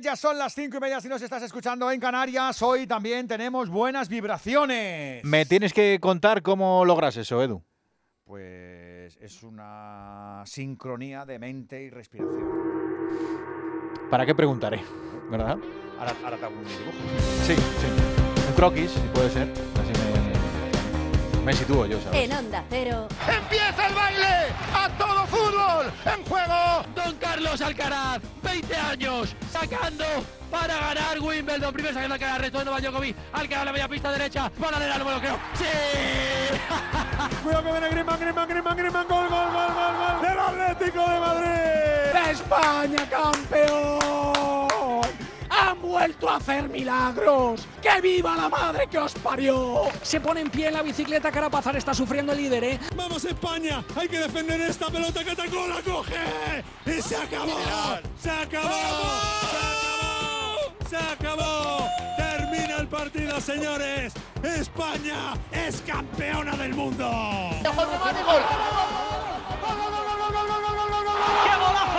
[0.00, 2.62] Ya son las cinco y media si nos estás escuchando en Canarias.
[2.62, 5.22] Hoy también tenemos buenas vibraciones.
[5.24, 7.62] Me tienes que contar cómo logras eso, Edu.
[8.24, 12.48] Pues es una sincronía de mente y respiración.
[14.10, 14.82] ¿Para qué preguntaré?
[15.30, 15.58] ¿Verdad?
[15.98, 16.92] Ahora, ahora te hago un dibujo.
[17.44, 18.48] Sí, sí.
[18.48, 19.50] Un croquis, si puede ser.
[19.50, 19.92] Así
[21.40, 22.24] me, me sitúo yo, ¿sabes?
[22.24, 23.06] En Onda Cero.
[23.28, 24.26] ¡Empieza el baile!
[24.74, 25.09] ¡A todo
[26.04, 26.84] ¡En juego!
[26.94, 30.04] Don Carlos Alcaraz, 20 años, sacando
[30.50, 31.72] para ganar Wimbledon.
[31.72, 33.16] Primero sacando al resto de Novak Djokovic.
[33.32, 34.50] Alcaraz la media pista derecha.
[34.50, 35.38] Para no me lo creo.
[35.54, 35.64] ¡Sí!
[37.42, 39.08] Cuidado que viene Griezmann, Griezmann, Griezmann, Griezmann.
[39.08, 40.28] Gol, gol, gol, gol, gol.
[40.28, 42.30] Del Atlético de Madrid.
[42.30, 44.39] ¡España campeón!
[45.80, 47.66] ¡Han vuelto a hacer milagros!
[47.80, 49.84] ¡Que viva la madre que os parió!
[50.02, 52.80] Se pone en pie en la bicicleta, Carapazar está sufriendo el líder, ¿eh?
[52.94, 53.82] ¡Vamos España!
[53.96, 55.66] ¡Hay que defender esta pelota que atacó!
[55.66, 56.64] ¡La coge!
[56.84, 57.56] ¡Y se acabó!
[58.20, 58.68] ¡Se acabó!
[59.50, 60.68] ¡Se acabó!
[60.90, 61.88] ¡Se acabó!
[62.18, 64.12] ¡Termina el partido, señores!
[64.42, 67.10] ¡España es campeona del mundo!
[67.62, 67.68] ¡Qué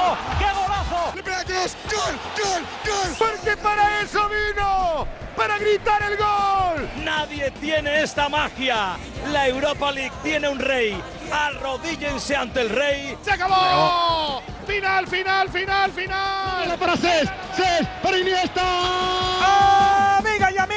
[0.02, 0.17] golazo!
[0.39, 1.16] ¡Qué golazo!
[1.16, 1.77] ¡Le pega Kroos!
[1.85, 2.19] ¡Gol!
[2.38, 2.63] ¡Gol!
[2.85, 3.16] ¡Gol!
[3.17, 6.89] Porque para eso vino, para gritar el gol.
[7.03, 8.97] Nadie tiene esta magia.
[9.31, 11.02] La Europa League tiene un rey.
[11.31, 13.17] Arrodíllense ante el rey.
[13.23, 14.41] ¡Se acabó!
[14.67, 16.77] ¡Final, final, final, final!
[16.79, 18.61] para Cés, Cés, para Iniesta.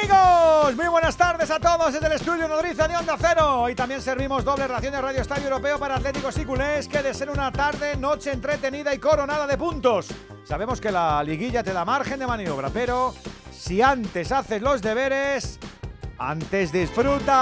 [0.05, 3.67] Amigos, muy buenas tardes a todos desde el estudio Nodriza de Onda Cero.
[3.69, 7.13] Y también servimos doble ración de Radio Estadio Europeo para Atléticos y Culés, que de
[7.13, 10.07] ser una tarde, noche entretenida y coronada de puntos.
[10.43, 13.15] Sabemos que la liguilla te da margen de maniobra, pero
[13.51, 15.59] si antes haces los deberes,
[16.17, 17.35] antes disfruta.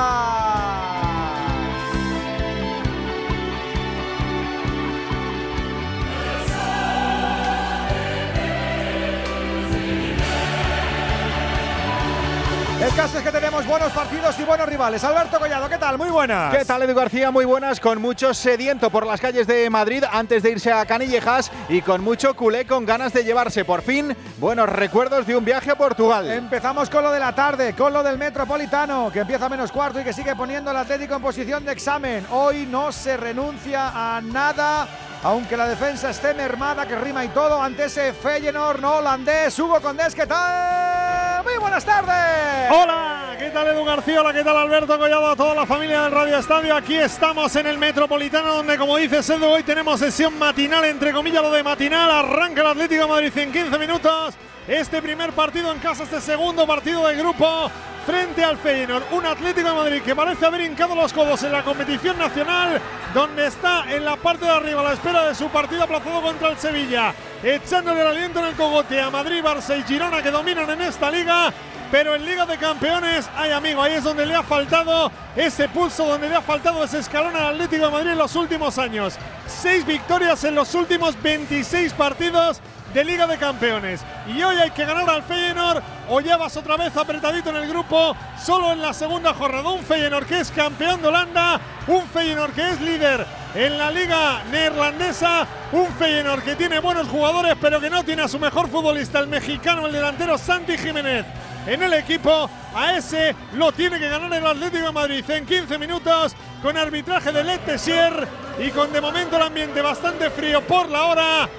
[12.81, 15.03] El caso es que tenemos buenos partidos y buenos rivales.
[15.03, 15.97] Alberto Collado, ¿qué tal?
[15.97, 16.53] Muy buenas.
[16.55, 17.31] ¿Qué tal, Edu García?
[17.31, 21.49] Muy buenas, con mucho sediento por las calles de Madrid antes de irse a Canillejas
[21.69, 25.71] y con mucho culé con ganas de llevarse por fin buenos recuerdos de un viaje
[25.71, 26.29] a Portugal.
[26.29, 30.01] Empezamos con lo de la tarde, con lo del Metropolitano, que empieza a menos cuarto
[30.01, 32.25] y que sigue poniendo al Atlético en posición de examen.
[32.31, 34.87] Hoy no se renuncia a nada,
[35.23, 39.57] aunque la defensa esté mermada, que rima y todo, ante ese Feyenoord no holandés.
[39.57, 41.32] Hugo Condés, ¿qué tal?
[41.43, 42.71] Muy buenas tardes.
[42.71, 44.21] Hola, ¿qué tal Edu García?
[44.21, 45.31] Hola, ¿qué tal Alberto Collado?
[45.31, 46.75] A toda la familia del Radio Estadio.
[46.75, 51.41] Aquí estamos en el Metropolitano, donde, como dice Edu, hoy tenemos sesión matinal, entre comillas
[51.41, 52.09] lo de matinal.
[52.09, 54.35] Arranca el Atlético de Madrid en 15 minutos.
[54.67, 57.69] Este primer partido en casa, este segundo partido del grupo
[58.05, 59.03] frente al Feyenoord.
[59.11, 62.79] Un Atlético de Madrid que parece haber hincado los codos en la competición nacional,
[63.13, 66.49] donde está en la parte de arriba a la espera de su partido aplazado contra
[66.49, 70.69] el Sevilla, echándole el aliento en el cogote a Madrid, Barça y Girona que dominan
[70.69, 71.53] en esta liga.
[71.91, 76.07] Pero en Liga de Campeones, ay amigo, ahí es donde le ha faltado ese pulso,
[76.07, 79.13] donde le ha faltado ese escalón al Atlético de Madrid en los últimos años.
[79.45, 82.61] Seis victorias en los últimos 26 partidos
[82.93, 84.01] de Liga de Campeones.
[84.27, 87.67] Y hoy hay que ganar al Feyenoord o ya vas otra vez apretadito en el
[87.67, 89.69] grupo, solo en la segunda jornada.
[89.69, 94.43] Un Feyenoord que es campeón de Holanda, un Feyenoord que es líder en la liga
[94.51, 99.19] neerlandesa, un Feyenoord que tiene buenos jugadores pero que no tiene a su mejor futbolista,
[99.19, 101.25] el mexicano, el delantero Santi Jiménez.
[101.65, 105.77] En el equipo, a ese lo tiene que ganar el Atlético de Madrid en 15
[105.77, 108.27] minutos con arbitraje de Letesier
[108.59, 111.49] y con de momento el ambiente bastante frío por la hora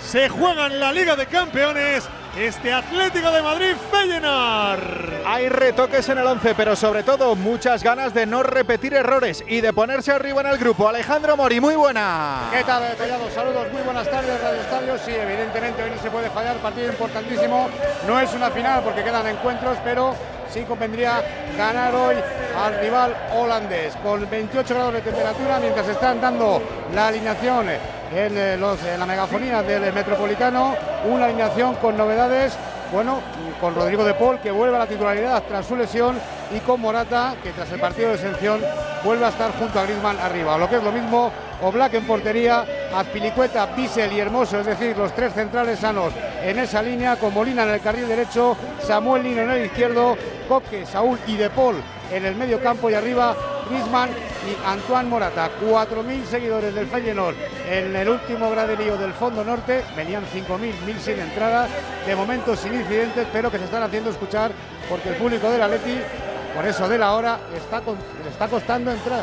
[0.00, 5.26] se juega en la Liga de Campeones este Atlético de Madrid Feyenoord.
[5.26, 9.60] Hay retoques en el 11, pero sobre todo muchas ganas de no repetir errores y
[9.60, 10.88] de ponerse arriba en el grupo.
[10.88, 12.48] Alejandro Mori, muy buena.
[12.52, 13.30] ¿Qué tal, Collado?
[13.30, 14.98] Saludos, muy buenas tardes, Radio Estadio.
[14.98, 17.68] Sí, evidentemente hoy no se puede fallar, partido importantísimo.
[18.06, 20.14] No es una final porque quedan encuentros, pero
[20.52, 21.22] sí convendría
[21.56, 22.16] ganar hoy
[22.56, 23.94] al rival holandés.
[23.96, 26.62] Con 28 grados de temperatura mientras están dando
[26.94, 32.56] la alineación en, eh, los, en la megafonía del Metropolitano, una alineación con novedades,
[32.92, 33.20] bueno,
[33.60, 36.18] con Rodrigo de Paul que vuelve a la titularidad tras su lesión
[36.54, 38.60] y con Morata que tras el partido de exención
[39.04, 41.30] vuelve a estar junto a Griezmann arriba, lo que es lo mismo
[41.60, 42.64] Oblak en portería,
[42.94, 46.12] Azpilicueta, Bissell y Hermoso, es decir, los tres centrales sanos
[46.42, 50.16] en esa línea, con Molina en el carril derecho, Samuel Lino en el izquierdo,
[50.48, 53.36] Coque, Saúl y De Paul en el medio campo y arriba
[53.68, 55.50] Griezmann y Antoine Morata.
[55.62, 57.34] 4.000 seguidores del Feyenoord
[57.68, 59.84] en el último graderío del Fondo Norte.
[59.96, 61.70] Venían 5.000, 1.100 entradas.
[62.06, 64.52] De momento sin incidentes, pero que se están haciendo escuchar
[64.88, 65.98] porque el público del Atleti,
[66.54, 69.22] por eso de la hora, le está costando entrar.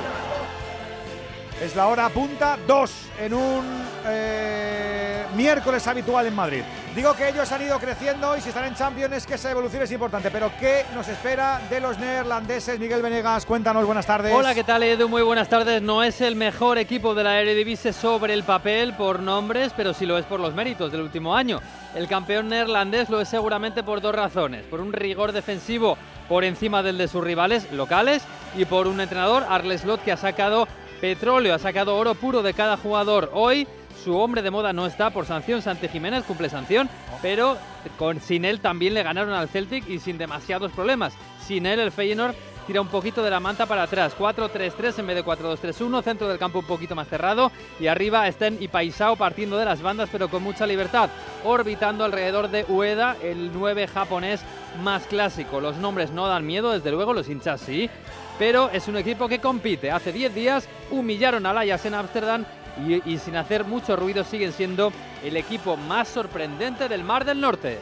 [1.62, 2.92] Es la hora punta 2
[3.22, 3.64] en un
[4.06, 6.64] eh, miércoles habitual en Madrid.
[6.94, 9.92] Digo que ellos han ido creciendo y si están en Champions que esa evolución es
[9.94, 10.32] importante.
[10.32, 12.78] Pero ¿qué nos espera de los neerlandeses?
[12.78, 14.34] Miguel Venegas, cuéntanos, buenas tardes.
[14.34, 15.08] Hola, ¿qué tal Edu?
[15.08, 15.82] Muy buenas tardes.
[15.82, 20.06] No es el mejor equipo de la Eredivisie sobre el papel por nombres, pero sí
[20.06, 21.62] lo es por los méritos del último año.
[21.96, 24.66] El campeón neerlandés lo es seguramente por dos razones.
[24.66, 25.98] Por un rigor defensivo
[26.28, 28.24] por encima del de sus rivales locales
[28.58, 30.68] y por un entrenador, Arles Slot, que ha sacado
[31.02, 33.32] petróleo, ha sacado oro puro de cada jugador.
[33.34, 33.68] Hoy
[34.04, 36.90] su hombre de moda no está por sanción, Santi Jiménez cumple sanción,
[37.22, 37.58] pero
[37.98, 41.14] con, sin él también le ganaron al Celtic y sin demasiados problemas.
[41.46, 42.36] Sin él el Feyenoord
[42.68, 44.16] tira un poquito de la manta para atrás.
[44.18, 48.58] 4-3-3 en vez de 4-2-3-1, centro del campo un poquito más cerrado y arriba Sten
[48.60, 51.10] y Paisao partiendo de las bandas pero con mucha libertad,
[51.44, 54.42] orbitando alrededor de Ueda, el 9 japonés
[54.84, 55.62] más clásico.
[55.62, 57.90] Los nombres no dan miedo, desde luego los hinchas sí,
[58.38, 59.92] pero es un equipo que compite.
[59.92, 62.46] Hace 10 días humillaron al Ajax en Ámsterdam
[62.86, 64.92] y, y sin hacer mucho ruido siguen siendo
[65.24, 67.80] el equipo más sorprendente del Mar del Norte.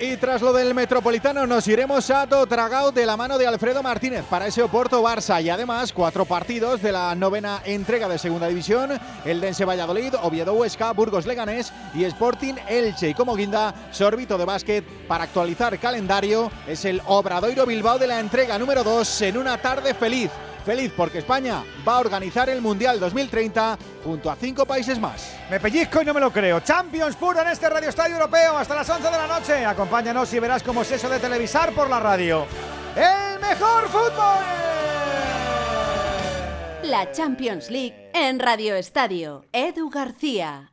[0.00, 4.24] Y tras lo del Metropolitano nos iremos a Dotragao de la mano de Alfredo Martínez
[4.30, 8.92] para ese Oporto Barça y además cuatro partidos de la novena entrega de Segunda División,
[9.24, 13.08] el Dense Valladolid, Oviedo Huesca, Burgos Leganés y Sporting Elche.
[13.08, 18.20] Y como guinda, sorbito de básquet para actualizar calendario es el Obradoiro Bilbao de la
[18.20, 20.30] entrega número 2 en una tarde feliz.
[20.64, 25.36] Feliz porque España va a organizar el Mundial 2030 junto a cinco países más.
[25.50, 26.60] Me pellizco y no me lo creo.
[26.60, 29.64] Champions puro en este Radio Estadio Europeo hasta las 11 de la noche.
[29.64, 32.46] Acompáñanos y verás cómo es eso de televisar por la radio.
[32.96, 34.44] ¡El mejor fútbol!
[36.84, 39.44] La Champions League en Radio Estadio.
[39.52, 40.72] Edu García.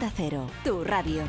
[0.09, 1.23] Cero, tu radio.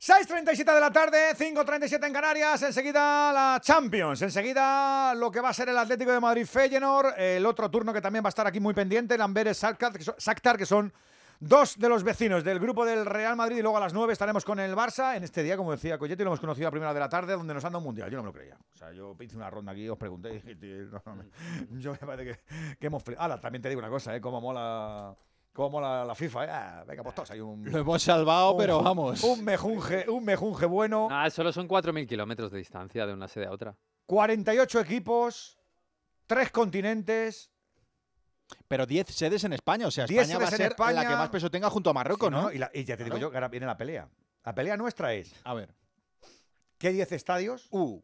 [0.00, 5.52] 6.37 de la tarde, 5.37 en Canarias, enseguida la Champions, enseguida lo que va a
[5.52, 8.60] ser el Atlético de Madrid Feyenoord, el otro turno que también va a estar aquí
[8.60, 9.60] muy pendiente, el Amberes
[10.56, 10.92] que son
[11.40, 14.44] dos de los vecinos del grupo del Real Madrid y luego a las 9 estaremos
[14.44, 15.16] con el Barça.
[15.16, 17.54] En este día, como decía Coyetti, lo hemos conocido a primera de la tarde, donde
[17.54, 18.10] nos anda un mundial.
[18.10, 18.56] Yo no me lo creía.
[18.72, 20.42] O sea, yo hice una ronda aquí, os pregunté
[21.72, 23.02] yo me parece que, que hemos...
[23.16, 24.20] Ahora, también te digo una cosa, ¿eh?
[24.20, 25.16] Cómo mola...
[25.58, 26.48] Cómo mola la FIFA, ¿eh?
[26.52, 27.64] Ah, venga, pues todos hay un...
[27.68, 29.24] Lo hemos salvado, un- pero vamos.
[29.24, 31.08] Un mejunje, un mejunje bueno.
[31.10, 33.76] Ah, solo son 4.000 kilómetros de distancia de una sede a otra.
[34.06, 35.58] 48 equipos,
[36.28, 37.50] tres continentes.
[38.68, 41.08] Pero 10 sedes en España, o sea, 10 España va a ser la España.
[41.08, 42.52] que más peso tenga junto a Marruecos, Sí, ¿no?
[42.52, 43.26] Y, la- y ya te digo Claro.
[43.26, 44.08] yo que ahora viene la pelea.
[44.44, 45.74] La pelea nuestra es, A ver.
[46.78, 47.66] ¿qué 10 estadios?
[47.72, 48.00] Uh,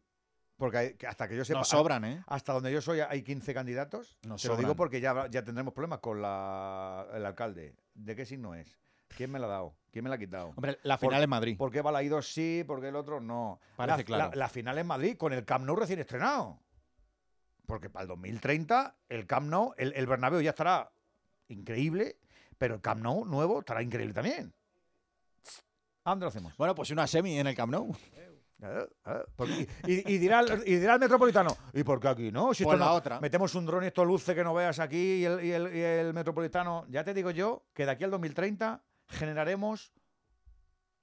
[0.57, 1.59] Porque hasta que yo sepa...
[1.59, 2.23] nos sobran, ¿eh?
[2.27, 4.17] Hasta donde yo soy hay 15 candidatos.
[4.25, 4.77] Nos Te lo digo sobran.
[4.77, 7.75] porque ya, ya tendremos problemas con la- el alcalde.
[7.93, 8.77] ¿De qué signo es?
[9.09, 9.75] ¿Quién me la ha dado?
[9.91, 10.47] ¿Quién me la ha quitado?
[10.55, 11.57] Hombre, la Por- final en Madrid.
[11.57, 12.63] ¿Por qué Balaídos sí?
[12.65, 13.59] ¿Por qué el otro no?
[13.75, 14.29] Parece la, claro.
[14.31, 16.59] La, la final en Madrid con el Camp Nou recién estrenado.
[17.65, 20.91] Porque para el 2030 el Camp Nou, el, el Bernabéu ya estará
[21.49, 22.17] increíble,
[22.57, 24.53] pero el Camp Nou nuevo estará increíble también.
[26.03, 26.55] ¿A dónde lo hacemos?
[26.57, 27.95] Bueno, pues una semi en el Camp Nou.
[28.61, 32.31] Eh, eh, porque- y, y dirá, el- y dirá el metropolitano, ¿y por qué aquí
[32.31, 32.53] no?
[32.53, 33.19] Si Pues esto la no- otra.
[33.19, 35.81] Metemos un dron y esto luce que no veas aquí y el, y el- y
[35.81, 36.85] el metropolitano.
[36.89, 39.91] Ya te digo yo que de aquí al 2030 generaremos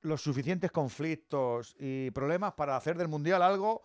[0.00, 3.82] los suficientes conflictos y problemas para hacer del mundial algo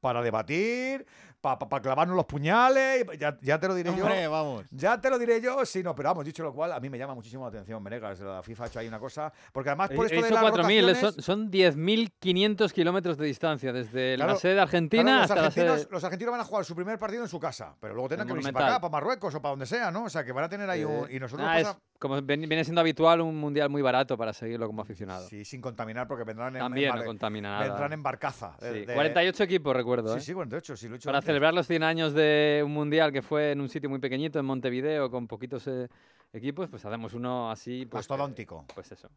[0.00, 1.06] para debatir,
[1.40, 3.04] para clavarnos los puñales.
[3.14, 4.04] y Ya, ya te lo diré yo.
[4.30, 4.64] Vamos.
[4.70, 6.98] Ya te lo diré yo, sí, no, pero vamos, dicho lo cual, a mí me
[6.98, 8.20] llama muchísimo la atención, Venegas.
[8.20, 9.32] La FIFA ha hecho ahí una cosa.
[9.52, 13.72] Porque además, por He esto de las 4.000, rotaciones- son, son 10.500 kilómetros de distancia
[13.72, 15.88] desde Claro, la sede de Claro, Argentina los, hasta la argentinos, sede...
[15.90, 18.34] los argentinos van a jugar su primer partido en su casa, pero luego tendrán que
[18.34, 18.60] Monumental.
[18.62, 20.04] para acá, para Marruecos o para donde sea, ¿no?
[20.04, 21.06] O sea, que van a tener ahí un...
[21.10, 24.66] Y nosotros Ah, pasa- es como viene siendo habitual un mundial muy barato para seguirlo
[24.66, 25.28] como aficionado.
[25.28, 26.60] Sí, sin contaminar, porque vendrán en...
[26.60, 28.56] También en no Vendrán en barcaza.
[28.60, 30.12] de- Sí, de- 48 equipos, recuerdo.
[30.14, 30.22] Sí, ¿eh?
[30.22, 31.18] sí, 48, sí lo he hecho Para.
[31.30, 34.44] Celebrar los 100 años de un mundial que fue en un sitio muy pequeñito, en
[34.46, 35.88] Montevideo, con poquitos eh,
[36.32, 37.86] equipos, pues hacemos uno así.
[37.86, 38.64] Pues, Mastodóntico.
[38.68, 39.08] eh, Pues eso.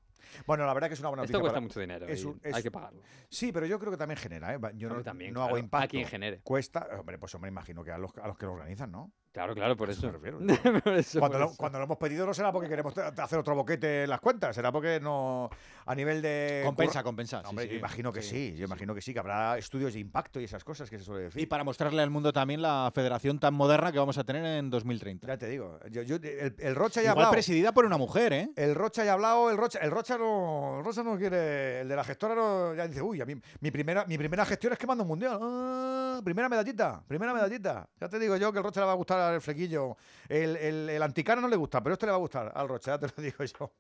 [0.48, 2.40] Bueno, la verdad que es una buena Esto cuesta para- mucho dinero es y un-
[2.44, 3.02] es- hay que pagarlo.
[3.30, 4.60] Sí, pero yo creo que también genera, ¿eh?
[4.76, 5.90] Yo no, también, no hago claro, a impacto.
[5.90, 6.40] quien genere.
[6.44, 6.88] Cuesta...
[7.00, 9.12] Hombre, pues hombre, imagino que a los, a los que lo organizan, ¿no?
[9.34, 10.06] Claro, claro, por eso.
[10.06, 10.38] me refiero.
[10.84, 11.58] Por eso, Cuando por lo, eso.
[11.58, 14.72] cuando lo hemos pedido no será porque queremos hacer otro boquete en las cuentas, será
[14.72, 15.50] porque no
[15.88, 17.42] a nivel de Compensa, curra- compensa.
[17.42, 17.72] No, hombre, sí.
[17.72, 18.54] yo imagino que sí.
[18.56, 21.24] yo imagino que sí, que habrá estudios de impacto y esas cosas que se suele
[21.24, 21.42] decir.
[21.42, 24.70] Y para mostrarle al mundo también la federación tan moderna que vamos a tener en
[24.70, 25.26] 2030.
[25.26, 27.32] ya te digo, yo, yo- el, el Rocha ya ha hablado.
[27.32, 28.50] presidida por una mujer, ¿eh?
[28.56, 31.90] El Rocha ya ha hablado, el Rocha, el Rocha no, el Rocha no quiere, el
[31.90, 34.80] de la gestora no, ya dice, uy, a mí, mi primera, mi primera gestión es
[34.80, 37.90] que mando un mundial, Ah, primera medallita, primera medallita.
[38.00, 39.96] Ya te digo yo que el Rocha le va a gustar el flequillo,
[40.28, 42.98] el, el, el anticano no le gusta, pero este le va a gustar al Rocha,
[42.98, 43.72] te lo digo yo.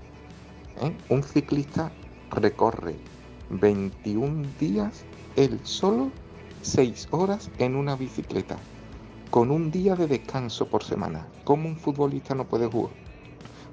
[0.81, 0.95] ¿Eh?
[1.09, 1.91] Un ciclista
[2.31, 2.95] recorre
[3.49, 5.03] 21 días
[5.35, 6.11] él solo
[6.61, 8.57] 6 horas en una bicicleta
[9.29, 11.25] con un día de descanso por semana.
[11.45, 12.91] ¿Cómo un futbolista no puede jugar?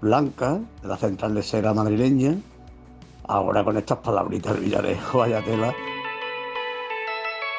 [0.00, 2.36] blanca, de la central de cera madrileña.
[3.26, 5.74] Ahora con estas palabritas del Villarejo, vaya tela.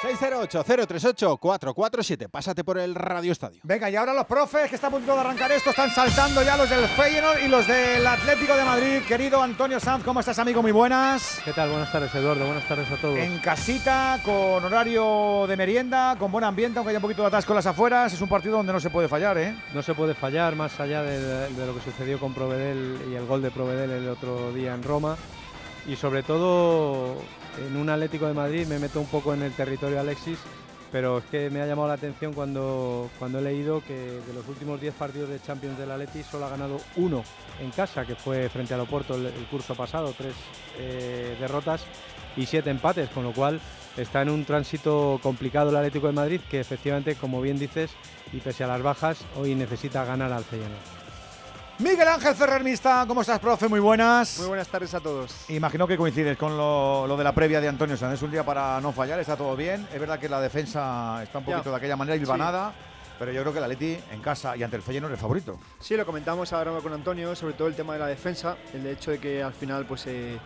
[0.01, 2.29] 608-038-447.
[2.29, 3.59] Pásate por el Radio Estadio.
[3.63, 6.57] Venga, y ahora los profes que están a punto de arrancar esto, están saltando ya
[6.57, 9.01] los del Feyenoord y los del Atlético de Madrid.
[9.07, 10.61] Querido Antonio Sanz, ¿cómo estás, amigo?
[10.61, 11.39] Muy buenas.
[11.43, 11.69] ¿Qué tal?
[11.69, 12.45] Buenas tardes, Eduardo.
[12.45, 13.17] Buenas tardes a todos.
[13.17, 17.53] En casita, con horario de merienda, con buen ambiente, aunque haya un poquito de atasco
[17.53, 18.13] en las afueras.
[18.13, 19.55] Es un partido donde no se puede fallar, ¿eh?
[19.73, 23.25] No se puede fallar más allá de, de lo que sucedió con Provedel y el
[23.25, 25.15] gol de Provedel el otro día en Roma.
[25.87, 27.15] Y sobre todo
[27.57, 30.39] en un Atlético de Madrid me meto un poco en el territorio Alexis,
[30.91, 34.47] pero es que me ha llamado la atención cuando, cuando he leído que de los
[34.47, 37.23] últimos 10 partidos de Champions del Atleti solo ha ganado uno
[37.59, 40.33] en casa, que fue frente al Oporto el, curso pasado, tres
[40.77, 41.83] eh, derrotas
[42.37, 43.59] y siete empates, con lo cual
[43.97, 47.91] está en un tránsito complicado el Atlético de Madrid, que efectivamente, como bien dices,
[48.31, 50.94] y pese a las bajas, hoy necesita ganar al Feyenoord.
[51.77, 53.67] Miguel Ángel Ferrer Mista, ¿cómo estás, profe?
[53.67, 54.37] Muy buenas.
[54.39, 55.35] Muy buenas tardes a todos.
[55.49, 58.13] Imagino que coincides con lo, lo de la previa de Antonio Sanz.
[58.13, 59.85] Es un día para no fallar, está todo bien.
[59.93, 61.51] Es verdad que la defensa está un Ya.
[61.57, 62.21] poquito de aquella manera Sí.
[62.23, 62.71] hilvanada,
[63.19, 65.59] pero yo creo que el Atleti en casa y ante el Feyenoord es el favorito.
[65.81, 69.11] Sí, lo comentamos ahora con Antonio, sobre todo el tema de la defensa, el hecho
[69.11, 70.37] de que al final pues eh,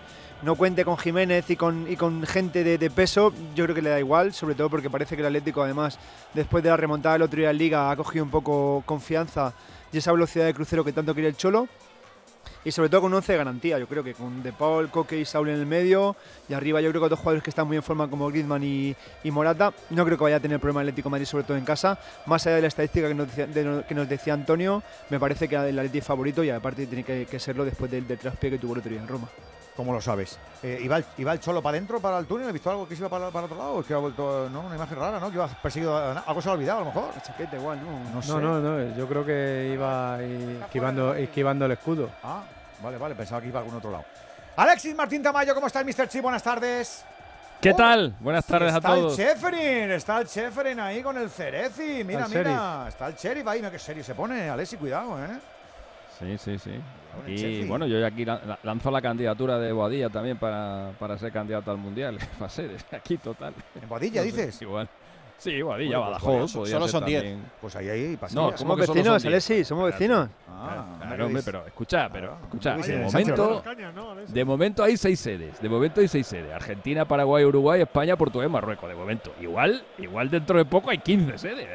[0.42, 3.84] no cuente con Jiménez y con, y con gente de, de peso, yo creo que
[3.84, 6.00] le da igual, sobre todo porque parece que el Atlético además,
[6.34, 9.54] después de la remontada del otro día en Liga, ha cogido un poco confianza
[9.92, 11.68] y esa velocidad de crucero que tanto quiere el Cholo.
[12.66, 15.18] Y sobre todo con un 11 de garantía, yo creo que con De Paul, Coque
[15.18, 16.18] y Saúl en el medio,
[16.50, 18.96] y arriba yo creo que dos jugadores que están muy en forma como Griezmann y,
[19.26, 21.98] Morata, no creo que vaya a tener problema el Atlético Madrid, sobre todo en casa.
[22.26, 25.80] Más allá de la estadística que nos que nos decía Antonio, me parece que el
[25.80, 28.74] Atlético es favorito y aparte tiene que, que serlo después del, del traspié que tuvo
[28.74, 29.30] el otro día en Roma.
[29.80, 30.38] ¿Cómo lo sabes?
[30.62, 32.50] Eh, ¿iba, el, iba el Cholo para adentro, para el túnel?
[32.50, 33.80] ¿He visto algo que se iba para, para otro lado?
[33.80, 34.60] Es que ha vuelto, ¿no?
[34.60, 35.30] Una imagen rara, ¿no?
[35.30, 35.96] Que iba perseguido.
[35.96, 37.06] a- Algo se ha olvidado, a lo mejor.
[37.16, 38.14] La chaqueta igual, ¿no?
[38.16, 38.28] No sé.
[38.34, 42.10] No, no, no, yo creo que iba esquivando, esquivando el escudo.
[42.22, 42.42] Ah,
[42.84, 44.04] vale, vale, pensaba que iba a algún otro lado.
[44.58, 46.10] Alexis Martín Tamayo, ¿cómo está el Mr.
[46.10, 46.20] Chi?
[46.20, 47.06] Buenas tardes.
[47.62, 48.14] ¿Qué Oh, tal?
[48.20, 49.18] Buenas tardes a está todos.
[49.18, 52.04] el Cheferin, está el Cheferin ahí con el Cerezi.
[52.04, 53.60] Mira, el mira, está el Sheriff ahí.
[53.60, 55.40] Mira qué serio se pone, Alexis, cuidado, ¿eh?
[56.20, 56.72] Sí, sí, sí.
[57.28, 61.32] Y bueno, yo aquí la- la- lanzo la candidatura de Boadilla también para, para ser
[61.32, 62.18] candidato al Mundial.
[62.42, 63.54] Va a ser aquí total.
[63.82, 64.62] ¿En Boadilla, No sé, dices?
[64.62, 64.88] Igual.
[65.38, 66.70] Sí, Boadilla, Bueno, pues Badajoz.
[66.70, 67.22] solo son diez.
[67.22, 67.46] también.
[67.62, 68.44] Pues ahí hay No, pasillas.
[68.44, 69.26] ¿cómo Somos vecinos?
[69.26, 70.30] Alexis, somos vecinos.
[70.50, 73.64] Ah, Claro, hombre, pero escucha, pero escucha, Oye, de momento,
[74.28, 78.50] de momento hay seis sedes, de momento hay seis sedes, Argentina, Paraguay, Uruguay, España, Portugal,
[78.50, 79.32] Marruecos, de momento.
[79.42, 81.68] Igual, igual dentro de poco hay 15 sedes,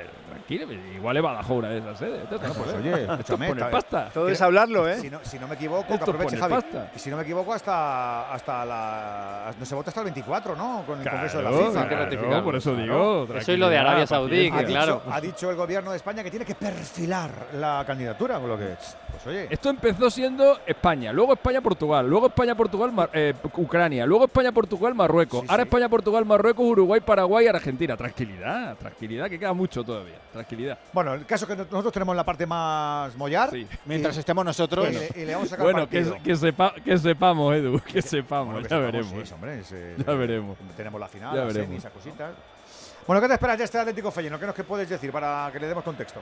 [0.47, 2.31] tranquilo, igual he Badajoz una de esas sedes.
[2.31, 4.11] No pues oye, es escúchame, pasta.
[4.13, 4.99] Todo es hablarlo, ¿eh?
[4.99, 6.55] Si no, si no me equivoco, que Esto es aproveche, poner Javi.
[6.55, 6.91] pasta.
[6.99, 9.55] Si no me equivoco, hasta, hasta la.
[9.59, 10.83] No se vota hasta el 24, ¿no?
[10.87, 11.89] Con el Congreso de la Claro, FIFA.
[11.89, 13.27] claro, por eso digo.
[13.35, 14.97] Eso y lo de Arabia Saudí, que claro.
[15.05, 18.59] dicho, ha dicho el gobierno de España que tiene que perfilar la candidatura, con lo
[18.59, 18.75] que.
[19.13, 19.47] Pues oye.
[19.51, 25.47] Esto empezó siendo España, luego España-Portugal, luego España-Portugal, Mar- eh, Ucrania, luego España-Portugal, Marruecos, Sí,
[25.49, 25.69] ahora sí.
[25.69, 27.97] España-Portugal, Marruecos, Uruguay, Paraguay, Argentina.
[27.97, 30.17] Tranquilidad, tranquilidad, que queda mucho todavía.
[30.35, 30.79] Tranquilidad.
[30.93, 33.51] Bueno, el caso es que nosotros tenemos la parte más mollar.
[33.51, 33.67] Sí.
[33.87, 34.87] Mientras y- estemos nosotros.
[34.91, 36.05] y le, y le vamos a sacar Bueno, que,
[36.37, 39.29] sepa- que sepamos, Edu, que sepamos, Bueno, que ya sepamos, veremos.
[39.29, 40.57] sí, hombre, ese- Ya veremos.
[40.77, 41.67] Tenemos la final, Ya la veremos.
[41.67, 42.33] semi, esas cositas.
[43.07, 44.41] Bueno, ¿qué te esperas de este Atlético Feyenoord?
[44.41, 46.21] ¿Qué nos que puedes decir para que le demos contexto?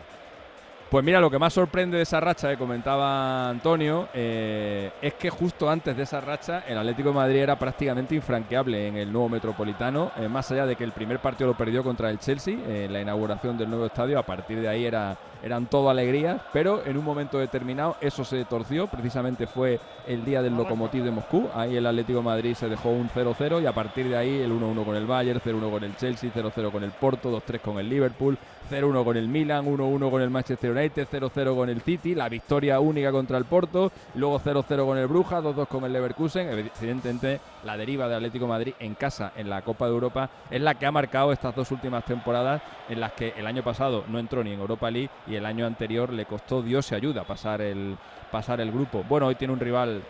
[0.92, 5.30] Pues mira, lo que más sorprende de esa racha que comentaba Antonio eh, es que
[5.30, 9.30] justo antes de esa racha el Atlético de Madrid era prácticamente infranqueable en el nuevo
[9.30, 12.84] Metropolitano, eh, más allá de que el primer partido lo perdió contra el Chelsea eh,
[12.84, 16.84] en la inauguración del nuevo estadio, a partir de ahí era, eran todo alegrías, pero
[16.84, 21.48] en un momento determinado eso se torció, precisamente fue el día del Lokomotiv de Moscú,
[21.54, 24.84] ahí el Atlético Madrid se dejó un 0-0 y a partir de ahí el 1-1
[24.84, 28.38] con el Bayern, 0-1 con el Chelsea, 0-0 con el Porto, 2-3 con el Liverpool,
[28.70, 32.80] 0-1 con el Milan, 1-1 con el Manchester United, 0-0 con el City, la victoria
[32.80, 36.48] única contra el Porto, luego 0-0 con el Brujas, 2-2 con el Leverkusen.
[36.80, 40.74] Evidentemente, la deriva de Atlético Madrid en casa en la Copa de Europa es la
[40.74, 44.42] que ha marcado estas dos últimas temporadas en las que el año pasado no entró
[44.42, 47.96] ni en Europa League y el año anterior le costó Dios se ayuda pasar el,
[48.30, 49.04] pasar el grupo.
[49.08, 50.02] Bueno, hoy tiene un rival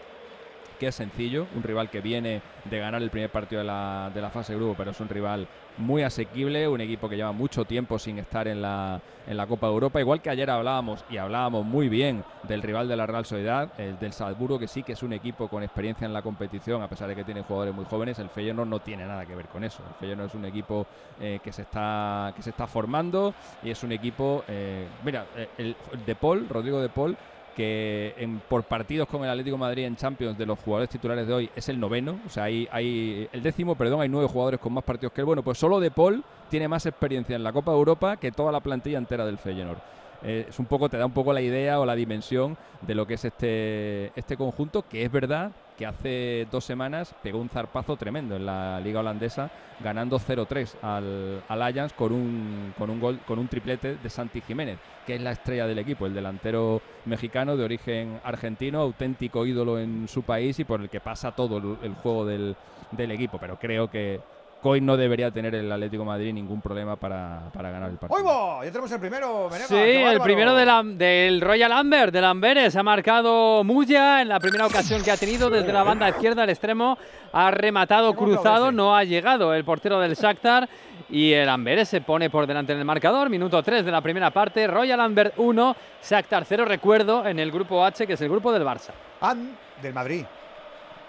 [0.82, 4.20] que es sencillo, un rival que viene de ganar el primer partido de la, de
[4.20, 5.46] la fase grupo, pero es un rival
[5.78, 9.68] muy asequible, un equipo que lleva mucho tiempo sin estar en la, en la Copa
[9.68, 13.24] de Europa, igual que ayer hablábamos y hablábamos muy bien del rival de la Real
[13.24, 16.82] Sociedad, el del Salzburgo, que sí que es un equipo con experiencia en la competición,
[16.82, 19.46] a pesar de que tiene jugadores muy jóvenes, el Feyenoord no tiene nada que ver
[19.46, 20.84] con eso, el Feyenoord es un equipo
[21.20, 25.48] eh, que, se está, que se está formando y es un equipo, eh, mira, eh,
[25.58, 27.16] el de Paul, Rodrigo de Paul,
[27.54, 31.32] que en- por partidos con el Atlético Madrid en Champions de los jugadores titulares de
[31.34, 34.72] hoy es el noveno, o sea, hay, hay el décimo, perdón, hay nueve jugadores con
[34.72, 35.26] más partidos que él.
[35.26, 38.52] Bueno, pues solo De Paul tiene más experiencia en la Copa de Europa que toda
[38.52, 39.78] la plantilla entera del Feyenoord.
[40.24, 43.06] Eh, es un poco, te da un poco la idea o la dimensión de lo
[43.06, 47.96] que es este, este conjunto, que es verdad que hace dos semanas pegó un zarpazo
[47.96, 53.18] tremendo en la liga holandesa, ganando 0-3 al, al Ajax con un, con un gol,
[53.26, 57.56] con un triplete de Santi Jiménez, que es la estrella del equipo, el delantero mexicano
[57.56, 61.76] de origen argentino, auténtico ídolo en su país y por el que pasa todo el,
[61.82, 62.56] el juego del,
[62.92, 63.38] del equipo.
[63.38, 64.20] Pero creo que
[64.62, 68.18] hoy no debería tener el Atlético de Madrid ningún problema para, para ganar el partido.
[68.20, 68.64] ¡Hoy va!
[68.64, 72.74] Ya tenemos el primero, Sí, el primero de la- del Royal Amber, del Amberes.
[72.76, 76.44] Ha marcado Muya en la primera ocasión que ha tenido desde la banda izquierda.
[76.44, 76.96] El extremo
[77.32, 80.68] ha rematado cruzado, no ha llegado el portero del Shakhtar.
[81.10, 83.28] Y el Amberes se pone por delante en el marcador.
[83.28, 84.66] Minuto 3 de la primera parte.
[84.66, 86.64] Royal Amber 1, Shakhtar 0.
[86.64, 88.92] Recuerdo en el grupo H, que es el grupo del Barça.
[89.20, 90.24] An del Madrid.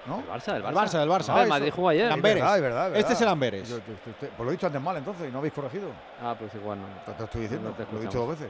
[0.06, 0.20] ¿No?
[0.20, 0.74] El Barça, del El Barça.
[0.76, 1.34] Barça, del Barça.
[1.36, 2.12] Ah, el Madrid jugó ayer.
[2.12, 3.28] Es verdad, es verdad, es Este es el.
[3.30, 3.70] Amberes.
[3.70, 3.80] Yo-
[4.20, 5.88] pues lo he dicho antes mal entonces y no habéis corregido.
[6.22, 6.88] Ah, pues igual no.
[7.06, 8.48] Te, te estoy diciendo, No te lo he dicho dos veces.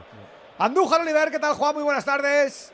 [0.58, 1.74] Andújar Oliver, ¿qué tal Juan?
[1.74, 2.72] Muy buenas tardes.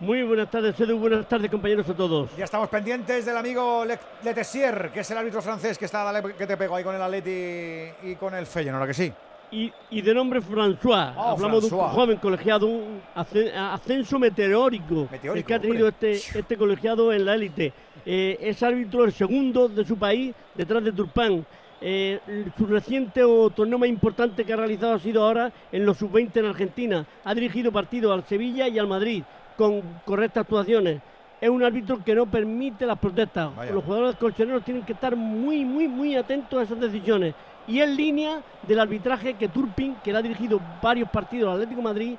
[0.00, 0.98] Muy buenas tardes, Edu.
[0.98, 2.34] Buenas tardes, compañeros a todos.
[2.36, 6.22] Ya estamos pendientes del amigo Le Letessier, que es el árbitro francés que está dale,
[6.34, 9.12] que te pegó ahí con el Atleti y con el Feyenoord, ¿a que sí?
[9.52, 11.12] Y, y de nombre François.
[11.16, 11.88] Oh, Hablamos de François.
[11.88, 17.12] un joven colegiado, un ascen- ascenso meteórico, Meteórico, el que ha tenido este, este colegiado
[17.12, 17.72] en la élite.
[18.04, 21.44] Eh, es árbitro el segundo de su país, detrás de Turpán.
[21.82, 22.20] Eh,
[22.58, 26.36] su reciente o torneo más importante que ha realizado ha sido ahora en los sub-20
[26.36, 27.06] en Argentina.
[27.24, 29.22] Ha dirigido partidos al Sevilla y al Madrid
[29.56, 31.00] con correctas actuaciones.
[31.40, 33.54] Es un árbitro que no permite las protestas.
[33.56, 33.72] Vaya.
[33.72, 37.34] Los jugadores colchoneros tienen que estar muy, muy, muy atentos a esas decisiones.
[37.66, 41.78] Y en línea del arbitraje que Turpin, que le ha dirigido varios partidos al Atlético
[41.78, 42.16] de Madrid,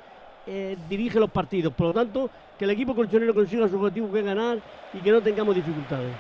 [0.48, 1.72] eh, dirige los partidos.
[1.74, 2.30] Por lo tanto,
[2.62, 4.60] que el equipo colchonero consiga su objetivo que es ganar
[4.94, 6.14] y que no tengamos dificultades.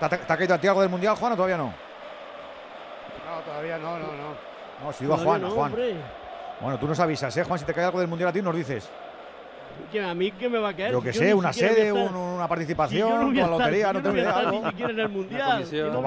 [0.00, 1.66] ¿Te, ha- te ha caído a ti algo del Mundial, Juan, o todavía no?
[1.66, 4.84] No, todavía no, no, no.
[4.84, 5.70] No, si digo a Juan, a no, Juan.
[5.70, 5.94] hombre.
[6.60, 7.60] Bueno, tú nos avisas, ¿eh, Juan?
[7.60, 8.90] Si te cae algo del Mundial a ti, nos dices.
[9.92, 10.92] Que a mí qué me va a caer.
[10.92, 13.98] Yo que ni sé, una sede, un- una participación, yo no una estar- lotería, no
[13.98, 14.50] yo tengo voy a idea.
[14.50, 15.64] Ni siquiera en el mundial.
[15.92, 16.02] no.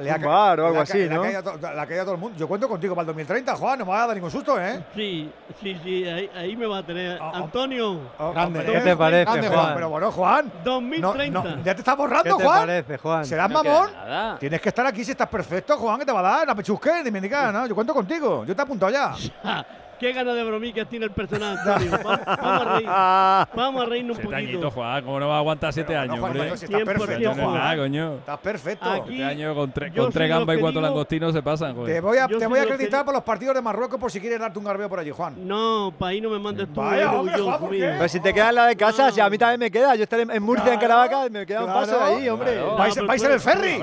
[0.00, 1.22] Le ha Un ca- bar o le algo así, ¿no?
[1.22, 2.38] caído Le ha caído a todo el mundo.
[2.38, 4.84] Yo cuento contigo para el 2030, Juan, no me va a dar ningún susto, ¿eh?
[4.94, 5.30] Sí,
[5.62, 7.18] sí, sí, ahí, ahí me va a tener.
[7.20, 8.00] Antonio.
[8.32, 9.74] Grande, ¿Qué te parece, Grande, Juan?
[9.74, 10.52] Pero bueno, Juan.
[10.64, 11.42] 2030.
[11.42, 12.58] no, no, ya te estás borrando, ¿Qué te Juan.
[12.60, 13.24] parece, Juan?
[13.24, 13.88] ¿Serás No mamón?
[14.38, 16.46] Tienes que estar aquí si estás perfecto, Juan, que te va a dar.
[16.46, 16.52] No
[17.10, 17.66] me digas, ¿no?
[17.66, 18.44] Yo cuento contigo.
[18.44, 19.14] Yo te he apuntado ya.
[20.02, 21.92] Qué gana de bromicas tiene el personal, Antonio.
[22.04, 22.86] Va- Vamos a reír.
[23.54, 24.70] Vamos a reírnos un poquito.
[24.72, 25.04] Juan.
[25.04, 26.56] ¿Cómo no va a aguantar siete Pero años, no, hombre?
[26.56, 27.78] Si estás 100% perfecto, No nada, Juan.
[27.78, 28.14] coño.
[28.14, 28.90] Estás perfecto.
[28.90, 31.68] Aquí- Este año con, tre- Yo con tres gambas y cuatro digo- langostinos se pasan,
[31.74, 32.02] Te joder.
[32.02, 34.20] voy a, te voy a lo que acreditar por los partidos de Marruecos por si
[34.20, 35.46] quieres darte un garbeo por allí, Juan.
[35.46, 36.80] No, para ahí no me mandes tú.
[36.80, 37.86] Vaya, eh, hombre, Dios Juan, ¿por mío.
[37.86, 37.92] qué?
[37.96, 39.94] Pero si te queda en la de casa, si a mí también me queda.
[39.94, 42.54] Yo estaré en Murcia, en Caravaca, me queda un paso ahí, hombre.
[42.54, 42.76] claro.
[43.06, 43.80] ¿Vais, en el ferry?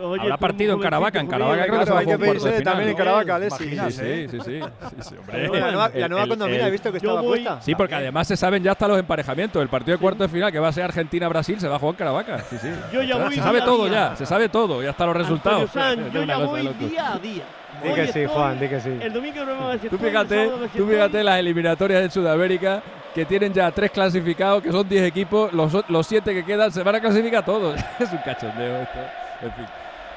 [0.00, 1.20] Oye, habrá partido en Caravaca.
[1.20, 2.72] En Caravaca creo que se va a jugar un pedir cuarto de sede final.
[2.74, 2.96] también en.
[2.96, 3.58] Caravaca, Alexis.
[3.58, 5.48] Sí, sí, sí, sí, sí, sí, hombre.
[5.94, 7.62] La nueva, condomina, he visto que estaba voy- puesta.
[7.62, 9.62] Sí, porque además se saben ya hasta los emparejamientos.
[9.62, 11.94] El partido de cuarto de final, que va a ser Argentina-Brasil, se va a jugar
[11.94, 12.38] en Caravaca.
[12.50, 12.68] Sí, sí.
[12.92, 14.10] Yo ya voy se sabe todo día.
[14.10, 15.70] ya, se sabe todo, ya hasta los resultados.
[16.12, 17.42] Yo ya voy día a día.
[17.82, 18.98] Di que sí, Juan, di que sí.
[19.02, 22.82] El domingo no me va a decir Tú fíjate, tú fíjate las eliminatorias en Sudamérica
[23.14, 26.82] que tienen ya tres clasificados, que son 10 equipos, los, los siete que quedan se
[26.82, 27.78] van a clasificar todos.
[27.98, 28.98] es un cachondeo esto.
[29.42, 29.64] En fin.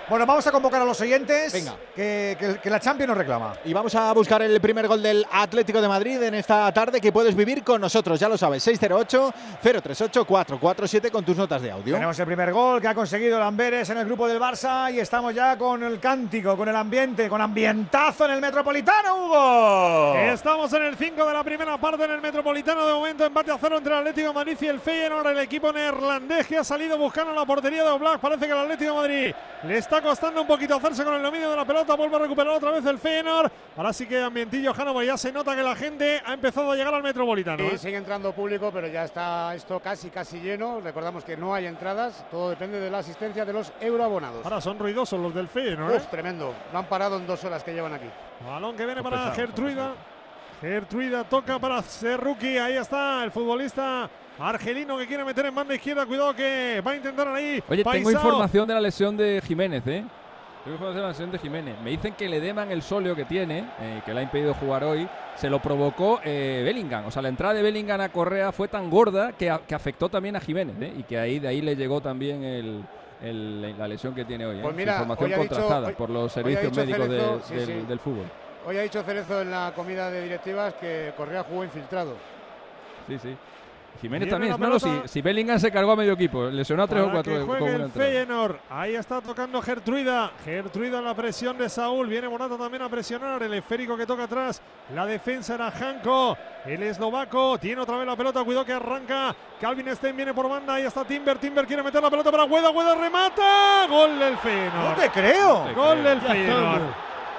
[0.10, 1.54] Bueno, vamos a convocar a los oyentes.
[1.54, 1.76] Venga.
[1.96, 3.54] Que, que- que la Champions nos reclama.
[3.64, 7.12] Y vamos a buscar el primer gol del Atlético de Madrid en esta tarde que
[7.12, 11.94] puedes vivir con nosotros, ya lo sabes, 608-038-447 con tus notas de audio.
[11.94, 15.00] Tenemos el primer gol que ha conseguido el Amberes en el grupo del Barça y
[15.00, 20.16] estamos ya con el cántico, con el ambiente, con ambientazo en el Metropolitano, Hugo.
[20.16, 22.86] Estamos en el 5 de la primera parte en el Metropolitano.
[22.86, 25.28] De momento, empate a cero entre el Atlético de Madrid y el Feyenoord.
[25.28, 28.20] El equipo neerlandés que ha salido buscando la portería de Oblak.
[28.20, 31.50] Parece que el Atlético de Madrid le está costando un poquito hacerse con el dominio
[31.50, 31.96] de la pelota.
[31.96, 33.52] Vuelve a recuperar otra vez el Feyenoord.
[33.78, 35.06] Ahora sí que ambientillo Hannover.
[35.06, 37.68] Ya se nota que la gente ha empezado a llegar al Metropolitano.
[37.70, 37.78] Sí, ¿eh?
[37.78, 40.82] sigue entrando público, pero ya está esto casi casi lleno.
[40.82, 44.44] Recordamos que no hay entradas, todo depende de la asistencia de los euroabonados.
[44.46, 45.96] Ahora son ruidosos los del Feyenoord.
[45.96, 46.02] ¿eh?
[46.10, 46.54] Tremendo.
[46.72, 48.10] Lo han parado en dos horas que llevan aquí.
[48.46, 49.94] Balón que viene para Gertruida.
[50.62, 52.58] Gertruida toca para Serruki.
[52.58, 54.10] Ahí está el futbolista
[54.40, 56.06] argelino que quiere meter en banda izquierda.
[56.06, 57.62] Cuidado que va a intentar ahí.
[57.70, 60.04] Oye, tengo información de la lesión de Jiménez, ¿eh?
[60.64, 61.76] Tengo información de la lesión de Jiménez.
[61.84, 64.54] Me dicen que el edema en el sóleo que tiene, eh, que le ha impedido
[64.54, 67.06] jugar hoy, se lo provocó eh, Bellingham.
[67.08, 70.10] O sea, la entrada de Bellingham a Correa fue tan gorda que, a- que afectó
[70.10, 70.94] también a Jiménez, ¿eh?
[70.98, 72.84] Y que ahí de ahí le llegó también el,
[73.24, 74.58] el- la lesión que tiene hoy.
[74.58, 74.62] ¿eh?
[74.62, 77.66] Pues mira, información hoy dicho- contrastada hoy- por los servicios médicos de- Cerezo- sí, del,
[77.66, 77.74] sí.
[77.88, 78.26] del fútbol.
[78.68, 82.16] Hoy ha dicho Cerezo en la comida de directivas que Correa jugó infiltrado.
[83.08, 83.36] Sí, sí.
[84.02, 84.56] Jiménez también.
[84.60, 87.34] No, no, si, si Bellingham se cargó a medio equipo, lesionó a tres o cuatro
[87.34, 87.92] que juegue el.
[87.92, 88.56] Feyenoord.
[88.70, 90.32] Ahí está tocando Gertruida.
[90.46, 92.08] Gertruida en la presión de Saúl.
[92.08, 93.44] Viene Morata también a presionar.
[93.44, 94.62] El esférico que toca atrás.
[94.94, 96.38] La defensa era Janko.
[96.66, 98.44] El eslovaco tiene otra vez la pelota.
[98.44, 99.36] Cuidado que arranca.
[99.60, 100.76] Calvin Stein viene por banda.
[100.76, 101.38] Ahí está Timber.
[101.38, 102.70] Timber quiere meter la pelota para Hueda.
[102.70, 103.86] Hueda remata.
[103.90, 104.90] Gol del Feyenoord.
[104.90, 105.64] No te creo.
[105.66, 106.04] te Gol creo.
[106.10, 106.82] del Feyenoord.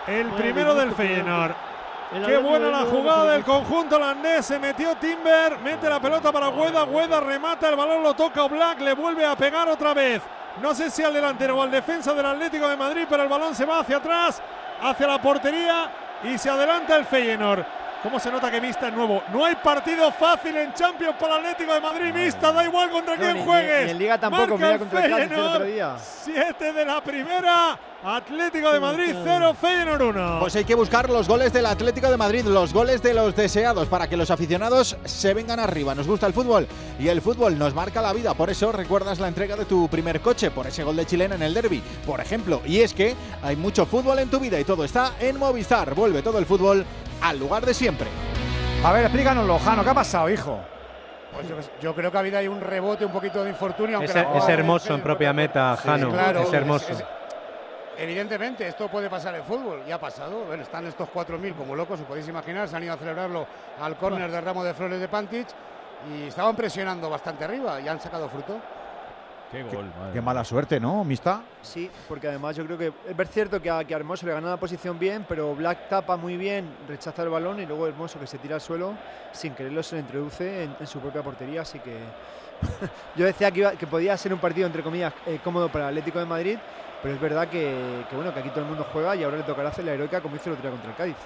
[0.06, 1.69] El primero del Feyenoord.
[2.12, 4.44] Qué buena la jugada del conjunto holandés.
[4.46, 6.84] Se metió Timber, mete la pelota para Hueda.
[6.84, 10.20] Hueda remata, el balón lo toca Black, le vuelve a pegar otra vez.
[10.60, 13.54] No sé si al delantero o al defensa del Atlético de Madrid, pero el balón
[13.54, 14.42] se va hacia atrás,
[14.82, 15.88] hacia la portería
[16.24, 17.64] y se adelanta el Feyenoord.
[18.02, 19.22] ¿Cómo se nota que Mista es nuevo?
[19.32, 22.12] No hay partido fácil en Champions para el Atlético de Madrid.
[22.14, 23.84] Mista, da igual contra No, quién ni- juegues.
[23.84, 25.66] ni en Liga tampoco, Marca mira el contra el Cádiz el otro Feyenoord.
[25.66, 25.96] día.
[25.98, 27.78] Siete de la primera.
[28.02, 30.36] Atlético de Madrid 0, Feyenoord 1.
[30.40, 33.88] Pues hay que buscar los goles del Atlético de Madrid, los goles de los deseados,
[33.88, 35.94] para que los aficionados se vengan arriba.
[35.94, 36.66] Nos gusta el fútbol
[36.98, 38.32] y el fútbol nos marca la vida.
[38.32, 41.42] Por eso recuerdas la entrega de tu primer coche, por ese gol de chilena en
[41.42, 42.62] el derby, por ejemplo.
[42.64, 45.94] Y es que hay mucho fútbol en tu vida y todo está en Movistar.
[45.94, 46.86] Vuelve todo el fútbol
[47.20, 48.08] al lugar de siempre.
[48.82, 50.58] A ver, explícanoslo, Jano, ¿qué ha pasado, hijo?
[51.34, 53.98] Pues yo, yo creo que ha habido ahí un rebote, un poquito de infortunio.
[53.98, 56.08] aunque Es, la hermoso en propia meta, Sí, Jano.
[56.10, 56.86] claro, es hermoso.
[56.92, 57.04] es-
[58.00, 60.44] Evidentemente, esto puede pasar en fútbol, ya ha pasado.
[60.46, 63.46] Bueno, están estos 4.000 como locos, os podéis imaginar, se han ido a celebrarlo
[63.78, 65.46] al córner de ramo de flores de Pantic
[66.10, 68.56] y estaban presionando bastante arriba y han sacado fruto.
[69.52, 71.42] Qué gol, madre Qué mala suerte, ¿no, Mista?
[71.60, 74.48] Sí, porque además yo creo que es cierto que a, que a Hermoso le gana
[74.48, 78.26] la posición bien, pero Black tapa muy bien, rechaza el balón y luego Hermoso que
[78.28, 78.94] se tira al suelo
[79.32, 81.98] sin quererlo se lo introduce en, en su propia portería, así que
[83.16, 85.88] yo decía que, iba- que podía ser un partido entre comillas eh, cómodo para el
[85.98, 86.58] Atlético de Madrid,
[87.02, 89.42] pero es verdad que, que, bueno que aquí todo el mundo juega y ahora le
[89.42, 91.16] tocará hacer la heroica como hizo el otro día contra el Cádiz.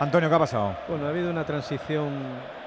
[0.00, 0.76] Antonio, ¿qué ha pasado?
[0.88, 2.08] Bueno, ha habido una transición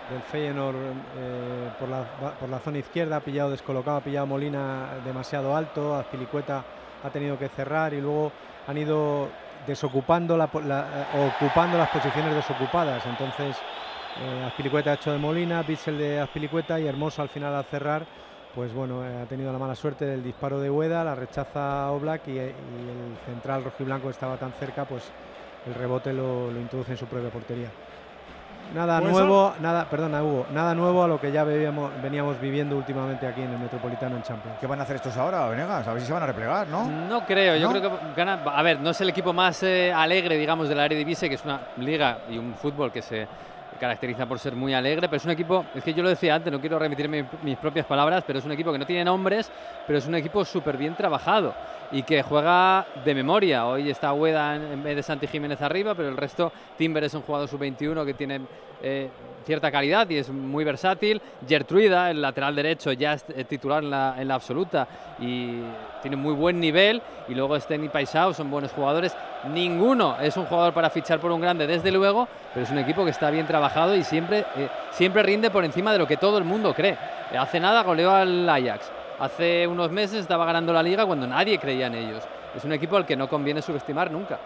[0.10, 2.04] del Feyenoord eh, por, la,
[2.40, 6.64] por la zona izquierda, ha pillado descolocado, ha pillado a Molina demasiado alto, Azpilicueta
[7.04, 8.32] ha tenido que cerrar y luego
[8.68, 9.30] han ido
[9.66, 13.06] desocupando, la, eh, ocupando las posiciones desocupadas.
[13.06, 13.56] Entonces
[14.20, 18.04] Eh, Aspilicueta ha hecho de Molina, Pixel de Aspilicueta y Hermoso al final al cerrar,
[18.56, 22.28] pues bueno, eh, ha tenido la mala suerte del disparo de Hueda, la rechaza Oblak
[22.28, 22.52] y, y el
[23.26, 25.04] central rojiblanco estaba tan cerca, pues
[25.68, 27.70] el rebote lo, lo introduce en su propia portería.
[28.74, 33.28] Nada Pues nuevo, nada, perdona Hugo, nada nuevo a lo que ya veníamos viviendo últimamente
[33.28, 34.58] aquí en el Metropolitano en Champions.
[34.62, 35.86] ¿Qué van a hacer estos ahora, Venegas?
[35.86, 36.86] A ver si se van a replegar, ¿no?
[36.86, 38.40] No creo, yo creo que gana.
[38.46, 41.44] A ver, no es el equipo más eh, alegre, digamos, de la Eredivisie, que es
[41.44, 43.28] una liga y un fútbol que se
[43.82, 46.52] caracteriza por ser muy alegre, pero es un equipo, es que yo lo decía antes,
[46.54, 49.52] no quiero remitir mi- mis propias palabras, pero es un equipo que no tiene nombres,
[49.86, 51.58] pero es un equipo súper bien trabajado
[51.90, 53.66] y que juega de memoria.
[53.68, 57.14] Hoy está Hueda en, en vez de Santi Jiménez arriba, pero el resto, Timber es
[57.16, 58.48] un jugador sub-21 que tiene
[58.80, 59.14] eh,
[59.46, 61.22] cierta calidad y es muy versátil.
[61.48, 64.88] Gertruida, el lateral derecho, ya es eh, titular en la, absoluta
[65.20, 65.62] y
[66.02, 67.02] tiene muy buen nivel.
[67.28, 69.16] Y luego Steny Paisao, son buenos jugadores.
[69.54, 73.04] Ninguno es un jugador para fichar por un grande, desde luego, pero es un equipo
[73.04, 76.38] que está bien trabajado y siempre, eh, siempre rinde por encima de lo que todo
[76.38, 76.98] el mundo cree.
[77.38, 78.92] Hace nada goleó al Ajax.
[79.20, 82.24] Hace unos meses estaba ganando la liga cuando nadie creía en ellos.
[82.56, 84.40] Es un equipo al que no conviene subestimar nunca.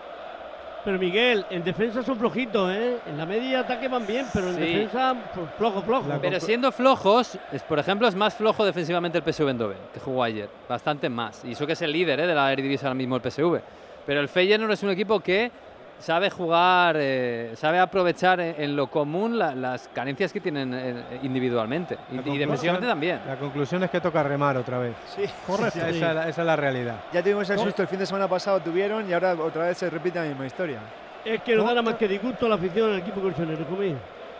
[0.85, 2.97] Pero Miguel, en defensa son flojitos, ¿eh?
[3.07, 4.61] En la media ataque van bien, pero en Sí.
[4.61, 6.09] defensa pues, flojo, flojo.
[6.21, 10.21] Pero siendo flojos, es, por ejemplo, es más flojo defensivamente el PSV Eindhoven, que jugó
[10.23, 10.47] ayer.
[10.69, 11.43] Bastante más.
[11.43, 12.27] Y eso que es el líder ¿eh?
[12.27, 13.59] de la Eredivisie ahora mismo, el PSV.
[14.05, 15.51] Pero el Feyenoord es un equipo que
[15.99, 21.19] sabe jugar, eh, sabe aprovechar en, en lo común la- las carencias que tienen eh,
[21.23, 21.97] individualmente.
[22.11, 23.19] Y, y defensivamente también.
[23.27, 24.93] La conclusión es que toca remar otra vez.
[25.15, 25.79] Sí, Correcto.
[25.79, 26.95] Esa, es la- esa es la realidad.
[27.13, 29.89] Ya tuvimos el susto el fin de semana pasado, tuvieron y ahora otra vez se
[29.89, 30.79] repite la misma historia.
[31.23, 33.97] Es que no da nada más que disgusto a la afición del equipo colchonero, conmigo.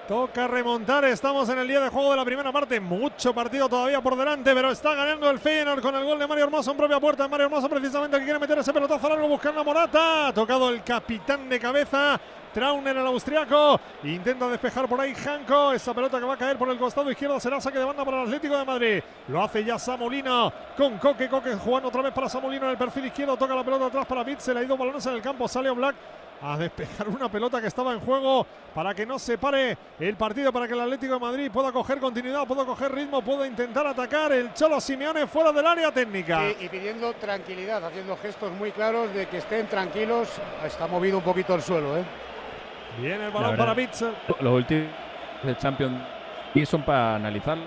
[0.08, 4.02] Toca remontar, estamos en el día de juego de la primera parte, mucho partido todavía
[4.02, 7.00] por delante, pero está ganando el Feyenoord con el gol de Mario Hermoso en propia
[7.00, 10.70] puerta, Mario Hermoso precisamente que quiere meter ese pelotazo largo buscando a Morata, ha tocado
[10.70, 12.20] el capitán de cabeza,
[12.54, 16.70] Trauner el austriaco, intenta despejar por ahí Janko, esa pelota que va a caer por
[16.70, 19.80] el costado izquierdo será saque de banda para el Atlético de Madrid, lo hace ya
[19.80, 23.64] Samolino con Coque, Coque jugando otra vez para Samolino en el perfil izquierdo, toca la
[23.64, 25.96] pelota atrás para Bitzel, ha ido balones en el campo, sale Black
[26.42, 30.52] a despejar una pelota que estaba en juego para que no se pare el partido,
[30.52, 34.32] para que el Atlético de Madrid pueda coger continuidad, pueda coger ritmo, pueda intentar atacar
[34.32, 36.50] el Cholo Simeone fuera del área técnica.
[36.60, 40.30] Y, y pidiendo tranquilidad, haciendo gestos muy claros de que estén tranquilos.
[40.66, 42.04] Está movido un poquito el suelo, ¿eh?
[43.00, 44.14] Viene el balón verdad, para Bitzel.
[44.40, 44.88] Los últimos
[45.44, 46.02] del Champions
[46.54, 47.58] y son para analizar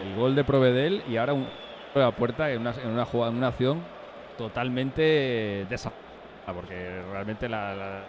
[0.00, 1.46] el gol de Provedel y ahora un
[1.94, 3.80] a puerta en una, en una jugada, en una acción
[4.36, 5.92] totalmente desa
[6.52, 8.00] porque realmente la, la-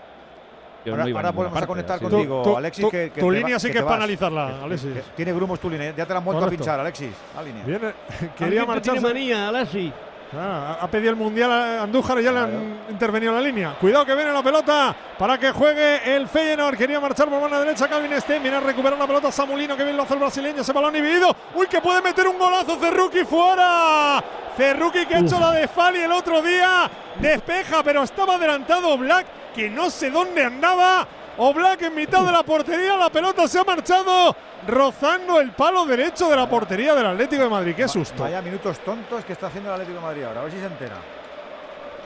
[0.85, 2.05] yo Ahora, no iba a ahora parte, conectar así.
[2.05, 2.85] contigo, Alexis.
[2.85, 4.93] tu- que, que tu línea va- sí que te es para analizarla, Que- Alexis.
[4.93, 5.93] que Tiene grumos tu línea.
[5.95, 6.63] Ya te la han vuelto Correcto.
[6.63, 7.09] a pinchar, Alexis.
[7.35, 7.63] La línea.
[7.65, 9.01] Viene, quería te tiene marcharse.
[9.01, 9.91] manía, Alexis.
[10.37, 13.75] Ah, ha pedido el mundial a Andújar y ya le han intervenido en la línea.
[13.79, 16.77] Cuidado que viene la pelota para que juegue el Feyenoord.
[16.77, 18.41] Quería marchar por mano derecha Calvin Stein.
[18.41, 19.77] Viene a recuperar la pelota Samulino.
[19.77, 20.61] Que bien lo hace el brasileño.
[20.61, 21.35] Ese balón dividido.
[21.55, 22.77] Uy, que puede meter un golazo.
[22.77, 24.23] Cerruki fuera.
[24.57, 26.89] Cerruki que ha hecho la de Fali el otro día.
[27.19, 31.07] Despeja, pero estaba adelantado Black, que no sé dónde andaba.
[31.37, 32.95] O Black en mitad de la portería.
[32.97, 34.35] La pelota se ha marchado
[34.67, 37.73] rozando el palo derecho de la portería del Atlético de Madrid.
[37.75, 38.23] Qué susto.
[38.23, 40.39] Vaya minutos tontos que está haciendo el Atlético de Madrid ahora.
[40.41, 40.95] A ver si se entera.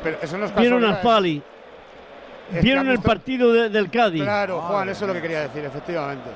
[0.04, 1.42] Pero eso no es Vieron al Fali.
[2.54, 4.24] Es Vieron el partido de- del Cádiz.
[4.24, 6.30] Claro, Juan, eso es lo que quería decir, efectivamente.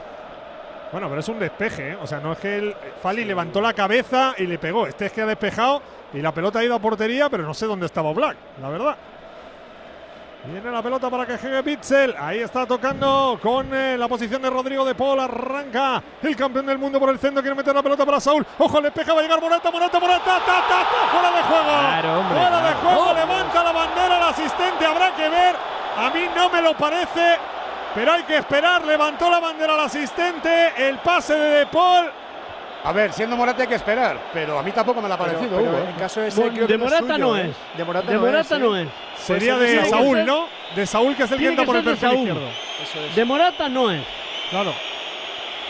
[0.91, 1.97] Bueno, pero es un despeje, ¿eh?
[1.99, 4.85] O sea, no es que el Fali levantó la cabeza y le pegó.
[4.85, 5.81] Este es que ha despejado
[6.13, 8.95] y la pelota ha ido a portería, pero no sé dónde estaba Black, la verdad.
[10.45, 12.13] Viene la pelota para que juegue Bitzel.
[12.19, 15.21] Ahí está tocando con eh, la posición de Rodrigo de Paul.
[15.21, 17.41] Arranca el campeón del mundo por el centro.
[17.41, 18.45] Quiere meter la pelota para Saúl.
[18.57, 19.13] Ojo, le despeja.
[19.13, 20.25] Va a llegar Morata, Morata, Morata.
[20.25, 21.79] Ta, ta, ta, fuera de juego.
[21.79, 23.13] Claro, hombre, fuera de juego.
[23.13, 24.85] Levanta la bandera el asistente.
[24.85, 25.55] Habrá que ver.
[25.97, 27.37] A mí no me lo parece.
[27.95, 28.85] Pero hay que esperar.
[28.85, 30.73] Levantó la bandera el asistente.
[30.75, 32.11] El pase de De Paul.
[32.85, 35.49] A ver, siendo Morata hay que esperar, pero a mí tampoco me lo ha parecido,
[35.57, 35.85] pero Hugo, ¿eh?
[35.89, 37.49] en caso de ese, Mo- creo de que no es Morata suyo, no ¿eh?
[37.49, 37.77] es.
[37.77, 38.81] De Morata De no es, no ¿eh?
[38.83, 39.21] es.
[39.21, 40.45] Sería Pues de tiene Saúl, ¿no?
[40.75, 42.27] De Saúl, que es el que Tiene que por el de perfil Saúl.
[42.27, 42.49] izquierdo.
[42.83, 43.15] Eso es.
[43.15, 44.01] De Morata no es.
[44.49, 44.73] Claro.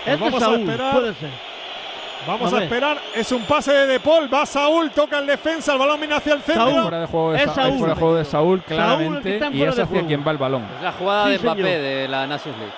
[0.05, 0.91] Es de vamos a Saúl, esperar.
[0.93, 1.29] puede ser.
[2.25, 2.97] Vamos A a, esperar.
[3.13, 4.33] Es un pase de De Paul.
[4.33, 5.73] Va Saúl, toca el defensa.
[5.73, 6.65] El balón viene hacia el centro.
[6.65, 6.81] Saúl.
[6.81, 7.77] fuera de juego de, Es Sa- Saúl.
[7.77, 10.65] fuera de juego de Saúl Saúl claramente y es de hacia quien va el balón.
[10.77, 11.79] Es la jugada Sí, de Mbappé señor.
[11.81, 12.73] de la Nations League.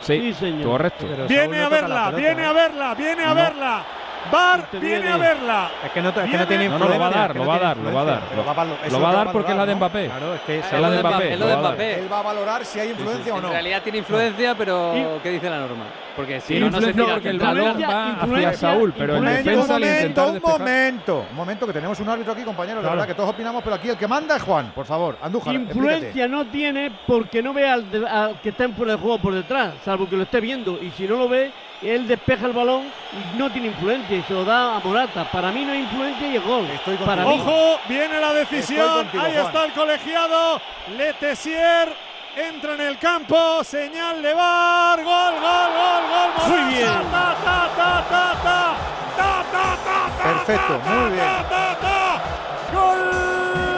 [0.00, 0.64] Sí, Sí, señor.
[0.64, 1.06] correcto.
[1.28, 2.46] Viene no a verla, viene ¿eh?
[2.46, 3.34] a verla, viene a No.
[3.34, 3.84] verla.
[4.30, 5.70] Bar viene a verla.
[5.84, 7.46] Es que no, es que no Viene- tiene no, lo va a influencia, dar, lo
[7.46, 8.14] va a dar, lo va a dar.
[8.22, 8.36] influencia.
[8.36, 8.44] Lo,
[9.02, 10.06] va a dar que porque es la de Mbappé.
[10.06, 11.56] Claro, es que Es la de Mbappé, es lo de.
[11.56, 11.94] Mbappé.
[12.00, 13.48] Él va a valorar si hay influencia o En no.
[13.50, 15.84] realidad tiene influencia, pero ¿qué dice la norma?
[16.16, 18.94] Porque si no, no se influencia tira porque el balón Influencia, va hacia influencia, Saúl,
[18.98, 19.52] pero en influencia.
[19.52, 22.96] defensa intentar momento, un momento, un momento, que tenemos un árbitro aquí, compañero, de Claro.
[22.96, 25.54] verdad que todos opinamos, pero aquí el que manda es Juan, por favor, Andújar.
[25.54, 27.84] Influencia no tiene porque no ve al
[28.42, 30.78] que está en fuera de juego por detrás, salvo que lo esté viendo.
[30.82, 34.32] Y si no lo ve, él despeja el balón y no tiene influencia y se
[34.34, 35.30] lo da a Morata.
[35.30, 36.64] Para mí no hay influencia y es gol.
[36.66, 37.06] Estoy contigo.
[37.06, 37.38] Para mí.
[37.40, 38.88] Ojo, viene la decisión.
[38.94, 39.46] Contigo, Ahí Juan.
[39.46, 40.60] está el colegiado.
[40.96, 41.92] Letesier
[42.36, 43.64] entra en el campo.
[43.64, 45.02] Señal de bar.
[45.02, 46.48] Gol, gol, gol, gol.
[46.48, 47.10] Muy Morata, bien.
[47.10, 48.76] Ta, ta, ta, ta, ta.
[49.16, 51.18] Ta, ta, ta, ta, Perfecto, ta, muy ta, bien.
[51.18, 52.20] ta, ta, ta.
[52.72, 53.69] Gol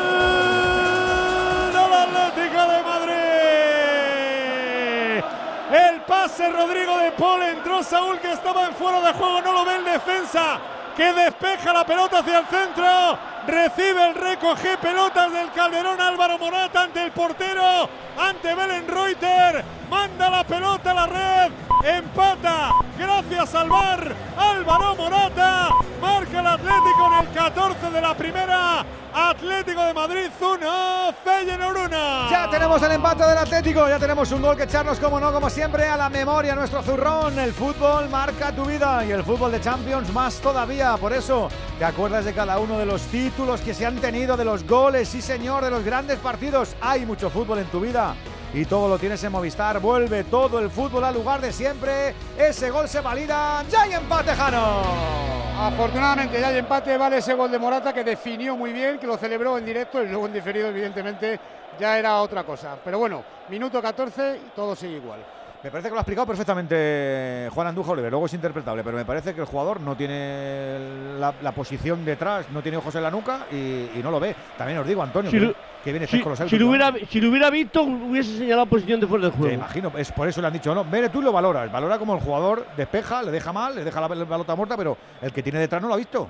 [6.07, 9.77] pase Rodrigo de Paul entró Saúl que estaba en fuera de juego, no lo ve
[9.77, 10.59] el defensa
[10.97, 13.32] que despeja la pelota hacia el centro.
[13.46, 19.64] Recibe el recoge pelotas del Calderón Álvaro Morata ante el portero, ante Belen Reuter.
[19.90, 21.52] Manda la pelota a la red,
[21.83, 22.70] empata.
[22.96, 25.70] Gracias al VAR, Álvaro Morata.
[26.00, 28.87] Marca el Atlético en el 14 de la primera.
[29.14, 32.31] Atlético de Madrid 1, Feyenoord 1.
[32.31, 35.50] Ya tenemos el empate del Atlético, ya tenemos un gol que echarnos, como no, como
[35.50, 37.38] siempre, a la memoria, nuestro zurrón.
[37.38, 40.96] El fútbol marca tu vida y el fútbol de Champions más todavía.
[40.96, 43.32] Por eso, te acuerdas de cada uno de los títulos
[43.64, 46.77] que se han tenido, de los goles, sí señor, de los grandes partidos.
[46.81, 48.14] Hay mucho fútbol en tu vida.
[48.53, 49.81] Y todo lo tienes en Movistar.
[49.81, 52.14] Vuelve todo el fútbol al lugar de siempre.
[52.37, 53.64] Ese gol se valida.
[53.71, 54.83] ¡Ya hay empate, Jano!
[55.59, 59.16] Afortunadamente ya hay empate, vale ese gol de Morata que definió muy bien, que lo
[59.16, 61.38] celebró en directo y luego en diferido evidentemente
[61.79, 62.77] ya era otra cosa.
[62.85, 65.21] Pero bueno, minuto 14 y todo sigue igual.
[65.62, 69.05] Me parece que lo ha explicado perfectamente Juan Andújar Oliver, luego es interpretable, pero me
[69.05, 73.12] parece que el jugador no tiene la, la posición detrás, no tiene ojos en la
[73.12, 73.57] nuca y,
[73.94, 74.35] y no lo ve.
[74.59, 76.92] También os digo, Antonio, Si que, lo- que bien Si, con los si lo hubiera,
[77.09, 79.55] si lo hubiera visto, hubiese señalado posición de fuera del Te juego.
[79.55, 82.20] imagino, es por eso le han dicho, no, Mire, tú lo valoras, valora como el
[82.20, 85.61] jugador despeja, le deja mal, le deja la, la pelota muerta, pero el que tiene
[85.61, 86.29] detrás no lo ha visto.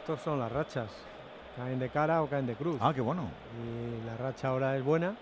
[0.00, 0.88] Estos son las rachas.
[1.56, 2.76] Caen de cara o caen de cruz.
[2.80, 3.22] Ah, qué bueno.
[3.56, 5.12] Y la racha ahora es buena.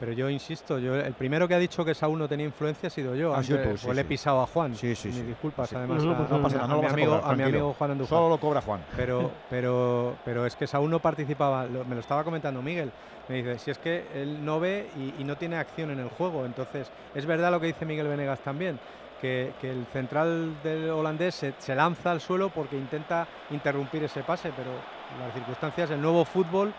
[0.00, 2.90] Pero yo insisto, yo el primero que ha dicho que Saúl no tenía influencia ha
[2.90, 3.34] sido yo.
[3.34, 4.08] Ha sido Antes, tú, sí, pues le he sí.
[4.08, 4.74] pisado a Juan.
[4.74, 5.22] Sí, sí, Mis sí.
[5.24, 5.76] disculpas, Sí.
[5.76, 6.02] además.
[6.02, 7.42] No, no a, pasa No pasa a nada, lo mi a amigo, cobrar, a mi
[7.42, 8.08] amigo Juan Andújar.
[8.08, 8.80] Solo lo cobra Juan.
[8.96, 12.90] Pero, pero, pero es que Saúl no participaba, lo- me lo estaba comentando Miguel.
[13.28, 16.08] Me dice, si es que él no ve y, y no tiene acción en el
[16.08, 16.46] juego.
[16.46, 18.78] Entonces, es verdad lo que dice Miguel Venegas también,
[19.20, 24.22] que, que el central del holandés se, se lanza al suelo porque intenta interrumpir ese
[24.22, 24.72] pase, pero
[25.20, 26.72] las circunstancias, el nuevo fútbol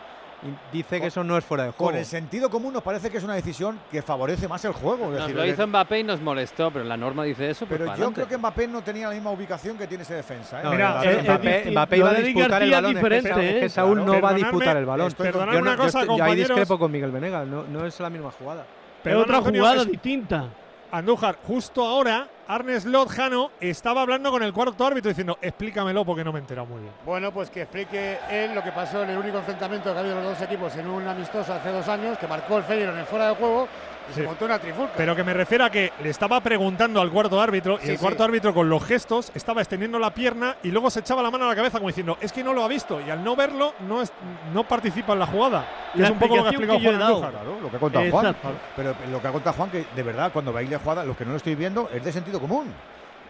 [0.72, 1.92] dice que eso no es fuera de juego.
[1.92, 5.06] Con el sentido común nos parece que es una decisión que favorece más el juego.
[5.06, 7.66] es Nos decir, lo hizo Mbappé y nos molestó, pero la norma dice eso.
[7.66, 8.16] Pues pero yo adelante.
[8.16, 10.60] creo que Mbappé no tenía la misma ubicación que tiene ese defensa.
[10.60, 10.64] ¿eh?
[10.64, 12.92] No, Mira, Mbappé, eh, Mbappé- eh, Mbappé iba a disputar el balón.
[12.92, 13.70] es que diferente, es que ¿eh?
[13.70, 14.14] Saúl Claro.
[14.14, 15.12] no va a disputar el balón.
[15.14, 17.48] perdonadme no- una yo cosa, estoy- yo ahí discrepo con Miguel Venegas.
[17.48, 18.66] No, no es la misma jugada.
[19.04, 20.46] Perdón, otra Antonio, jugada es- distinta.
[20.92, 26.34] Andújar, justo ahora, Arnes Lodjano estaba hablando con el cuarto árbitro diciendo, explícamelo porque no
[26.34, 26.94] me he enterado muy bien.
[27.06, 30.16] Bueno, pues que explique él lo que pasó en el único enfrentamiento que ha habido
[30.16, 33.30] los dos equipos en un amistoso hace dos años, que marcó el Feyenoord en fuera
[33.30, 33.70] de juego
[34.10, 34.94] y se montó una trifulca.
[34.98, 38.00] Pero que me refiero a que le estaba preguntando al cuarto árbitro y Sí, el
[38.00, 38.24] cuarto sí.
[38.24, 41.48] árbitro con los gestos estaba extendiendo la pierna y luego se echaba la mano a
[41.50, 44.02] la cabeza como diciendo, es que no lo ha visto y al no verlo no,
[44.02, 44.12] es,
[44.54, 45.66] no participa en la jugada.
[45.94, 47.02] Que La es un poco lo que ha explicado que Juan.
[47.02, 47.32] Andújar.
[47.32, 48.36] Claro, lo que ha contado Juan.
[48.76, 51.26] Pero lo que ha contado Juan, que de verdad, cuando veis la jugada, los que
[51.26, 52.74] no lo estoy viendo, es de sentido común.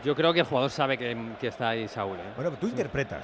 [0.04, 2.18] Yo creo que el jugador sabe que, que está ahí Saúl.
[2.18, 2.34] ¿eh?
[2.36, 3.24] Bueno, tú interpretas.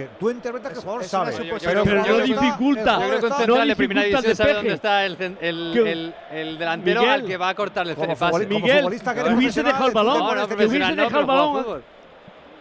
[0.00, 1.32] Que tú interpretas que el jugador sabe.
[1.32, 1.54] suposición.
[1.78, 2.80] el Pero no jugador está- dificulta.
[2.94, 5.76] el Yo creo que un central no de primera división sabe dónde está el, el,
[5.86, 8.46] el- el delantero Miguel, al que va a cortar el pase.
[8.46, 11.82] Miguel, hubiese dejado el balón, No, no, hubiese no, dejado el pero balón.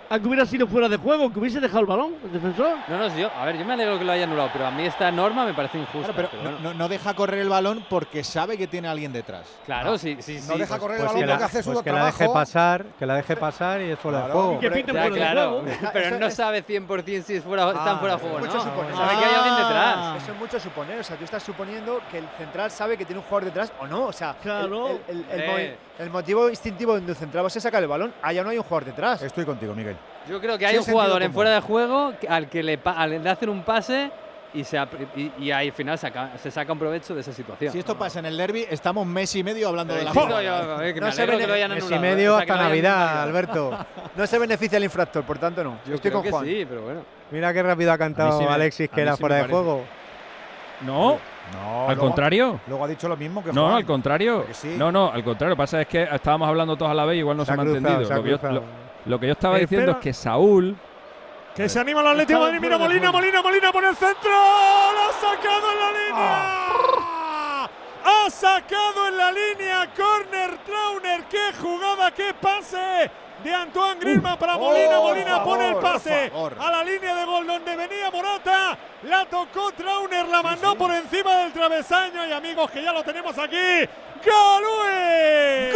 [0.10, 0.18] Fútbol.
[0.18, 2.78] A que hubiera sido fuera de juego, que hubiese dejado el balón, el defensor.
[2.88, 4.72] No, no, sí, yo, a ver, yo me alegro que lo haya anulado, pero a
[4.72, 6.14] mí esta norma me parece injusta.
[6.14, 6.70] Claro, pero pero no, bueno.
[6.74, 9.46] no- no deja correr el balón porque sabe que tiene a alguien detrás.
[9.66, 10.60] Claro, sí, sí, No sí.
[10.60, 12.30] deja pues- correr el Pues balón que la, porque hace su pues que la deje
[12.30, 14.54] pasar, que la deje pasar y es fuera de juego.
[14.56, 15.66] Y que piten Ya, de claro, juego.
[15.94, 18.64] pero no sabe 100% si es fuera, están Ah, fuera de juego, mucho ¿no?
[18.64, 18.96] suponer.
[18.96, 19.96] Sabe que hay alguien detrás.
[19.98, 20.16] Ah.
[20.18, 21.00] Eso es mucho suponer.
[21.00, 23.88] O sea, tú estás suponiendo que el central sabe que tiene un jugador detrás o
[23.88, 24.06] no.
[24.08, 25.00] O sea, el- Claro.
[25.08, 25.78] el, el-.
[26.00, 28.58] El motivo instintivo donde el central va a ser sacar el balón, allá no hay
[28.58, 29.22] un jugador detrás.
[29.22, 29.98] Estoy contigo, Miguel.
[30.28, 32.94] Yo creo que Sí, hay un jugador en fuera de juego al que le, pa-
[32.94, 34.10] al- le hacen un pase
[34.54, 34.78] y, se,
[35.16, 37.72] y, y ahí al final saca- se saca un provecho de esa situación.
[37.72, 40.22] Si esto pasa en el derby, estamos mes y medio hablando de la yo,
[40.82, 42.46] eh, No me se alegro bene- que lo hayan Mes y anulado, medio o sea,
[42.46, 43.22] que hasta Navidad.
[43.24, 43.78] Alberto.
[44.16, 45.80] No se beneficia el infractor, por tanto no.
[45.86, 46.46] Yo, estoy creo con que Juan.
[46.46, 47.02] sí, pero bueno.
[47.32, 49.84] Mira qué rápido ha cantado sí me- Alexis que era sí fuera de juego.
[50.82, 51.20] No,
[51.54, 52.60] No, al luego- contrario.
[52.68, 53.76] Luego ha dicho lo mismo que No, Juan.
[53.76, 54.46] al contrario.
[54.52, 54.76] Sí.
[54.78, 55.50] No, no, al contrario.
[55.50, 57.56] Lo que pasa es que estábamos hablando todos a la vez y igual no se,
[57.56, 58.06] me ha entendido.
[58.06, 58.64] se Lo que, yo, lo-
[59.06, 60.00] lo que yo estaba Eh, diciendo espera.
[60.00, 60.76] es que Saúl
[61.56, 62.60] Que se anima el Atlético de Madrid.
[62.62, 64.30] Mira Molina, Molina, Molina por el centro.
[64.30, 67.70] ¡Lo ha sacado en la línea!
[68.06, 69.90] Ha sacado en la línea.
[69.96, 71.24] Corner Trauner.
[71.30, 72.12] ¡Qué jugada!
[72.12, 73.12] ¡Qué pase!
[73.44, 75.00] De Antoine Griezmann para Molina.
[75.00, 76.56] Molina pone el favor, pase favor.
[76.60, 78.59] a la línea de gol donde venía Morata.
[79.04, 82.28] La tocó Trauner, la mandó por encima del travesaño.
[82.28, 83.88] Y amigos, que ya lo tenemos aquí.
[84.26, 85.74] ¡Galui!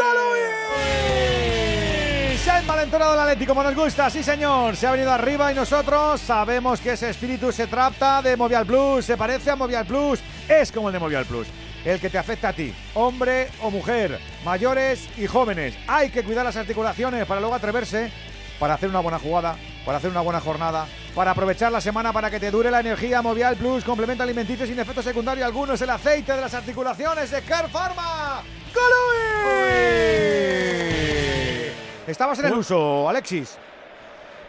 [2.38, 4.76] Se ha envalentonado el Atlético, como nos gusta, sí señor.
[4.76, 9.06] Se ha venido arriba y nosotros sabemos que ese espíritu se trata de Movial Plus,
[9.06, 10.20] se parece a Movial Plus,
[10.50, 11.48] es como el de Movial Plus.
[11.86, 15.74] El que te afecta a ti, hombre o mujer, mayores y jóvenes.
[15.88, 18.12] Hay que cuidar las articulaciones para luego atreverse,
[18.60, 22.30] para hacer una buena jugada, para hacer una buena jornada, para aprovechar la semana para
[22.30, 23.22] que te dure la energía.
[23.22, 27.42] Movial Plus, complemento alimenticio sin efecto secundario alguno, es el aceite de las articulaciones de
[27.42, 28.42] Car Pharma.
[28.74, 29.94] ¡Golui!
[32.08, 33.58] Estabas en el uso, Alexis.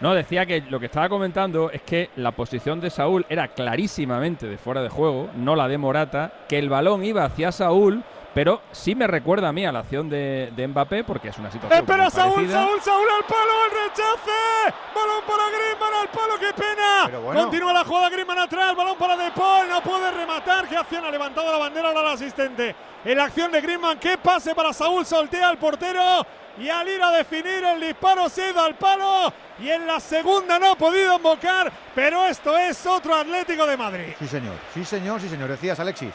[0.01, 4.47] No, decía que lo que estaba comentando es que la posición de Saúl era clarísimamente
[4.47, 8.03] de fuera de juego, no la de Morata, que el balón iba hacia Saúl,
[8.35, 11.51] pero sí me recuerda a mí a la acción de, de Mbappé, porque es una
[11.51, 12.67] situación Espera muy Saúl, parecida.
[12.67, 14.75] Saúl, Saúl al palo, el rechace.
[14.95, 17.19] Balón para Griezmann al palo, qué pena.
[17.21, 17.41] bueno.
[17.43, 20.69] Continúa la jugada Griezmann atrás, balón para De Paul, no puede rematar.
[20.69, 22.75] ¿Qué acción ha levantado la bandera ahora el asistente?
[23.05, 26.27] En la acción de Griezmann, qué pase para Saúl, soltea al portero.
[26.57, 29.33] Y al ir a definir el disparo se ha ido al palo.
[29.61, 31.71] Y en la segunda no ha podido embocar.
[31.95, 34.13] Pero esto es otro Atlético de Madrid.
[34.19, 34.55] Sí, señor.
[34.73, 35.49] Sí, señor, sí, señor.
[35.49, 36.11] Decías, Alexis.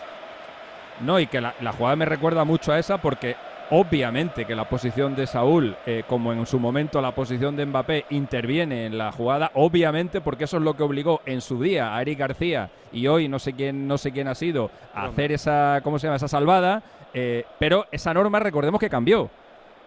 [1.01, 3.35] No, y que la, la jugada me recuerda mucho a esa porque
[3.71, 8.05] obviamente que la posición de Saúl, eh, como en su momento la posición de Mbappé,
[8.09, 12.01] interviene en la jugada, obviamente porque eso es lo que obligó en su día a
[12.01, 15.81] Eric García y hoy no sé quién, no sé quién ha sido, a hacer esa,
[15.83, 16.17] ¿cómo se llama?
[16.17, 16.83] esa salvada,
[17.13, 19.29] eh, pero esa norma recordemos que cambió.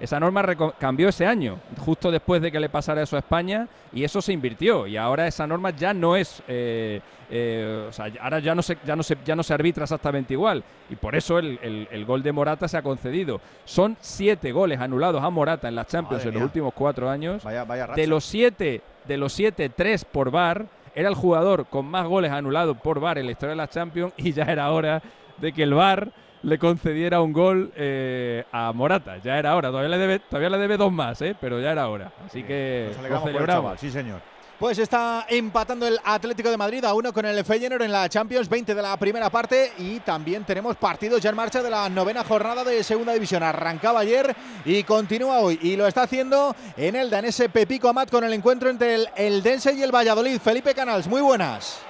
[0.00, 0.42] Esa norma
[0.80, 4.32] cambió ese año, justo después de que le pasara eso a España, y eso se
[4.32, 4.86] invirtió.
[4.88, 6.42] Y ahora esa norma ya no es.
[6.48, 7.00] eh,
[7.34, 10.34] eh, o sea, ahora ya no, se, ya, no se, ya no se arbitra exactamente
[10.34, 10.62] igual.
[10.90, 13.40] Y por eso el, el- el gol de Morata se ha concedido.
[13.64, 17.42] Son siete goles anulados a Morata en la Champions Madre en los últimos cuatro años.
[17.44, 18.00] Vaya, vaya racha.
[18.00, 20.66] de los siete, de los siete, tres por VAR.
[20.94, 24.12] Era el jugador con más goles anulados por VAR en la historia de la Champions
[24.18, 25.00] y ya era hora
[25.38, 26.12] de que el VAR
[26.42, 29.18] le concediera un gol eh, a Morata.
[29.18, 29.68] Ya era hora.
[29.68, 31.36] Todavía le debe, todavía le debe dos más, ¿eh?
[31.40, 32.12] pero ya era hora.
[32.26, 32.90] Así que
[33.32, 34.20] lo chaval, sí, señor.
[34.58, 38.48] Pues está empatando el Atlético de Madrid a uno con el Feyenoord en la Champions
[38.48, 42.22] 20 de la primera parte y también tenemos partidos ya en marcha de la novena
[42.22, 43.42] jornada de segunda división.
[43.42, 48.22] Arrancaba ayer y continúa hoy y lo está haciendo en el danese Pepico Amat con
[48.22, 50.38] el encuentro entre el Eldense y el Valladolid.
[50.38, 51.80] Felipe Canals, muy buenas.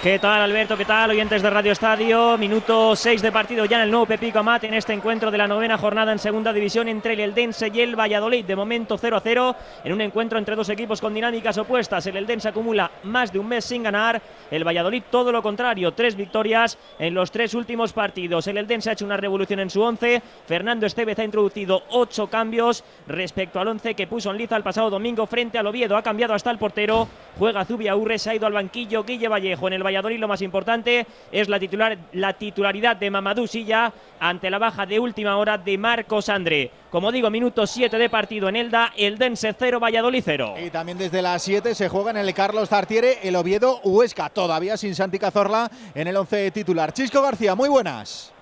[0.00, 0.76] ¿Qué tal Alberto?
[0.76, 2.38] ¿Qué tal oyentes de Radio Estadio?
[2.38, 5.48] Minuto 6 de partido ya en el nuevo Pepico Amat en este encuentro de la
[5.48, 8.44] novena jornada en segunda división entre el Eldense y el Valladolid.
[8.44, 12.06] De momento 0 a 0 en un encuentro entre dos equipos con dinámicas opuestas.
[12.06, 14.22] El Eldense acumula más de un mes sin ganar.
[14.52, 18.46] El Valladolid todo lo contrario, tres victorias en los tres últimos partidos.
[18.46, 20.22] El Eldense ha hecho una revolución en su once.
[20.46, 24.90] Fernando Estevez ha introducido ocho cambios respecto al once que puso en liza el pasado
[24.90, 25.96] domingo frente al Oviedo.
[25.96, 27.08] Ha cambiado hasta el portero.
[27.36, 29.66] Juega Zubia Urre, se ha ido al banquillo Guille Vallejo.
[29.66, 34.50] En el Valladolid lo más importante es la, titular, la titularidad de Mamadou Silla ante
[34.50, 36.70] la baja de última hora de Marcos André.
[36.90, 40.54] Como digo, minuto 7 de partido en Elda, Eldense 0, Valladolid 0.
[40.64, 44.76] Y también desde las 7 se juega en el Carlos Tartiere, el Oviedo Huesca, todavía
[44.76, 46.92] sin Santi Cazorla en el 11 titular.
[46.92, 48.32] Chisco García, muy buenas.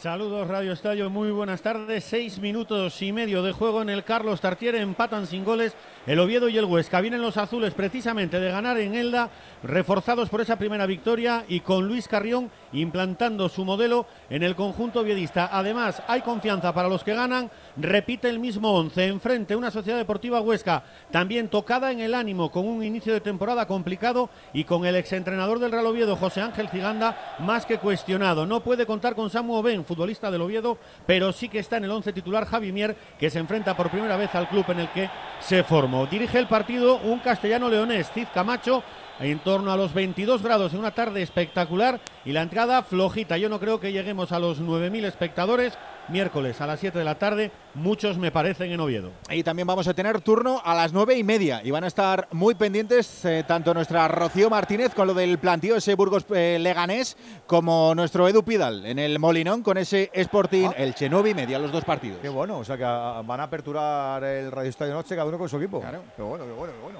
[0.00, 2.04] Saludos Radio Estadio, muy buenas tardes.
[2.04, 5.74] Seis minutos y medio de juego en el Carlos Tartiere, empatan sin goles
[6.06, 7.00] el Oviedo y el Huesca.
[7.00, 9.30] Vienen los azules precisamente de ganar en Elda,
[9.62, 15.00] reforzados por esa primera victoria y con Luis Carrión implantando su modelo en el conjunto
[15.00, 15.48] oviedista.
[15.52, 17.50] Además, hay confianza para los que ganan.
[17.76, 22.66] Repite el mismo once enfrente una Sociedad Deportiva Huesca, también tocada en el ánimo con
[22.66, 27.36] un inicio de temporada complicado y con el exentrenador del Real Oviedo, José Ángel Giganda,
[27.38, 28.46] más que cuestionado.
[28.46, 31.90] No puede contar con Samu Ben, futbolista del Oviedo, pero sí que está en el
[31.90, 35.08] once titular Javi Mier, que se enfrenta por primera vez al club en el que
[35.40, 35.93] se formó.
[36.10, 38.82] Dirige el partido un castellano leonés, Cid Camacho,
[39.20, 43.38] en torno a los 22 grados en una tarde espectacular y la entrada flojita.
[43.38, 45.78] Yo no creo que lleguemos a los 9.000 espectadores.
[46.08, 49.10] Miércoles a las 7 de la tarde, muchos me parecen en Oviedo.
[49.30, 52.28] Y también vamos a tener turno a las nueve y media y van a estar
[52.32, 57.16] muy pendientes eh, tanto nuestra Rocío Martínez con lo del plantío ese Burgos eh, Leganés
[57.46, 61.72] como nuestro Edu Pidal en el Molinón con ese Sporting el Che y media los
[61.72, 62.18] dos partidos.
[62.20, 65.38] Qué bueno, o sea que ah, van a aperturar el Radio Estadio Noche cada uno
[65.38, 65.80] con su equipo.
[65.80, 66.02] Claro.
[66.16, 66.98] Qué bueno, qué bueno, qué bueno.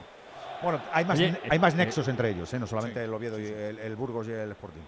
[0.63, 2.59] Bueno, hay más, Oye, hay más eh, nexos entre ellos, ¿eh?
[2.59, 4.81] no solamente el Oviedo y el, el Burgos y el Sporting.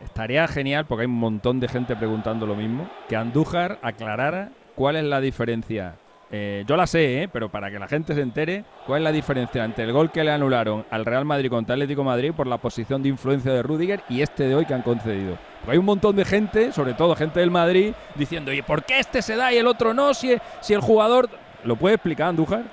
[0.00, 4.96] Estaría genial, porque hay un montón de gente preguntando lo mismo, que Andújar aclarara cuál
[4.96, 5.94] es la diferencia
[6.30, 7.28] eh, yo la sé, ¿eh?
[7.28, 10.24] pero para que la gente se entere, ¿cuál es la diferencia entre el gol que
[10.24, 14.02] le anularon al Real Madrid contra Atlético Madrid por la posición de influencia de Rudiger
[14.08, 15.38] y este de hoy que han concedido?
[15.60, 18.98] Porque hay un montón de gente, sobre todo gente del Madrid, diciendo, ¿y por qué
[18.98, 20.14] este se da y el otro no?
[20.14, 21.28] Si, si el jugador...
[21.62, 22.64] ¿Lo puede explicar, Andújar?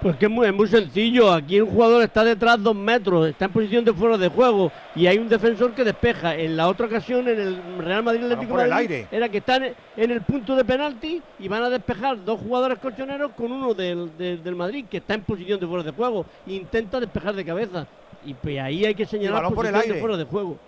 [0.00, 1.32] Pues que es muy, es muy sencillo.
[1.32, 5.06] Aquí un jugador está detrás dos metros, está en posición de fuera de juego y
[5.06, 6.34] hay un defensor que despeja.
[6.36, 9.08] En la otra ocasión, en el Real Madrid Atlético el Madrid, aire.
[9.10, 9.64] era que están
[9.96, 14.10] en el punto de penalti y van a despejar dos jugadores colchoneros con uno del,
[14.18, 16.26] del- del Madrid que está en posición de fuera de juego.
[16.46, 17.86] Intenta despejar de cabeza.
[18.26, 20.58] Y pues ahí hay que señalar por el posición de fuera de juego.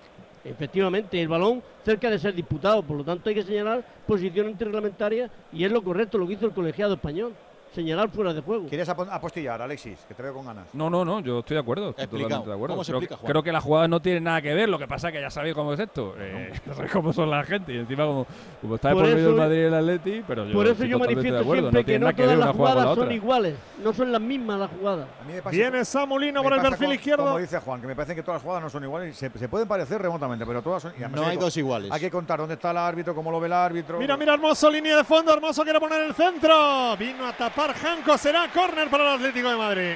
[0.44, 5.28] Efectivamente, el balón cerca de ser disputado, por lo tanto hay que señalar posición antirreglamentaria
[5.52, 7.32] y es lo correcto lo que hizo el colegiado español,
[7.76, 8.66] señalar fuera de juego.
[8.68, 9.98] ¿Quieres apo- apostillar, Alexis?
[10.08, 10.66] Que te veo con ganas.
[10.72, 11.90] No, no, no, yo estoy de acuerdo.
[11.90, 12.74] Estoy totalmente de acuerdo.
[12.74, 13.30] ¿Cómo se creo, explica, que- Juan?
[13.30, 15.30] creo que las jugadas no tienen nada que ver, lo que pasa es que ya
[15.30, 16.14] sabéis cómo es esto.
[16.18, 17.72] Eh, ya sabéis cómo son la gente.
[17.74, 18.26] Y encima, como,
[18.60, 20.72] como está de Por por medio el Madrid y el Atleti, pero yo Por eso
[20.72, 23.14] estoy yo manifiesto siempre no que no que todas una las la jugadas son otra.
[23.14, 23.54] iguales,
[23.84, 25.06] no son las mismas las jugadas.
[25.50, 27.24] Viene Samulino Me por el perfil izquierdo.
[27.24, 29.16] Como dice Juan, que me parece que todas las jugadas no son iguales.
[29.16, 30.92] Se, se pueden parecer remotamente, pero todas son.
[31.12, 31.90] No hay que- dos iguales.
[31.92, 33.98] Hay que contar dónde está el árbitro, cómo lo ve el árbitro.
[33.98, 35.32] Mira, mira, Hermoso, línea de fondo.
[35.32, 36.96] Hermoso quiere poner el centro.
[36.98, 38.16] Vino a tapar Janco.
[38.18, 39.94] Será córner para el Atlético de Madrid.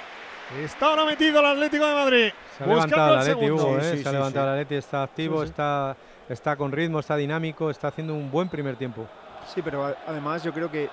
[0.64, 2.32] Está ahora metido el Atlético de Madrid.
[2.58, 3.50] Se ha levantado el Atleti.
[3.50, 3.82] Hugo, ¿eh?
[3.82, 4.52] Sí, sí, se ha sí, levantado sí.
[4.52, 5.50] el Atleti, está activo, Sí, sí.
[5.50, 5.96] Está,
[6.28, 9.06] está con ritmo, está dinámico, está haciendo un buen primer tiempo.
[9.54, 10.88] Sí, pero a- además yo creo que,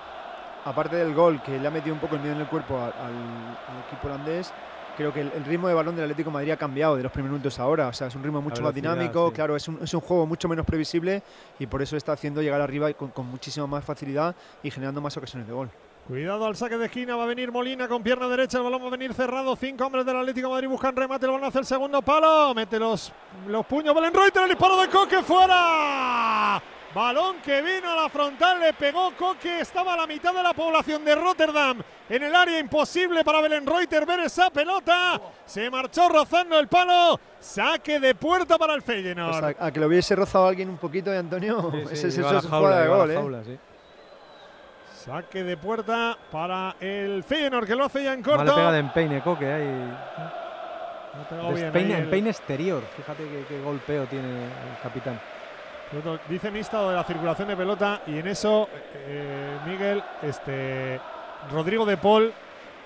[0.64, 2.84] aparte del gol que le ha metido un poco el miedo en el cuerpo al,
[2.92, 4.52] al- al equipo holandés,
[4.96, 7.10] creo que el, el ritmo de balón del Atlético de Madrid ha cambiado de los
[7.12, 7.88] primeros minutos a ahora.
[7.88, 9.34] O sea, es un ritmo mucho más dinámico, sí.
[9.34, 11.22] claro, es un, es un juego mucho menos previsible
[11.58, 15.16] y por eso está haciendo llegar arriba con, con muchísima más facilidad y generando más
[15.16, 15.68] ocasiones de gol.
[16.08, 18.86] Cuidado al saque de esquina, va a venir Molina con pierna derecha, el balón va
[18.86, 21.66] a venir cerrado, cinco hombres del Atlético de Madrid buscan remate, el balón hacia el
[21.66, 23.12] segundo palo, mete los,
[23.46, 26.62] los puños, Belén Reuter, el disparo de Coque fuera.
[26.94, 30.54] Balón que vino a la frontal, le pegó Coque, estaba a la mitad de la
[30.54, 36.08] población de Rotterdam en el área, imposible para Belén Reuter ver esa pelota, se marchó
[36.08, 39.56] rozando el palo, saque de puerta para el Feyenoord.
[39.58, 42.80] A que lo hubiese rozado alguien un poquito de Antonio, Sí, sí, ese es jugada
[42.80, 43.14] de gol, ¿eh?
[43.14, 43.58] jaula, sí.
[45.08, 48.54] Saque de puerta para el Feyenoord que lo hace ya en corto.
[48.54, 49.46] pega de empeine, Coque.
[49.50, 49.64] Ahí.
[49.64, 49.96] bien
[51.72, 52.82] Despeine- ahí el- exterior.
[52.96, 55.18] Fíjate qué, golpeo tiene el capitán.
[56.28, 61.00] Dice Mista de la circulación de pelota y en eso, eh, Miguel, este
[61.50, 62.30] Rodrigo de Paul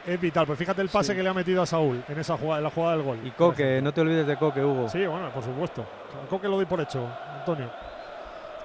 [0.07, 0.47] es vital.
[0.47, 1.17] Pues fíjate el pase Sí.
[1.17, 3.19] que le ha metido a Saúl en esa jugada, en la jugada del gol.
[3.25, 4.89] Y Coque, no te olvides de Coque, Hugo.
[4.89, 5.85] Sí, bueno, por supuesto.
[6.31, 7.09] Coque lo doy por hecho,
[7.41, 7.69] Antonio.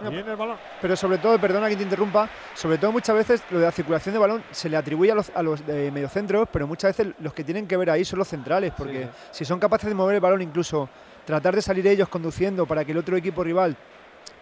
[0.01, 0.57] No, Viene el balón.
[0.81, 4.13] Pero sobre todo, perdona que te interrumpa, sobre todo muchas veces lo de la circulación
[4.13, 7.33] de balón se le atribuye a los, a los de mediocentros, pero muchas veces los
[7.33, 9.09] que tienen que ver ahí son los centrales, porque Sí.
[9.39, 10.87] si son capaces de mover el balón, incluso
[11.25, 13.75] tratar de salir ellos conduciendo para que el otro equipo rival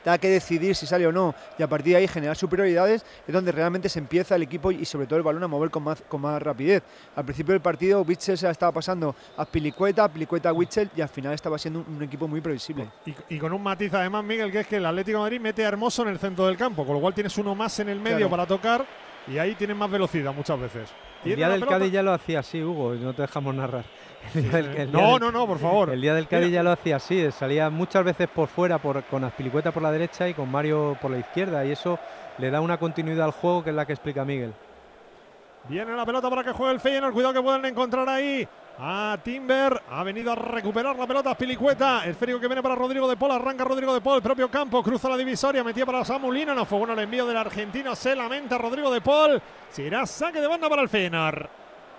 [0.06, 3.34] tenga que decidir si sale o no y a partir de ahí generar superioridades, es
[3.34, 6.02] donde realmente se empieza el equipo y sobre todo el balón a mover con más,
[6.08, 6.84] con más rapidez.
[7.16, 11.02] Al principio del partido, Witzel se la estaba pasando a Pilicueta, Pilicueta a Witzel y
[11.02, 12.88] al final estaba siendo un, un equipo muy previsible.
[13.08, 15.66] Y, y con un matiz además, Miguel, que es que el Atlético de Madrid mete
[15.66, 18.00] a Hermoso en el centro del campo, con lo cual tienes uno más en el
[18.00, 18.30] medio Claro.
[18.30, 18.86] para tocar
[19.28, 20.90] y ahí tienes más velocidad muchas veces.
[21.24, 21.66] El día del.
[21.66, 23.84] Cádiz ya lo hacía así, Hugo, y no te dejamos narrar.
[24.34, 25.90] El día del- el día No, del- no, no, por favor.
[25.92, 26.56] El día del Cádiz Mira.
[26.60, 29.92] ya lo hacía así, eh, salía muchas veces por fuera por, con Aspilicueta por la
[29.92, 32.00] derecha y con Mario por la izquierda, y eso
[32.38, 34.54] le da una continuidad al juego que es la que explica Miguel.
[35.68, 37.12] Viene la pelota para que juegue el Feyenoord.
[37.14, 38.48] Cuidado que pueden encontrar ahí
[38.78, 39.82] a Timber.
[39.90, 42.06] Ha venido a recuperar la pelota Pilicueta.
[42.06, 43.32] Esférico que viene para Rodrigo de Paul.
[43.32, 44.22] Arranca Rodrigo de Paul.
[44.22, 44.84] Propio campo.
[44.84, 45.64] Cruza la divisoria.
[45.64, 46.54] Metía para Samulino.
[46.54, 47.96] No fue bueno el envío del argentino.
[47.96, 49.42] Se lamenta Rodrigo de Paul.
[49.72, 51.48] Será saque de banda para el Feyenoord.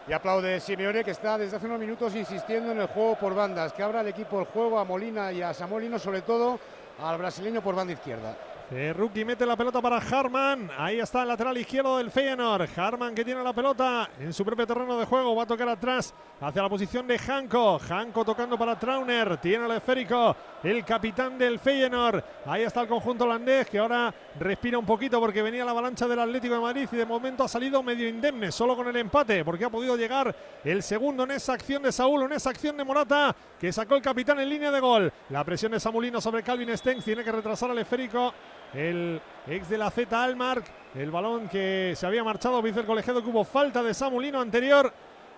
[0.09, 3.73] Y aplaude Simeone que está desde hace unos minutos insistiendo en el juego por bandas,
[3.73, 6.61] que abra el equipo el juego a Molina y a Samolino, sobre todo
[7.03, 8.37] al brasileño por banda izquierda.
[8.69, 10.71] Cerruki mete la pelota para Harman.
[10.77, 12.69] Ahí está el lateral izquierdo del Feyenoord.
[12.77, 15.37] Harman que tiene la pelota en su propio terreno de juego.
[15.37, 17.79] Va a tocar atrás hacia la posición de Janko.
[17.79, 19.39] Janko tocando para Trauner.
[19.39, 22.23] Tiene el esférico el capitán del Feyenoord.
[22.47, 26.19] Ahí está el conjunto holandés que ahora respira un poquito porque venía la avalancha del
[26.19, 29.65] Atlético de Madrid y de momento ha salido medio indemne, solo con el empate, porque
[29.65, 30.35] ha podido llegar
[30.65, 34.03] el segundo en esa acción de Saúl, en esa acción de Morata que sacó el
[34.03, 35.13] capitán en línea de gol.
[35.31, 38.35] La presión de Samulino sobre Calvin Stengs tiene que retrasar al esférico
[38.75, 40.65] el ex de la Z Almark,
[40.95, 44.93] el balón que se había marchado, dice el colegiado que hubo falta de Samulino anterior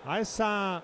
[0.05, 0.81] a esa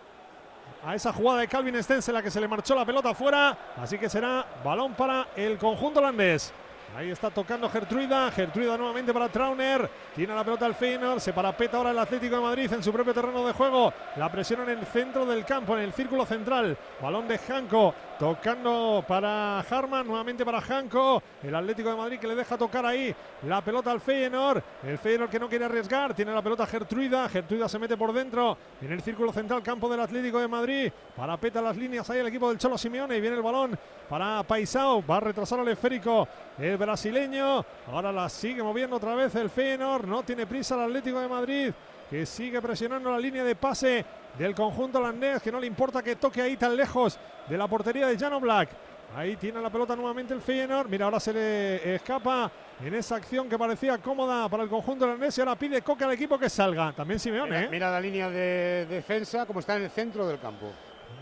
[0.85, 3.57] a esa jugada de Calvin Stengs en la que se le marchó la pelota afuera,
[3.81, 6.53] así que será balón para el conjunto holandés.
[6.95, 11.77] Ahí está tocando Gertruida, Gertruida nuevamente para Trauner, tiene la pelota el Feyenoord, se parapeta
[11.77, 14.85] ahora el Atlético de Madrid en su propio terreno de juego, la presión en el
[14.85, 20.61] centro del campo, en el círculo central, balón de Janko, Tocando para Harman, nuevamente para
[20.61, 21.21] Janko.
[21.43, 23.13] El Atlético de Madrid que le deja tocar ahí
[23.45, 24.63] la pelota al Feyenoord.
[24.83, 26.13] El Feyenoord que no quiere arriesgar.
[26.13, 27.27] Tiene la pelota Gertruida.
[27.27, 30.91] Gertruida se mete por dentro en el círculo central, campo del Atlético de Madrid.
[31.13, 33.17] Para peta las líneas ahí el equipo del Cholo Simeone.
[33.17, 35.05] Y viene el balón para Paisao.
[35.05, 36.25] Va a retrasar al esférico
[36.57, 37.65] el brasileño.
[37.91, 40.07] Ahora la sigue moviendo otra vez el Feyenoord.
[40.07, 41.73] No tiene prisa el Atlético de Madrid
[42.09, 44.05] que sigue presionando la línea de pase
[44.37, 47.17] del conjunto holandés, que no le importa que toque ahí tan lejos
[47.47, 48.69] de la portería de Jano Black.
[49.15, 50.89] Ahí tiene la pelota nuevamente el Feyenoord.
[50.89, 52.51] Mira, ahora se le escapa
[52.83, 56.11] en esa acción que parecía cómoda para el conjunto holandés y ahora pide Coque al
[56.11, 56.91] equipo que salga.
[56.91, 57.49] También Simeone.
[57.49, 57.69] Mira, ¿eh?
[57.71, 60.69] mira la línea de defensa como está en el centro del campo.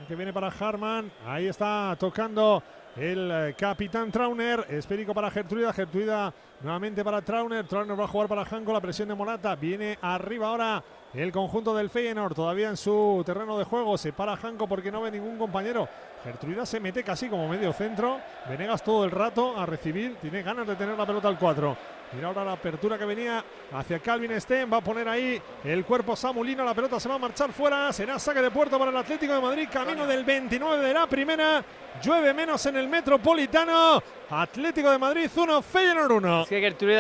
[0.08, 1.12] Que viene para Harman.
[1.28, 2.64] Ahí está tocando
[2.96, 4.66] el eh, capitán Trauner.
[4.70, 5.72] Esférico para Gertruida.
[5.72, 6.34] Gertruida
[6.64, 7.68] nuevamente para Trauner.
[7.68, 8.74] Trauner va a jugar para Janko.
[8.74, 9.56] La presión de Morata.
[9.56, 10.84] Viene arriba ahora
[11.14, 12.34] el conjunto del Feyenoord.
[12.34, 13.98] Todavía en su terreno de juego.
[13.98, 15.88] Se para Janko porque no ve ningún compañero.
[16.24, 18.20] Gertruida se mete casi como medio centro.
[18.50, 20.16] Venegas todo el rato a recibir.
[20.16, 21.78] Tiene ganas de tener la pelota al 4.
[22.16, 24.72] Mira ahora la apertura que venía hacia Calvin Sten.
[24.72, 26.64] Va a poner ahí el cuerpo Samulino.
[26.64, 27.92] La pelota se va a marchar fuera.
[27.92, 29.68] Será saque de puerto para el Atlético de Madrid.
[29.72, 31.64] Camino del 29 de la primera.
[32.04, 34.02] Llueve menos en el Metropolitano.
[34.30, 36.42] Atlético de Madrid 1, Feyenoord 1.
[36.44, 36.58] Es que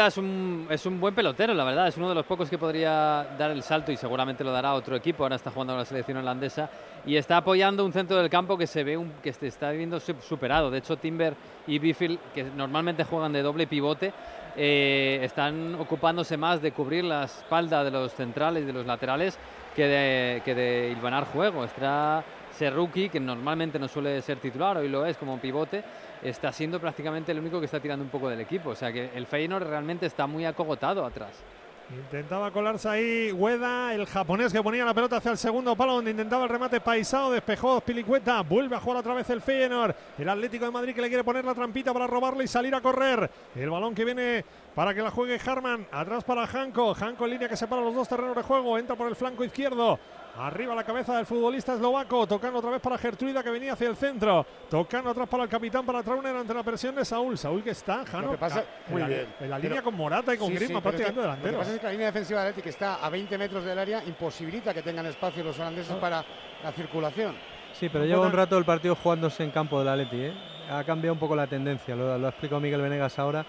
[0.07, 1.87] es un, es un buen pelotero, la verdad.
[1.87, 4.95] Es uno de los pocos que podría dar el salto y seguramente lo dará otro
[4.95, 5.23] equipo.
[5.23, 6.69] Ahora está jugando con la selección holandesa
[7.05, 9.97] y está apoyando un centro del campo que se ve un, que se está viendo
[9.99, 10.69] sup- superado.
[10.69, 11.33] De hecho, Timber
[11.65, 14.13] y Bifield, que normalmente juegan de doble pivote,
[14.55, 19.37] eh, están ocupándose más de cubrir la espalda de los centrales y de los laterales
[19.75, 21.63] que de, que de hilvanar juego.
[21.63, 25.83] Está Serruki, que normalmente no suele ser titular, hoy lo es como pivote,
[26.21, 28.71] está siendo prácticamente el único que está tirando un poco del equipo.
[28.71, 31.43] O sea que el Feyenoord realmente está muy acogotado atrás.
[31.89, 36.11] Intentaba colarse ahí Hueda, el japonés que ponía la pelota hacia el segundo palo donde
[36.11, 40.65] intentaba el remate paisado, despejó Pilicueta, vuelve a jugar otra vez el Feyenoord, el Atlético
[40.65, 43.29] de Madrid que le quiere poner la trampita para robarle y salir a correr.
[43.55, 47.49] El balón que viene para que la juegue Harman, atrás para Janko, Janko en línea
[47.49, 49.99] que separa los dos terrenos de juego, entra por el flanco izquierdo.
[50.35, 53.95] Arriba la cabeza del futbolista eslovaco, tocando otra vez para Gertruida que venía hacia el
[53.95, 57.37] centro, tocando atrás para el capitán, para Trauner ante la presión de Saúl.
[57.37, 59.27] Saúl que está, Jano, Lo que pasa, muy en la, bien.
[59.41, 61.21] en la Pero- línea con Morata y con Sí, sí, Griezmann es que- prácticamente Lo
[61.21, 61.57] que delantero.
[61.59, 64.03] pasa es que la línea defensiva del Athletic que está a 20 metros del área
[64.05, 66.25] imposibilita que tengan espacio los holandeses para
[66.63, 67.35] la circulación.
[67.73, 70.17] Sí, pero lleva un rato el partido jugándose en campo del Atleti.
[70.19, 70.33] ¿eh?
[70.71, 73.45] Ha cambiado un poco la tendencia, lo, lo ha explicado Miguel Venegas ahora,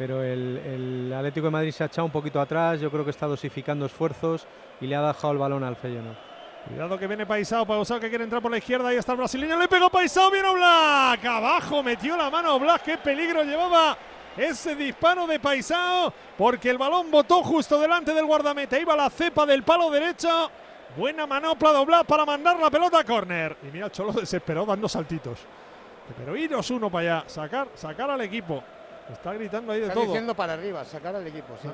[0.00, 3.26] pero el, Atlético de Madrid se ha echado un poquito atrás, yo creo que está
[3.26, 4.46] dosificando esfuerzos
[4.80, 6.16] y le ha dejado el balón al Feyenoord.
[6.66, 9.58] Cuidado que viene Paisao, Paisao que quiere entrar por la izquierda, ahí está el brasileño,
[9.58, 13.94] le pegó Paisao, viene Black, abajo metió la mano Black, qué peligro llevaba
[14.38, 19.44] ese disparo de Paisao, porque el balón botó justo delante del guardameta, iba la cepa
[19.44, 20.50] del palo derecho,
[20.96, 23.54] buena manopla de Black para mandar la pelota a córner.
[23.64, 25.40] Y mira, Cholo desesperó dando saltitos.
[26.16, 28.64] Pero iros uno para allá, sacar, sacar al equipo.
[29.12, 30.06] Está gritando ahí de Está todo.
[30.06, 31.68] diciendo para arriba, sacar al equipo, sí.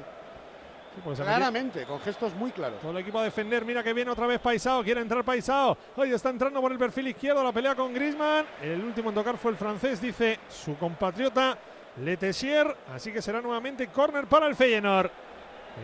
[1.05, 2.80] Porque Claramente, con gestos muy claros.
[2.80, 3.64] todo el equipo a defender.
[3.66, 4.82] Mira que viene otra vez Paisao.
[4.82, 5.76] Quiere entrar Paisao.
[5.95, 7.45] Hoy está entrando por el perfil izquierdo.
[7.45, 8.47] La pelea con Grisman.
[8.62, 11.59] El último en tocar fue el francés, dice su compatriota
[12.03, 12.74] Letessier.
[12.95, 15.11] Así que será nuevamente córner para el Feyenoord.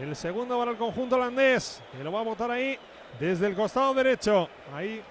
[0.01, 1.83] El segundo para el conjunto holandés.
[1.95, 2.79] Que lo va a botar ahí
[3.21, 4.49] desde el costado derecho.
[4.75, 5.03] Ahí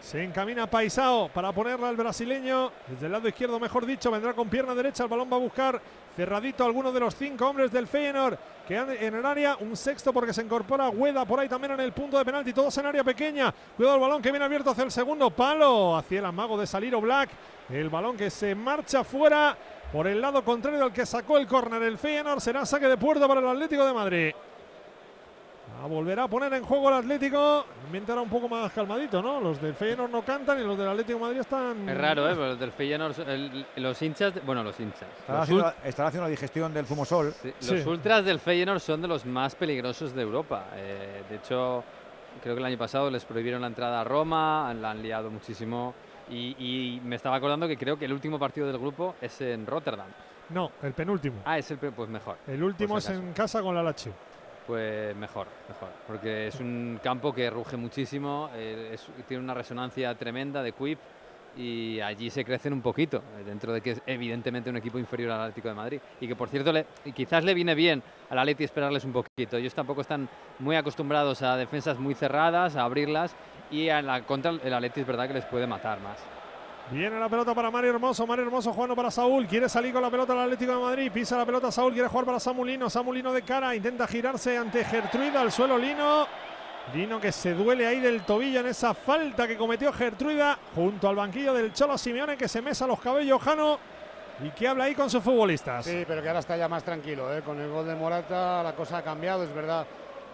[0.00, 2.70] se encamina Paisao para ponerla al brasileño.
[2.86, 5.02] Desde el lado izquierdo, mejor dicho, vendrá con pierna derecha.
[5.02, 5.80] El balón va a buscar
[6.16, 8.38] cerradito alguno de los cinco hombres del Feyenoord.
[8.66, 11.92] Que en el área un sexto porque se incorpora Hueda por ahí también en el
[11.92, 12.52] punto de penalti.
[12.52, 13.52] Todos en área pequeña.
[13.76, 15.96] Cuidado el balón que viene abierto hacia el segundo palo.
[15.96, 17.30] Hacia el amago de salir Black.
[17.68, 19.56] El balón que se marcha fuera
[19.92, 22.40] por el lado contrario al que sacó el córner el Feyenoord.
[22.40, 24.32] Será saque de puerta para el Atlético de Madrid.
[25.82, 27.64] A volver a poner en juego el Atlético.
[27.92, 29.40] Era un poco más calmadito, ¿no?
[29.40, 31.88] Los del Feyenoord no cantan y los del Atlético de Madrid están.
[31.88, 32.32] Es raro, ¿eh?
[32.34, 35.08] Pero los del Feyenoord, el- los hinchas, de- bueno, los hinchas.
[35.28, 37.32] Los, haciendo, la digestión del zumosol.
[37.44, 40.64] los ultras del Feyenoord son de los más peligrosos de Europa.
[40.74, 41.84] Eh, de hecho,
[42.42, 45.94] creo que el año pasado les prohibieron la entrada a Roma, la han liado muchísimo.
[46.30, 49.64] Y, y me estaba acordando que creo que el último partido del grupo es en
[49.66, 50.08] Rotterdam.
[50.50, 51.40] No, el penúltimo.
[51.44, 52.36] Ah, es el pe- pues mejor.
[52.46, 54.12] El último si es en casa con la Lazio.
[54.68, 55.88] Pues mejor, mejor.
[56.06, 58.94] Porque es un campo que ruge muchísimo, eh,
[59.26, 60.98] tiene una resonancia tremenda de Quip
[61.56, 65.30] y allí se crecen un poquito, eh, dentro de que es evidentemente un equipo inferior
[65.30, 66.00] al Atlético de Madrid.
[66.20, 69.56] Y que por cierto, le- quizás le viene bien al Atleti esperarles un poquito.
[69.56, 73.38] Ellos tampoco están muy acostumbrados a defensas muy cerradas, a abrirlas
[73.70, 76.37] y a la contra el Atleti es verdad que les puede matar más.
[76.90, 78.26] Viene la pelota para Mario Hermoso.
[78.26, 79.46] Mario Hermoso jugando para Saúl.
[79.46, 81.12] Quiere salir con la pelota al Atlético de Madrid.
[81.12, 81.92] Pisa la pelota Saúl.
[81.92, 82.88] Quiere jugar para Samulino.
[82.88, 83.74] Samulino de cara.
[83.74, 85.42] Intenta girarse ante Gertruida.
[85.42, 86.26] Al suelo Lino.
[86.94, 91.16] Dino que se duele ahí del tobillo en esa falta que cometió Gertruida junto al
[91.16, 93.78] banquillo del Cholo Simeone que se mesa los cabellos Jano
[94.42, 95.84] y que habla ahí con sus futbolistas.
[95.84, 97.36] Sí, pero que ahora está ya más tranquilo.
[97.36, 97.42] ¿eh?
[97.42, 99.44] Con el gol de Morata la cosa ha cambiado.
[99.44, 99.86] Es verdad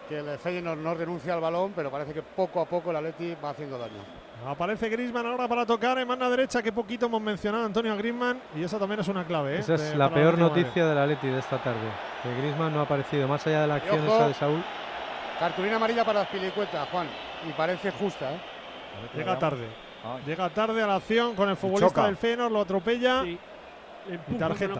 [0.08, 3.36] que el Feyenoord no renuncia al balón, pero parece que poco a poco el Atleti
[3.42, 4.23] va haciendo daño.
[4.46, 8.40] Aparece Grisman ahora para tocar en mano derecha, que poquito hemos mencionado a Antonio Grisman,
[8.54, 9.56] y esa también es una clave.
[9.56, 9.58] ¿eh?
[9.60, 11.88] Esa es la peor noticia del Atleti de esta tarde.
[12.22, 14.62] Que Grisman no ha aparecido, más allá de la acción esa de Saúl.
[15.38, 17.06] Cartulina amarilla para Pilicueta, Juan,
[17.48, 18.32] y parece justa.
[18.32, 18.40] ¿eh?
[19.16, 19.66] Llega tarde.
[20.26, 23.24] Llega tarde a la acción con el futbolista del Feyenoord, lo atropella.
[23.24, 23.38] Y
[24.38, 24.74] tarjeta.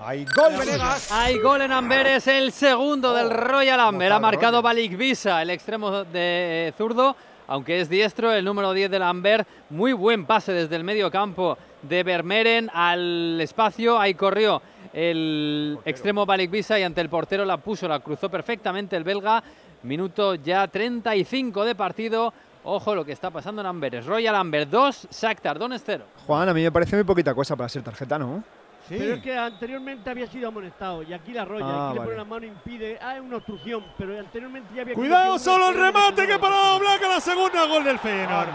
[0.00, 1.12] Hay gol, Venegas.
[1.12, 4.12] Hay gol en Amberes, el segundo del Royal Amber.
[4.12, 7.14] Ha marcado Balik Visa, el extremo de zurdo,
[7.46, 9.46] aunque es diestro, el número 10 del Amber.
[9.70, 13.98] Muy buen pase desde el medio campo de Vermeeren al espacio.
[13.98, 18.96] Ahí corrió el extremo Balik Visa y ante el portero la puso, la cruzó perfectamente
[18.96, 19.42] el belga.
[19.82, 22.32] Minuto ya 35 de partido.
[22.64, 24.06] Ojo lo que está pasando en Amberes.
[24.06, 26.04] Royal Amber 2, Shakhtar Donetsk 0.
[26.26, 28.42] Juan, a mí me parece muy poquita cosa para ser tarjeta, ¿no?
[28.88, 32.16] Pero es que anteriormente había sido amonestado y aquí la roya, Ah, aquí le pone
[32.16, 32.98] la mano impide.
[33.00, 37.08] Ah, es una obstrucción, pero anteriormente ya había Cuidado, solo el remate que para Blanca
[37.08, 38.48] la segunda, gol del Feyenoord.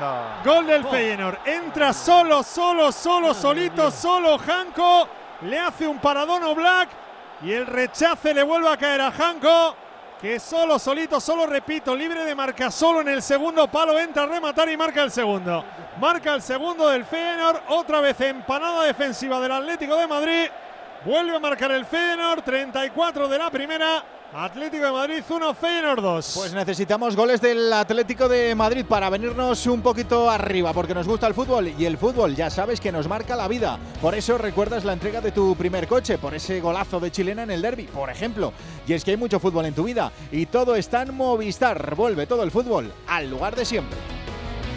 [0.45, 1.37] Gol del Feyenoord.
[1.47, 5.07] Entra solo, solo, solo, solito, solo Janko.
[5.41, 6.89] Le hace un paradón a Black
[7.41, 9.75] y el rechace le vuelve a caer a Janko.
[10.19, 14.25] Que solo, solito, solo, repito, libre de marca, solo en el segundo palo, entra a
[14.25, 15.63] rematar y marca el segundo.
[15.97, 20.49] Marca el segundo del Feyenoord, otra vez empanada defensiva del Atlético de Madrid.
[21.05, 24.03] Vuelve a marcar el Feyenoord, 34 de la primera.
[24.33, 26.33] Atlético de Madrid 1, Feyenoord 2.
[26.35, 31.25] Pues necesitamos goles del Atlético de Madrid para venirnos un poquito arriba, porque nos gusta
[31.25, 33.79] el fútbol y el fútbol ya sabes que nos marca la vida.
[33.99, 37.49] Por eso recuerdas la entrega de tu primer coche, por ese golazo de chilena en
[37.51, 38.53] el derby, por ejemplo.
[38.85, 41.95] Y es que hay mucho fútbol en tu vida y todo está en Movistar.
[41.95, 43.97] Vuelve todo el fútbol al lugar de siempre.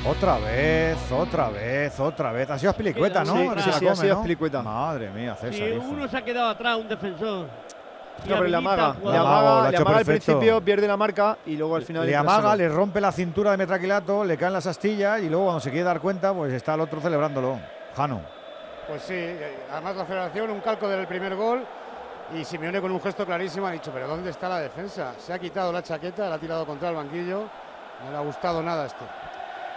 [0.08, 2.48] Otra vez, otra vez, otra vez.
[2.48, 3.34] Ha sido Aspilicueta, ¿no?
[3.34, 4.62] Sí, sí, sí, ha come, sido ¿no?
[4.62, 5.54] Madre mía, César.
[5.54, 5.84] Sí, hijo.
[5.90, 7.48] uno se ha quedado atrás, un defensor.
[8.26, 11.76] No, pero le amaga, al le amaga, le amaga principio, pierde la marca y luego
[11.76, 12.06] al final.
[12.06, 15.60] Le amaga, le rompe la cintura de metraquilato, le caen las astillas y luego cuando
[15.60, 17.58] se quiere dar cuenta, pues está el otro celebrándolo.
[17.96, 18.20] Jano.
[18.88, 21.64] Pues sí, eh, además la celebración, un calco del primer gol.
[22.34, 25.12] Y Simeone con un gesto clarísimo ha dicho, pero ¿dónde está la defensa?
[25.18, 27.44] Se ha quitado la chaqueta, la ha tirado contra el banquillo.
[28.04, 29.04] No le ha gustado nada esto.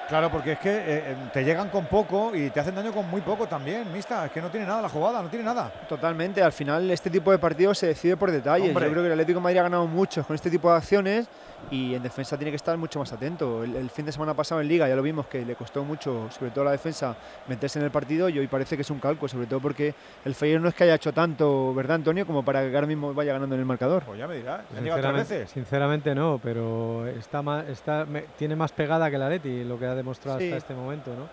[0.07, 3.09] Claro, porque es que eh, eh, te llegan con poco y te hacen daño con
[3.09, 4.25] muy poco también, Mista.
[4.27, 5.71] Es que no tiene nada la jugada, no tiene nada.
[5.89, 8.67] Totalmente, al final este tipo de partidos se decide por detalles.
[8.69, 8.85] Hombre.
[8.85, 11.27] Yo creo que el Atlético de Madrid ha ganado mucho con este tipo de acciones
[11.71, 13.63] y en defensa tiene que estar mucho más atento.
[13.63, 16.29] El, el fin de semana pasado en Liga ya lo vimos que le costó mucho,
[16.29, 17.15] sobre todo a la defensa,
[17.47, 20.35] meterse en el partido y hoy parece que es un calco, sobre todo porque el
[20.35, 22.27] Feyenoord no es que haya hecho tanto, ¿verdad Antonio?
[22.27, 24.03] Como para que ahora mismo vaya ganando en el marcador.
[24.03, 24.61] Pues ya me dirás.
[24.77, 29.79] Sinceramente, sinceramente no, pero está más, está, me- tiene más pegada que la Leti, lo
[29.79, 30.45] que ha demostrado Sí.
[30.45, 31.11] hasta este momento.
[31.15, 31.23] ¿no?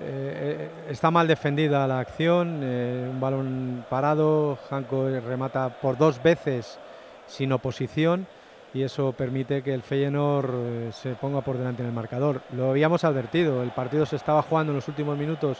[0.00, 6.78] eh, está mal defendida la acción, eh, un balón parado, Janko remata por dos veces
[7.26, 8.26] sin oposición
[8.74, 12.40] y eso permite que el Feyenoord se ponga por delante en el marcador.
[12.56, 15.58] Lo habíamos advertido, el partido se estaba jugando en los últimos minutos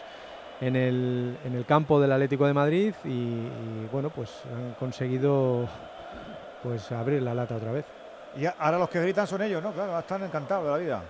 [0.62, 5.66] en el, en el campo del Atlético de Madrid y, y, bueno, pues han conseguido
[6.62, 7.84] pues abrir la lata otra vez.
[8.36, 9.72] Y ahora los que gritan son ellos, ¿no?
[9.72, 11.02] Claro, están encantados de la vida.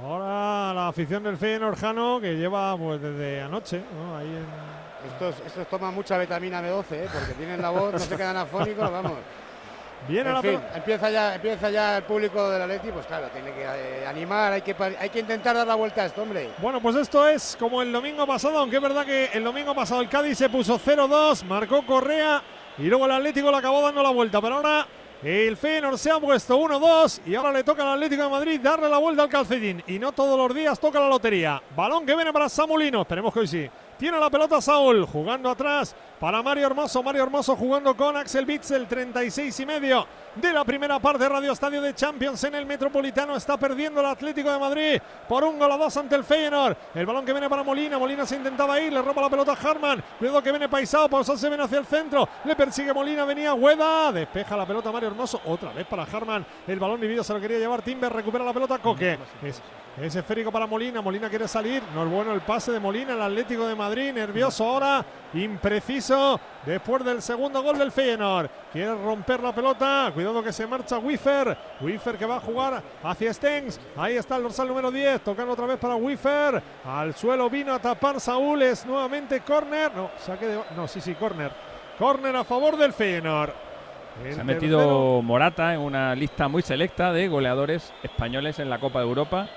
[0.00, 4.16] Ahora la afición del Feyenoord Jano que lleva pues desde anoche, ¿no?
[4.16, 4.72] Ahí en-
[5.12, 7.08] Estos, estos toman mucha vitamina B12, ¿eh?
[7.12, 9.12] porque tienen la voz, no se quedan afónicos, vamos.
[10.08, 13.52] Viene en la fin, empieza ya, empieza ya el público del Atleti, pues claro, tiene
[13.52, 16.50] que eh, animar, hay que, hay que intentar dar la vuelta a esto, hombre.
[16.58, 20.00] Bueno, pues esto es como el domingo pasado, aunque es verdad que el domingo pasado
[20.00, 22.42] el Cádiz se puso 0-2, marcó Correa
[22.78, 24.86] y luego el Atlético le acabó dando la vuelta, pero ahora
[25.22, 28.88] el Feyenoord se ha puesto 1-2 y ahora le toca al Atlético de Madrid darle
[28.88, 31.62] la vuelta al calcetín y no todos los días toca la lotería.
[31.76, 33.70] Balón que viene para Samulino, esperemos que hoy sí.
[33.98, 37.02] Tiene la pelota Saúl, jugando atrás para Mario Hermoso.
[37.02, 40.06] Mario Hermoso jugando con Axel Bitzel, 36 y medio
[40.36, 41.28] de la primera parte.
[41.28, 43.34] Radio Estadio de Champions en el Metropolitano.
[43.34, 46.76] Está perdiendo el Atlético de Madrid por un gol a dos ante el Feyenoord.
[46.94, 47.98] El balón que viene para Molina.
[47.98, 50.00] Molina se intentaba ir, le roba la pelota a Harman.
[50.16, 51.08] Cuidado que viene Paisao.
[51.08, 52.28] Pausao se viene hacia el centro.
[52.44, 54.12] Le persigue Molina, venía Hueda.
[54.12, 55.40] Despeja la pelota Mario Hermoso.
[55.46, 56.46] Otra vez para Harman.
[56.68, 58.12] El balón dividido se lo quería llevar Timber.
[58.12, 59.18] Recupera la pelota Coque.
[59.42, 59.60] Es,
[60.00, 61.00] es esférico para Molina.
[61.00, 61.82] Molina quiere salir.
[61.92, 63.14] No es bueno el pase de Molina.
[63.14, 64.12] El Atlético de Madrid.
[64.12, 65.04] Nervioso ahora.
[65.34, 66.11] Impreciso.
[66.64, 68.48] Después del segundo gol del Feyenoord.
[68.72, 70.10] Quiere romper la pelota.
[70.14, 71.56] Cuidado que se marcha Wiffer.
[71.80, 73.80] Wiffer que va a jugar hacia Stengs.
[73.96, 75.20] Ahí está el dorsal número 10.
[75.22, 76.62] Tocando otra vez para Wiffer.
[76.84, 78.62] Al suelo vino a tapar Saúl.
[78.62, 79.92] Es nuevamente córner.
[79.94, 80.60] No, saque de.
[80.76, 81.50] No, sí, sí, córner.
[81.98, 83.50] Córner a favor del Feyenoord.
[84.24, 88.68] El Se ha tercero- metido Morata en una lista muy selecta de goleadores españoles en
[88.68, 89.48] la Copa de Europa.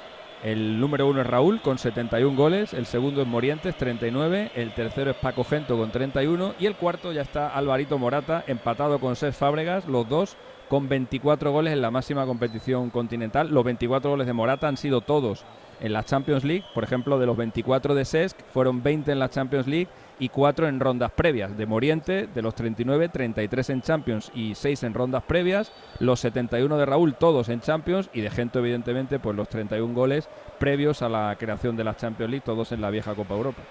[0.46, 5.10] El número uno es Raúl con 71 goles, el segundo es Morientes 39, el tercero
[5.10, 9.36] es Paco Gento con 31 y el cuarto ya está Alvarito Morata empatado con Cés
[9.36, 10.38] Fábregas, los dos
[10.70, 13.50] con 24 goles en la máxima competición continental.
[13.50, 15.44] Los 24 goles de Morata han sido todos
[15.80, 19.30] en la Champions League, por ejemplo, de los 24 de Cesc fueron 20 en la
[19.30, 19.90] Champions League
[20.20, 21.58] y 4 en rondas previas.
[21.58, 25.72] De Moriente, de los 39, 33 en Champions y 6 en rondas previas.
[26.00, 30.30] Los 71 de Raúl, todos en Champions y de Gento, evidentemente, pues los 31 goles
[30.60, 33.62] previos a la creación de la Champions League, todos en la vieja Copa Europa.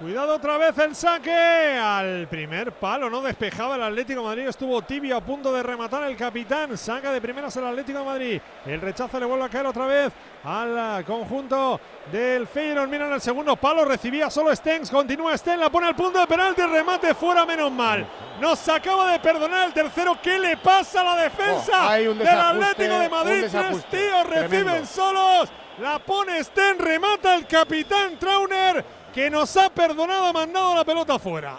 [0.00, 1.30] Cuidado otra vez el saque.
[1.30, 6.04] Al primer palo, no despejaba el Atlético de Madrid, estuvo tibio a punto de rematar
[6.04, 9.66] el capitán, saca de primeras el Atlético de Madrid, el rechazo le vuelve a caer
[9.66, 10.10] otra vez
[10.42, 11.78] al conjunto
[12.10, 16.18] del Feyenoord, miran el segundo palo, recibía solo Stengs, continúa Stengs, la pone al punto
[16.18, 18.06] de penalti, remate fuera, menos mal,
[18.40, 22.18] nos acaba de perdonar el tercero, ¿qué le pasa a la defensa Oh, hay un
[22.18, 23.44] del Atlético de Madrid?
[23.50, 24.86] Tres tíos reciben tremendo.
[24.86, 30.84] solos, la pone Sten, remata el capitán Trauner que nos ha perdonado, ha mandado la
[30.84, 31.58] pelota fuera.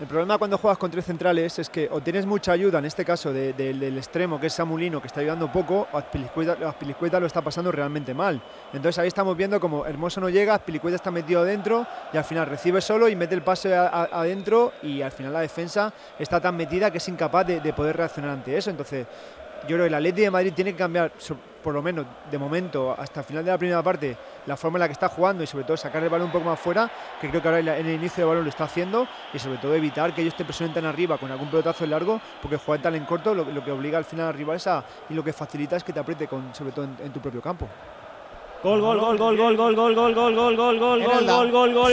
[0.00, 3.04] El problema cuando juegas con tres centrales es que o tienes mucha ayuda, en este
[3.04, 7.20] caso de- de- del extremo, que es Samulino, que está ayudando poco, o Azpilicueta, Azpilicueta
[7.20, 8.42] lo está pasando realmente mal.
[8.72, 12.46] Entonces ahí estamos viendo como Hermoso no llega, Azpilicueta está metido adentro y al final
[12.46, 16.90] recibe solo y mete el pase adentro y al final la defensa está tan metida
[16.90, 18.70] que es incapaz de, de poder reaccionar ante eso.
[18.70, 19.06] Entonces
[19.62, 21.12] yo creo que el Atleti de Madrid tiene que cambiar,
[21.64, 24.80] por lo menos de momento, hasta el final de la primera parte, la forma en
[24.80, 27.30] la que está jugando y sobre todo sacar el balón un poco más fuera, que
[27.30, 30.14] creo que ahora en el inicio del balón lo está haciendo, y sobre todo evitar
[30.14, 33.34] que ellos te presionen tan arriba con algún pelotazo largo, porque jugar tan en corto
[33.34, 36.00] lo, que obliga al final al rival a, y lo que facilita es que te
[36.00, 37.66] apriete, con, sobre todo en tu propio campo.
[38.64, 41.72] Gol, gol, gol, gol, gol, gol, gol, gol, gol, gol, gol, gol, gol, gol, gol,
[41.74, 41.92] gol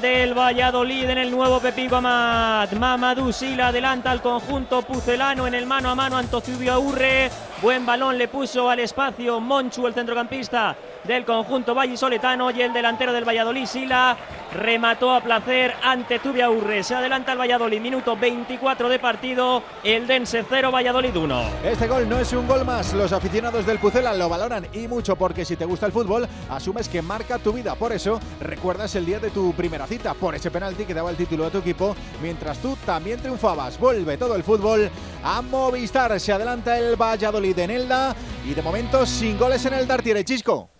[0.00, 2.72] del Valladolid en el nuevo Pepico Amat.
[2.74, 7.30] Mamadou Sila adelanta al conjunto pucelano en el mano a mano Antocubio Urre.
[7.62, 13.12] Buen balón le puso al espacio Monchu, el centrocampista del conjunto vallisoletano y el delantero
[13.12, 14.16] del Valladolid Sila
[14.52, 16.82] remató a placer ante Tubia Urre.
[16.82, 21.42] Se adelanta el Valladolid, minuto 24 de partido, el Dense 0, Valladolid 1.
[21.64, 22.92] Este gol no es un gol más.
[22.94, 26.88] Los aficionados del Pucela lo valoran y mucho porque si te gusta el fútbol, asumes
[26.88, 27.74] que marca tu vida.
[27.74, 31.16] Por eso, recuerdas el día de tu primera cita por ese penalti que daba el
[31.16, 33.78] título a tu equipo, mientras tú también triunfabas.
[33.78, 34.90] Vuelve todo el fútbol
[35.22, 36.18] a Movistar.
[36.18, 40.79] Se adelanta el Valladolid en Elda y de momento sin goles en el Dartiere Chisco.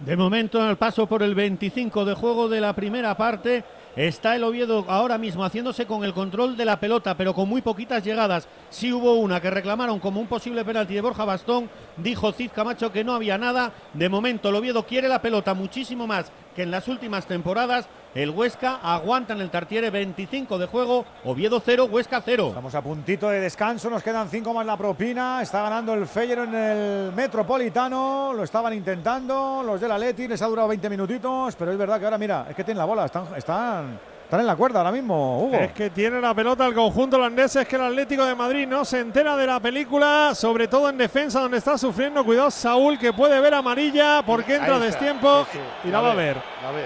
[0.00, 4.34] De momento, en el paso por el 25 de juego de la primera parte, está
[4.34, 8.02] el Oviedo ahora mismo haciéndose con el control de la pelota, pero con muy poquitas
[8.02, 8.48] llegadas.
[8.70, 11.68] Sí hubo una que reclamaron como un posible penalti de Borja Bastón.
[11.98, 13.74] Dijo Cid Camacho que no había nada.
[13.92, 17.86] De momento, el Oviedo quiere la pelota muchísimo más que en las últimas temporadas.
[18.12, 22.48] El Huesca aguanta en el Tartiere 25 de juego, Oviedo 0, Huesca 0.
[22.48, 25.40] Estamos a puntito de descanso, nos quedan cinco más la propina.
[25.40, 30.46] Está ganando el Feyenoord en el Metropolitano, lo estaban intentando los del Atleti, les ha
[30.46, 34.00] durado 20 minutitos, pero es verdad que ahora mira, es que tienen la bola, están,
[34.30, 35.56] están en la cuerda ahora mismo, Hugo.
[35.56, 38.84] Es que tiene la pelota el conjunto holandés, es que el Atlético de Madrid no
[38.84, 42.24] se entera de la película, sobre todo en defensa donde está sufriendo.
[42.24, 45.88] Cuidado Saúl que puede ver amarilla porque entra a destiempo sí, sí.
[45.88, 46.36] y la va a ver.
[46.62, 46.84] La ve.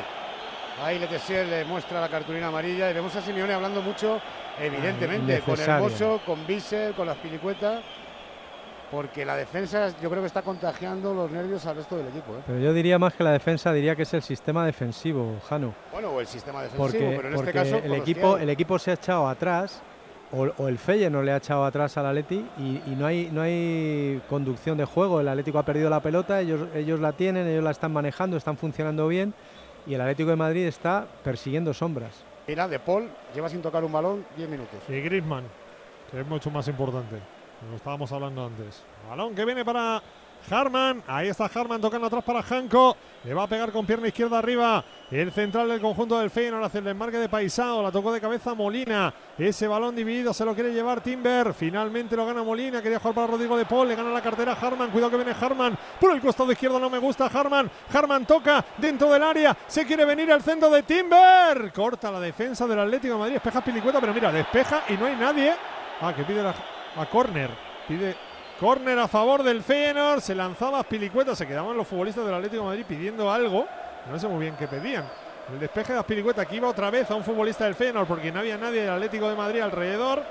[0.82, 4.22] Ahí Letessier le muestra la cartulina amarilla y vemos a Simeone hablando mucho,
[4.59, 5.84] evidentemente, con innecesario.
[5.84, 7.82] Hermoso, con Bissell, con las pilicuetas,
[8.91, 12.32] porque la defensa yo creo que está contagiando los nervios al resto del equipo.
[12.32, 12.43] ¿eh?
[12.47, 15.74] Pero yo diría más que la defensa, diría que es el sistema defensivo, Jano.
[15.93, 18.78] Bueno, o el sistema defensivo, Porque, pero en porque este caso el, equipo, el equipo
[18.78, 19.82] se ha echado atrás,
[20.32, 23.43] o, o el Feyenoord le ha echado atrás al Atleti y, y no, hay, no
[23.43, 25.20] hay conducción de juego.
[25.20, 28.57] El Atlético ha perdido la pelota, ellos, ellos la tienen, ellos la están manejando, están
[28.57, 29.35] funcionando bien
[29.87, 32.24] y el Atlético de Madrid está persiguiendo sombras.
[32.47, 34.78] Mira, De Paul lleva sin tocar un balón 10 minutos.
[34.89, 35.45] Y Griezmann,
[36.11, 37.16] que es mucho más importante.
[37.70, 38.82] Lo estábamos hablando antes.
[39.09, 40.02] Balón que viene para
[40.50, 41.02] Harman.
[41.07, 42.94] Ahí está Harman tocando atrás para Janko.
[43.24, 44.84] Le va a pegar con pierna izquierda arriba.
[45.11, 47.82] El central del conjunto del Feyenoord hace el desmarque de Paisao.
[47.82, 49.14] La tocó de cabeza Molina.
[49.38, 51.55] Ese balón dividido se lo quiere llevar Timber.
[51.55, 52.82] Finalmente lo gana Molina.
[52.82, 53.88] Quería jugar para Rodrigo de Paul.
[53.88, 54.90] Le gana la cartera Harman.
[54.90, 55.78] Cuidado que viene Harman.
[55.98, 57.70] Por el costado izquierdo no me gusta Harman.
[57.94, 59.57] Harman toca dentro del área.
[59.66, 61.72] Se quiere venir al centro de Timber.
[61.72, 63.34] Corta la defensa del Atlético de Madrid.
[63.34, 63.98] Despeja Pilicueta.
[64.00, 65.55] Pero mira, despeja y no hay nadie.
[66.02, 66.55] Ah, que pide la-
[66.97, 67.51] a córner.
[67.88, 68.16] Pide
[68.59, 70.20] córner a favor del Feyenoord.
[70.20, 71.34] Se lanzaba Pilicueta.
[71.34, 73.66] Se quedaban los futbolistas del Atlético de Madrid pidiendo algo.
[74.11, 75.05] No sé muy bien qué pedían.
[75.53, 78.40] El despeje de Aspiricueta que iba otra vez a un futbolista del Feyenoord porque no
[78.40, 80.22] había nadie del Atlético de Madrid alrededor.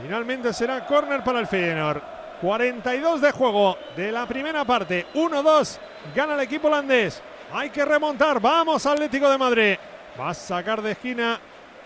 [0.00, 2.02] Finalmente será córner para el Feyenoord.
[2.40, 5.06] 42 de juego de la primera parte.
[5.14, 5.78] 1-2.
[6.14, 7.22] Gana el equipo holandés.
[7.52, 8.40] Hay que remontar.
[8.40, 9.76] Vamos Atlético de Madrid.
[10.18, 11.38] Va a sacar de esquina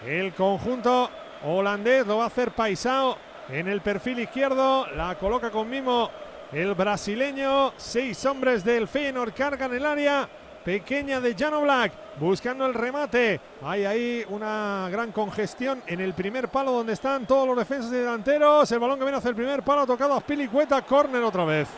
[0.05, 1.11] el conjunto
[1.45, 3.17] holandés, lo va a hacer Paisao
[3.49, 6.11] en el perfil izquierdo, la coloca con mimo
[6.53, 10.29] el brasileño, seis hombres del Feyenoord cargan el área
[10.65, 13.41] pequeña de Jano Black, buscando el remate.
[13.63, 17.97] Hay ahí una gran congestión en el primer palo donde están todos los defensas y
[17.97, 18.71] delanteros.
[18.73, 21.69] El balón que viene hacia el primer palo, tocado a Spilicueta, córner otra vez.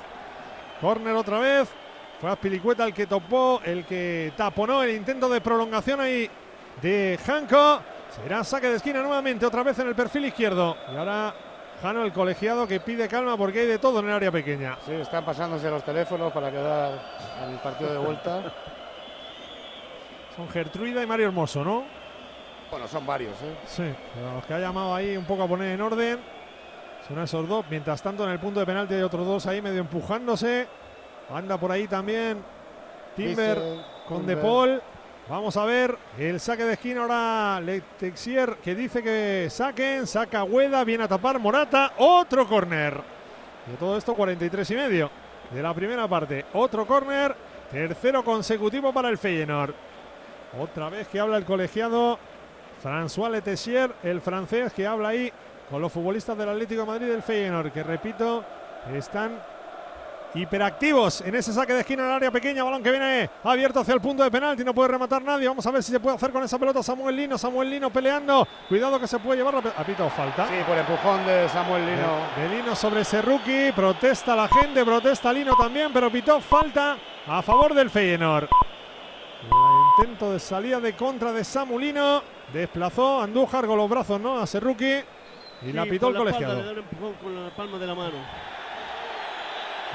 [0.80, 1.68] Córner otra vez.
[2.20, 6.30] Fue Spilicueta el que topó, el que taponó el intento de prolongación ahí
[6.80, 7.80] de Janko.
[8.22, 10.76] Será saque de esquina nuevamente, otra vez en el perfil izquierdo.
[10.92, 11.34] Y ahora
[11.80, 14.76] Jano, el colegiado, que pide calma porque hay de todo en el área pequeña.
[14.84, 16.92] Sí, están pasándose los teléfonos para quedar
[17.44, 18.52] en el partido de vuelta.
[20.34, 21.84] Son Gertruida y Mario Hermoso, ¿no?
[22.70, 23.54] Bueno, son varios, ¿eh?
[23.66, 23.94] Sí,
[24.34, 26.18] los que ha llamado ahí un poco a poner en orden.
[27.06, 27.64] Son esos dos.
[27.70, 30.66] Mientras tanto, en el punto de penalti hay otros dos ahí medio empujándose.
[31.32, 32.42] Anda por ahí también
[33.14, 33.58] Timber
[34.06, 34.36] con Timber.
[34.36, 34.82] De Paul.
[35.28, 40.82] Vamos a ver el saque de esquina ahora Letexier que dice que saquen, saca Hueda,
[40.84, 42.94] viene a tapar Morata, otro córner.
[43.66, 45.10] De todo esto 43 y medio
[45.50, 46.46] de la primera parte.
[46.54, 47.36] Otro córner,
[47.70, 49.74] tercero consecutivo para el Feyenoord.
[50.58, 52.18] Otra vez que habla el colegiado
[52.82, 55.30] François Letexier, el francés que habla ahí
[55.68, 58.44] con los futbolistas del Atlético Madrid del Feyenoord, que repito,
[58.94, 59.38] están
[60.42, 63.94] hiperactivos en ese saque de esquina en el área pequeña, balón que viene abierto hacia
[63.94, 66.30] el punto de penalti, no puede rematar nadie, vamos a ver si se puede hacer
[66.30, 69.84] con esa pelota Samuel Lino, Samuel Lino peleando, cuidado que se puede llevar la ha
[69.84, 70.46] pitado falta.
[70.48, 72.18] Sí, por empujón de Samuel Lino.
[72.36, 77.42] De, de Lino sobre Serruki, protesta la gente, protesta Lino también, pero pitó falta a
[77.42, 78.48] favor del Feyenoord.
[79.42, 82.22] El intento de salida de contra de Samulino,
[82.52, 84.38] desplazó Andújar con los brazos, ¿no?
[84.40, 85.00] A Serruki
[85.62, 86.58] y la pitó el con la colegiado.
[86.60, 88.14] espalda, le da un empujón con la palma de la mano.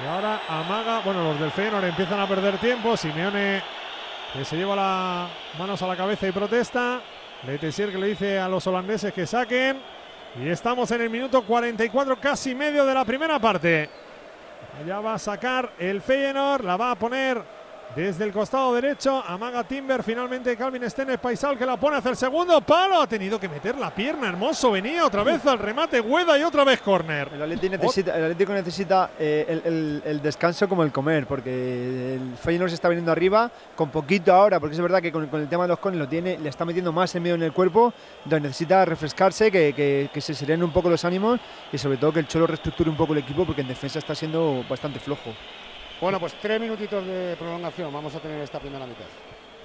[0.02, 2.98] Y ahora amaga, bueno, los del Feyenoord empiezan a perder tiempo.
[2.98, 3.62] Simeone
[4.34, 5.30] que se lleva las
[5.60, 7.02] manos a la cabeza y protesta.
[7.46, 9.80] Letesier que le dice a los holandeses que saquen.
[10.42, 13.90] Y estamos en el minuto 44, casi medio de la primera parte.
[14.82, 17.40] Allá va a sacar el Feyenoord, la va a poner
[17.96, 19.24] desde el costado derecho.
[19.28, 23.02] Amaga Timber, finalmente Calvin Stenes Paisal que la pone hacia el segundo palo.
[23.02, 24.72] Ha tenido que meter la pierna, hermoso.
[24.72, 27.30] Venía otra vez al remate, Hueda y otra vez córner.
[27.34, 32.70] El Atlético necesita, el eh, el, el- el descanso como el comer, porque el Feyenoord
[32.70, 35.70] se está viniendo arriba con poquito ahora, porque es verdad que con, el tema de
[35.70, 37.94] los cones lo tiene, le está metiendo más en medio en el cuerpo,
[38.26, 41.40] donde necesita refrescarse, que se serenen un poco los ánimos
[41.72, 44.16] y sobre todo que el Cholo reestructure un poco el equipo, porque en defensa está
[44.16, 45.32] siendo bastante flojo.
[46.04, 49.06] Bueno, pues tres minutitos de prolongación vamos a tener esta primera mitad.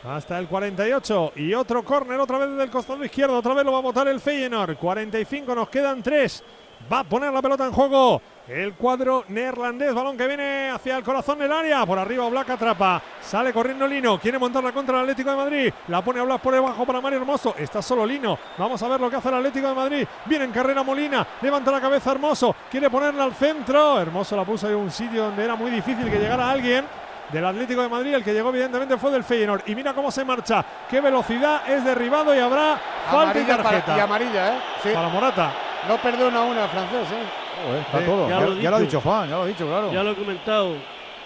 [0.05, 3.79] Hasta el 48 y otro córner otra vez del costado izquierdo, otra vez lo va
[3.79, 4.77] a botar el Feyenoord.
[4.77, 6.45] 45 nos quedan 3.
[6.91, 11.05] Va a poner la pelota en juego el cuadro neerlandés, balón que viene hacia el
[11.05, 15.31] corazón del área, por arriba Black atrapa, sale corriendo Lino, quiere montarla contra el Atlético
[15.31, 18.83] de Madrid, la pone a Black por debajo para Mario Hermoso, está solo Lino, vamos
[18.83, 21.81] a ver lo que hace el Atlético de Madrid, viene en carrera Molina, levanta la
[21.81, 25.71] cabeza Hermoso, quiere ponerla al centro, Hermoso la puso en un sitio donde era muy
[25.71, 26.87] difícil que llegara alguien,
[27.31, 28.15] del Atlético de Madrid.
[28.15, 29.63] El que llegó, evidentemente, fue del Feyenoord.
[29.67, 30.65] Y mira cómo se marcha.
[30.89, 31.69] Qué velocidad.
[31.69, 32.79] Es derribado y habrá
[33.11, 33.97] falta y Amarilla para- tarjeta.
[33.97, 34.59] y amarilla, ¿eh?
[34.83, 34.89] Sí.
[34.95, 35.53] Para Morata.
[35.89, 37.79] No perdona una el francés, ¿eh?
[37.81, 38.29] está todo.
[38.29, 39.93] Ya, ya lo ha dicho Juan, ya lo ha dicho, claro.
[39.93, 40.75] Ya lo he comentado.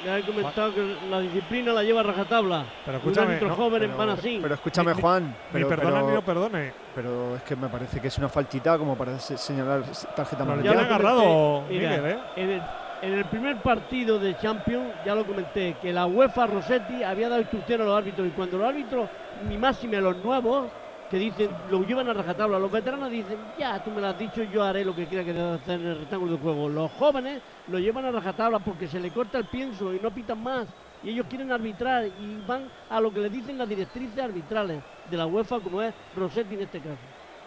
[0.04, 2.64] Ya he comentado que la disciplina la lleva a rajatabla.
[2.84, 4.42] Pero Un escúchame, no, joven pero- en Panasín.
[4.42, 5.26] Pero escúchame, Juan.
[5.28, 6.72] Ni Pero, perdona pero- ni no perdone.
[6.94, 9.82] pero es que me parece que es una faltita como para se- señalar
[10.16, 10.70] tarjeta amarilla.
[10.70, 12.60] ya le ha agarrado Miguel, ¿eh?
[13.02, 17.28] En, el, el primer partido de Champions, ya lo comenté, que la UEFA Rossetti había
[17.28, 19.08] dado instrucción a los árbitros y cuando los árbitros,
[19.48, 20.70] ni máxime los nuevos,
[21.12, 24.42] que dicen, lo llevan a rajatabla, los veteranos dicen, ya, tú me lo has dicho,
[24.44, 26.70] yo haré lo que quiera que deba hacer en el rectángulo de juego.
[26.70, 30.42] Los jóvenes lo llevan a rajatabla porque se le corta el pienso y no pitan
[30.42, 30.68] más.
[31.04, 35.16] Y ellos quieren arbitrar y van a lo que le dicen las directrices arbitrales de
[35.18, 36.96] la UEFA, como es Rossetti en este caso.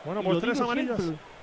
[0.06, 1.01] Bueno, pues tres amarillas.
[1.01, 1.34] siempre.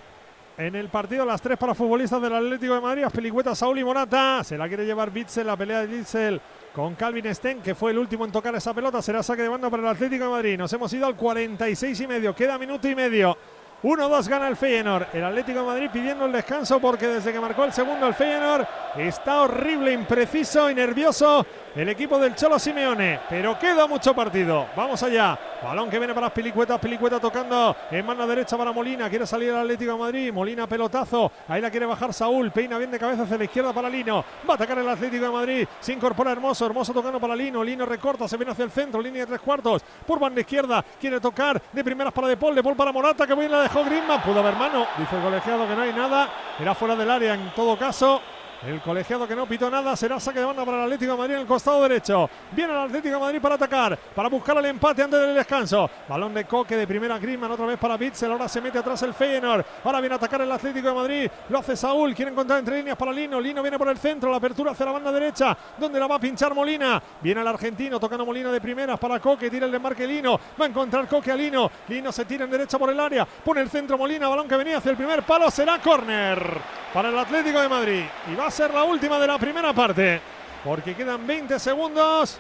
[0.58, 4.44] En el partido, las tres para futbolistas del Atlético de Madrid, Pelicueta, Saúl y Morata.
[4.44, 6.40] Se la quiere llevar Bitzel, la pelea de Bitzel
[6.74, 9.00] con Calvin Sten, que fue el último en tocar esa pelota.
[9.00, 10.58] Será saque de banda para el Atlético de Madrid.
[10.58, 12.34] Nos hemos ido al 46 y medio.
[12.34, 13.36] Queda minuto y medio.
[13.82, 15.06] 1-2 gana el Feyenoord.
[15.14, 18.66] El Atlético de Madrid pidiendo el descanso porque desde que marcó el segundo el Feyenoord
[18.98, 21.44] está horrible, impreciso y nervioso
[21.74, 23.20] el equipo del Cholo Simeone.
[23.28, 24.66] Pero queda mucho partido.
[24.76, 25.38] Vamos allá.
[25.62, 26.78] Balón que viene para Pilicueta.
[26.78, 29.08] Pilicueta tocando en mano derecha para Molina.
[29.08, 30.32] Quiere salir el Atlético de Madrid.
[30.32, 31.30] Molina pelotazo.
[31.48, 32.50] Ahí la quiere bajar Saúl.
[32.50, 34.24] Peina bien de cabeza hacia la izquierda para Lino.
[34.48, 35.68] Va a atacar el Atlético de Madrid.
[35.80, 36.66] Se incorpora Hermoso.
[36.66, 37.62] Hermoso tocando para Lino.
[37.62, 38.28] Lino recorta.
[38.28, 39.00] Se viene hacia el centro.
[39.00, 39.82] Línea de tres cuartos.
[40.06, 40.84] Por banda izquierda.
[41.00, 42.54] Quiere tocar de primeras para De Paul.
[42.54, 43.26] De Paul para Morata.
[43.26, 44.22] Que bien la dejó Griezmann.
[44.22, 44.86] Pudo haber mano.
[44.98, 46.28] Dice el colegiado que no hay nada.
[46.58, 48.20] Era fuera del área en todo caso.
[48.64, 51.34] El colegiado que no pitó nada será saque de banda para el Atlético de Madrid
[51.34, 52.30] en el costado derecho.
[52.52, 55.90] Viene el Atlético de Madrid para atacar, para buscar el empate antes del descanso.
[56.08, 58.30] Balón de Coque de primera Griezmann, otra vez para Bitzel.
[58.30, 59.64] Ahora se mete atrás el Feyenoord.
[59.82, 61.30] Ahora viene a atacar el Atlético de Madrid.
[61.48, 62.14] Lo hace Saúl.
[62.14, 63.40] Quiere encontrar entre líneas para Lino.
[63.40, 64.30] Lino viene por el centro.
[64.30, 67.02] La apertura hacia la banda derecha, donde la va a pinchar Molina.
[67.20, 69.50] Viene el argentino tocando Molina de primeras para Coque.
[69.50, 70.38] Tira el desmarque Lino.
[70.60, 71.68] Va a encontrar Coque a Lino.
[71.88, 73.24] Lino se tira en derecha por el área.
[73.24, 74.28] Pone el centro Molina.
[74.28, 75.50] Balón que venía hacia el primer palo.
[75.50, 76.60] Será córner
[76.94, 78.04] para el Atlético de Madrid.
[78.30, 80.20] Y va ser la última de la primera parte.
[80.62, 82.38] Porque quedan 20 segundos.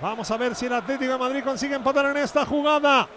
[0.00, 3.08] Vamos a ver si el Atlético de Madrid consigue empatar en esta jugada.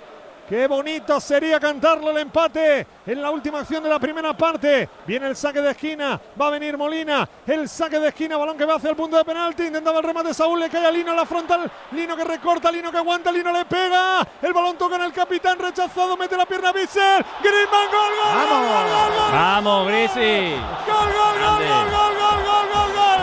[0.50, 4.90] Qué bonito sería cantarlo el empate en la última acción de la primera parte.
[5.06, 7.30] Viene el saque de esquina, va a venir Molina.
[7.46, 9.66] El saque de esquina, balón que va hacia el punto de penalti.
[9.66, 11.72] Intentaba el remate Saúl, le cae a Lino en la frontal.
[11.92, 14.28] Lino que recorta, Lino que aguanta, Lino le pega.
[14.42, 17.24] El balón toca en el capitán, rechazado, mete la pierna a Bissell.
[17.44, 19.32] Griezmann, gol, gol, Vamos, gol, gol, gol, gol.
[19.32, 20.56] vamos, Grisi.
[20.88, 23.22] Gol, gol, gol, gol, gol, gol, gol, gol, gol.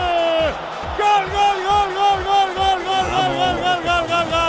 [0.97, 4.46] Gol, gol, gol, gol, gol, gol, gol, gol, gol, gol, gol, gol,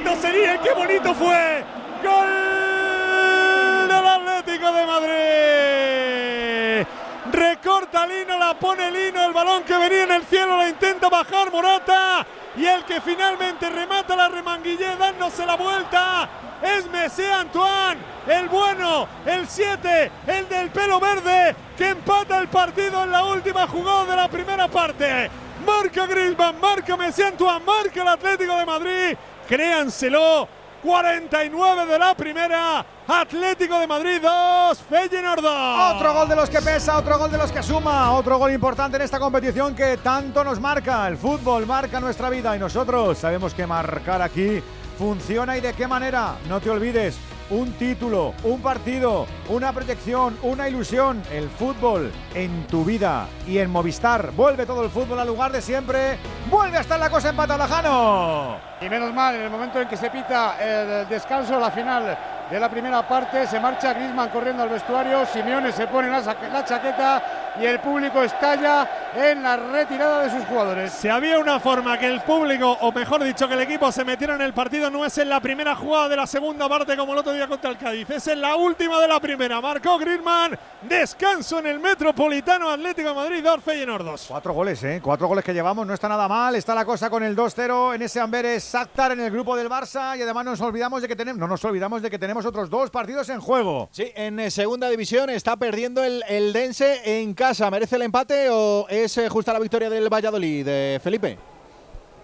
[0.00, 1.64] bonito sería, qué bonito fue.
[2.02, 6.86] Gol del Atlético de Madrid.
[7.32, 11.52] Recorta Lino, la pone Lino, el balón que venía en el cielo la intenta bajar
[11.52, 12.26] Morata.
[12.56, 16.28] Y el que finalmente remata la remanguillé dándose la vuelta
[16.62, 23.04] es Messi Antoine, el bueno, el 7, el del pelo verde, que empata el partido
[23.04, 25.30] en la última jugada de la primera parte.
[25.64, 29.16] Marca Griezmann, marca Messi Antoine, marca el Atlético de Madrid.
[29.50, 30.46] Créanselo,
[30.80, 32.86] 49 de la primera.
[33.08, 35.96] Atlético de Madrid 2, Feyenoord 2.
[35.96, 38.96] Otro gol de los que pesa, otro gol de los que suma, otro gol importante
[38.96, 41.08] en esta competición que tanto nos marca.
[41.08, 44.62] El fútbol marca nuestra vida y nosotros sabemos que marcar aquí
[44.96, 46.36] funciona y de qué manera.
[46.48, 47.18] No te olvides,
[47.50, 51.24] un título, un partido, una proyección, una ilusión.
[51.32, 54.30] El fútbol en tu vida y en Movistar.
[54.30, 56.18] Vuelve todo el fútbol al lugar de siempre.
[56.48, 58.69] Vuelve a estar la cosa empatada, Jano.
[58.80, 62.16] Y menos mal, en el momento en que se pita el descanso, la final
[62.50, 66.64] de la primera parte, se marcha Griezmann corriendo al vestuario, Simeone se pone la, la
[66.64, 67.22] chaqueta
[67.60, 70.92] y el público estalla en la retirada de sus jugadores.
[70.92, 74.34] Si había una forma que el público, o mejor dicho, que el equipo se metiera
[74.34, 77.18] en el partido, no es en la primera jugada de la segunda parte como el
[77.18, 79.60] otro día contra el Cádiz, es en la última de la primera.
[79.60, 84.26] Marcó Griezmann, descanso en el Metropolitano Atlético de Madrid, 2 Feyenoord 2.
[84.28, 85.00] Cuatro goles, ¿eh?
[85.02, 86.54] Cuatro goles que llevamos, no está nada mal.
[86.56, 90.16] Está la cosa con el 2-0 en ese Amberes Shakhtar en el grupo del Barça
[90.16, 92.88] y además nos olvidamos de que tenemos, no nos olvidamos de que tenemos otros dos
[92.90, 93.88] partidos en juego.
[93.90, 97.68] Sí, en eh, segunda división está perdiendo el, el Dense en casa.
[97.70, 101.36] ¿Merece el empate o es eh, justa la victoria del Valladolid, eh, Felipe?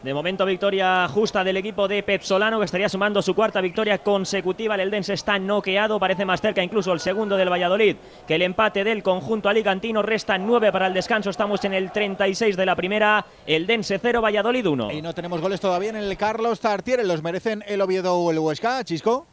[0.06, 3.98] De momento victoria justa del equipo de Pep Solano que estaría sumando su cuarta victoria
[3.98, 4.76] consecutiva.
[4.76, 8.84] El Eldense está noqueado, parece más cerca incluso el segundo del Valladolid que el empate
[8.84, 10.02] del conjunto alicantino.
[10.02, 13.26] Restan nueve para el descanso, estamos en el 36 de la primera.
[13.48, 14.92] El Dense 0, Valladolid 1.
[14.92, 17.02] Y no tenemos goles todavía en el Carlos Tartiere.
[17.02, 19.26] ¿Los merecen el Oviedo o el Huesca, Chisco?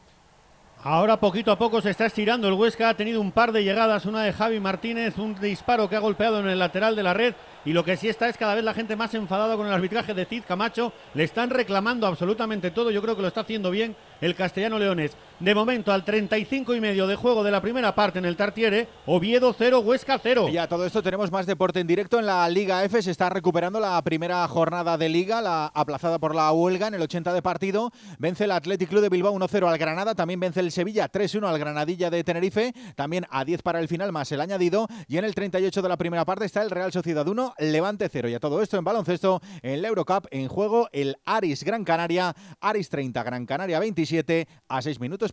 [0.82, 4.06] Ahora poquito a poco se está estirando el Huesca, ha tenido un par de llegadas,
[4.06, 7.36] una de Javi Martínez, un disparo que ha golpeado en el lateral de la red
[7.66, 10.14] y lo que sí está es cada vez la gente más enfadada con el arbitraje
[10.14, 13.96] de Cid Camacho, le están reclamando absolutamente todo, yo creo que lo está haciendo bien
[14.22, 15.16] el castellano leones.
[15.40, 18.88] De momento al 35 y medio de juego de la primera parte en el Tartiere,
[19.06, 20.48] Oviedo 0, Huesca 0.
[20.50, 23.30] Y a todo esto tenemos más deporte en directo en la Liga F, se está
[23.30, 27.42] recuperando la primera jornada de Liga, la aplazada por la huelga en el 80 de
[27.42, 31.46] partido, vence el Athletic Club de Bilbao 1-0 al Granada, también vence el Sevilla 3-1
[31.48, 34.88] al Granadilla de Tenerife, también a 10 para el final más el añadido.
[35.08, 38.30] Y en el 38 de la primera parte está el Real Sociedad 1, Levante 0
[38.30, 42.34] y a todo esto en baloncesto en la Eurocup en juego el Aris Gran Canaria,
[42.62, 45.33] Aris 30 Gran Canaria 27 a 6 minutos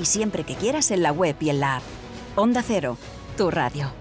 [0.00, 1.82] y siempre que quieras en la web y en la app.
[2.36, 2.96] Onda Cero,
[3.36, 3.99] tu radio.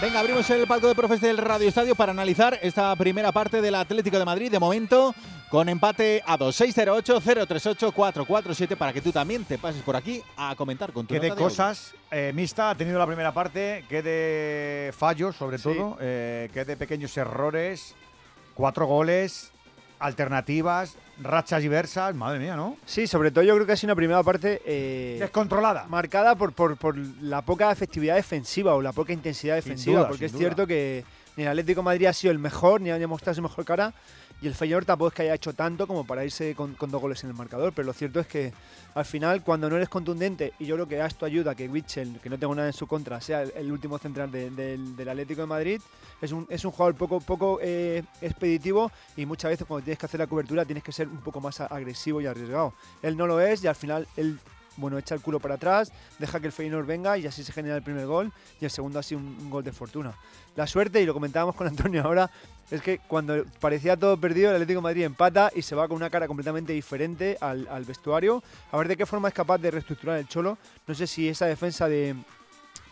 [0.00, 3.74] Venga, abrimos el palco de profes del Radio Estadio para analizar esta primera parte del
[3.74, 4.50] Atlético de Madrid.
[4.50, 5.14] De momento,
[5.50, 6.58] con empate a 2.
[6.58, 11.34] 608-038-447 para que tú también te pases por aquí a comentar con tu Qué de
[11.34, 15.64] cosas eh, mixta ha tenido la primera parte, qué de fallos sobre Sí.
[15.64, 17.94] todo, eh, qué de pequeños errores,
[18.54, 19.52] cuatro goles,
[20.00, 22.76] alternativas, rachas diversas, madre mía, ¿no?
[22.86, 24.60] Sí, sobre todo yo creo que ha sido una primera parte...
[24.64, 25.86] Eh, Descontrolada.
[25.88, 30.24] Marcada por, por, por, la poca efectividad defensiva o la poca intensidad defensiva, duda, porque
[30.24, 31.04] es cierto que
[31.36, 33.94] ni el Atlético de Madrid ha sido el mejor, ni ha demostrado su mejor cara,
[34.42, 37.22] y el Feyenoord tampoco es que haya hecho tanto como para irse con, dos goles
[37.24, 38.52] en el marcador, pero lo cierto es que
[38.94, 42.20] al final cuando no eres contundente, y yo creo que a esto ayuda que Witzel,
[42.22, 45.42] que no tengo nada en su contra, sea el, último central de, de, del Atlético
[45.42, 45.80] de Madrid,
[46.22, 50.06] es un, es un jugador poco, poco eh, expeditivo y muchas veces cuando tienes que
[50.06, 52.74] hacer la cobertura tienes que ser un poco más agresivo y arriesgado.
[53.02, 54.38] Él no lo es y al final él
[54.76, 57.76] bueno, echa el culo para atrás, deja que el Feyenoord venga y así se genera
[57.76, 60.14] el primer gol y el segundo ha sido un, un, gol de fortuna.
[60.56, 62.30] La suerte, y lo comentábamos con Antonio ahora,
[62.70, 66.10] es que cuando parecía todo perdido, el Atlético Madrid empata y se va con una
[66.10, 68.42] cara completamente diferente al, al vestuario.
[68.70, 70.56] A ver de qué forma es capaz de reestructurar el Cholo.
[70.86, 72.14] No sé si esa defensa de,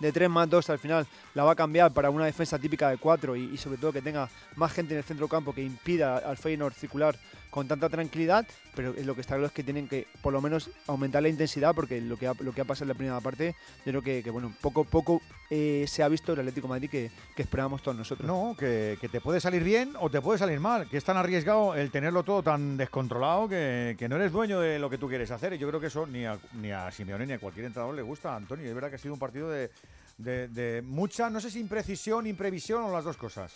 [0.00, 2.98] de 3 más 2 al final la va a cambiar para una defensa típica de
[2.98, 6.18] 4 y, y, sobre todo que tenga más gente en el centro campo que impida
[6.18, 7.16] al Feyenoord circular
[7.50, 10.70] con tanta tranquilidad, pero lo que está claro es que tienen que por lo menos
[10.86, 13.54] aumentar la intensidad porque lo que ha, lo que ha pasado en la primera parte,
[13.84, 15.20] yo creo que, que bueno, poco poco
[15.50, 18.26] eh, se ha visto el Atlético de Madrid que, que esperábamos todos nosotros.
[18.26, 21.16] No, que, que, te puede salir bien o te puede salir mal, que es tan
[21.16, 25.08] arriesgado el tenerlo todo tan descontrolado que, que no eres dueño de lo que tú
[25.08, 27.66] quieres hacer y yo creo que eso ni a, ni a Simeone ni a cualquier
[27.66, 29.70] entrenador le gusta, Antonio, es verdad que ha sido un partido de,
[30.18, 33.54] de, de mucha, no sé si imprecisión, imprevisión o las dos cosas.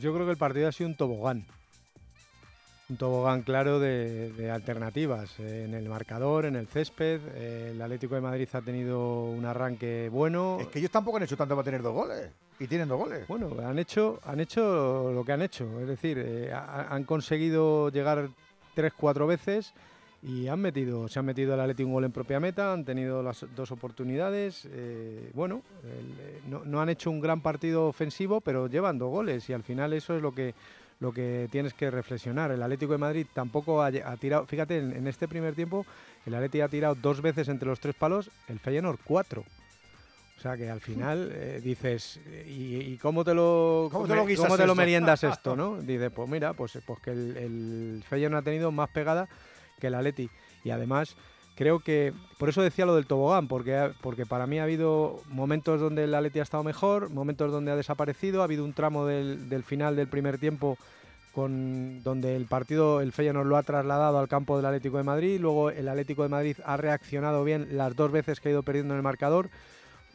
[0.00, 1.44] Yo creo que el partido ha sido un tobogán
[2.94, 7.20] un tobogán claro de, de alternativas eh, en el marcador, en el césped.
[7.34, 10.58] Eh, el Atlético de Madrid ha tenido un arranque bueno.
[10.60, 12.30] Es que ellos tampoco han hecho tanto para tener dos goles.
[12.60, 13.26] Y tienen dos goles.
[13.26, 15.80] Bueno, han hecho, han hecho lo que han hecho.
[15.80, 18.28] Es decir, eh, han conseguido llegar
[18.76, 19.74] tres, cuatro veces
[20.22, 23.24] y han metido, se han metido el Atlético un gol en propia meta, han tenido
[23.24, 24.68] las dos oportunidades.
[24.70, 29.50] Eh, bueno, el, no, no han hecho un gran partido ofensivo, pero llevan dos goles
[29.50, 30.54] y al final eso es lo que
[31.00, 32.50] lo que tienes que reflexionar.
[32.50, 35.86] El Atlético de Madrid tampoco ha, ha tirado, fíjate, en, en, este primer tiempo
[36.26, 39.44] el Atlético ha tirado dos veces entre los tres palos, el Feyenoord cuatro.
[40.36, 44.26] O sea que al final eh, dices, ¿y, ¿y, cómo te lo, ¿Cómo te lo,
[44.36, 45.56] cómo te lo meriendas esto?
[45.56, 45.80] ¿no?
[45.80, 49.28] Dice, pues mira, pues, pues que el, el Feyenoord ha tenido más pegada
[49.80, 50.30] que el Atleti.
[50.64, 51.16] Y además
[51.54, 55.80] creo que por eso decía lo del tobogán, porque, porque para mí ha habido momentos
[55.80, 59.48] donde el Atleti ha estado mejor, momentos donde ha desaparecido, ha habido un tramo del,
[59.48, 60.76] del final del primer tiempo
[61.34, 65.40] con donde el partido el Feyenoord lo ha trasladado al campo del Atlético de Madrid,
[65.40, 68.94] luego el Atlético de Madrid ha reaccionado bien las dos veces que ha ido perdiendo
[68.94, 69.50] en el marcador.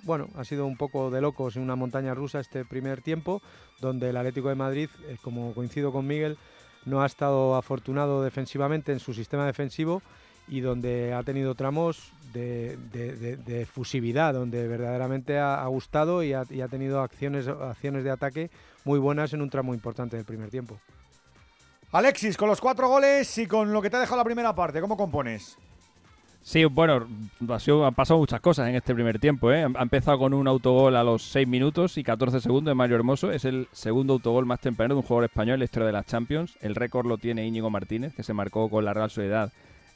[0.04, 3.42] Bueno, ha sido un poco de locos en una montaña rusa este primer tiempo,
[3.82, 6.38] donde el Atlético de Madrid, eh, como coincido con Miguel,
[6.86, 10.02] no ha estado afortunado defensivamente en su sistema defensivo
[10.50, 16.24] y donde ha tenido tramos de, de, de, de fusividad, donde verdaderamente ha, ha gustado
[16.24, 18.50] y ha, y ha, tenido acciones, acciones de ataque
[18.86, 20.80] muy buenas en un tramo importante del primer tiempo.
[21.92, 24.80] Alexis, con los cuatro goles y con lo que te ha dejado la primera parte,
[24.80, 25.58] ¿cómo compones?
[26.42, 27.06] Sí, bueno,
[27.50, 29.52] ha sido, han pasado muchas cosas en este primer tiempo.
[29.52, 29.64] ¿eh?
[29.64, 33.32] Ha empezado con un autogol a los 6 minutos y 14 segundos de Mario Hermoso.
[33.32, 36.06] Es el segundo autogol más temprano de un jugador español en la historia de las
[36.06, 36.58] Champions.
[36.62, 39.52] El récord lo tiene Íñigo Martínez, que se marcó con la Real Sociedad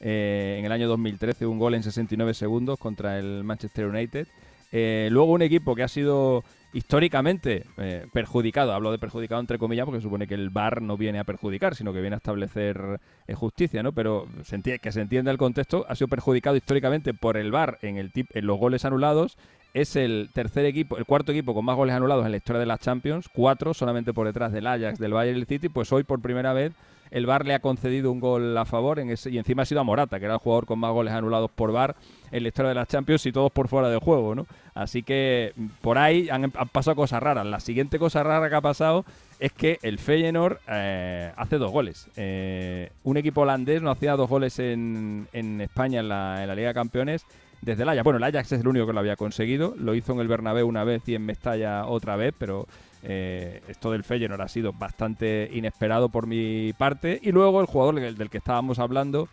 [0.06, 4.28] eh, en el año 2013, un gol en 69 segundos contra el Manchester United.
[4.70, 6.44] Eh, luego un equipo que ha sido
[6.74, 11.20] históricamente eh, perjudicado, hablo de perjudicado entre comillas porque supone que el VAR no viene
[11.20, 13.00] a perjudicar, sino que viene a establecer
[13.34, 13.92] justicia, ¿no?
[13.92, 17.96] Pero se que se entienda el contexto, ha sido perjudicado históricamente por el VAR en,
[17.96, 19.38] el tip, en los goles anulados.
[19.72, 22.66] Es el tercer equipo, el cuarto equipo con más goles anulados en la historia de
[22.66, 26.52] las Champions, cuatro solamente por detrás del Ajax, del Bayern City, pues hoy por primera
[26.52, 26.74] vez
[27.14, 29.80] el VAR le ha concedido un gol a favor en ese, y encima ha sido
[29.80, 31.94] a Morata, que era el jugador con más goles anulados por VAR
[32.32, 34.48] en la historia de las Champions y todos por fuera del juego, ¿no?
[34.74, 37.46] Así que por ahí han, han pasado cosas raras.
[37.46, 39.04] La siguiente cosa rara que ha pasado
[39.38, 42.08] es que el Feyenoord eh, hace dos goles.
[42.16, 46.54] Eh, un equipo holandés no hacía dos goles en, en España en la, en la,
[46.56, 47.26] Liga de Campeones
[47.62, 48.02] desde el Ajax.
[48.02, 49.74] Bueno, el Ajax es el único que lo había conseguido.
[49.78, 52.66] Lo hizo en el Bernabéu una vez y en Mestalla otra vez, pero
[53.06, 57.20] eh, esto del Feyenoord ha sido bastante inesperado por mi parte.
[57.22, 59.28] Y luego el jugador del, que estábamos hablando,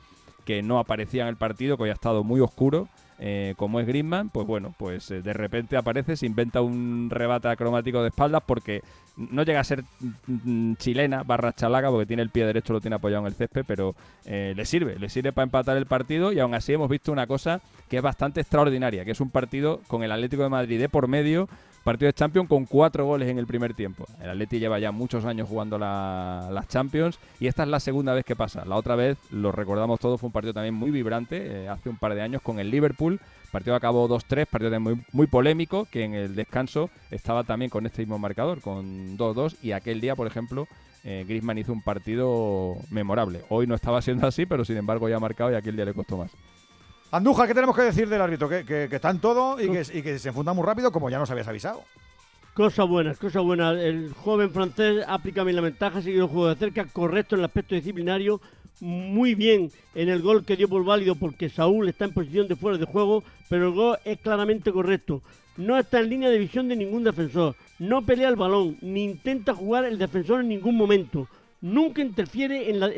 [0.45, 2.89] que no aparecía en el partido, que hoy ha estado muy oscuro,
[3.23, 7.47] eh, como es Griezmann, pues bueno, pues eh, de repente aparece, se inventa un rebate
[7.49, 8.81] acromático de espaldas porque
[9.15, 9.83] no llega a ser
[10.25, 13.63] mm, chilena barra chalaca porque tiene el pie derecho, lo tiene apoyado en el césped,
[13.67, 13.95] pero
[14.25, 17.27] eh, le sirve, le sirve para empatar el partido y aún así hemos visto una
[17.27, 20.89] cosa que es bastante extraordinaria, que es un partido con el Atlético de Madrid de
[20.89, 21.47] por medio,
[21.83, 24.05] partido de Champions con cuatro goles en el primer tiempo.
[24.21, 28.13] El Atleti lleva ya muchos años jugando la, las Champions y esta es la segunda
[28.13, 28.65] vez que pasa.
[28.65, 31.97] La otra vez, lo recordamos todos, fue un partido también muy vibrante, eh, hace un
[31.97, 33.19] par de años con el Liverpool.
[33.51, 38.01] Partido acabó 2-3, partido muy, muy polémico, que en el descanso estaba también con este
[38.01, 40.67] mismo marcador, con 2-2, y aquel día, por ejemplo,
[41.03, 43.41] eh, Griezmann hizo un partido memorable.
[43.49, 45.85] Hoy no estaba siendo así, pero sin embargo ya ha marcado y aquí el día
[45.85, 46.31] le costó más.
[47.11, 48.47] Andújar, ¿qué tenemos que decir del árbitro?
[48.47, 51.09] Que, que, que está en todo y que, y que se enfunda muy rápido, como
[51.09, 51.83] ya nos habías avisado.
[52.53, 53.77] Cosas buenas, cosas buenas.
[53.77, 57.45] El joven francés aplica bien la ventaja, seguido el juego de cerca, correcto en el
[57.45, 58.39] aspecto disciplinario,
[58.79, 62.55] muy bien en el gol que dio por válido porque Saúl está en posición de
[62.55, 65.21] fuera de juego, pero el gol es claramente correcto.
[65.57, 69.53] No está en línea de visión de ningún defensor, no pelea el balón, ni intenta
[69.53, 71.27] jugar el defensor en ningún momento.
[71.61, 72.89] Nunca interfiere en, la-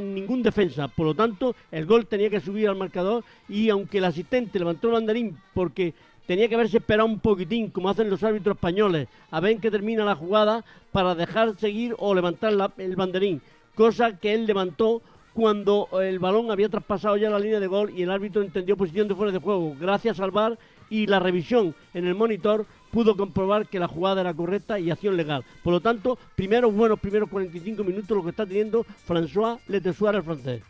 [0.00, 4.04] ningún defensa, por lo tanto el gol tenía que subir al marcador y aunque el
[4.04, 5.92] asistente levantó el banderín porque
[6.26, 9.72] tenía que haberse esperado un poquitín, como hacen los árbitros españoles, a ver en qué
[9.72, 13.42] termina la jugada para dejar seguir o levantar el banderín,
[13.74, 15.02] cosa que él levantó
[15.34, 19.08] cuando el balón había traspasado ya la línea de gol y el árbitro entendió posición
[19.08, 19.74] de fuera de juego.
[19.80, 20.58] Gracias al VAR
[20.90, 25.16] y la revisión en el monitor pudo comprobar que la jugada era correcta y acción
[25.16, 25.44] legal.
[25.62, 30.22] Por lo tanto, primeros buenos primeros 45 minutos lo que está teniendo François Letesuar, el
[30.22, 30.62] francés.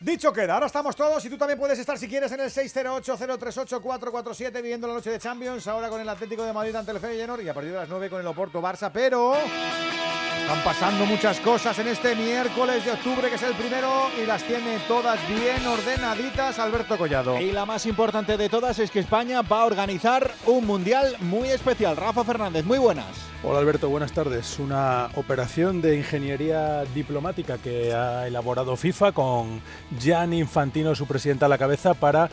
[0.00, 4.62] Dicho queda, ahora estamos todos y tú también puedes estar si quieres en el 608-038-447
[4.62, 7.48] viviendo la noche de Champions, ahora con el Atlético de Madrid ante el Feyenoord y
[7.48, 11.88] a partir de las 9 con el Oporto Barça, pero están pasando muchas cosas en
[11.88, 16.96] este miércoles de octubre que es el primero y las tiene todas bien ordenaditas Alberto
[16.96, 17.40] Collado.
[17.40, 21.48] Y la más importante de todas es que España va a organizar un mundial muy
[21.48, 21.96] especial.
[21.96, 23.06] Rafa Fernández, muy buenas.
[23.42, 24.58] Hola Alberto, buenas tardes.
[24.58, 29.60] Una operación de ingeniería diplomática que ha elaborado FIFA con
[29.96, 32.28] Gianni Infantino, su presidente, a la cabeza para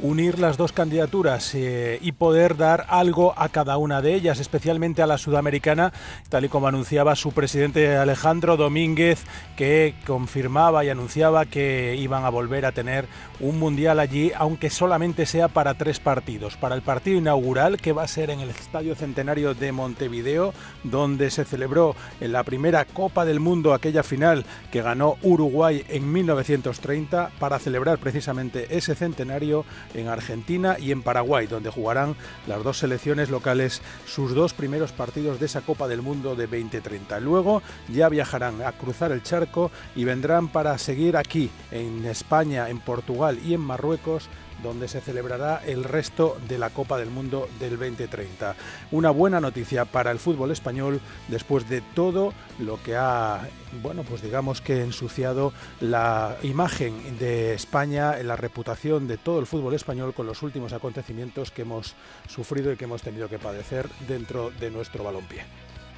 [0.00, 5.02] unir las dos candidaturas eh, y poder dar algo a cada una de ellas, especialmente
[5.02, 5.92] a la sudamericana,
[6.28, 9.24] tal y como anunciaba su presidente Alejandro Domínguez,
[9.56, 13.06] que confirmaba y anunciaba que iban a volver a tener
[13.40, 16.56] un mundial allí, aunque solamente sea para tres partidos.
[16.56, 20.54] Para el partido inaugural, que va a ser en el Estadio Centenario de Montevideo,
[20.84, 26.12] donde se celebró en la primera Copa del Mundo, aquella final que ganó Uruguay en
[26.12, 32.16] 1930, para celebrar precisamente ese centenario en Argentina y en Paraguay, donde jugarán
[32.46, 37.20] las dos selecciones locales sus dos primeros partidos de esa Copa del Mundo de 2030.
[37.20, 42.80] Luego ya viajarán a cruzar el charco y vendrán para seguir aquí en España, en
[42.80, 44.28] Portugal y en Marruecos
[44.62, 48.54] donde se celebrará el resto de la Copa del Mundo del 2030.
[48.92, 53.48] Una buena noticia para el fútbol español después de todo lo que ha,
[53.82, 59.74] bueno, pues digamos que ensuciado la imagen de España, la reputación de todo el fútbol
[59.74, 61.94] español con los últimos acontecimientos que hemos
[62.28, 65.42] sufrido y que hemos tenido que padecer dentro de nuestro balompié.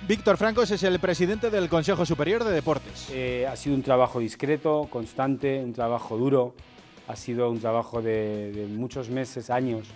[0.09, 3.09] Víctor Francos es el presidente del Consejo Superior de Deportes.
[3.13, 6.55] Eh, ha sido un trabajo discreto, constante, un trabajo duro.
[7.11, 9.89] Ha sido un trabajo de, de muchos meses, años,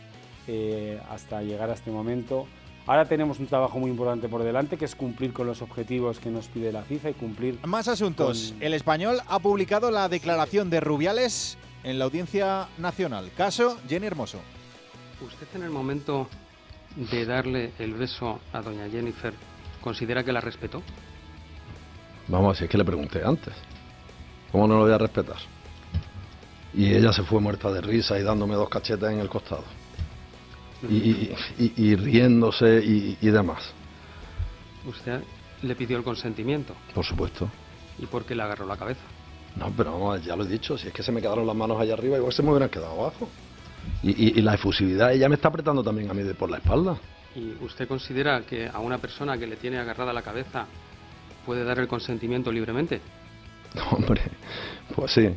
[0.49, 2.49] eh, hasta llegar a este momento.
[2.87, 6.29] Ahora tenemos un trabajo muy importante por delante, que es cumplir con los objetivos que
[6.29, 7.59] nos pide la FIFA y cumplir...
[7.67, 8.53] Más asuntos.
[8.59, 13.31] El español ha publicado la declaración de Rubiales en la audiencia nacional.
[13.37, 14.41] Caso Jenny Hermoso.
[15.25, 16.29] ¿Usted en el momento
[16.97, 19.33] de darle el beso a doña Jennifer
[19.81, 20.83] considera que la respetó?
[22.27, 23.55] Vamos, si es que le pregunté antes.
[24.51, 25.54] ¿Cómo no lo voy a respetar?
[26.77, 29.65] Y ella se fue muerta de risa y dándome dos cachetas en el costado.
[30.91, 33.63] Y, y- y- y riéndose y, y demás,
[34.87, 35.23] Usted
[35.63, 36.75] le pidió el consentimiento.
[36.95, 37.49] por supuesto.
[37.99, 39.01] ¿Y por qué le agarró la cabeza?
[39.57, 41.81] No, pero vamos, ya lo he dicho, si es que se me quedaron las manos
[41.81, 43.29] allá arriba, igual se me hubieran quedado abajo.
[44.03, 46.57] Y, y- y la efusividad, ella me está apretando también a mí de por la
[46.59, 46.99] espalda.
[47.37, 50.67] ¿Y usted considera que a una persona que le tiene agarrada la cabeza
[51.47, 53.01] puede dar el consentimiento libremente?
[53.91, 54.21] Hombre,
[54.95, 55.29] pues sí,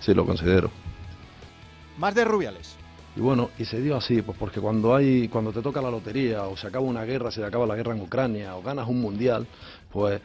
[0.00, 0.70] sí lo considero.
[1.98, 2.76] Más de Rubiales.
[3.14, 6.44] Y bueno, y se dio así, pues porque cuando hay, cuando te toca la lotería,
[6.44, 9.46] o se acaba una guerra, se acaba la guerra en Ucrania, o ganas un mundial,
[9.90, 10.20] pues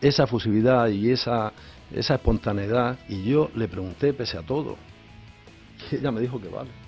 [0.00, 1.52] esa efusividad y esa,
[1.90, 4.76] esa espontaneidad, y yo le pregunté pese a todo.
[5.90, 6.85] Y ella me dijo que vale.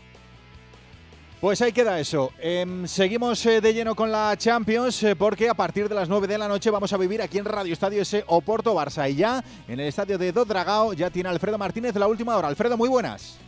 [1.41, 2.33] Pues ahí queda eso.
[2.41, 6.27] Em, seguimos eh, de lleno con la Champions eh, porque a partir de las 9
[6.27, 9.45] de la noche vamos a vivir aquí en Radio Estadio ese Oporto Barça y ya
[9.69, 12.49] en el estadio de Dodragao ya tiene Alfredo Martínez la última hora.
[12.49, 13.39] Alfredo, muy buenas.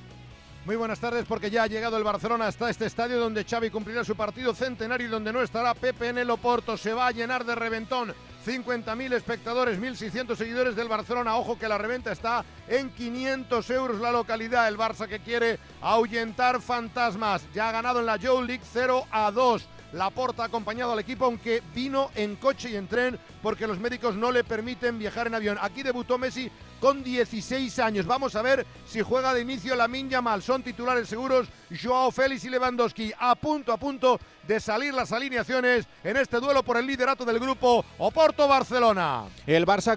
[0.67, 4.05] Muy buenas tardes porque ya ha llegado el Barcelona hasta este estadio donde Xavi cumplirá
[4.05, 6.77] su partido centenario y donde no estará Pepe en el Oporto.
[6.77, 8.15] Se va a llenar de reventón.
[8.45, 11.37] 50.000 espectadores, 1.600 seguidores del Barcelona.
[11.37, 14.69] Ojo que la reventa está en 500 euros la localidad.
[14.69, 17.43] El Barça que quiere ahuyentar fantasmas.
[17.53, 19.69] Ya ha ganado en la Joe League 0 a 2.
[19.93, 24.15] Laporta ha acompañado al equipo, aunque vino en coche y en tren porque los médicos
[24.15, 25.59] no le permiten viajar en avión.
[25.61, 26.51] Aquí debutó Messi
[26.81, 28.07] con 16 años.
[28.07, 30.43] Vamos a ver si juega de inicio la Yamal.
[30.43, 31.49] Son titulares seguros
[31.83, 33.13] Joao Félix y Lewandowski.
[33.19, 37.39] A punto, a punto de salir las alineaciones en este duelo por el liderato del
[37.39, 39.25] grupo Oporto-Barcelona.
[39.47, 39.97] El Barça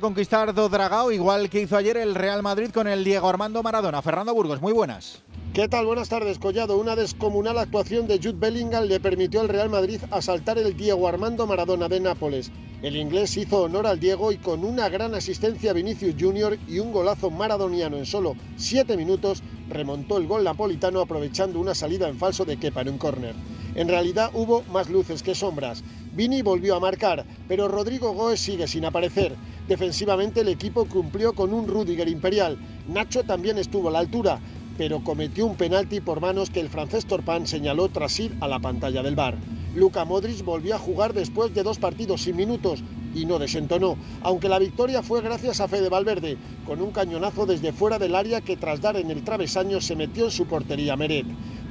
[0.54, 4.02] do Dragao, igual que hizo ayer el Real Madrid con el Diego Armando Maradona.
[4.02, 5.24] Fernando Burgos, muy buenas.
[5.54, 5.86] ¿Qué tal?
[5.86, 6.80] Buenas tardes, Collado.
[6.80, 11.46] Una descomunal actuación de Jude Bellingham le permitió al Real Madrid asaltar el Diego Armando
[11.46, 12.52] Maradona de Nápoles.
[12.82, 16.58] El inglés hizo honor al Diego y con una gran asistencia a Vinicius Jr.
[16.68, 22.10] y un golazo maradoniano en solo 7 minutos remontó el gol napolitano aprovechando una salida
[22.10, 23.36] en falso de Kepa en un córner.
[23.76, 25.84] En realidad hubo más luces que sombras.
[26.14, 29.36] Vini volvió a marcar, pero Rodrigo Goes sigue sin aparecer.
[29.68, 32.58] Defensivamente el equipo cumplió con un Rudiger imperial.
[32.88, 34.40] Nacho también estuvo a la altura,
[34.78, 38.60] pero cometió un penalti por manos que el francés Torpan señaló tras ir a la
[38.60, 39.38] pantalla del bar.
[39.76, 42.84] Luka Modric volvió a jugar después de dos partidos sin minutos
[43.16, 47.72] y no desentonó, aunque la victoria fue gracias a Fede Valverde, con un cañonazo desde
[47.72, 51.26] fuera del área que tras dar en el travesaño se metió en su portería Meret.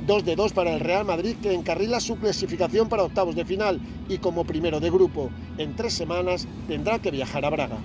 [0.06, 3.80] Dos de dos para el Real Madrid que encarrila su clasificación para octavos de final
[4.08, 5.30] y como primero de grupo.
[5.58, 7.78] En tres semanas tendrá que viajar a Braga.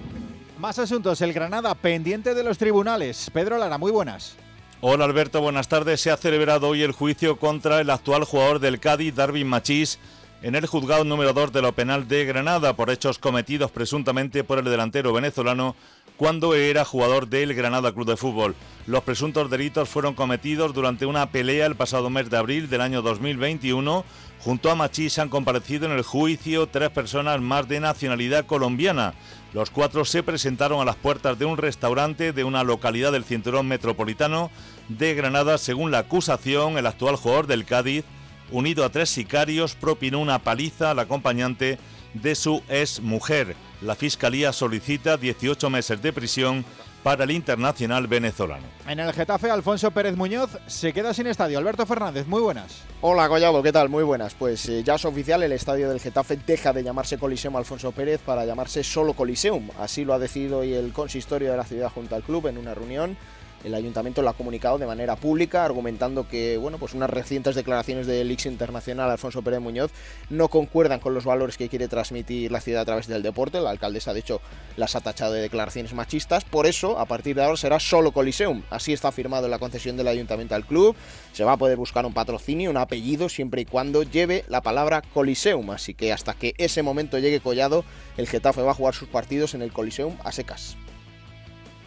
[0.59, 3.29] Más asuntos, el Granada pendiente de los tribunales.
[3.31, 4.35] Pedro Lara, muy buenas.
[4.79, 6.01] Hola Alberto, buenas tardes.
[6.01, 9.97] Se ha celebrado hoy el juicio contra el actual jugador del Cádiz, Darwin Machís,
[10.43, 14.59] en el juzgado número 2 de lo penal de Granada por hechos cometidos presuntamente por
[14.59, 15.75] el delantero venezolano
[16.15, 18.53] cuando era jugador del Granada Club de Fútbol.
[18.85, 23.01] Los presuntos delitos fueron cometidos durante una pelea el pasado mes de abril del año
[23.01, 24.05] 2021.
[24.43, 29.13] Junto a Machís han comparecido en el juicio tres personas más de nacionalidad colombiana.
[29.53, 33.67] Los cuatro se presentaron a las puertas de un restaurante de una localidad del cinturón
[33.67, 34.51] metropolitano
[34.89, 35.57] de Granada.
[35.57, 38.05] Según la acusación, el actual jugador del Cádiz,
[38.51, 41.79] unido a tres sicarios, propinó una paliza al acompañante
[42.13, 43.55] de su ex mujer.
[43.81, 46.63] La fiscalía solicita 18 meses de prisión
[47.07, 48.65] para el internacional venezolano.
[48.85, 51.57] En el Getafe, Alfonso Pérez Muñoz se queda sin estadio.
[51.57, 52.83] Alberto Fernández, muy buenas.
[52.99, 53.87] Hola Collado, ¿qué tal?
[53.87, 54.33] Muy buenas.
[54.33, 58.19] Pues eh, ya es oficial, el estadio del Getafe deja de llamarse Coliseum Alfonso Pérez
[58.19, 59.69] para llamarse solo Coliseum.
[59.79, 62.75] Así lo ha decidido hoy el consistorio de la ciudad junto al club en una
[62.75, 63.15] reunión
[63.63, 68.07] el ayuntamiento lo ha comunicado de manera pública, argumentando que bueno, pues unas recientes declaraciones
[68.07, 69.91] del Ix Internacional Alfonso Pérez Muñoz
[70.29, 73.59] no concuerdan con los valores que quiere transmitir la ciudad a través del deporte.
[73.59, 74.41] La alcaldesa, de hecho,
[74.75, 76.45] las ha tachado de declaraciones machistas.
[76.45, 78.63] Por eso, a partir de ahora será solo Coliseum.
[78.69, 80.95] Así está firmado en la concesión del ayuntamiento al club.
[81.33, 85.01] Se va a poder buscar un patrocinio, un apellido, siempre y cuando lleve la palabra
[85.13, 85.71] Coliseum.
[85.71, 87.83] Así que hasta que ese momento llegue Collado,
[88.17, 90.77] el Getafe va a jugar sus partidos en el Coliseum a secas.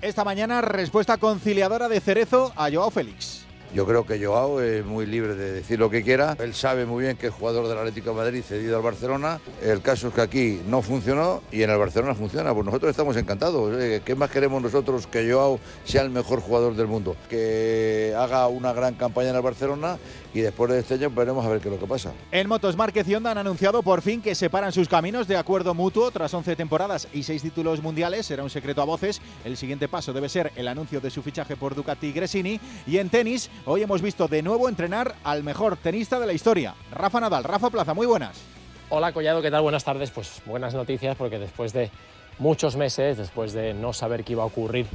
[0.02, 3.44] Esta mañana respuesta conciliadora de Cerezo a Joao Félix.
[3.72, 6.36] Yo creo que Joao es muy libre de decir lo que quiera.
[6.40, 9.40] Él sabe muy bien que es jugador del Atlético de Madrid cedido al Barcelona.
[9.62, 12.52] El caso es que aquí no funcionó y en el Barcelona funciona.
[12.52, 13.72] Pues nosotros estamos encantados.
[13.80, 17.16] Eh, ¿Qué más queremos nosotros que Joao sea el mejor jugador del mundo?
[17.28, 19.98] Que haga una gran campaña en el Barcelona
[20.32, 22.12] y después de este año veremos a ver qué es lo que pasa.
[22.30, 25.74] En Motos Márquez y Honda han anunciado por fin que separan sus caminos de acuerdo
[25.74, 28.26] mutuo tras 11 temporadas y 6 títulos mundiales.
[28.26, 29.20] Será un secreto a voces.
[29.44, 32.60] El siguiente paso debe ser el anuncio de su fichaje por Ducati Gresini.
[32.86, 36.74] Y en tenis, hoy hemos visto de nuevo entrenar al mejor tenista de la historia,
[36.90, 37.44] Rafa Nadal.
[37.44, 38.40] Rafa Plaza, muy buenas.
[38.88, 39.62] Hola Collado, ¿qué tal?
[39.62, 40.10] Buenas tardes.
[40.10, 41.90] Pues buenas noticias porque después de
[42.38, 44.86] muchos meses, después de no saber qué iba a ocurrir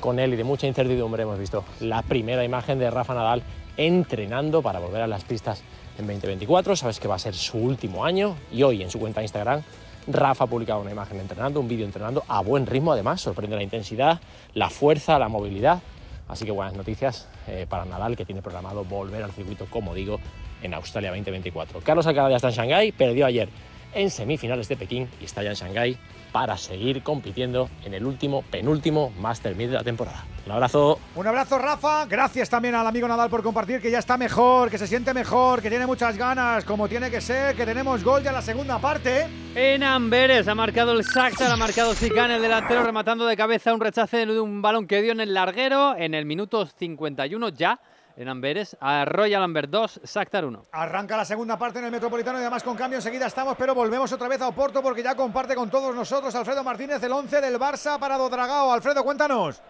[0.00, 3.42] con él y de mucha incertidumbre, hemos visto la primera imagen de Rafa Nadal
[3.76, 5.62] entrenando para volver a las pistas
[5.98, 6.76] en 2024.
[6.76, 9.62] Sabes que va a ser su último año y hoy en su cuenta de Instagram
[10.06, 13.62] Rafa ha publicado una imagen entrenando, un vídeo entrenando a buen ritmo además, sorprende la
[13.62, 14.20] intensidad,
[14.54, 15.82] la fuerza, la movilidad.
[16.28, 20.18] Así que buenas noticias eh, para Nadal que tiene programado volver al circuito, como digo,
[20.62, 21.80] en Australia 2024.
[21.80, 23.48] Carlos Alcaraz ya está en Shanghái, perdió ayer
[23.94, 25.98] en semifinales de Pekín y está ya en Shanghái
[26.32, 30.24] para seguir compitiendo en el último, penúltimo Master 1000 de la temporada.
[30.46, 31.00] Un abrazo.
[31.16, 32.06] Un abrazo, Rafa.
[32.06, 35.60] Gracias también al amigo Nadal por compartir que ya está mejor, que se siente mejor,
[35.60, 38.78] que tiene muchas ganas, como tiene que ser, que tenemos gol ya en la segunda
[38.78, 39.26] parte.
[39.56, 43.80] En Amberes ha marcado el Shakhtar, ha marcado Sican, el delantero, rematando de cabeza un
[43.80, 47.80] rechace de un balón que dio en el larguero en el minuto 51 ya
[48.16, 48.76] en Amberes.
[48.80, 50.66] A Royal Amber 2, Shakhtar 1.
[50.72, 54.10] Arranca la segunda parte en el Metropolitano y además con cambio enseguida estamos, pero volvemos
[54.12, 57.58] otra vez a Oporto porque ya comparte con todos nosotros Alfredo Martínez el 11 del
[57.58, 58.72] Barça para Dodragao.
[58.72, 59.60] Alfredo, cuéntanos.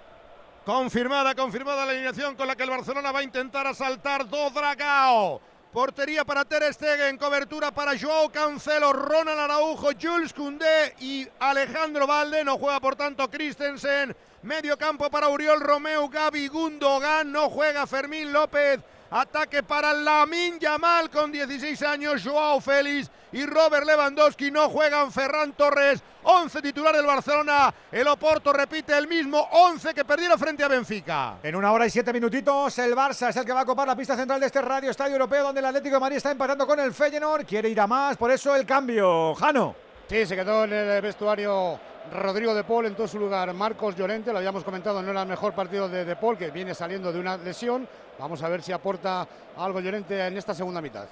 [0.65, 5.41] Confirmada, confirmada la alineación con la que el Barcelona va a intentar asaltar Dodragao.
[5.73, 12.43] Portería para Ter Stegen, cobertura para Joao Cancelo, Ronald Araujo, Jules Koundé y Alejandro Valde.
[12.45, 14.17] No juega por tanto Christensen.
[14.47, 17.33] Medio campo para Uriol Romeo, Gaby Gundogan.
[17.33, 18.79] No juega Fermín López.
[19.11, 25.11] Ataque para Lamin Yamal con 16 años, Joao Félix y Robert Lewandowski no juegan.
[25.11, 27.75] Ferran Torres, 11 titular del Barcelona.
[27.91, 31.39] El Oporto repite el mismo 11 que perdieron frente a Benfica.
[31.43, 33.97] En una hora y siete minutitos, el Barça es el que va a copar la
[33.97, 36.79] pista central de este Radio Estadio Europeo, donde el Atlético de Madrid está empatando con
[36.79, 37.45] el Feyenoord.
[37.45, 39.35] Quiere ir a más, por eso el cambio.
[39.35, 39.75] Jano.
[40.09, 41.81] Sí, se quedó en el vestuario
[42.13, 45.29] Rodrigo de Paul, en todo su lugar Marcos Llorente, lo habíamos comentado, no era el
[45.29, 47.89] mejor partido de De Paul, que viene saliendo de una lesión.
[48.19, 49.27] Vamos a ver si aporta
[49.57, 51.07] algo Llorente en esta segunda mitad.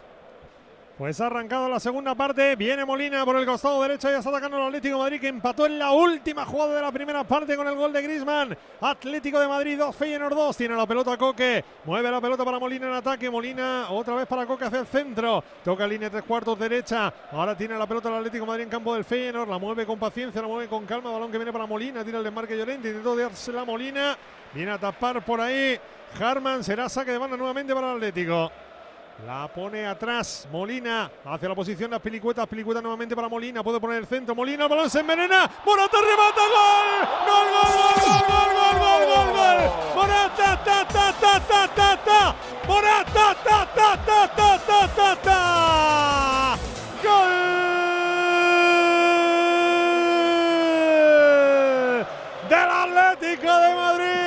[0.97, 2.55] Pues ha arrancado la segunda parte.
[2.55, 5.77] Viene Molina por el costado derecho y está atacando el Atlético Madrid que empató en
[5.77, 8.57] la última jugada de la primera parte con el gol de Grisman.
[8.81, 10.57] Atlético de Madrid 2, Feyenoord 2.
[10.57, 11.65] Tiene la pelota Coque.
[11.85, 13.29] Mueve la pelota para Molina en ataque.
[13.29, 15.43] Molina otra vez para Coque hacia el centro.
[15.65, 17.12] Toca línea tres cuartos derecha.
[17.33, 19.49] Ahora tiene la pelota el Atlético Madrid en campo del Feyenoord.
[19.49, 21.11] La mueve con paciencia, la mueve con calma.
[21.11, 22.05] Balón que viene para Molina.
[22.05, 22.91] Tira el desmarque Llorente.
[22.91, 23.16] Intentó
[23.53, 24.16] la Molina.
[24.55, 25.77] Viene a tapar por ahí.
[26.21, 28.53] Harman será saque de banda nuevamente para el Atlético.
[29.23, 32.47] La pone atrás Molina hacia la posición las pilicuetas.
[32.49, 33.62] Pilicueta nuevamente para Molina.
[33.62, 34.35] Puede poner el centro.
[34.35, 35.49] Molina, el balón se envenena.
[35.65, 36.43] Morata remata.
[36.55, 36.89] Gol.
[37.27, 37.73] Gol, gol,
[38.03, 38.51] gol, gol,
[38.81, 39.59] gol, gol, gol,
[39.95, 42.35] Morata, ta, ta, ta, ta, ta, ta.
[42.66, 45.39] Morata, ta, ta, ta, ta, ta, ta, ta.
[47.03, 47.32] Gol.
[52.49, 54.24] Del Atlético de Madrid.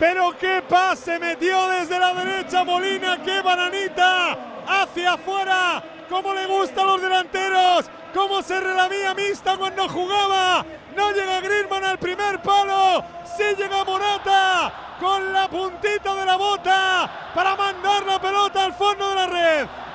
[0.00, 5.82] Pero qué pase metió desde la derecha Molina, qué bananita hacia afuera.
[6.08, 10.64] Cómo le gusta a los delanteros, cómo se relamía mixta cuando jugaba.
[10.96, 13.04] No llega Griezmann al primer palo,
[13.36, 19.10] sí llega Morata con la puntita de la bota para mandar la pelota al fondo
[19.10, 19.19] de la.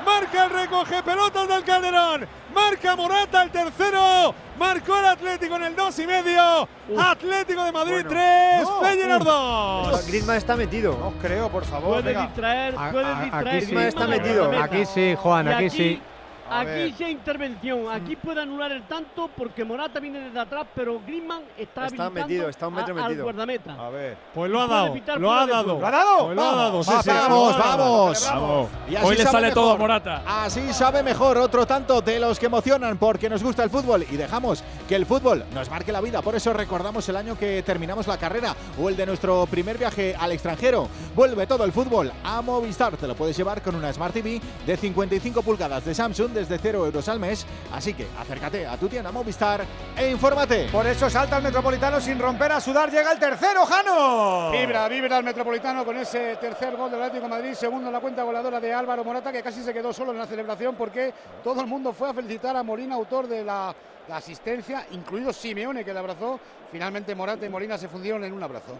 [0.05, 2.27] Marca el recoge pelotas del Calderón.
[2.53, 4.33] Marca Morata el tercero.
[4.57, 6.69] Marcó el Atlético en el 2 y medio.
[6.97, 10.07] Atlético de Madrid 3, Feyenoord 2.
[10.07, 10.97] Griezmann está metido.
[10.97, 12.01] No creo, por favor.
[12.01, 13.55] Puede distraer, puede distraer.
[13.55, 14.51] Griezmann está metido.
[14.61, 16.01] Aquí sí, Juan, aquí sí.
[16.49, 20.99] Aquí sí hay intervención, aquí puede anular el tanto porque Morata viene desde atrás, pero
[21.05, 23.23] Griezmann está, Está habilitando metido, está un metro a- al metido.
[23.23, 23.73] guardameta.
[23.79, 24.17] A ver.
[24.33, 25.79] Pues lo ha dado, lo ha dado.
[25.79, 26.25] ¿Lo ha dado?
[26.25, 27.09] Pues lo ha dado, sí, Va, sí.
[27.09, 28.25] vamos, vamos.
[28.29, 28.69] Vamos.
[28.89, 29.79] Y así Hoy le sale todo mejor.
[29.79, 30.23] Morata.
[30.25, 34.15] Así sabe mejor otro tanto de los que emocionan porque nos gusta el fútbol y
[34.17, 36.21] dejamos que el fútbol nos marque la vida.
[36.21, 40.15] Por eso recordamos el año que terminamos la carrera o el de nuestro primer viaje
[40.19, 40.87] al extranjero.
[41.15, 42.97] Vuelve todo el fútbol a Movistar.
[42.97, 46.85] Te lo puedes llevar con una Smart TV de 55 pulgadas de Samsung desde 0
[46.85, 47.45] euros al mes.
[47.73, 49.65] Así que acércate a tu tienda Movistar
[49.97, 50.67] e infórmate.
[50.71, 52.91] Por eso salta el Metropolitano sin romper a sudar.
[52.91, 54.51] Llega el tercero, Jano.
[54.51, 57.99] Vibra, vibra el Metropolitano con ese tercer gol del Atlético de Madrid, segundo en la
[57.99, 61.13] cuenta voladora de Álvaro Morata, que casi se quedó solo en la celebración porque
[61.43, 63.73] todo el mundo fue a felicitar a Molina, autor de la,
[64.07, 66.39] la asistencia, incluido Simeone, que le abrazó.
[66.71, 68.77] Finalmente Morata y Molina se fundieron en un abrazo.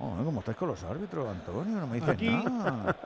[0.00, 1.78] Oh, ¿Cómo estáis con los árbitros, Antonio?
[1.80, 2.96] No me dices Aquí- nada.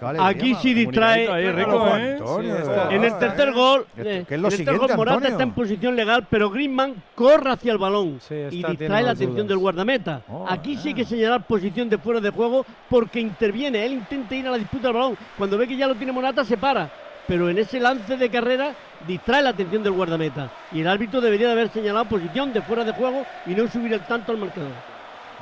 [0.00, 1.28] Qué alegría, Aquí sí distrae.
[1.30, 2.12] Ahí, rico, ¿eh?
[2.18, 5.14] Antonio, Sí, verdad, En el tercer gol, ¿Qué- eh, en el tercer siguiente, gol Morata
[5.16, 5.30] Antonio?
[5.34, 9.10] está en posición legal, pero Griezmann corre hacia el balón Sí, está, y distrae la
[9.10, 9.48] atención dudas.
[9.48, 10.22] del guardameta.
[10.28, 13.84] Oh, Aquí sí hay que señalar posición de fuera de juego porque interviene.
[13.84, 15.18] Él intenta ir a la disputa del balón.
[15.36, 16.90] Cuando ve que ya lo tiene Morata, se para.
[17.26, 18.72] Pero en ese lance de carrera
[19.06, 20.50] distrae la atención del guardameta.
[20.72, 23.92] Y el árbitro debería de haber señalado posición de fuera de juego y no subir
[23.92, 24.70] el tanto al marcador.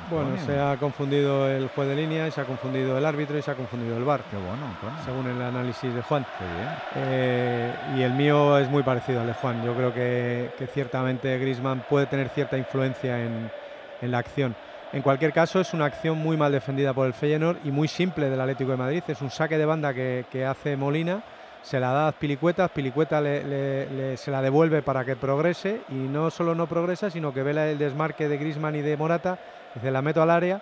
[0.09, 0.45] Bueno, Antonio.
[0.45, 3.55] se ha confundido el juez de línea, se ha confundido el árbitro y se ha
[3.55, 4.97] confundido el VAR, Qué bueno, Antonio.
[5.05, 6.25] según el análisis de Juan.
[6.37, 6.67] Qué bien.
[6.95, 9.63] Eh, y el mío es muy parecido al de Juan.
[9.65, 13.49] Yo creo que, que ciertamente Griezmann puede tener cierta influencia en,
[14.01, 14.55] en la acción.
[14.93, 18.29] En cualquier caso, es una acción muy mal defendida por el Feyenoord y muy simple
[18.29, 19.03] del Atlético de Madrid.
[19.07, 21.21] Es un saque de banda que, que hace Molina,
[21.61, 25.81] se la da a Azpilicueta, Azpilicueta le, le- le- se la devuelve para que progrese
[25.89, 28.95] y no solo no progresa, sino que ve la- el desmarque de Griezmann y de
[28.95, 29.37] Morata,
[29.77, 30.61] dice la meto al área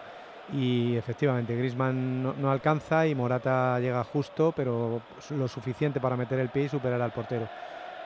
[0.54, 5.02] y efectivamente Griezmann no, no alcanza y Morata llega justo, pero
[5.32, 7.48] lo suficiente para meter el pie y superar al portero.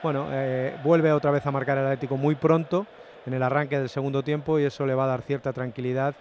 [0.02, 2.86] Bueno, eh, vuelve otra vez a marcar el Atlético muy pronto
[3.26, 6.14] en el arranque del segundo tiempo y eso le va a dar cierta tranquilidad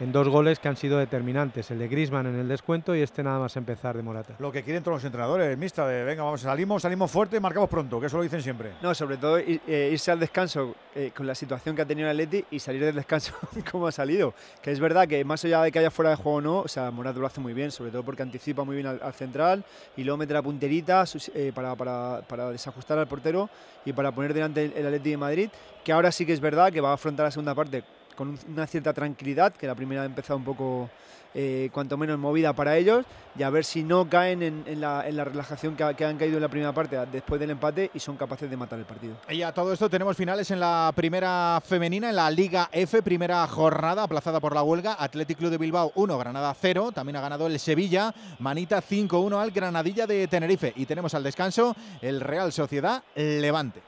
[0.00, 3.22] en dos goles que han sido determinantes, el de Griezmann en el descuento y este
[3.22, 4.34] nada más empezar de Morata.
[4.40, 7.68] Lo que quieren todos los entrenadores, mista, de venga, vamos, salimos, salimos fuerte y marcamos
[7.68, 8.72] pronto, que eso lo dicen siempre.
[8.82, 12.20] No, sobre todo eh, irse al descanso eh, con la situación que ha tenido el
[12.20, 13.32] Atleti y salir del descanso
[13.70, 14.34] como ha salido.
[14.60, 16.68] Que es verdad que más allá de que haya fuera de juego o no, o
[16.68, 19.64] sea, Morata lo hace muy bien, sobre todo porque anticipa muy bien al, al central
[19.96, 21.04] y luego mete la punterita
[21.34, 23.48] eh, para, para- para desajustar al portero
[23.84, 25.50] y para poner delante el, el Atleti de Madrid,
[25.84, 27.84] que ahora sí que es verdad que va a afrontar la segunda parte
[28.16, 30.90] con un- una cierta tranquilidad, que la primera ha empezado un poco
[31.34, 33.06] eh, cuanto menos movida para ellos,
[33.38, 36.42] y a ver si no caen en, la, relajación que, ha- que han caído en
[36.42, 39.14] la primera parte después del empate y son capaces de matar el partido.
[39.30, 43.46] Y a todo esto tenemos finales en la primera femenina, en la Liga F, primera
[43.46, 44.92] jornada aplazada por la huelga.
[44.98, 46.92] Athletic Club de Bilbao 1, Granada 0.
[46.92, 50.74] También ha ganado el Sevilla, Manita 5-1 al Granadilla de Tenerife.
[50.76, 53.80] Y tenemos al descanso el Real Sociedad Levante.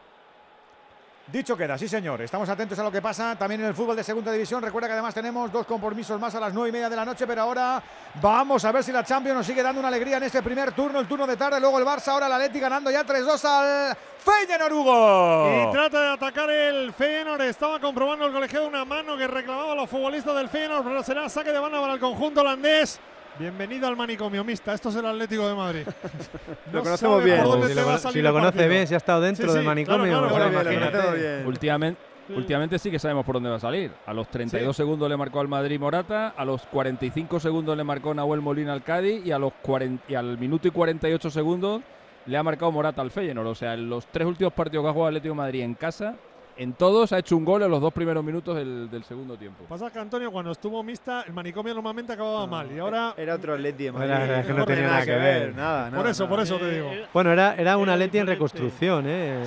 [1.26, 2.20] Dicho queda, sí señor.
[2.20, 4.62] Estamos atentos a lo que pasa también en el fútbol de segunda división.
[4.62, 7.26] Recuerda que además tenemos dos compromisos más a las nueve y media de la noche,
[7.26, 7.82] pero ahora
[8.20, 11.00] vamos a ver si la Champions nos sigue dando una alegría en este primer turno,
[11.00, 11.58] el turno de tarde.
[11.60, 15.68] Luego el Barça, ahora el Atleti ganando ya 3-2 al Feyenoord, Hugo.
[15.70, 17.40] Y trata de atacar el Feyenoord.
[17.40, 21.52] Estaba comprobando el colegiado una mano que reclamaba los futbolistas del Feyenoord, pero será saque
[21.52, 23.00] de banda para el conjunto holandés.
[23.38, 24.74] Bienvenido al manicomio mixta.
[24.74, 25.82] Esto es el Atlético de Madrid.
[25.86, 27.38] Lo No conocemos sabe bien.
[27.68, 30.28] Si lo, si lo conoce bien, si ha estado dentro Sí, sí, del manicomio.
[30.28, 31.48] claro, claro.
[31.48, 33.90] Últimamente, últimamente sí que sabemos por dónde va a salir.
[34.06, 38.14] A los 32 segundos le marcó al Madrid Morata, a los 45 segundos le marcó
[38.14, 41.82] Nahuel Molina al Cádiz y, a los 40 y al minuto y 48 segundos
[42.26, 43.48] le ha marcado Morata al Feyenoord.
[43.48, 46.14] O sea, en los tres últimos partidos que ha jugado Atlético de Madrid en casa,
[46.56, 49.64] en todos ha hecho un gol en los dos primeros minutos del, del segundo tiempo.
[49.64, 52.70] Pasa que Antonio, cuando estuvo mixta, el manicomio normalmente acababa mal.
[52.70, 53.14] Y ahora.
[53.16, 54.10] Era otro Atleti de Madrid.
[54.10, 55.54] Era- era que no No tenía nada que ver.
[55.54, 56.90] Nada, Por nada, eso, por eso te digo.
[57.12, 59.42] Bueno, era, era un Atleti en reconstrucción, ¿eh?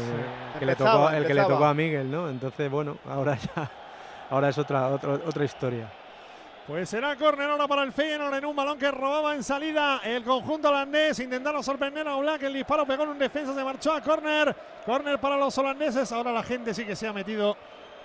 [0.54, 2.30] El que le tocó, el que le tocó a Miguel, ¿no?
[2.30, 3.70] Entonces, bueno, ahora ya
[4.30, 5.90] ahora es otra, otra, otra historia.
[6.68, 10.22] Pues será córner ahora para el Feyenoord en un balón que robaba en salida el
[10.24, 11.18] conjunto holandés.
[11.20, 12.44] Intentaron sorprender a Black.
[12.44, 14.54] El disparo pegó en un defensa, se marchó a córner.
[14.86, 16.12] Córner para los holandeses.
[16.12, 17.56] Ahora la gente sí que se ha metido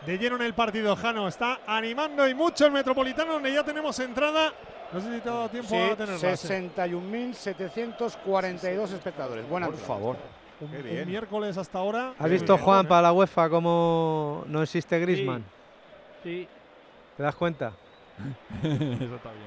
[0.07, 0.95] de lleno en el partido.
[0.95, 4.53] Jano está animando y mucho el Metropolitano, donde ya tenemos entrada.
[4.93, 6.37] No sé si te ha dado tiempo Sí, a tenerla.
[6.37, 6.47] sí.
[6.49, 9.49] 61.742 espectadores.
[9.49, 9.95] Buena Por entrada.
[9.99, 10.17] favor.
[10.61, 11.09] Un, Qué un bien.
[11.09, 12.13] miércoles hasta ahora.
[12.17, 15.43] ¿Has visto, Juan, para la UEFA cómo no existe Griezmann?
[16.23, 16.47] Sí.
[17.17, 17.73] ¿Te das cuenta?
[18.63, 19.47] Eso está bien.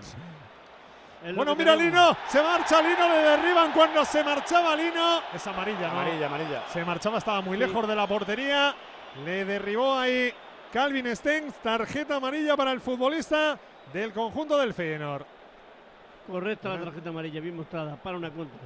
[1.24, 1.76] es Bueno, mira.
[1.76, 5.22] Lino, se marcha Lino, le derriban cuando se marchaba Lino.
[5.34, 6.00] Es amarilla, ¿no?
[6.00, 6.64] Amarilla, amarilla.
[6.70, 8.76] Se marchaba, estaba muy lejos de la portería.
[9.24, 10.34] Le derribó ahí
[10.72, 11.56] Calvin Stengs.
[11.56, 13.58] Tarjeta amarilla para el futbolista
[13.94, 15.26] del conjunto del Feyenoord.
[16.28, 18.58] Correcta la tarjeta amarilla, bien mostrada, para una contra.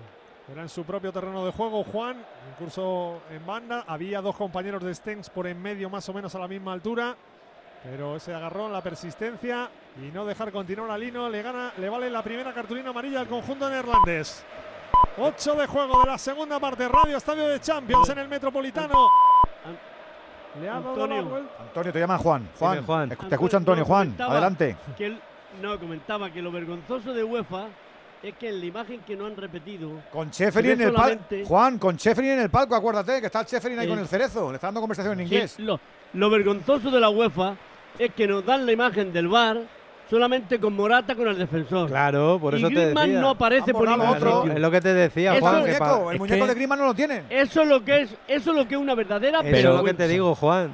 [0.52, 2.18] Era en su propio terreno de juego, Juan.
[2.54, 3.84] Incluso en banda.
[3.88, 7.16] Había dos compañeros de Stengs por en medio, más o menos a la misma altura.
[7.84, 9.70] Pero se agarró en la persistencia
[10.02, 11.30] y no dejar continuar a Lino.
[11.30, 14.44] Le gana, le vale la primera cartulina amarilla al conjunto neerlandés.
[15.18, 16.88] 8 de juego de la segunda parte.
[16.88, 19.08] Radio Estadio de Champions en el Metropolitano.
[20.60, 21.94] Le ha dado Antonio.
[21.94, 22.50] te llaman Juan.
[22.58, 23.82] Juan, te escucha Antonio.
[23.84, 24.78] no, Juan, comentaba adelante.
[24.98, 25.20] Que él,
[25.62, 27.68] no, comentaba que lo vergonzoso de UEFA
[28.24, 29.92] es que en la imagen que no han repetido.
[30.12, 31.24] Con Cheferin en el palco.
[31.46, 34.08] Juan, con Cheferin en el palco, acuérdate que está el Cheferin ahí El- con el
[34.08, 34.50] cerezo.
[34.50, 35.60] Le está dando conversación en inglés.
[35.60, 35.80] lo,
[36.14, 37.56] lo vergonzoso de la UEFA
[37.98, 39.58] es que nos dan la imagen del VAR
[40.10, 41.88] solamente con Morata con el defensor.
[41.90, 43.22] Claro, por y eso te Griezmann decía.
[43.22, 44.46] no aparece por ningún otro.
[44.46, 45.56] Es lo que te decía, Eso- Juan.
[45.56, 47.24] el muñeco, pa- el es muñeco que- de Griezmann no lo tiene.
[47.30, 49.84] Eso es lo que es, eso es lo que es una verdadera Eso es lo
[49.84, 50.72] que te digo, Juan.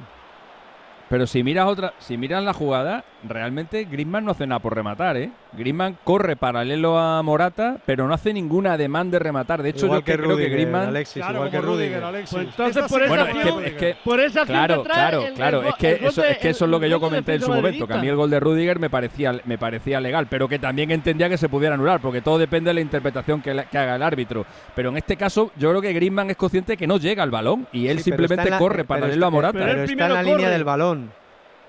[1.08, 5.16] Pero si miras otra, si miras la jugada, realmente Griezmann no hace nada por rematar,
[5.16, 5.30] ¿eh?
[5.52, 9.62] Griezmann corre paralelo a Morata, pero no hace ningún ademán de rematar.
[9.62, 12.04] De hecho, igual yo que creo que Griezmann Alexis, Claro, igual que Rudiger.
[12.04, 12.32] Alexis.
[12.36, 13.32] Pues entonces por esa Bueno, es
[13.62, 15.60] que, es que Por esa acción Claro, claro, el- claro.
[15.62, 17.52] el Es que eso, de- es que eso es lo que yo comenté en su
[17.52, 20.58] momento, que a mí el gol de Rudiger me parecía, me parecía legal, pero que
[20.58, 23.78] también entendía que se pudiera anular, porque todo depende de la interpretación que, la- que
[23.78, 24.44] haga el árbitro.
[24.74, 27.66] Pero en este caso, yo creo que Griezmann es consciente que no llega al balón
[27.72, 29.58] y él Sí, simplemente la- corre paralelo está- a Morata.
[29.58, 31.10] pero está en la línea del balón.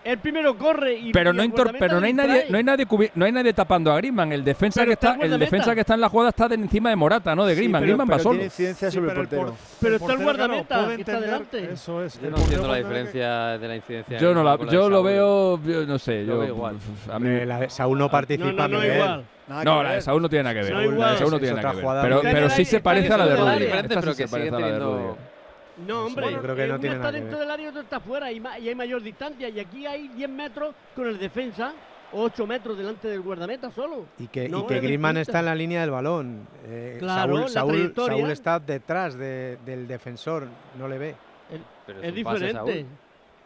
[0.08, 2.64] Él primero corre y pero no el inter- guardameta pero no hay nadie no hay
[2.64, 5.40] nadie no hay nadie tapando a Griezmann el defensa Pero que está está el el
[5.40, 7.82] defensa que está en la jugada está de encima de Morata no de Sí, Griezmann
[7.82, 9.46] pero- Griezmann va pero solo tiene incidencia Sí, sobre pero el portero.
[9.48, 11.72] por- Pero el está el guardameta, que está delante.
[11.74, 12.20] Eso es.
[12.20, 14.18] Yo el no entiendo la que- diferencia de la incidencia.
[14.18, 16.76] yo no la, lo veo yo no sé Lo yo veo igual.
[17.12, 18.52] a mí la de Saúl no participa.
[18.52, 19.26] No, no, no, igual.
[19.48, 20.02] Nada no la de.
[20.02, 21.18] Saúl no tiene nada que ver No, la de igual.
[21.18, 23.26] Saúl no Es tiene nada que ver pero, pero sí se el parece a la
[23.28, 25.37] de el sí pero que sigue teniendo- Rudiger
[25.86, 27.82] No, hombre, Yo creo que no uno tiene está nada dentro del área y otro
[27.82, 29.50] está fuera y, hay mayor distancia.
[29.50, 31.74] Y aquí hay 10 metros con el defensa,
[32.14, 34.06] 8 metros delante del guardameta solo.
[34.18, 36.48] Y que, No y que Griezmann está en la línea del balón.
[36.66, 40.48] Eh, Claro, Saúl, Saúl, está detrás de- del defensor,
[40.80, 41.16] no le ve.
[41.86, 42.54] Pero Es diferente.
[42.54, 42.86] Saúl.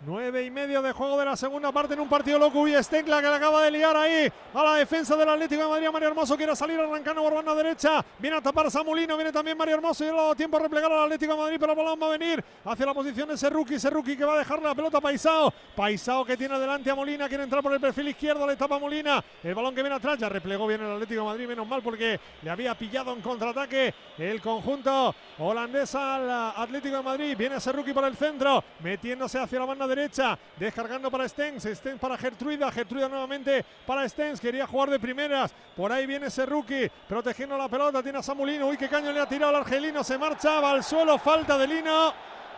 [0.04, 2.68] Nueve y medio de juego de la segunda parte en un partido loco.
[2.68, 5.90] Y Stenkla que le acaba de liar ahí a la defensa del Atlético de Madrid.
[5.94, 8.04] Mario Hermoso quiere salir arrancando por banda derecha.
[8.18, 9.16] Viene a tapar Samulino.
[9.16, 10.04] Viene también Mario Hermoso.
[10.04, 11.58] Y no ha dado tiempo a replegar al Atlético de Madrid.
[11.60, 13.78] Pero el balón va a venir hacia la posición de Serruki.
[13.78, 15.54] Serruki que va a dejar la pelota a Paisao.
[15.76, 17.28] Paisao que tiene delante a Molina.
[17.28, 18.48] Quiere entrar por el perfil izquierdo.
[18.48, 19.24] Le tapa Molina.
[19.44, 20.18] El balón que viene atrás.
[20.18, 21.48] Ya replegó bien el Atlético de Madrid.
[21.48, 27.38] Menos mal porque le había pillado en contraataque el conjunto holandés al Atlético de Madrid.
[27.38, 28.64] Viene Serruki por el centro.
[28.80, 34.40] Metiéndose hacia la banda derecha, descargando para Stens, Stens para Gertruida, Gertruida nuevamente para Stens,
[34.40, 38.68] quería jugar de primeras, por ahí viene ese rookie, protegiendo la pelota, tiene a Samulino,
[38.68, 42.14] uy, qué caño le ha tirado al argelino, se marchaba al suelo, falta de Lino,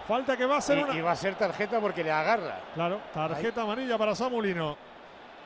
[0.08, 0.96] falta que va a ser Y, una...
[0.96, 2.60] y va a ser tarjeta porque le agarra.
[2.74, 4.78] Claro, tarjeta amarilla para Samulino.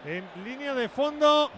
[0.05, 1.49] En línea de fondo,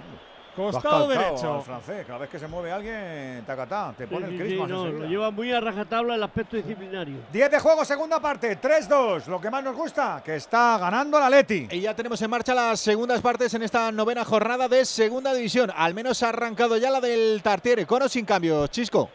[0.59, 1.55] costado derecho.
[1.55, 4.45] al francés, cada vez que se mueve alguien, tacatá, te Sí, pone sí, el sí,
[4.45, 5.03] Christmas no, enseguida.
[5.05, 7.17] lo lleva muy a rajatabla el aspecto disciplinario.
[7.31, 9.25] 10 de juego, segunda parte, 3-2.
[9.27, 11.67] Lo que más nos gusta, que está ganando la Leti.
[11.71, 15.71] Y ya tenemos en marcha las segundas partes en esta novena jornada de segunda división.
[15.75, 18.67] Al menos ha arrancado ya la del Tartiere, con o sin cambio.
[18.67, 19.09] Chisco.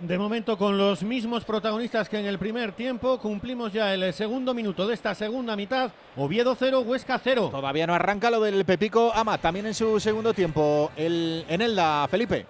[0.00, 4.54] De momento con los mismos protagonistas que en el primer tiempo, cumplimos ya el segundo
[4.54, 5.90] minuto de esta segunda mitad.
[6.16, 7.50] Oviedo 0, Huesca 0.
[7.50, 10.90] Todavía no arranca lo del Pepico Ama, también en su segundo tiempo.
[10.96, 12.46] El, en Elda, Felipe.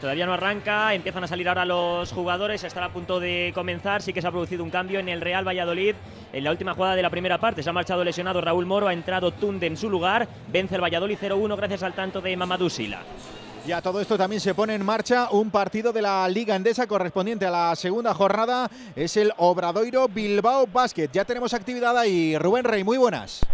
[0.00, 4.14] Todavía no arranca, empiezan a salir ahora los jugadores, están a punto de comenzar, sí
[4.14, 5.94] que se ha producido un cambio en el Real Valladolid
[6.32, 8.92] en la última jugada de la primera parte, se ha marchado lesionado Raúl Moro, ha
[8.92, 13.00] entrado Tunde en su lugar, vence el Valladolid 0-1 gracias al tanto de Mamadou Sila.
[13.66, 16.86] Y a todo esto también se pone en marcha un partido de la Liga Endesa
[16.86, 18.70] correspondiente a la segunda jornada.
[18.94, 21.08] Es el Obradoiro Bilbao Basket.
[21.12, 22.38] Ya tenemos actividad ahí.
[22.38, 23.44] Rubén Rey, muy buenas.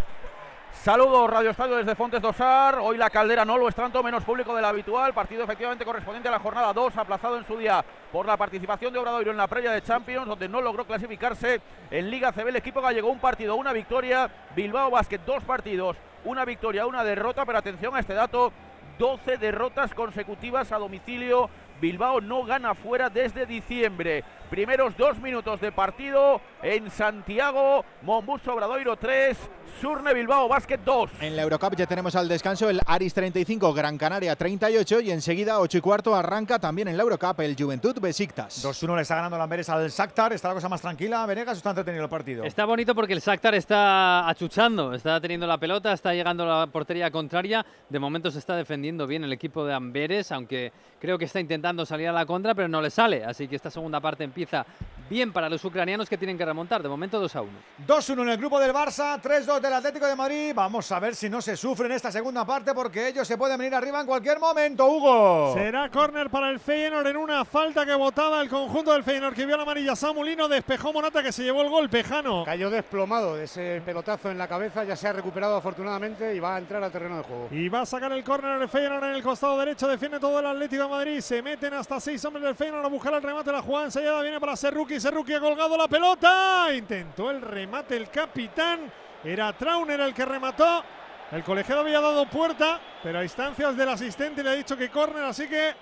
[0.83, 2.79] Saludos Radio Estadio desde Fontes Dosar.
[2.79, 5.15] Hoy la caldera no lo es tanto, menos público del habitual.
[5.15, 7.83] Partido efectivamente correspondiente a la jornada 2, aplazado en su día
[8.13, 12.11] por la participación de Obradoiro en la previa de Champions, donde no logró clasificarse en
[12.11, 12.49] Liga CB.
[12.49, 14.31] El equipo gallego un partido, una victoria.
[14.55, 17.47] Bilbao Basket dos partidos, una victoria, una derrota.
[17.47, 18.53] Pero atención a este dato:
[18.99, 21.49] 12 derrotas consecutivas a domicilio.
[21.81, 24.25] Bilbao no gana fuera desde diciembre.
[24.51, 27.85] Primeros dos minutos de partido en Santiago.
[28.03, 29.37] Mombus Obradoiro 3,
[29.81, 31.11] Surne Bilbao Basket 2.
[31.21, 35.59] En la Eurocup ya tenemos al descanso el Aris 35, Gran Canaria 38 y enseguida
[35.59, 38.65] 8 y cuarto arranca también en la Eurocup el Juventud Besiktas.
[38.65, 40.33] 2-1 le está ganando Lamberes al Shakhtar.
[40.33, 41.27] Está la cosa más tranquila.
[41.27, 42.45] Venegas está entretenido el partido.
[42.45, 46.67] Está bonito porque el Shakhtar está achuchando, está teniendo la pelota, está llegando a la
[46.67, 47.65] portería contraria.
[47.89, 51.85] De momento se está defendiendo bien el equipo de Amberes, aunque creo que está intentando
[51.85, 53.25] salir a la contra, pero no le sale.
[53.25, 54.65] Así que esta segunda parte empieza
[55.11, 56.83] bien para los ucranianos que tienen que remontar.
[56.83, 57.51] De momento 2 a 1.
[57.87, 60.53] 2-1 en el grupo del Barça, 3-2 del Atlético de Madrid.
[60.55, 63.57] Vamos a ver si no se sufre en esta segunda parte porque ellos se pueden
[63.57, 65.55] venir arriba en cualquier momento, Hugo.
[65.55, 69.47] Será córner para el Feyenoord en una falta que botaba el conjunto del Feyenoord que
[69.47, 69.95] vio la amarilla.
[69.95, 71.89] Samulino despejó Morata que se llevó el gol.
[71.89, 72.45] Pejano.
[72.45, 76.57] Cayó desplomado de ese pelotazo en la cabeza, ya se ha recuperado afortunadamente y va
[76.57, 77.49] a entrar al terreno de juego.
[77.53, 79.87] Y va a sacar el córner el Feyenoord en el costado derecho.
[79.87, 81.21] Defiende todo el Atlético de Madrid.
[81.21, 83.53] Se meten hasta seis hombres del Feyenoord a buscar el remate.
[83.53, 84.99] La jugada ensayada viene para Serruki.
[84.99, 86.67] Serruki ha colgado la pelota.
[86.75, 88.91] Intentó el remate el capitán.
[89.25, 90.83] Era Trauner el que remató.
[91.31, 95.25] El colegiado había dado puerta, pero a instancias del asistente le ha dicho que córner,
[95.25, 95.73] así que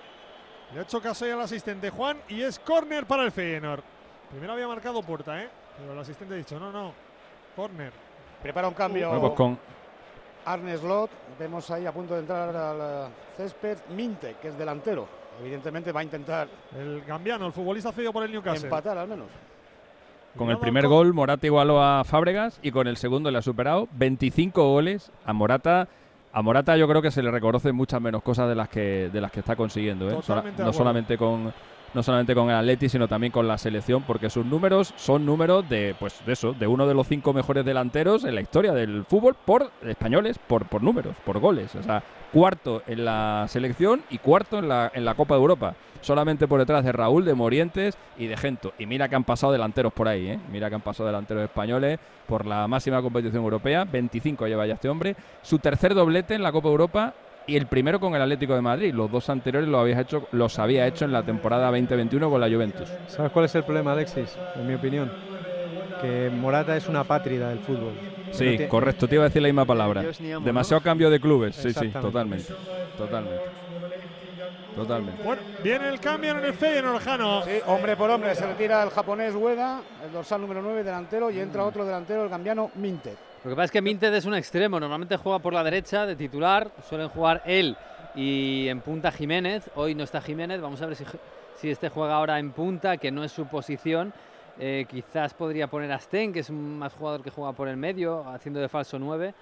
[0.73, 3.83] le ha hecho caso ya al asistente Juan y es córner para el Feyenoord.
[4.29, 5.49] Primero había marcado puerta, ¿eh?
[5.77, 6.93] Pero el asistente ha dicho, no, no,
[7.55, 7.91] córner.
[8.41, 9.19] Prepara un cambio.
[9.19, 9.59] Pues con,
[10.45, 15.07] Arne Slot, vemos ahí a punto de entrar al césped Minte, que es delantero.
[15.39, 18.67] Evidentemente va a intentar El gambiano, el futbolista cedido por el Newcastle.
[18.67, 19.27] empatar al menos.
[20.37, 23.87] Con el primer gol, Morata igualó a Fábregas y con el segundo le ha superado.
[23.93, 25.87] 25 goles a Morata.
[26.33, 29.21] A Morata yo creo que se le reconocen muchas menos cosas de las que, de
[29.21, 30.09] las que está consiguiendo.
[30.09, 30.15] ¿eh?
[30.15, 31.53] Totalmente no, solamente con,
[31.93, 35.67] no solamente con el Atleti, sino también con la selección, porque sus números son números
[35.67, 39.05] de, pues, de eso, de uno de los cinco mejores delanteros en la historia del
[39.05, 41.75] fútbol por españoles, por, por números, por goles.
[41.75, 45.75] O sea, cuarto en la selección y cuarto en la, en la Copa de Europa.
[46.01, 48.73] Solamente por detrás de Raúl, de Morientes y de Gento.
[48.79, 50.39] Y mira que han pasado delanteros por ahí, ¿eh?
[50.51, 53.85] Mira que han pasado delanteros españoles por la máxima competición europea.
[53.85, 55.15] 25 lleva ya este hombre.
[55.43, 57.13] Su tercer doblete en la Copa Europa
[57.47, 58.93] y el primero con el Atlético de Madrid.
[58.93, 62.49] Los dos anteriores los, habías hecho, los había hecho en la temporada 2021 con la
[62.49, 62.89] Juventus.
[63.07, 64.37] ¿Sabes cuál es el problema, Alexis?
[64.55, 65.11] En mi opinión.
[66.01, 67.93] Que Morata es una pátrida del fútbol.
[68.31, 70.01] Sí, No correcto, te iba a decir la misma palabra.
[70.01, 70.83] Amo, Demasiado ¿no?
[70.83, 72.53] cambio de clubes, sí, sí, totalmente.
[72.97, 73.43] Totalmente.
[74.75, 75.21] Totalmente.
[75.23, 77.43] Bueno, viene el cambio en el Feyenoord, Jano.
[77.43, 81.39] Sí, hombre por hombre, se retira el japonés Ueda, el dorsal número 9 delantero, y
[81.39, 83.15] entra otro delantero, el gambiano Minte.
[83.43, 86.15] Lo que pasa es que Minted es un extremo, normalmente juega por la derecha de
[86.15, 87.75] titular, suelen jugar él
[88.13, 89.67] y en punta Jiménez.
[89.73, 93.23] Hoy no está Jiménez, vamos a ver si, este juega ahora en punta, que no
[93.23, 94.13] es su posición.
[94.59, 97.77] Eh, quizás podría poner a Sten, que es un más jugador que juega por el
[97.77, 99.33] medio, haciendo de falso 9.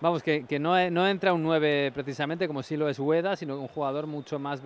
[0.00, 3.68] Vamos, que, no, no entra un 9 precisamente como si lo es Ueda, sino un
[3.68, 4.60] jugador mucho más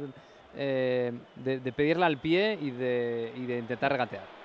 [0.56, 4.38] eh, de, de pedirle al pie y de, y de intentar regatear.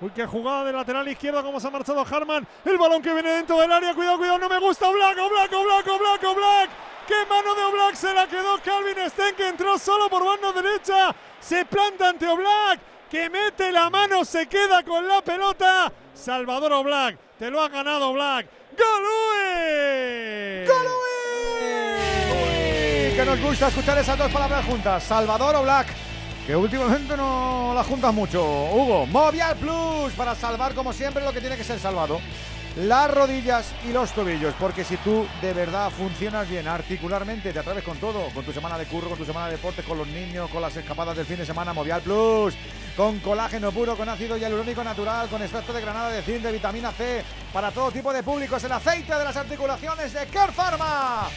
[0.00, 2.46] Uy, qué jugada de lateral izquierdo, cómo se ha marchado Harman.
[2.64, 5.88] El balón que viene dentro del área, cuidado, cuidado, no me gusta Oblak, Oblak, Oblak,
[5.88, 6.70] Oblak, Oblak.
[7.06, 7.94] ¡Qué mano de Oblak!
[7.94, 11.14] Se la quedó Calvin Sten, que entró solo por banda derecha.
[11.40, 12.80] Se planta ante Oblak.
[13.10, 15.90] que mete la mano, se queda con la pelota.
[16.14, 18.46] Salvador Oblak, te lo ha ganado Oblak.
[18.76, 19.78] ¡Galúe!
[23.18, 25.02] Que nos gusta escuchar esas dos palabras juntas.
[25.02, 25.88] Salvador o Black.
[26.48, 28.42] Que últimamente no las juntas mucho.
[28.42, 32.22] Hugo, Movial Plus para salvar como siempre lo que tiene que ser salvado.
[32.74, 37.84] Las rodillas y los tobillos, porque si tú de verdad funcionas bien articularmente, te atreves
[37.84, 40.48] con todo, con tu semana de curro, con tu semana de deporte, con los niños,
[40.48, 42.54] con las escapadas del fin de semana, Movial Plus,
[42.96, 46.92] con colágeno puro, con ácido hialurónico natural, con extracto de granada de zinc, de vitamina
[46.92, 51.28] C, para todo tipo de públicos, el aceite de las articulaciones de Care Pharma.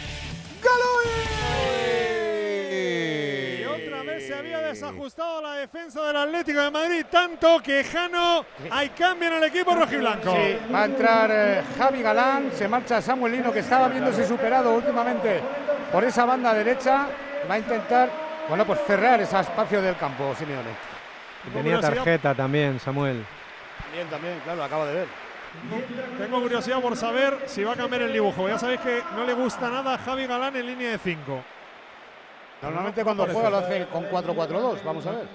[2.72, 3.31] Y
[3.72, 8.90] otra vez se había desajustado la defensa del Atlético de Madrid, tanto que Jano hay
[8.90, 10.36] cambio en el equipo rojiblanco.
[10.36, 14.74] Sí, va a entrar eh, Javi Galán, se marcha Samuel Lino, que estaba viéndose superado
[14.74, 15.42] últimamente
[15.92, 17.08] por esa banda derecha.
[17.50, 18.10] Va a intentar,
[18.48, 20.92] bueno, pues cerrar ese espacio del campo, Simeone.
[21.54, 23.26] Tenía tarjeta también, Samuel.
[23.84, 25.08] También, también, claro, lo acabo de ver.
[26.18, 28.48] Tengo curiosidad por saber si va a cambiar el dibujo.
[28.48, 31.44] Ya sabéis que no le gusta nada a Javi Galán en línea de 5.
[32.62, 35.28] Normalmente cuando juega lo hace con 4-4-2, vamos a ver.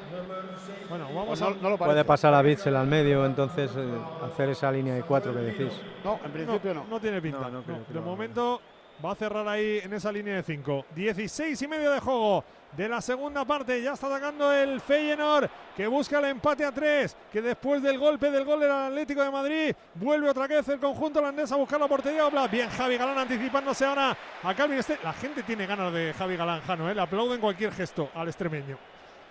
[0.89, 3.85] Bueno, vamos Pues a no, no lo Puede pasar a Bitzel al medio, entonces eh,
[4.24, 5.73] hacer esa línea de cuatro que decís.
[6.05, 6.85] No, en principio no.
[6.89, 7.40] No tiene pinta.
[7.40, 8.61] No, no creo No, de momento
[9.05, 10.86] va a cerrar ahí en esa línea de 5.
[10.94, 12.44] 16 y medio de juego
[12.77, 13.81] de la segunda parte.
[13.82, 17.16] Ya está atacando el Feyenoord que busca el empate a 3.
[17.32, 21.20] Que después del golpe del gol del Atlético de Madrid vuelve otra vez el conjunto
[21.20, 22.27] holandés a buscar la portería.
[22.27, 22.51] Oblak.
[22.51, 24.98] Bien, Javi Galán anticipándose ahora a Calvin Este.
[25.03, 26.90] La gente tiene ganas de Javi Galán, Jano.
[26.90, 26.94] ¿eh?
[26.94, 28.78] Le aplauden cualquier gesto al extremeño.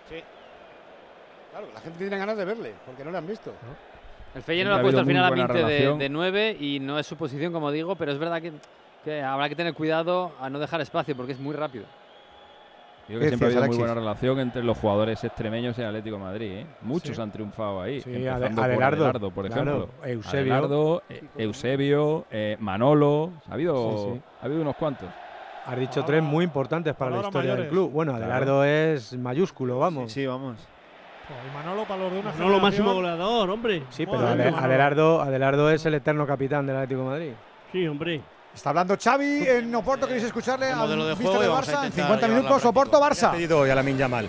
[0.08, 0.22] Sí.
[1.50, 3.52] Claro, la gente tiene ganas de verle, porque no le han visto.
[4.34, 6.98] El Feyenoord Ha ha puesto al final a buena 20 de, de 9 y no
[6.98, 8.52] es su posición, como digo, pero es verdad que,
[9.02, 11.86] que habrá que tener cuidado a no dejar espacio porque es muy rápido.
[13.08, 15.86] Yo creo que siempre ha habido muy buena relación entre los jugadores extremeños y el
[15.86, 16.50] Atlético de Madrid.
[16.52, 16.66] ¿eh?
[16.82, 17.22] Muchos Sí.
[17.22, 18.00] han triunfado ahí.
[18.00, 19.88] Sí, empezando Ade- por Adelardo, por claro, ejemplo.
[20.04, 20.52] Eusebio.
[20.54, 23.30] Adelardo, eh, Eusebio, eh, Manolo.
[23.48, 24.20] Ha habido, Sí, sí.
[24.42, 25.08] ha habido unos cuantos.
[25.66, 27.90] Has dicho tres muy importantes para la historia del club.
[27.92, 28.24] Bueno, Claro.
[28.26, 30.10] Adelardo es mayúsculo, vamos.
[30.12, 30.56] Sí, vamos.
[31.28, 33.82] Y Manolo para los de una No lo máximo goleador, hombre.
[33.90, 34.18] Sí, pero.
[34.28, 37.32] Adelardo, Adelardo es el eterno capitán del Atlético de Madrid.
[37.72, 38.20] Sí, hombre.
[38.56, 40.06] Está hablando Xavi en Oporto.
[40.06, 41.84] ¿Queréis escucharle al modelo de mister juego de Barça?
[41.84, 43.30] En intentar 50 llevarlo minutos, Oporto Barça.
[43.32, 44.26] pedido hoy a Lamin Yamal?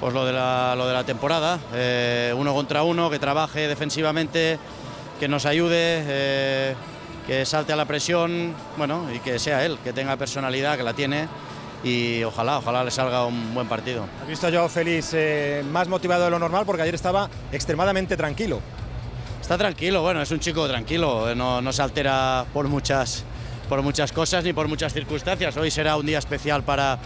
[0.00, 4.58] Pues lo de la, lo de la temporada, eh, uno contra uno, que trabaje defensivamente,
[5.20, 6.74] que nos ayude, eh,
[7.28, 10.92] que salte a la presión, bueno, y que sea él, que tenga personalidad, que la
[10.92, 11.28] tiene,
[11.84, 14.06] y ojalá, ojalá le salga un buen partido.
[14.20, 18.16] Has visto a Joao Félix eh, más motivado de lo normal porque ayer estaba extremadamente
[18.16, 18.60] tranquilo.
[19.46, 23.22] Está tranquilo, bueno, es un chico tranquilo, eh, no, no se altera por muchas,
[23.68, 25.56] por muchas cosas ni por muchas circunstancias.
[25.56, 26.98] Hoy será un día especial para,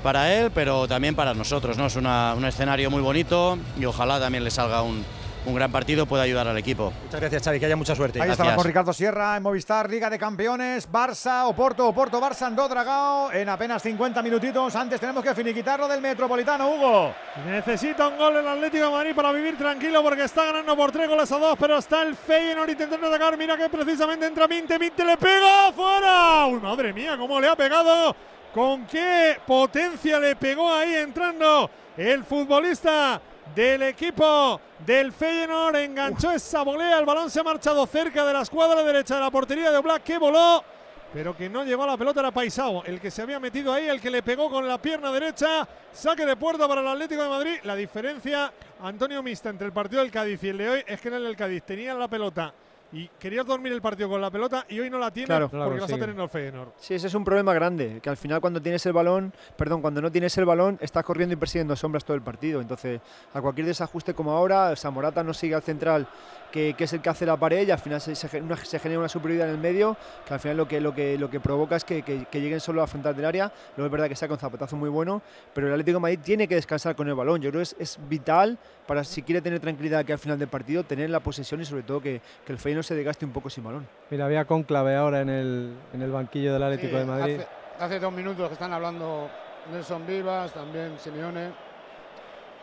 [0.00, 1.76] para él, pero también para nosotros.
[1.76, 1.86] ¿no?
[1.86, 5.04] Es una- un escenario muy bonito y ojalá también le salga un,
[5.44, 6.92] un gran partido, pueda ayudar al equipo.
[7.04, 8.20] Muchas gracias, Xavi, que haya mucha suerte.
[8.22, 12.68] Ahí estaba con Ricardo Sierra en Movistar, Liga de Campeones, Barça, Oporto, Oporto, Barça, Andó
[12.68, 14.74] Dragao, en apenas 50 minutitos.
[14.76, 17.14] Antes tenemos que finiquitarlo del Metropolitano, Hugo.
[17.46, 21.08] Necesita un gol el Atlético de Madrid para vivir tranquilo porque está ganando por tres
[21.08, 23.36] goles a dos, pero está el Feyenoord intentando atacar.
[23.36, 26.46] Mira que precisamente entra Minte, Minte le pega fuera.
[26.46, 28.14] Uy, madre mía, cómo le ha pegado.
[28.54, 33.20] Con qué potencia le pegó ahí entrando el futbolista
[33.54, 35.76] del equipo del Feyenoord.
[35.76, 39.30] Enganchó esa volea, el balón se ha marchado cerca de la escuadra derecha de la
[39.30, 40.64] portería de Black que voló
[41.12, 43.86] pero que no llegó a la pelota era Paisao, el que se había metido ahí,
[43.86, 47.28] el que le pegó con la pierna derecha, saque de puerta para el Atlético de
[47.28, 47.58] Madrid.
[47.64, 48.50] La diferencia,
[48.80, 51.24] Antonio Mista, entre el partido del Cádiz y el de hoy es que en el
[51.24, 52.54] del Cádiz tenía la pelota
[52.92, 55.48] y querías dormir el partido con la pelota y hoy no la tiene Claro.
[55.48, 56.70] porque vas a tener el Feyenoord.
[56.76, 60.02] Sí, ese es un problema grande, que al final cuando tienes el balón, perdón, cuando
[60.02, 62.60] no tienes el balón, estás corriendo y persiguiendo sombras todo el partido.
[62.60, 63.00] Entonces,
[63.32, 66.06] a cualquier desajuste como ahora, Samorata no sigue al central,
[66.52, 68.56] que, que es el que hace la pared, y al final se, se gen- una-
[68.56, 69.96] se genera una superioridad en el medio,
[70.26, 72.60] que al final lo que, lo que, lo que provoca es que, que- que lleguen
[72.60, 73.50] solo a frontal del área.
[73.76, 75.22] Luego es verdad que saca un zapatazo muy bueno,
[75.54, 77.40] pero el Atlético de Madrid tiene que descansar con el balón.
[77.40, 80.48] Yo creo que es, es vital para, si quiere tener tranquilidad que al final del
[80.48, 83.48] partido, tener la posesión y sobre todo que, que el Feyenoord se desgaste un poco
[83.50, 83.88] sin balón.
[84.10, 87.36] Mira, había conclave ahora en el, en el banquillo del Atlético Sí, de Madrid.
[87.40, 89.30] Hace, hace dos minutos que están hablando
[89.72, 91.71] Nelson Vivas, también Simeone.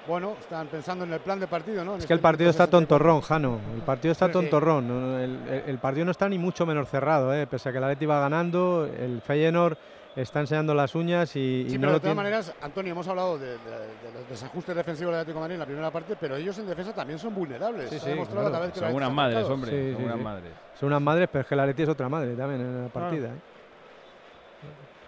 [0.10, 1.92] Bueno, están pensando en el plan de partido, ¿no?
[1.92, 2.98] En Es este que el partido minuto está 64.
[2.98, 3.60] tontorrón, Jano.
[3.76, 4.86] El partido está tontorrón.
[5.20, 7.46] El, el- el partido no está ni mucho menos cerrado, ¿eh?
[7.46, 8.86] pese a que el Atleti va ganando.
[8.92, 9.78] El Feyenoord
[10.16, 12.16] está enseñando las uñas y, y Sí, no pero lo de todas tiene.
[12.16, 15.60] maneras, Antonio, hemos hablado de, de- de los desajustes defensivos del Atlético de Madrid en
[15.60, 17.92] la primera parte, pero ellos en defensa también son vulnerables.
[17.92, 18.26] Sí, sí, claro.
[18.52, 20.24] cada vez que Son unas madres, hombre, Sí, son sí, unas sí.
[20.24, 20.52] madres.
[20.80, 23.28] Son unas madres, pero es que el Atleti es otra madre también en la partida.
[23.28, 23.40] ¿eh?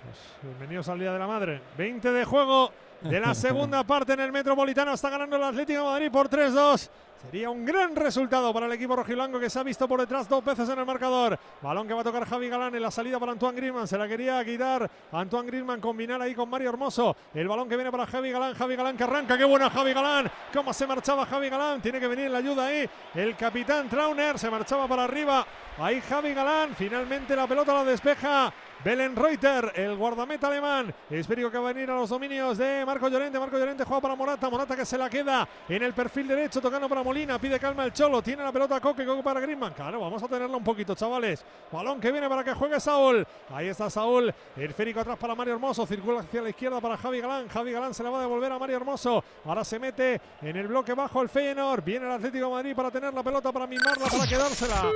[0.06, 1.60] Pues, bienvenidos al Día de la Madre.
[1.76, 2.69] 20 de juego
[3.02, 4.94] de la segunda parte en el Metropolitano.
[4.94, 6.90] Está ganando el Atlético de Madrid por 3-2.
[7.22, 10.44] Sería un gran resultado para el equipo rojiblanco que se ha visto por detrás dos
[10.44, 11.38] veces en el marcador.
[11.61, 13.88] Balón que va a tocar Javi Galán en la salida para Antoine Griezmann.
[13.88, 17.15] Se la quería quitar Antoine Griezmann, combinar ahí con Mario Hermoso.
[17.36, 18.56] El balón que viene para Javi Galán.
[18.56, 19.38] Javi Galán que arranca.
[19.38, 20.32] Qué buena Javi Galán.
[20.52, 21.80] Cómo se marchaba Javi Galán.
[21.80, 22.90] Tiene que venir la ayuda ahí.
[23.14, 25.45] El capitán Trauner se marchaba para arriba.
[25.78, 26.73] Ahí Javi Galán.
[26.76, 28.52] Finalmente la pelota la despeja.
[28.84, 30.91] Belen Reuter, el guardameta alemán.
[31.08, 33.38] Espero que va a venir a los dominios de Marco Llorente.
[33.38, 34.49] Marco Llorente juega para Morata.
[34.49, 37.38] Morata que se la queda en el perfil derecho, tocando para Molina.
[37.38, 38.24] Pide calma el Cholo.
[38.24, 39.74] Tiene la pelota Coque, Coque para Griezmann.
[39.74, 41.45] Claro, vamos a tenerla un poquito, chavales.
[41.72, 43.26] Balón que viene para que juegue Saúl.
[43.53, 44.34] Ahí está Saúl.
[44.58, 45.86] El férico atrás para Mario Hermoso.
[45.86, 47.49] Circula hacia la izquierda para Javi Galán.
[47.49, 49.24] Javi Galán se la va a devolver a Mario Hermoso.
[49.45, 51.84] Ahora se mete en el bloque bajo el Feyenoord.
[51.84, 54.90] Viene el Atlético Madrid para tener la pelota, para mimarla, para quedársela.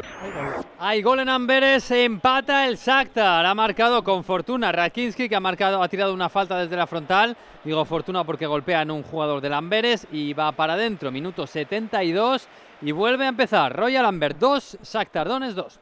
[0.80, 3.46] Hay gol en Amberes, empata el Shakhtar.
[3.46, 7.36] Ha marcado con fortuna Rakinski, que ha marcado, ha tirado una falta desde la frontal.
[7.64, 11.12] Digo fortuna porque golpea en un jugador del Amberes y va para adentro.
[11.12, 12.48] Minuto 72
[12.82, 13.76] y vuelve a empezar.
[13.76, 15.80] Royal Amber 2, Shakhtar Donetsk 2.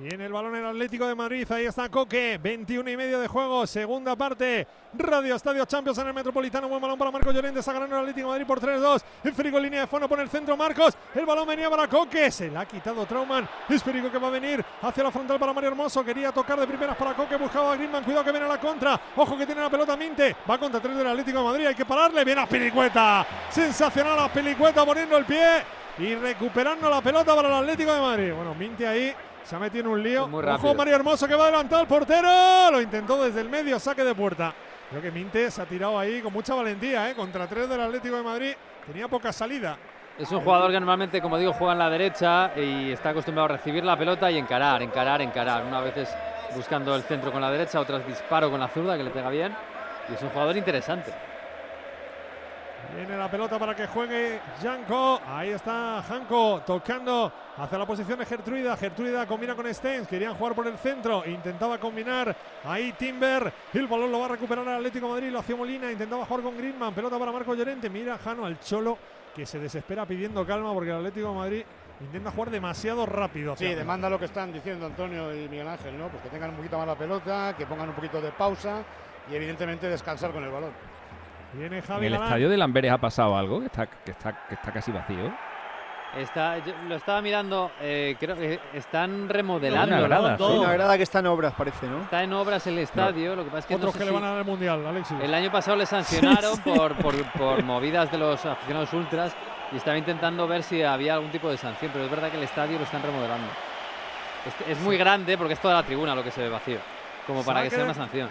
[0.00, 1.50] Tiene el balón el Atlético de Madrid.
[1.50, 2.38] Ahí está Coque.
[2.40, 3.66] 21 y medio de juego.
[3.66, 4.64] Segunda parte.
[4.96, 6.68] Radio Estadio Champions en el Metropolitano.
[6.68, 7.58] Buen balón para Marcos Llorente.
[7.58, 9.02] Está el Atlético de Madrid por 3-2.
[9.24, 10.56] El Frigo línea de fondo por el centro.
[10.56, 10.96] Marcos.
[11.16, 12.30] El balón venía para Coque.
[12.30, 13.48] Se la ha quitado Trauman.
[13.68, 16.04] Es que va a venir hacia la frontal para Mario Hermoso.
[16.04, 17.36] Quería tocar de primeras para Coque.
[17.36, 18.04] Buscaba a Griezmann.
[18.04, 19.00] Cuidado que viene a la contra.
[19.16, 20.36] Ojo que tiene la pelota Minte.
[20.48, 21.66] Va contra 3 del Atlético de Madrid.
[21.66, 22.24] Hay que pararle.
[22.24, 23.26] Viene a Pelicueta.
[23.50, 25.64] Sensacional a Pelicueta poniendo el pie.
[25.98, 28.32] Y recuperando la pelota para el Atlético de Madrid.
[28.32, 29.12] Bueno, Minte ahí
[29.48, 30.28] se ha metido en un lío.
[30.28, 30.74] Muy Ojo.
[30.74, 32.70] Mario Hermoso que va adelantado al portero.
[32.70, 34.52] Lo intentó desde el medio, saque de puerta.
[34.90, 37.14] Creo que Minte se ha tirado ahí con mucha valentía, ¿eh?
[37.14, 38.52] contra tres del Atlético de Madrid.
[38.86, 39.78] Tenía poca salida.
[40.18, 43.56] Es un jugador que normalmente, como digo, juega en la derecha y está acostumbrado a
[43.56, 45.64] recibir la pelota y encarar, encarar, encarar.
[45.64, 46.14] Una veces
[46.54, 49.54] buscando el centro con la derecha, otras disparo con la zurda que le pega bien.
[50.10, 51.10] Y es un jugador interesante.
[52.96, 55.20] Viene la pelota para que juegue Janko.
[55.26, 58.76] Ahí está Janko tocando hacia la posición de Gertruida.
[58.76, 60.08] Gertruida combina con Stens.
[60.08, 61.22] Querían jugar por el centro.
[61.26, 62.34] Intentaba combinar
[62.64, 63.52] ahí Timber.
[63.74, 65.30] El balón lo va a recuperar el Atlético de Madrid.
[65.30, 65.92] Lo hacía Molina.
[65.92, 66.94] Intentaba jugar con Griezmann.
[66.94, 67.90] Pelota para Marco Llorente.
[67.90, 68.96] Mira Jano al Cholo
[69.34, 71.62] que se desespera pidiendo calma porque el Atlético de Madrid
[72.00, 73.54] intenta jugar demasiado rápido.
[73.56, 76.08] Sí, demanda lo que están diciendo Antonio y Miguel Ángel, ¿no?
[76.08, 78.82] Pues que tengan un poquito más la pelota, que pongan un poquito de pausa
[79.30, 80.97] y evidentemente descansar con el balón.
[81.52, 82.26] Viene En Javi el Galán.
[82.28, 85.32] estadio del Amberes ha pasado algo que está, que está, que está casi vacío.
[86.16, 89.94] Está, yo lo estaba mirando, eh, creo que están remodelando.
[89.94, 90.48] Una grada, ¿no?
[90.48, 90.56] sí.
[90.58, 92.02] Una grada que está en obras, parece, ¿no?
[92.02, 94.10] Está en obras el estadio, lo que pasa es que no Otros sé que le
[94.10, 95.16] si- van a dar el mundial, Alexis.
[95.20, 96.70] El año pasado le sancionaron Sí, sí.
[96.70, 99.36] Por, por, por movidas de los aficionados ultras
[99.70, 102.42] y estaba intentando ver si había algún tipo de sanción, pero es verdad que el
[102.44, 103.48] estadio lo están remodelando.
[104.46, 106.78] Es, es muy grande porque es toda la tribuna lo que se ve vacío,
[107.26, 108.30] como para que sea de- una sanción.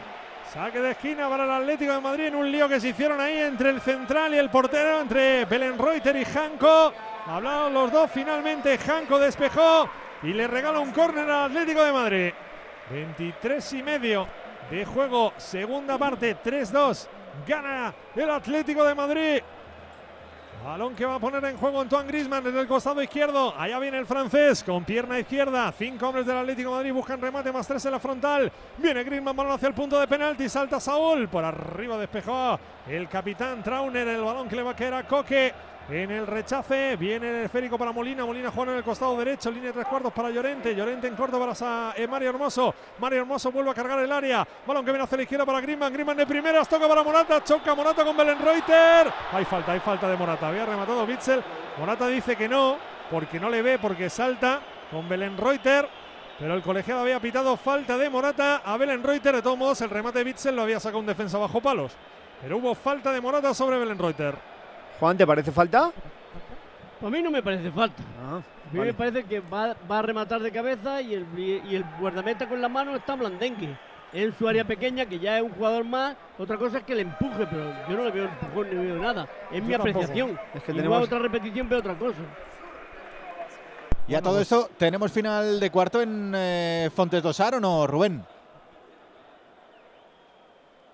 [0.58, 3.38] Saque de esquina para el Atlético de Madrid en un lío que se hicieron ahí
[3.38, 6.92] entre el central y el portero, entre Belenreuter y Janko.
[7.28, 8.76] Hablaron los dos finalmente.
[8.80, 9.88] Janko despejó
[10.24, 12.34] y le regala un córner al Atlético de Madrid.
[12.90, 14.28] 23 y medio
[14.72, 17.08] de juego, segunda parte, 3-2.
[17.48, 19.42] Gana el Atlético de Madrid.
[20.68, 23.54] Balón que va a poner en juego Antoine Griezmann desde el costado izquierdo.
[23.58, 25.72] Allá viene el francés con pierna izquierda.
[25.72, 28.52] Cinco hombres del Atlético Madrid buscan remate más tres en la frontal.
[28.78, 30.50] Viene Griezmann, balón hacia el punto de penalti.
[30.50, 31.30] Salta Saúl.
[31.30, 34.10] Por arriba despejó el capitán Trauner.
[34.10, 35.54] El balón que le va a caer a Coque.
[35.90, 38.26] En el rechace viene el esférico para Molina.
[38.26, 39.50] Molina juega en el costado derecho.
[39.50, 40.76] Línea de tres cuartos para Llorente.
[40.76, 42.76] Llorente en corto para eh, Mario Hermoso.
[43.00, 44.46] Mario Hermoso vuelve a cargar el área.
[44.66, 45.94] Balón que viene hacia la izquierda para Griezmann.
[45.94, 46.68] Griezmann de primeras.
[46.68, 47.42] Toca para Morata.
[47.42, 49.14] Choca Morata con Belenreuter.
[49.32, 50.50] Hay falta, hay falta de Morata.
[50.50, 51.42] Había rematado Bitzel.
[51.80, 52.78] Morata dice que no.
[53.10, 54.60] Porque no le ve, porque salta
[54.92, 55.88] con Belenreuter.
[56.38, 59.36] Pero el colegiado había pitado falta de Morata a Belenreuter.
[59.36, 61.94] De todos modos, el remate de Bitzel lo había sacado un defensa bajo palos.
[62.42, 64.57] Pero hubo falta de Morata sobre Belenreuter.
[65.00, 65.92] Juan, ¿te parece falta?
[67.02, 68.02] A mí no me parece falta.
[68.24, 68.92] Ah, A mí vale.
[68.92, 72.60] me parece que va, va a rematar de cabeza y el, y el guardameta con
[72.62, 73.78] la mano está blandengue.
[74.14, 77.02] En su área pequeña, que ya es un jugador más, otra cosa es que le
[77.02, 79.28] empuje, pero yo no le veo empujón ni veo nada.
[79.52, 79.90] Es mi tampoco.
[79.90, 80.40] apreciación.
[80.56, 82.18] Es que tenemos- otra repetición veo otra cosa.
[84.08, 88.24] Y a todo esto, ¿tenemos final de cuarto en eh, Fontes Dosar o no, Rubén?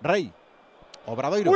[0.02, 0.32] Rey.
[1.06, 1.52] Obradoiro.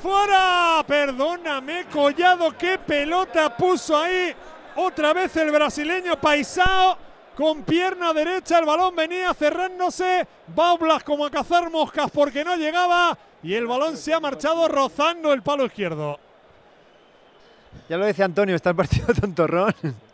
[0.00, 0.84] ¡Fuera!
[0.86, 4.34] Perdóname, Collado, qué pelota puso ahí.
[4.76, 6.96] Otra vez el brasileño Paisao
[7.36, 8.58] con pierna derecha.
[8.58, 10.26] El balón venía cerrándose.
[10.54, 13.16] Baublas como a cazar moscas porque no llegaba.
[13.42, 16.18] Y el balón se ha marchado rozando el palo izquierdo.
[17.88, 19.74] Ya lo decía Antonio, está el partido tontorrón.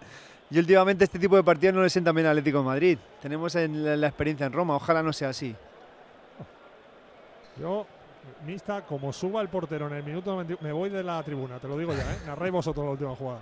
[0.51, 2.99] Y últimamente este tipo de partidos no le sientan bien al Atlético de Madrid.
[3.21, 5.55] Tenemos en la, la experiencia en Roma, ojalá no sea así.
[7.61, 7.87] Yo,
[8.45, 11.69] mixta, como suba el portero en el minuto 90, me voy de la tribuna, te
[11.69, 12.19] lo digo ya, ¿eh?
[12.27, 13.41] Narráis vosotros la última jugada.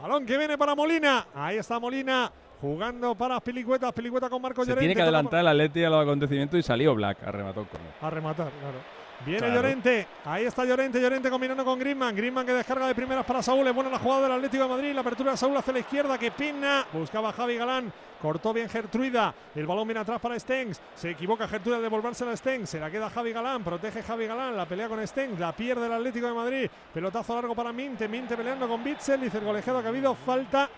[0.00, 1.26] Balón que viene para Molina.
[1.34, 2.30] Ahí está Molina
[2.60, 3.92] jugando para Pilicueta.
[3.92, 4.80] Pilicueta con Marco Se Llorente.
[4.80, 7.86] tiene que adelantar el Atleti a los acontecimientos y salió Black a rematar con él.
[8.00, 8.78] A rematar, claro.
[9.24, 9.54] Viene Claro.
[9.54, 13.66] Llorente, ahí está Llorente, Llorente combinando con Griezmann, Griezmann que descarga de primeras para Saúl,
[13.66, 16.18] es buena la jugada del Atlético de Madrid, la apertura de Saúl hacia la izquierda
[16.18, 20.80] que pina, buscaba a Javi Galán, cortó bien Gertruida, el balón viene atrás para Stengs,
[20.94, 24.56] se equivoca Gertruida de devolvérsela a Stengs, se la queda Javi Galán, protege Javi Galán,
[24.56, 28.36] la pelea con Stengs, la pierde el Atlético de Madrid, pelotazo largo para Minte, Minte
[28.36, 30.68] peleando con Bitzel, dice el colegiado que ha habido falta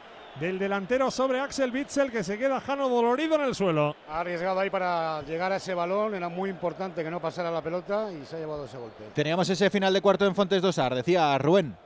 [0.41, 3.97] del delantero sobre Axel Bitzel que se queda Jano dolorido en el suelo.
[4.09, 7.63] Ha arriesgado ahí para llegar a ese balón, era muy importante que no pasara la
[7.63, 9.05] pelota y se ha llevado ese golpe.
[9.15, 11.77] Teníamos ese final de cuarto en Fontes Dosar, decía Rubén.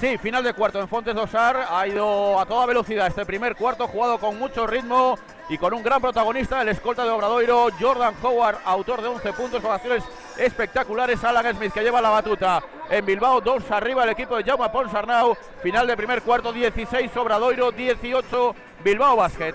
[0.00, 1.66] Sí, final de cuarto en Fontes Dosar.
[1.70, 5.16] Ha ido a toda velocidad este primer cuarto, jugado con mucho ritmo
[5.48, 9.62] y con un gran protagonista, el escolta de Obradoiro, Jordan Howard, autor de 11 puntos
[9.62, 10.02] con acciones
[10.38, 11.22] espectaculares.
[11.22, 15.36] Alan Smith que lleva la batuta en Bilbao, dos arriba el equipo de Jaume Ponsarnau.
[15.62, 19.54] Final de primer cuarto, 16 Obradoiro, 18 Bilbao Basket.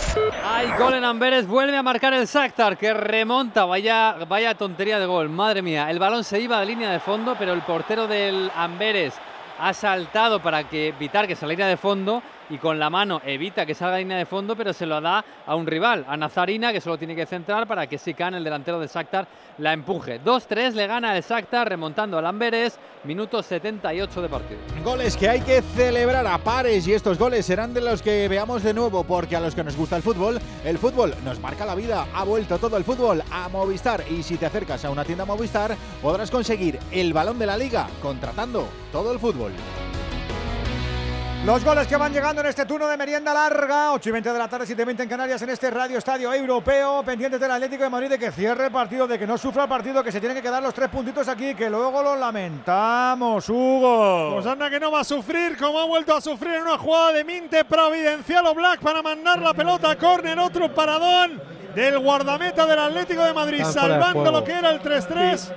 [0.43, 5.05] Hay gol en Amberes, vuelve a marcar el Shakhtar que remonta, vaya, vaya tontería de
[5.05, 5.89] gol, madre mía.
[5.89, 9.13] El balón se iba de línea de fondo, pero el portero del Amberes
[9.59, 12.21] ha saltado para que evitar que saliera de fondo
[12.51, 15.55] y con la mano evita que salga línea de fondo, pero se lo da a
[15.55, 18.89] un rival, a Nazarina, que solo tiene que centrar para que Sican, el delantero del
[18.89, 19.25] Shakhtar,
[19.57, 20.21] la empuje.
[20.21, 24.59] 2-3 le gana el Shakhtar remontando al Amberes, minuto 78 de partido.
[24.83, 28.63] Goles que hay que celebrar a pares y estos goles serán de los que veamos
[28.63, 31.75] de nuevo porque a los que nos gusta el fútbol, el fútbol nos marca la
[31.75, 32.05] vida.
[32.13, 35.75] Ha vuelto todo el fútbol a Movistar y si te acercas a una tienda Movistar
[36.01, 39.53] podrás conseguir el balón de la liga contratando todo el fútbol.
[41.43, 44.37] Los goles que van llegando en este turno de merienda larga, 8 y 20 de
[44.37, 47.83] la tarde, 7 y 20 en Canarias, en este Radio Estadio Europeo, pendientes del Atlético
[47.83, 50.19] de Madrid de que cierre el partido, de que no sufra el partido, que se
[50.19, 54.33] tienen que quedar los tres puntitos aquí, que luego lo lamentamos, Hugo.
[54.35, 57.13] Pues anda que no va a sufrir, como ha vuelto a sufrir en una jugada
[57.13, 62.65] de Minte Providencial o Black para mandar la pelota a córner, otro paradón del guardameta
[62.65, 65.53] del Atlético de Madrid, Están salvando lo que era el 3-3.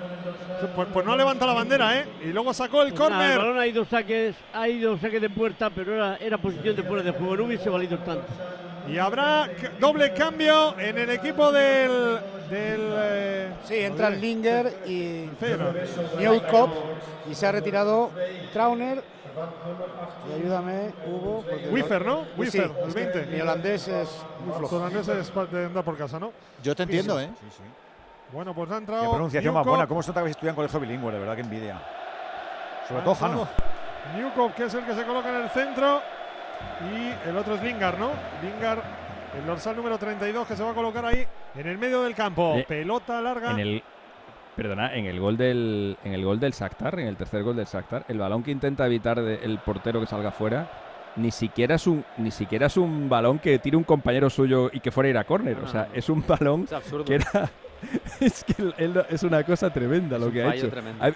[0.75, 2.07] Pues, pues no levanta la bandera, ¿eh?
[2.25, 3.37] Y luego sacó el el córner.
[3.37, 7.03] balón ha ido saques, ha ido saque de puerta, pero era, era posición de fuera
[7.03, 8.25] de juego, no hubiese valido tanto.
[8.89, 9.49] Y habrá
[9.81, 12.19] doble cambio en el equipo del.
[12.51, 15.29] del eh, Sí, entra el Linger y.
[16.19, 16.71] Newcop
[17.31, 18.11] y se ha retirado
[18.53, 19.14] Trauner.
[20.29, 21.45] Y ayúdame, Hugo.
[21.71, 22.25] Wiffer, ¿no?
[22.25, 23.27] Sí, Wiffer, el es que 20.
[23.27, 24.09] Mi holandés es
[24.45, 24.69] muy flojo.
[24.69, 26.33] Su holandés es de andar por casa, ¿no?
[26.63, 27.31] Yo te entiendo, ¿eh?
[28.33, 29.03] Bueno, pues ha entrado.
[29.03, 29.71] Qué pronunciación más Newcop.
[29.71, 31.81] buena, cómo se nota que estudian en colegio bilingüe, de verdad que envidia.
[32.89, 33.49] Sobre todo entrado Jano.
[34.17, 36.01] Newcop, que es el que se coloca en el centro.
[36.93, 38.11] Y el otro es Lingard, ¿no?
[38.43, 38.81] Lingard,
[39.37, 42.57] el dorsal número 32, que se va a colocar ahí en el medio del campo.
[42.67, 43.51] Pelota larga.
[43.51, 43.85] En el,
[44.57, 47.67] perdona, en el gol del en el gol del Shakhtar, en el tercer gol del
[47.67, 50.69] Shakhtar, el balón que intenta evitar de- el portero que salga fuera,
[51.17, 54.81] ni siquiera es un ni siquiera es un balón que tire un compañero suyo y
[54.81, 56.67] que fuera a ir a córner, o sea, es un balón
[57.05, 57.51] Es que era
[58.21, 60.67] es que él- él- es una cosa tremenda lo que ha hecho.
[61.03, 61.11] Ha,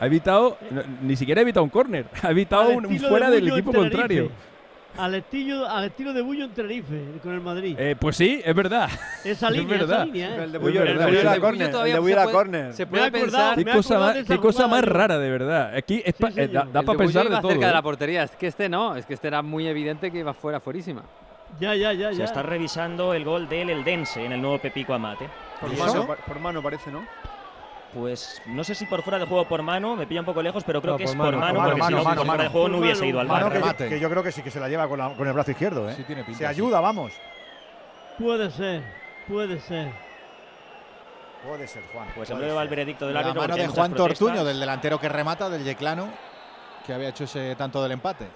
[0.00, 0.56] ha evitado
[1.02, 3.72] ni siquiera ha evitado un córner, ha evitado un, un estilo de fuera del equipo
[3.90, 4.30] Tenerife.
[5.00, 7.74] Al estilo, al estilo de Bullo en Tenerife, con el Madrid.
[7.78, 8.88] Eh, pues sí, es verdad.
[9.24, 10.04] esa es línea, esa verdad.
[10.04, 10.28] línea.
[10.36, 10.44] ¿eh?
[10.44, 10.98] El de Es Bullo, el de El
[11.92, 12.72] de Bullo.
[12.72, 13.56] Se puede pensar.
[13.56, 15.74] Qué cosa más, esa qué cosa más rara de verdad.
[15.74, 17.50] Aquí es Sí, pa- eh, da, da para pensar de todo.
[17.50, 17.74] cerca de ¿eh?
[17.74, 18.22] la portería.
[18.24, 21.02] Es que este no, es que este era muy evidente que iba fuera, fuerísima.
[21.58, 22.24] Ya, ya, ya, Se ya.
[22.24, 25.28] está revisando el gol del Eldense en el nuevo Pepico Amate.
[25.60, 27.04] Por ¿Y mano, por mano parece, ¿no?
[27.94, 30.62] Pues no sé si por fuera de juego por mano, me pilla un poco lejos,
[30.64, 32.26] pero creo No, que por es mano, por mano, porque mano, si no, mano, por
[32.26, 32.42] fuera mano.
[32.44, 33.10] de juego no Por hubiese mano.
[33.10, 33.76] ido al Mano bar.
[33.76, 35.50] que, que yo creo que sí que se la lleva con, la- con el brazo
[35.50, 35.94] izquierdo, ¿eh?
[35.96, 36.50] Sí tiene pinta, se sí.
[36.50, 37.12] ayuda, vamos.
[38.16, 38.82] Puede ser,
[39.26, 39.90] puede ser.
[41.44, 42.06] Puede ser, Juan.
[42.14, 43.40] Pues en breve va el veredicto del La árbitro.
[43.40, 43.94] mano porque de Juan.
[43.94, 46.08] Tortuño, del delantero que remata, del Yeclano,
[46.86, 48.26] que había hecho ese tanto del empate.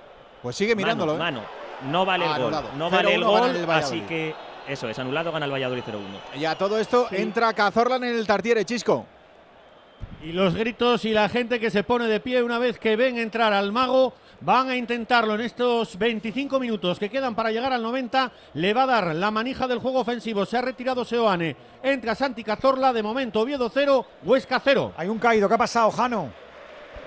[0.43, 1.19] Pues sigue mirándolo, ¿eh?
[1.19, 1.91] Mano, mano.
[1.93, 2.55] No vale Ah, el gol.
[2.77, 4.35] No vale el 0-1 gana gol, el así que
[4.67, 6.39] eso es, anulado gana el Valladolid 0-1.
[6.41, 9.07] Y a todo esto entra Cazorlan en el Tartiere, Chisco.
[10.25, 13.19] Y los gritos y la gente que se pone de pie una vez que ven
[13.19, 17.83] entrar al mago van a intentarlo en estos 25 minutos que quedan para llegar al
[17.83, 18.33] 90.
[18.55, 20.47] Le va a dar la manija del juego ofensivo.
[20.47, 21.55] Se ha retirado Seoane.
[21.83, 22.95] Entra Santi Cazorla.
[22.95, 24.95] De momento Oviedo 0, Huesca 0.
[24.97, 26.33] Hay un caído, ¿qué ha pasado, Jano?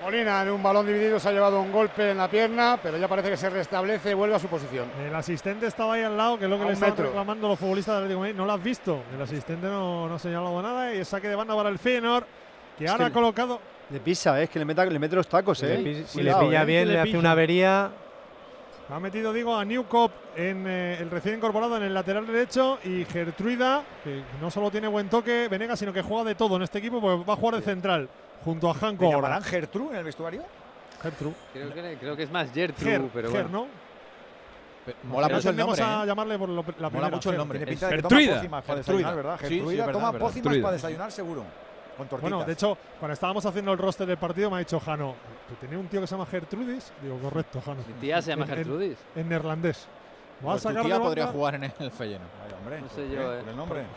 [0.00, 3.08] Molina en un balón dividido se ha llevado un golpe en la pierna, pero ya
[3.08, 4.88] parece que se restablece y vuelve a su posición.
[5.04, 7.06] El asistente estaba ahí al lado, que es lo que le metro.
[7.06, 8.38] reclamando los futbolistas del Atlético de Madrid.
[8.38, 9.02] No lo has visto.
[9.12, 12.24] El asistente no, no ha señalado nada y el saque de banda para el Feyenoord,
[12.78, 13.60] que Es ahora que ha colocado.
[13.90, 16.04] Le pisa, eh, es que le, meta, le mete los tacos, eh.
[16.06, 16.66] si Cuidado, le pilla eh.
[16.66, 17.90] bien, le, hace una avería.
[18.90, 23.04] Ha metido, digo, a Newcop en eh, el recién incorporado en el lateral derecho y
[23.04, 26.78] Gertruida, que no solo tiene buen toque, Venegas, sino que juega de todo en este
[26.78, 28.08] equipo porque va a jugar de central
[28.44, 29.16] junto a Hanko ¿Le ahora.
[29.28, 30.42] llamarán Gertrude en el vestuario?
[31.02, 31.34] Gertrude.
[31.52, 33.66] Creo que, creo que es más Gertrude, Ger, pero Ger, bueno.
[33.66, 33.88] ¿no?
[35.04, 35.82] Mola mucho el nombre.
[35.82, 36.06] a ¿eh?
[36.06, 37.58] llamarle por lo- la Mola mucho el nombre.
[37.58, 37.88] Gertruida.
[37.90, 39.92] Gertruida.
[39.92, 41.44] toma pócimas para desayunar seguro.
[41.98, 42.30] Con tortitas.
[42.30, 45.14] Bueno, de hecho, cuando estábamos haciendo el roster del partido, me ha dicho Jano,
[45.48, 46.92] que tenía un tío que se llama Gertrudis.
[47.02, 47.82] Digo, correcto, Jano.
[47.86, 48.98] Mi tía se llama En- en- Gertrudis.
[49.16, 49.86] En, neerlandés.
[50.42, 51.72] Va a Pues tu sacar tía de podría jugar en el.
[51.80, 51.88] Ay,
[52.56, 53.40] hombre, No sé ¿por yo, eh.
[53.40, 53.82] Por el nombre.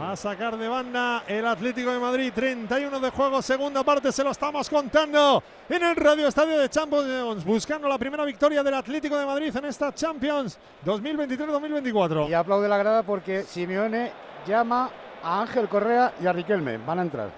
[0.00, 2.32] Va a sacar de banda el Atlético de Madrid.
[2.34, 7.44] 31 de juego, segunda parte, se lo estamos contando en el Radio Estadio de Champions,
[7.44, 12.28] buscando la primera victoria del Atlético de Madrid en esta Champions 2023-2024.
[12.28, 14.10] Y aplaude la grada porque Simeone
[14.46, 14.90] llama
[15.24, 16.78] a Ángel Correa y a Riquelme.
[16.78, 17.30] Van a entrar.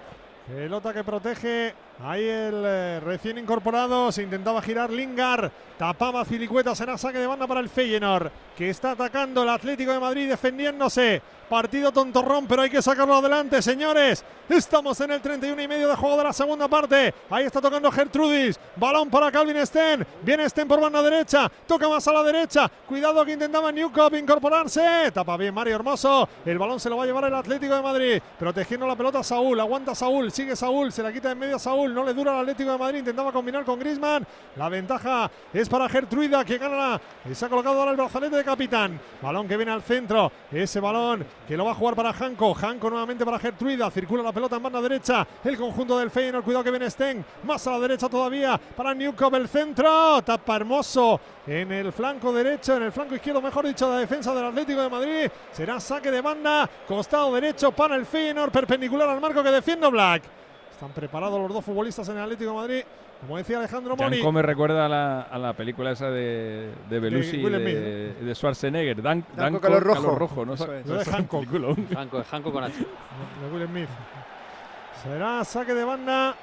[0.46, 1.74] Pelota que protege.
[2.02, 4.12] Ahí el eh, recién incorporado.
[4.12, 5.50] Se intentaba girar Lingard.
[5.78, 6.74] Tapaba Filicueta.
[6.74, 8.30] Será saque de banda para el Feyenoord.
[8.56, 11.22] Que está atacando el Atlético de Madrid defendiéndose.
[11.48, 14.24] Partido tontorrón, pero hay que sacarlo adelante, señores.
[14.48, 17.14] Estamos en el 31 y medio de juego de la segunda parte.
[17.30, 18.58] Ahí está tocando Gertrudis.
[18.74, 20.04] Balón para Calvin Sten.
[20.22, 21.48] Viene Sten por banda derecha.
[21.66, 22.68] Toca más a la derecha.
[22.88, 25.10] Cuidado que intentaba Newcop incorporarse.
[25.12, 26.28] Tapa bien Mario Hermoso.
[26.44, 28.22] El balón se lo va a llevar el Atlético de Madrid.
[28.38, 29.60] Protegiendo la pelota Saúl.
[29.60, 30.32] Aguanta Saúl.
[30.32, 30.90] Sigue Saúl.
[30.90, 31.85] Se la quita en medio a Saúl.
[31.94, 32.98] No le dura al Atlético de Madrid.
[33.00, 34.26] Intentaba combinar con Grisman.
[34.56, 37.00] La ventaja es para Gertruida que gana.
[37.28, 39.00] Y se ha colocado ahora el brazalete de capitán.
[39.22, 40.30] Balón que viene al centro.
[40.50, 42.54] Ese balón que lo va a jugar para Janko.
[42.54, 43.90] Janko nuevamente para Gertruida.
[43.90, 45.26] Circula la pelota en banda derecha.
[45.44, 46.44] El conjunto del Feyenoord.
[46.44, 47.24] Cuidado que viene Sten.
[47.44, 50.22] Más a la derecha todavía para Newcomb el centro.
[50.22, 54.46] Tapa hermoso en el flanco derecho, en el flanco izquierdo, mejor dicho, la defensa del
[54.46, 55.30] Atlético de Madrid.
[55.52, 56.68] Será saque de banda.
[56.86, 58.50] Costado derecho para el Feyenoord.
[58.50, 60.22] Perpendicular al marco que defiende Black.
[60.76, 62.82] Están preparados los dos futbolistas en el Atlético de Madrid.
[63.22, 64.16] Como decía Alejandro Mori.
[64.16, 69.00] Janko me recuerda a la, a la película esa de, de Belushi, de, Schwarzenegger.
[69.00, 70.14] Dan, Danko Calor Rojo.
[70.14, 70.52] Rojo, ¿no?
[70.52, 70.86] Eso es.
[70.86, 71.46] Lo de Hancock.
[72.52, 72.76] Con H.
[72.76, 73.88] de Will Smith.
[75.02, 76.36] Será saque de banda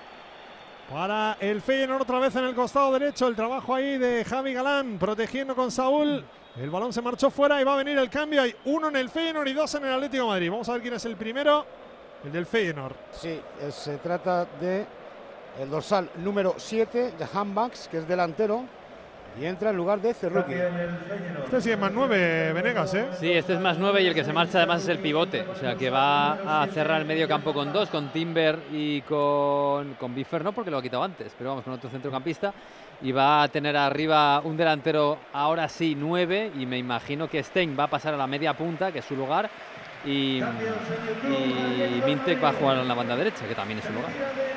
[0.91, 3.27] para el Feyenoord otra vez en el costado derecho.
[3.27, 6.25] El trabajo ahí de Javi Galán protegiendo con Saúl.
[6.59, 8.41] El balón se marchó fuera y va a venir el cambio.
[8.41, 10.49] Hay uno en el Feyenoord y dos en el Atlético de Madrid.
[10.49, 11.82] Vamos a ver quién es el primero.
[12.23, 12.95] El del Feyenoord.
[13.11, 14.85] Sí, eh, se trata de
[15.61, 18.63] el dorsal número 7, Jahan Bax, que es delantero,
[19.39, 20.53] y entra en lugar de Cerruqui.
[20.53, 23.07] Este sí es más nueve, Venegas, ¿eh?
[23.19, 25.41] Sí, este es más 9 y el que se marcha además es el pivote.
[25.41, 29.95] O sea que va a cerrar el medio campo con dos, con Timber y con,
[29.95, 32.53] con Biffer, no porque lo ha quitado antes, pero vamos con otro centrocampista.
[33.01, 37.75] Y va a tener arriba un delantero ahora sí 9 y me imagino que Stein
[37.77, 39.49] va a pasar a la media punta, que es su lugar.
[40.05, 44.11] Y, y Mintek va a jugar en la banda derecha, que también es su lugar.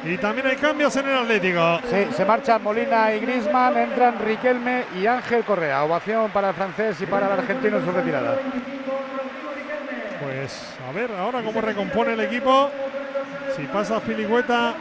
[0.04, 1.80] Y también hay cambios en el Atlético.
[1.88, 5.84] Sí, se marchan Molina y Grisman, entran Riquelme y Ángel Correa.
[5.84, 8.38] Ovación para el francés y para el argentino en su retirada.
[10.20, 12.70] Pues a ver ahora cómo recompone el equipo.
[13.56, 14.74] Si pasa Pilicueta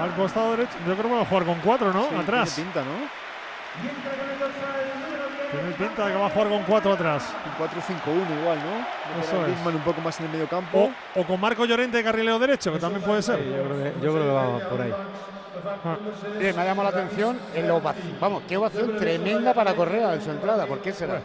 [0.00, 2.08] al costado derecho, yo creo que va a jugar con cuatro, ¿no?
[2.08, 2.54] Sí, atrás.
[2.54, 3.22] Tiene pinta, ¿no?
[5.52, 7.34] Tiene pinta de que va a jugar con cuatro atrás.
[7.46, 9.22] Un 4-5-1 igual, ¿no?
[9.22, 9.74] Eso es.
[9.74, 10.90] Un poco más en el medio campo.
[11.14, 13.38] O, o con Marco Llorente de carrilero derecho, que también puede ser.
[13.38, 14.92] Sí, yo, creo que, yo creo que va por ahí.
[16.38, 18.16] Bien, me ha llamado la atención el ovación.
[18.18, 20.66] Vamos, qué ovación tremenda para Correa en su entrada.
[20.66, 21.20] ¿Por qué será?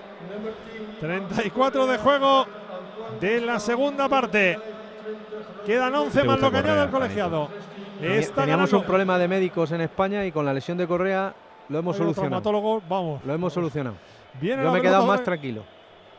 [1.00, 2.46] 34 de juego
[3.20, 4.60] de la segunda parte.
[5.66, 7.50] Quedan 11 Te más lo que añade el colegiado.
[8.02, 11.34] Está Teníamos ganando un problema de médicos en España y con la lesión de Correa
[11.70, 12.42] lo hemos Hay solucionado.
[12.42, 13.26] traumatólogo, vamos.
[13.26, 13.96] Lo hemos solucionado.
[14.40, 15.64] Viene Yo me he quedado más tranquilo.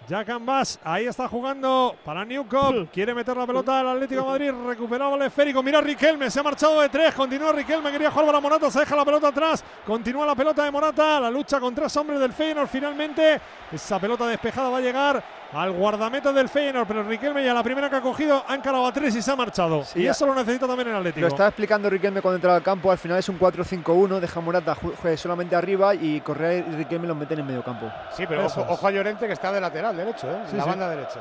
[0.09, 2.89] Jack Ambas, ahí está jugando para Newcomb.
[2.91, 4.53] Quiere meter la pelota al Atlético de Madrid.
[4.67, 5.63] Recuperaba el esférico.
[5.63, 7.15] Mira Riquelme, se ha marchado de tres.
[7.15, 8.71] Continúa Riquelme, quería jugar para Morata.
[8.71, 9.63] Se deja la pelota atrás.
[9.87, 11.21] Continúa la pelota de Morata.
[11.21, 12.69] La lucha con tres hombres del Feyenoord.
[12.69, 13.39] Finalmente,
[13.71, 15.23] esa pelota despejada va a llegar
[15.53, 16.87] al guardameta del Feyenoord.
[16.87, 19.37] Pero Riquelme ya la primera que ha cogido ha encarado a tres y se ha
[19.37, 19.85] marchado.
[19.85, 21.21] Sí, y ya- eso lo necesita también el Atlético.
[21.23, 22.91] Lo estaba explicando Riquelme cuando entraba al campo.
[22.91, 24.21] Al final es un 4-5-1.
[24.21, 24.77] Deja Morata
[25.17, 27.91] solamente arriba y Correa y Riquelme los meten en medio campo.
[28.13, 30.39] Sí, pero ojo, a Llorente que está de lateral derecho, ¿eh?
[30.51, 30.69] Sí, la sí.
[30.69, 31.21] banda derecha.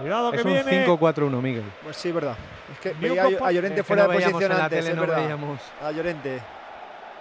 [0.00, 0.86] Cuidado que Es un viene.
[0.86, 1.64] 5-4-1, Miguel.
[1.82, 2.36] Pues sí, verdad.
[2.70, 5.00] Es que veía a, Llorente Es fuera no de posición en la antes, es no
[5.00, 5.16] verdad.
[5.16, 5.60] veíamos.
[5.82, 6.42] A Llorente.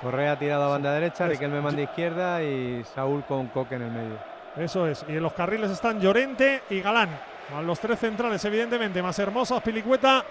[0.01, 4.34] Correa tirado a banda derecha, Riquelme manda izquierda y Saúl con Coque en el medio.
[4.57, 5.05] Eso es.
[5.07, 7.09] Y en los carriles están Llorente y Galán.
[7.63, 9.01] Los tres centrales, evidentemente.
[9.01, 10.23] Más hermosos, Pilicueta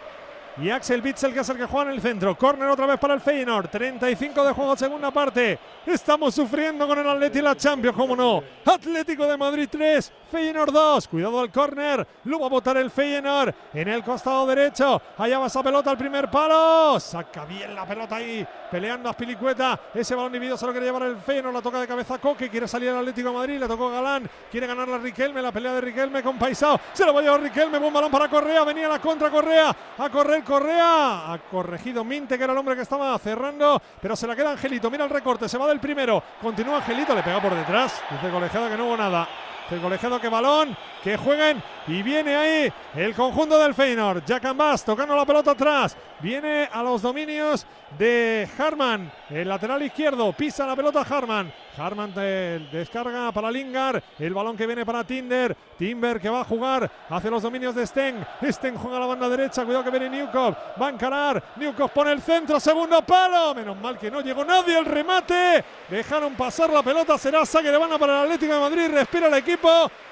[0.57, 2.37] y Axel Witzel que es el que juega en el centro.
[2.37, 3.69] Corner otra vez para el Feyenoord.
[3.69, 5.59] 35 de juego, segunda parte.
[5.85, 8.43] Estamos sufriendo con el Atleti la Champions, cómo no.
[8.65, 11.09] Atlético de Madrid 3, Feyenoord 2.
[11.09, 12.07] Cuidado al córner.
[12.25, 15.01] Lo va a botar el Feyenoord en el costado derecho.
[15.19, 17.01] Allá va esa pelota al primer palo.
[17.01, 18.47] Saca bien la pelota ahí.
[18.71, 19.79] Peleando a Spilicueta.
[19.93, 21.55] Ese balón dividido se lo quiere llevar el Feyenoord.
[21.55, 22.49] La toca de cabeza Coque.
[22.49, 23.59] Quiere salir el Atlético de Madrid.
[23.59, 24.29] Le tocó Galán.
[24.51, 25.43] Quiere ganar la Riquelme.
[25.43, 26.81] La pelea de Riquelme con Paisao.
[26.93, 27.79] Se lo va a llevar Riquelme.
[27.79, 28.65] Buen balón para Correa.
[28.65, 29.75] Venía la contra Correa.
[29.99, 31.33] A correr Correa.
[31.33, 33.81] Ha corregido Minte, que era el hombre que estaba cerrando.
[34.01, 34.91] Pero se la queda Angelito.
[34.91, 35.49] Mira el recorte.
[35.49, 36.23] Se va del primero.
[36.41, 37.15] Continúa Angelito.
[37.15, 38.03] Le pega por detrás.
[38.11, 39.29] Dice el colegiado que no hubo nada.
[39.71, 44.24] El colegiado que balón, que jueguen y viene ahí el conjunto del Feyenoord.
[44.24, 45.97] Jack Ambas tocando la pelota atrás.
[46.20, 47.66] Viene a los dominios
[47.98, 50.32] de Harman, el lateral izquierdo.
[50.32, 51.52] Pisa la pelota Harman.
[51.77, 54.01] Harman de- descarga para Lingard.
[54.19, 55.55] El balón que viene para Tinder.
[55.77, 58.24] Timber que va a jugar hacia los dominios de Sten.
[58.43, 59.65] Sten juega a la banda derecha.
[59.65, 60.56] Cuidado que viene Newcop.
[60.81, 61.43] Va a encarar.
[61.56, 62.59] Newcop pone el centro.
[62.59, 63.55] Segundo palo.
[63.55, 64.78] Menos mal que no llegó nadie.
[64.78, 65.65] El remate.
[65.90, 67.19] Dejaron pasar la pelota.
[67.19, 68.89] Será saque de banda para el Atlético de Madrid.
[68.94, 69.69] Respira el equipo.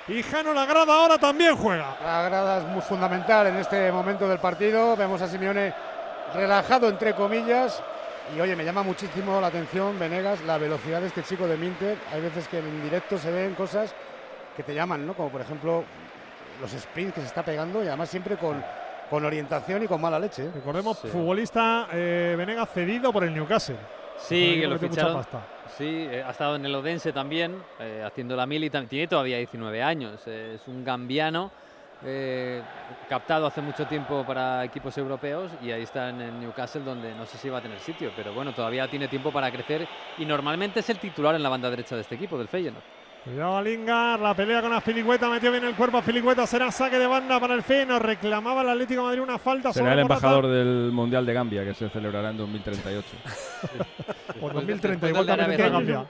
[0.08, 1.96] Y Jano la grada ahora también juega.
[2.04, 4.96] La grada es muy fundamental en este momento del partido.
[4.96, 5.72] Vemos a Simeone
[6.34, 7.80] relajado, entre comillas.
[8.36, 11.98] Y oye, me llama muchísimo la atención, Venegas, la velocidad de este chico de Minter.
[12.12, 13.94] Hay veces que en directo se ven cosas
[14.56, 15.14] que te llaman, ¿no?
[15.14, 15.84] Como por ejemplo
[16.60, 18.62] los sprints que se está pegando y además siempre con,
[19.08, 20.44] con orientación y con mala leche.
[20.44, 20.50] ¿eh?
[20.54, 23.76] Recordemos, futbolista eh, Venegas cedido por el Newcastle.
[24.22, 25.22] Sí, que lo ficharon.
[25.76, 28.70] Sí, eh, ha estado en el Odense también, eh, haciendo la mili.
[28.70, 30.20] Tiene todavía 19 años.
[30.26, 31.50] eh, es un gambiano
[33.08, 37.24] captado hace mucho tiempo para equipos europeos y ahí está en el Newcastle donde no
[37.26, 39.86] sé si va a tener sitio, pero bueno, todavía tiene tiempo para crecer
[40.18, 43.01] y normalmente es el titular en la banda derecha de este equipo, del Feyenoord.
[43.24, 47.06] Cuidado a Lingard, la pelea con Aspilicueta, metió bien el cuerpo Aspilicueta, será saque de
[47.06, 50.26] banda para el Feyenoord, reclamaba el Atlético de Madrid una falta Será sobre el Morata.
[50.26, 53.06] embajador del Mundial de Gambia que se celebrará en 2038.
[54.40, 55.72] Por 2030, Después igual también.
[55.72, 56.06] Gambia.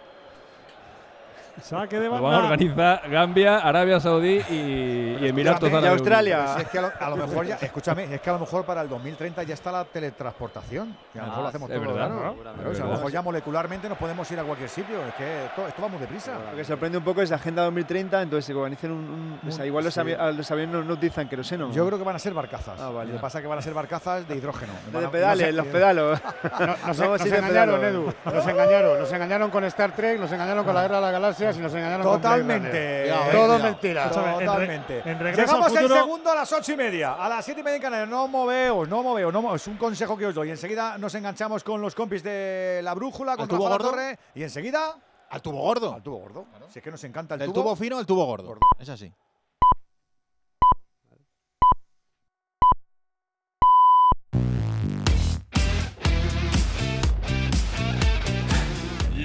[1.60, 2.28] Saque de Lo banda.
[2.28, 6.24] van a organizar Gambia, Arabia Saudí y, y Emiratos Árabes Unidos.
[6.24, 8.38] Pero si es que a lo, a lo mejor ya, escúchame, es que a lo
[8.40, 10.96] mejor para el 2030 ya está la teletransportación.
[11.14, 11.80] Y a lo mejor Ah, lo hacemos todo.
[11.80, 12.08] verdad.
[12.08, 12.30] ¿no?
[12.62, 14.96] Es o sea, a lo mejor ya molecularmente nos podemos ir a cualquier sitio.
[15.06, 16.32] Es que esto, esto va muy deprisa.
[16.50, 18.98] Lo que sorprende un poco es la Agenda 2030, entonces se organizan un...
[19.42, 20.00] un- o sea, igual los, sí.
[20.36, 21.70] los aviones no, no utilizan queroseno.
[21.72, 22.80] Yo creo que van a ser barcazas.
[22.80, 23.10] Ah, vale.
[23.10, 24.72] Lo que pasa es que van a ser barcazas de hidrógeno.
[24.92, 26.20] De a- pedales, no sé- los pedalos.
[26.60, 27.84] No, nos, nos de engañaron.
[27.84, 28.12] Edu.
[28.24, 28.98] Nos engañaron.
[29.00, 31.12] Nos engañaron con Star Trek, nos engañaron con la Guerra de las
[31.56, 33.12] Y nos engañaron Totalmente.
[33.32, 34.02] Todo mentira.
[34.04, 34.98] Escúchame, en re- Totalmente.
[35.04, 37.12] en regreso Llegamos al futuro- segundo a las ocho y media.
[37.14, 38.08] A las siete y media en Canarias.
[38.08, 39.32] No moveos, no moveos.
[39.32, 40.50] No mo- es un consejo que os doy.
[40.50, 43.78] Enseguida nos enganchamos con los compis de la brújula, con tubo Rafa?
[43.82, 44.18] Torre.
[44.34, 44.96] Y enseguida.
[45.30, 45.94] Al tubo gordo.
[45.94, 46.46] Al tubo gordo.
[46.68, 47.54] Si es que nos encanta el tubo.
[47.62, 48.58] tubo fino al tubo gordo.
[48.78, 49.10] Es así.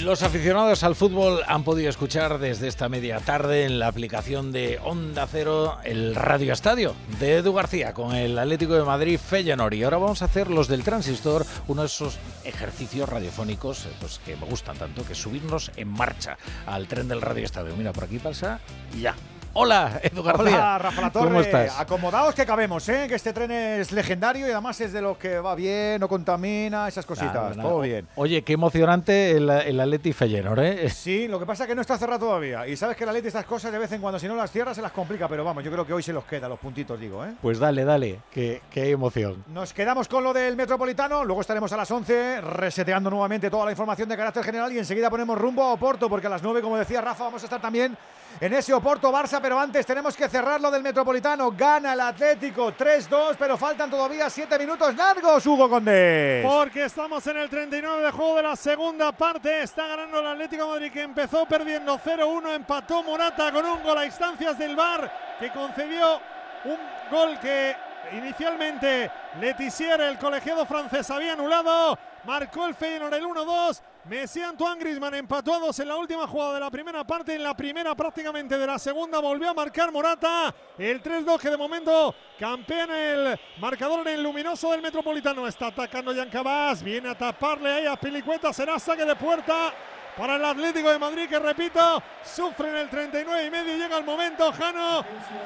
[0.07, 4.79] Los aficionados al fútbol han podido escuchar desde esta media tarde en la aplicación de
[4.81, 9.73] Onda Cero el Radio Estadio de Edu García con el Atlético de Madrid Feyenoord.
[9.73, 14.21] Y ahora vamos a hacer los del Transistor, uno de esos ejercicios radiofónicos eh, pues,
[14.25, 17.75] que me gustan tanto, que subirnos en marcha al tren del Radio Estadio.
[17.75, 18.61] Mira, por aquí pasa
[18.95, 19.15] y ya.
[19.59, 20.55] Hola, Edu García.
[20.55, 21.25] Hola, Rafa La Torre.
[21.29, 21.79] ¿Cómo estás?
[21.79, 23.07] Acomodaos que cabemos, ¿eh?
[23.09, 26.87] Que este tren es legendario y además es de lo que va bien, no contamina,
[26.87, 27.33] esas cositas.
[27.33, 27.67] Nada, nada.
[27.67, 28.07] Todo bien.
[28.17, 30.89] Oye, qué emocionante el, el Atleti Feyenoord, ¿eh?
[30.91, 32.67] Sí, lo que pasa es que no está cerrado todavía.
[32.67, 34.51] Y sabes que la ley de estas cosas de vez en cuando, si no las
[34.51, 35.27] cierras, se las complica.
[35.27, 37.33] Pero vamos, yo creo que hoy se los queda, los puntitos, digo, ¿eh?
[37.41, 39.43] Pues dale, dale, qué, qué emoción.
[39.47, 43.71] Nos quedamos con lo del Metropolitano, luego estaremos a las 11 reseteando nuevamente toda la
[43.71, 46.77] información de carácter general y enseguida ponemos rumbo a Oporto, porque a las 9, como
[46.77, 47.97] decía Rafa, vamos a estar también
[48.39, 51.51] en ese Oporto-Barça, pero antes tenemos que cerrar lo del Metropolitano.
[51.51, 56.45] Gana el Atlético 3-2, pero faltan todavía 7 minutos largos, Hugo Condés.
[56.45, 59.63] Porque estamos en el 39 de juego de la segunda parte.
[59.63, 62.55] Está ganando el Atlético Madrid que empezó perdiendo 0-1.
[62.55, 66.21] Empató Morata con un gol a instancias del VAR que concedió
[66.65, 66.77] un
[67.09, 67.75] gol que
[68.13, 71.97] inicialmente Letizier, el colegiado francés, había anulado.
[72.23, 73.81] Marcó el Feyenoord el 1-2.
[74.07, 77.35] Messi Antoine Griezmann empató a dos en la última jugada de la primera parte.
[77.35, 80.53] En la primera prácticamente de la segunda volvió a marcar Morata.
[80.77, 85.45] El 3-2 que de momento campea el marcador en el luminoso del Metropolitano.
[85.45, 86.81] Está atacando Jan Cabas.
[86.81, 88.53] Viene a taparle ahí a Pilicueta.
[88.53, 89.73] Será saque de puerta
[90.15, 93.75] para el Atlético de Madrid que repito sufre en el 39 y medio.
[93.75, 95.03] Llega el momento, Jano,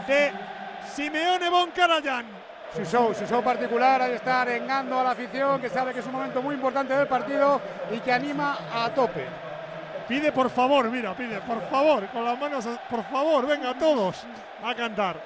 [0.07, 0.31] de
[0.93, 2.40] Simeone Boncarayan.
[2.73, 6.05] Su show, su show particular, ahí está arengando a la afición que sabe que es
[6.05, 7.59] un momento muy importante del partido
[7.91, 9.25] y que anima a tope.
[10.07, 14.25] Pide por favor, mira, pide por favor, con las manos, por favor, venga todos
[14.63, 15.17] a cantar.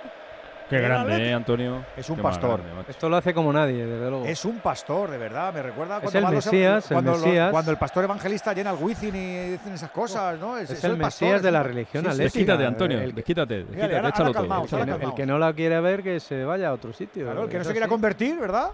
[0.69, 1.85] Qué El grande, ¿eh, Antonio?
[1.95, 2.59] Es un Qué pastor.
[2.63, 2.85] grande.
[2.91, 4.25] Esto lo hace como nadie, desde luego.
[4.25, 5.53] Es un pastor, de verdad.
[5.53, 7.51] Me recuerda Es cuando, el Mesías, el cuando, lo- Mesías.
[7.51, 10.57] cuando el pastor evangelista llena el Wizzing y dicen esas cosas, ¿no?
[10.57, 12.17] Es, es el pastor, Mesías es de la religión Sí.
[12.17, 14.41] Desquítate, Antonio, El que- desquítate, Mira, desquítate, ahora- échalo ahora todo.
[14.43, 15.09] calmaos, échalo ahora todo.
[15.11, 17.25] El que no la quiere ver, que se vaya a otro sitio.
[17.25, 18.69] Claro, el que no Es se quiera convertir, ¿verdad?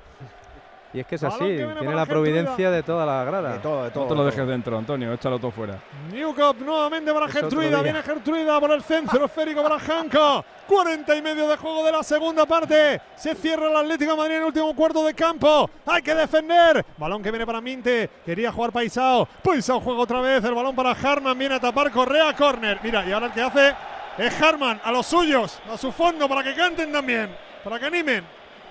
[0.94, 3.54] Y es que es así, tiene la providencia de toda la grada.
[3.54, 4.04] De todo, de todo.
[4.04, 5.80] No te lo de dejes dentro, Antonio, échalo todo fuera.
[6.12, 7.82] Newcop nuevamente para Es Gertruida.
[7.82, 10.44] Viene Gertruida por el centro esférico para Janko.
[10.68, 13.02] 40 y medio de juego de la segunda parte.
[13.16, 15.70] Se cierra el Atlético de Madrid en el último cuarto de campo.
[15.86, 16.86] Hay que defender.
[16.98, 18.10] Balón que viene para Minte.
[18.26, 19.28] Quería jugar Paisao.
[19.44, 20.44] Paisao juega otra vez.
[20.44, 21.38] El balón para Harman.
[21.38, 22.34] Viene a tapar Correa.
[22.36, 22.80] Corner.
[22.84, 23.74] Mira, y ahora el que hace
[24.18, 24.82] es Harman.
[24.84, 25.60] A los suyos.
[25.72, 27.30] A su fondo para que canten también.
[27.64, 28.24] Para que animen.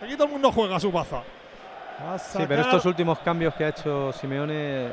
[0.03, 1.23] Aquí todo el mundo juega a su baza.
[2.19, 4.89] Sí, pero estos últimos cambios que ha hecho Simeone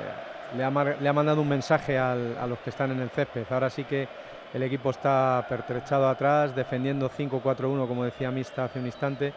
[0.55, 0.69] le ha,
[0.99, 3.45] le ha mandado un mensaje al- a los que están en el césped.
[3.49, 4.07] Ahora sí que
[4.53, 9.33] el equipo está pertrechado atrás, defendiendo 5-4-1, como decía Mista hace un instante.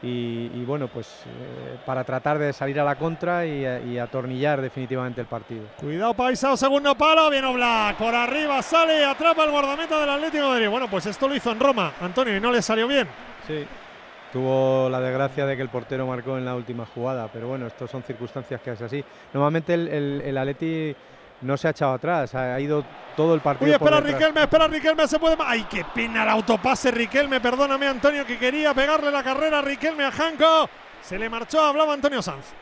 [0.00, 4.60] Y, y bueno, pues eh, para tratar de salir a la contra y, y atornillar
[4.60, 5.64] definitivamente el partido.
[5.80, 10.50] Cuidado Paisao, segundo palo, viene Oblak, por arriba sale, atrapa el guardameta del Atlético de
[10.50, 10.68] Madrid.
[10.68, 13.08] Bueno, pues esto lo hizo en Roma, Antonio, y no le salió bien.
[13.44, 13.66] Sí.
[14.32, 17.90] Tuvo la desgracia de que el portero marcó en la última jugada, pero bueno, estas
[17.90, 19.02] son circunstancias que es así.
[19.32, 20.94] Normalmente el, el, el Atleti
[21.40, 22.84] no se ha echado atrás, ha, ido
[23.16, 23.70] todo el partido.
[23.70, 24.20] Uy, por espera detrás.
[24.20, 25.36] Riquelme, espera Riquelme, se puede...
[25.40, 27.40] ¡Ay, qué pena el autopase Riquelme!
[27.40, 30.68] Perdóname, Antonio, que quería pegarle la carrera a Riquelme a Janko.
[31.00, 32.52] Se le marchó, hablaba Antonio Sanz.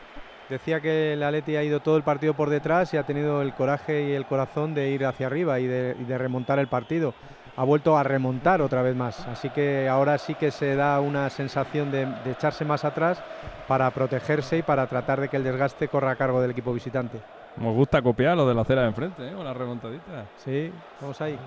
[0.49, 3.53] Decía que el Atleti ha ido todo el partido por detrás y ha tenido el
[3.53, 7.13] coraje y el corazón de ir hacia arriba y de, y de remontar el partido.
[7.57, 11.29] Ha vuelto a remontar otra vez más, así que ahora sí que se da una
[11.31, 13.21] sensación de, de echarse más atrás
[13.67, 17.19] para protegerse y para tratar de que el desgaste corra a cargo del equipo visitante.
[17.57, 19.33] Nos gusta copiar lo de la acera de enfrente, ¿eh?
[19.33, 20.25] Con la remontadita.
[20.37, 20.71] Sí,
[21.01, 21.37] vamos ahí.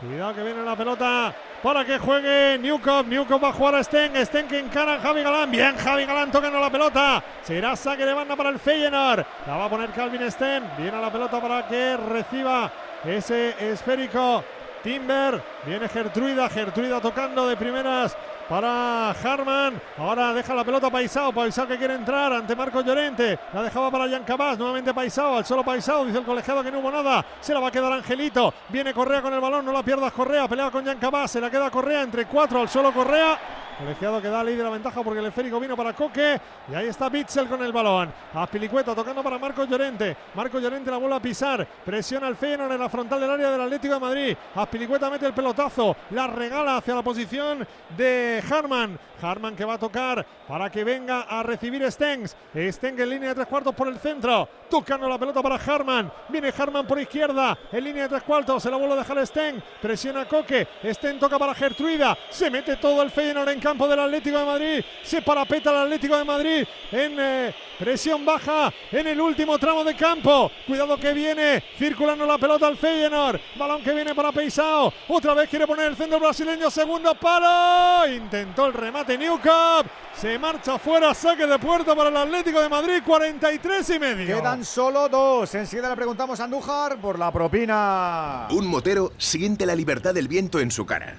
[0.00, 3.06] Cuidado que viene la pelota para que juegue Newcop.
[3.06, 4.14] Newcop va a jugar a Sten.
[4.26, 5.50] Sten que encara a Javi Galán.
[5.50, 7.22] Bien, Javi Galán tocando la pelota.
[7.42, 9.24] Será saque de banda para el Feyenoord.
[9.46, 10.64] La va a poner Calvin Sten.
[10.76, 12.70] Viene la pelota para que reciba
[13.04, 14.42] ese esférico.
[14.86, 15.42] Timber.
[15.64, 16.48] Viene Gertruida.
[16.48, 18.16] Gertruida tocando de primeras
[18.48, 19.82] para Harman.
[19.98, 21.32] Ahora deja la pelota Paisao.
[21.32, 23.36] Paisao que quiere entrar ante Marco Llorente.
[23.52, 24.56] La dejaba para Jan Cabas.
[24.56, 25.38] Nuevamente Paisao.
[25.38, 26.04] Al solo Paisao.
[26.04, 27.24] Dice el colegiado que no hubo nada.
[27.40, 28.54] Se la va a quedar Angelito.
[28.68, 29.66] Viene Correa con el balón.
[29.66, 30.46] No la pierdas Correa.
[30.46, 31.32] Pelea con Jan Cabas.
[31.32, 33.65] Se la queda Correa entre cuatro al solo Correa.
[33.78, 36.40] Colegiado que da ley de la ventaja porque el esférico vino para Coque.
[36.70, 38.10] Y ahí está Bitzel con el balón.
[38.32, 40.16] Azpilicueta tocando para Marco Llorente.
[40.34, 41.66] Marco Llorente la vuelve a pisar.
[41.84, 44.36] Presiona al Feyenoord en la frontal del área del Atlético de Madrid.
[44.54, 45.94] Azpilicueta mete el pelotazo.
[46.10, 47.66] La regala hacia la posición
[47.96, 48.98] de Harman.
[49.20, 52.34] Harman que va a tocar para que venga a recibir Stengs.
[52.54, 54.48] Stengs en línea de tres cuartos por el centro.
[54.70, 56.10] Tocando la pelota para Harman.
[56.30, 57.58] Viene Harman por izquierda.
[57.70, 58.62] En línea de tres cuartos.
[58.62, 59.62] Se la vuelve a dejar Sten.
[59.82, 60.66] Presiona Coque.
[60.82, 62.16] Sten toca para Gertruida.
[62.30, 64.84] Se mete todo el Feyenoord en campo del Atlético de Madrid.
[65.02, 69.96] Se parapeta el Atlético de Madrid en eh, presión baja en el último tramo de
[69.96, 70.52] campo.
[70.64, 73.40] Cuidado que viene circulando la pelota al Feyenoord.
[73.58, 74.92] Balón que viene para Peisao.
[75.08, 76.70] Otra vez quiere poner el centro brasileño.
[76.70, 78.08] Segundo palo.
[78.08, 79.84] Intentó el remate Newcap.
[80.14, 81.12] Se marcha fuera.
[81.12, 83.02] Saque de puerta para el Atlético de Madrid.
[83.04, 84.36] 43 y medio.
[84.36, 85.52] Quedan solo dos.
[85.56, 88.46] Enseguida le preguntamos a Andújar por la propina.
[88.52, 91.16] Un motero siente la libertad del viento en su cara.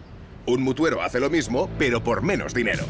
[0.47, 2.85] Un mutuero hace lo mismo, pero por menos dinero.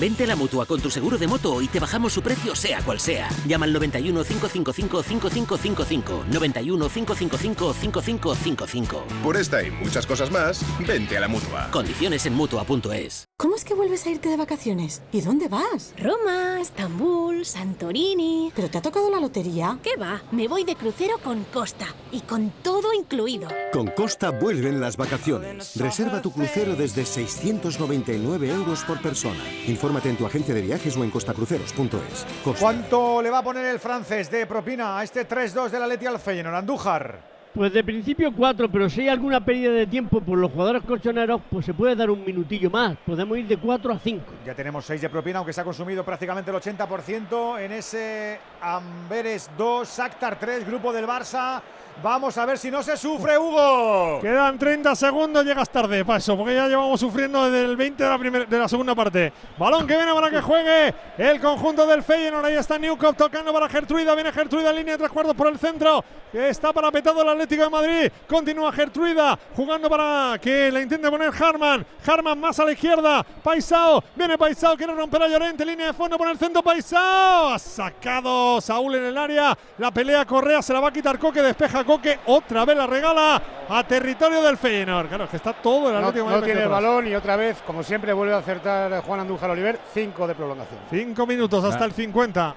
[0.00, 2.82] Vente a la mutua con tu seguro de moto y te bajamos su precio, sea
[2.82, 3.28] cual sea.
[3.46, 6.24] Llama al 91 555 5555.
[6.30, 9.04] 91 555 5555.
[9.22, 11.68] Por esta y muchas cosas más, vente a la mutua.
[11.70, 13.26] Condiciones en mutua.es.
[13.36, 15.02] ¿Cómo es que vuelves a irte de vacaciones?
[15.12, 15.94] ¿Y dónde vas?
[15.98, 18.52] Roma, Estambul, Santorini.
[18.54, 19.78] ¿Pero te ha tocado la lotería?
[19.82, 20.22] ¿Qué va?
[20.32, 23.48] Me voy de crucero con Costa y con todo incluido.
[23.72, 25.76] Con Costa vuelven las vacaciones.
[25.76, 29.42] Reserva tu crucero desde 699 euros por persona.
[29.84, 32.26] Infórmate en tu agencia de viajes o en costacruceros.es.
[32.42, 32.58] Costa.
[32.58, 36.18] ¿Cuánto le va a poner el francés de propina a este 3-2 del Atleti al
[36.18, 36.54] Feyenoord?
[36.54, 37.18] Andújar.
[37.52, 41.42] Pues de principio cuatro, pero si hay alguna pérdida de tiempo por los jugadores colchoneros,
[41.50, 42.96] pues se puede dar un minutillo más.
[43.04, 44.32] Podemos ir de cuatro a cinco.
[44.46, 49.50] Ya tenemos 6 de propina, aunque se ha consumido prácticamente el 80% en ese Amberes
[49.58, 51.60] 2, Shakhtar 3, grupo del Barça.
[52.02, 54.18] Vamos a ver si no se sufre, Hugo.
[54.20, 58.18] Quedan 30 segundos, llegas tarde, paso, porque ya llevamos sufriendo desde el 20 de la,
[58.18, 59.32] primer- de la segunda parte.
[59.56, 62.44] Balón que viene para que juegue el conjunto del Feyenoord.
[62.44, 64.14] Ahí está Newcop tocando para Gertruida.
[64.14, 66.04] Viene Gertruida en línea de tres cuartos por el centro.
[66.32, 68.12] Está parapetado el Atlético de Madrid.
[68.28, 71.86] Continúa Gertruida jugando para que la intente poner Harman.
[72.06, 73.22] Harman más a la izquierda.
[73.42, 74.02] Paisao.
[74.16, 74.76] Viene Paisao.
[74.76, 75.64] Quiere romper a Llorente.
[75.64, 76.60] Línea de fondo por el centro.
[76.62, 77.50] Paisao.
[77.50, 79.56] Ha sacado Saúl en el área.
[79.78, 81.40] La pelea Correa se la va a quitar Coque.
[81.40, 85.08] Despeja Coque, otra vez la regala a territorio del Feyenoord.
[85.08, 87.82] Claro, es que está todo el Atlético no tiene el balón y otra vez, como
[87.82, 89.78] siempre, vuelve a acertar Juan Andújar Oliver.
[89.92, 90.80] Cinco de prolongación.
[90.90, 92.54] Cinco minutos hasta el 50.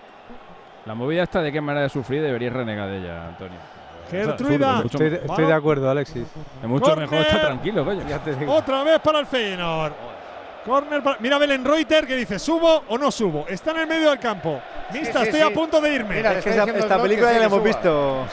[0.85, 3.57] La movida esta de qué manera de sufrir deberías renegar de ella, Antonio.
[4.09, 4.81] Gertruida.
[4.85, 6.23] Estoy, estoy de acuerdo, Alexis.
[6.61, 7.09] Es mucho Corner.
[7.09, 8.03] mejor estar tranquilo, coño.
[8.47, 10.16] Otra vez para el Feyenoord.
[10.67, 13.45] Corner para- Mira Belén Reuter que dice, ¿subo o no subo?
[13.47, 14.61] Está en el medio del campo.
[14.93, 15.45] Mista, sí, estoy sí.
[15.45, 16.15] a punto de irme.
[16.15, 18.25] Mira, Es que esta, esta película ya la hemos visto.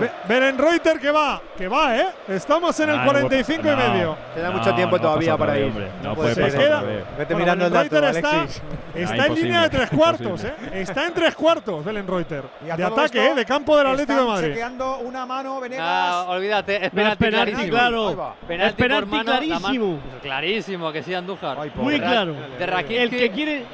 [0.00, 2.06] Be- Belén Reuter que va, que va, ¿eh?
[2.28, 4.16] Estamos en el Ah, no puede 45 y medio.
[4.34, 5.64] Queda mucho tiempo todavía para ir.
[5.66, 5.88] hombre.
[6.02, 6.80] No No puede pasar queda.
[6.82, 8.62] Vete Bueno, mirando el Belén dato, Reuter está, Alexis.
[8.94, 10.44] está en línea de tres cuartos.
[10.44, 10.54] ¿eh?
[10.74, 12.44] Está en tres cuartos Belén Reuter.
[12.60, 13.34] De ataque, esto ¿eh?
[13.34, 14.48] De campo del Atlético de Madrid.
[14.50, 15.86] chequeando una mano, Venegas.
[15.88, 17.76] Ah, olvídate, es penalti, penalti, clarísimo.
[17.76, 18.34] claro.
[18.48, 19.98] Es penalti clarísimo.
[20.22, 21.43] clarísimo que sí, Andújar.
[21.44, 22.34] Ay, Muy claro.
[22.58, 23.02] De.
[23.02, 23.64] El que quiere,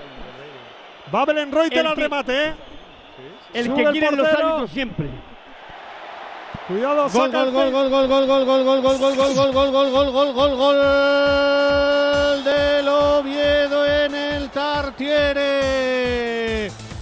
[1.15, 2.55] Va Belén Reuter El al que- remate, ¿eh?
[3.55, 5.09] el Sube que el quieren los árbitros siempre.
[6.69, 9.35] Cuidado, Gol, saca gol, el gol, gol, gol, gol, gol, gol, gol, gol, gol, gol,
[9.35, 15.51] gol, gol, gol, gol, gol, gol, gol del Oviedo en el Tartiere.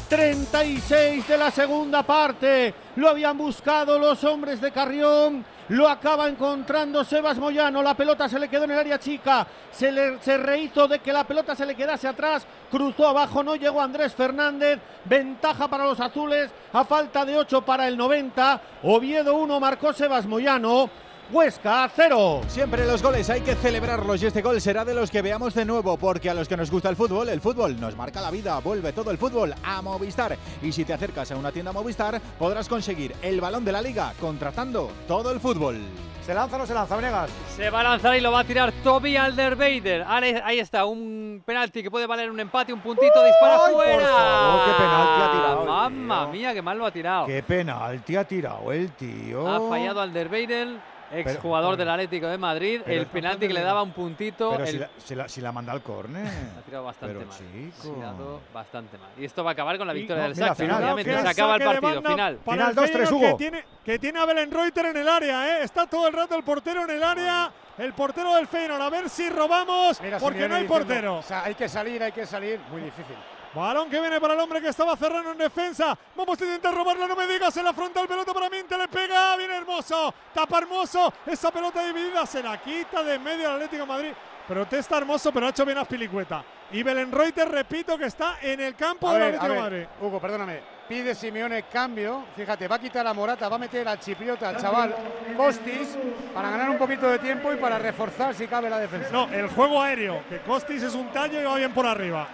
[0.09, 2.75] 36 de la segunda parte.
[2.97, 5.45] Lo habían buscado los hombres de Carrión.
[5.69, 7.83] Lo acaba encontrando Sebas Moyano.
[7.83, 9.47] La pelota se le quedó en el área chica.
[9.71, 12.47] Se, le, se rehizo de que la pelota se le quedase atrás.
[12.71, 13.43] Cruzó abajo.
[13.43, 14.81] No llegó Andrés Fernández.
[15.05, 16.51] Ventaja para los azules.
[16.73, 18.63] A falta de 8 para el 90.
[18.85, 20.89] Oviedo 1 marcó Sebas Moyano.
[21.31, 22.41] Huesca 0.
[22.49, 25.67] Siempre los goles hay que celebrarlos y este gol será de los que veamos de
[25.67, 28.59] nuevo porque a los que nos gusta el fútbol, el fútbol nos marca la vida.
[28.61, 32.67] Vuelve todo el fútbol a Movistar y si te acercas a una tienda Movistar podrás
[32.67, 35.79] conseguir el balón de la liga contratando todo el fútbol.
[36.25, 37.31] ¿Se lanza o no se lanza, Venegas?
[37.57, 40.05] Se va a lanzar y lo va a tirar Toby Alderweider.
[40.07, 44.07] Ahí está, un penalti que puede valer un empate, un puntito, dispara ¡Ay, por fuera.
[44.09, 47.27] favor, qué penalti ha tirado el Mamma mía, qué mal lo ha tirado.
[47.27, 49.49] Qué penalti ha tirado el tío.
[49.49, 50.69] Ha fallado Alderweider,
[51.13, 52.81] exjugador del Atlético de Madrid.
[52.85, 54.51] pero el penalti que le daba un puntito.
[54.53, 56.27] Pero el- si la, si la- si la manda al córner.
[56.59, 57.39] Ha tirado bastante Pero, mal.
[57.39, 57.91] chico.
[57.93, 59.09] Ha tirado bastante mal.
[59.19, 60.57] Y esto va a acabar con la victoria no, del Shakhtar.
[60.57, 60.83] final.
[60.85, 62.03] Obviamente, se acaba el partido.
[62.03, 62.39] Final.
[62.45, 63.37] Final el 2-3, Feyenoord, que Hugo.
[63.37, 65.63] tiene, que tiene a Belén Reuter en el área, ¿eh?
[65.65, 67.51] Está todo el rato el portero en el área.
[67.79, 68.83] El portero del Feyenoord.
[68.83, 71.17] A ver si robamos Mira, porque no hay diciendo, portero.
[71.19, 72.59] O sea, hay que salir, hay que salir.
[72.71, 73.15] Muy difícil.
[73.55, 75.97] Balón que viene para el hombre que estaba cerrando en defensa.
[76.15, 77.57] Vamos a intentar robarla, no me digas.
[77.57, 79.37] En la frontal, pelota para Minta, le pega.
[79.37, 80.15] Viene hermoso.
[80.35, 81.13] Tapa hermoso.
[81.27, 84.13] Esa pelota dividida se la quita de medio al Atlético de Madrid.
[84.47, 86.43] Protesta hermoso, pero ha hecho bien a Pilicueta.
[86.71, 89.85] Y Belén Reuter, repito, que está en el campo del Atlético de Madrid.
[90.01, 90.79] Hugo, perdóname.
[90.89, 92.25] Pide Simeone cambio.
[92.35, 94.95] Fíjate, va a quitar a Morata, va a meter al chipriota, al chaval
[95.37, 95.99] Costis,
[96.35, 99.11] para ganar un poquito de tiempo y para reforzar si cabe la defensa.
[99.13, 102.27] No, el juego aéreo, que Costis es un tallo y va bien por arriba.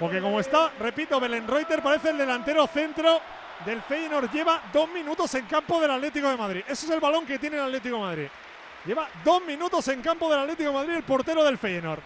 [0.00, 3.20] Porque como está, repito, Belén Reuter parece el delantero centro
[3.66, 4.30] del Feyenoord.
[4.32, 6.62] Lleva dos minutos en campo del Atlético de Madrid.
[6.66, 8.26] Ese es el balón que tiene el Atlético de Madrid.
[8.86, 12.00] Lleva dos minutos en campo del Atlético de Madrid el portero del Feyenoord.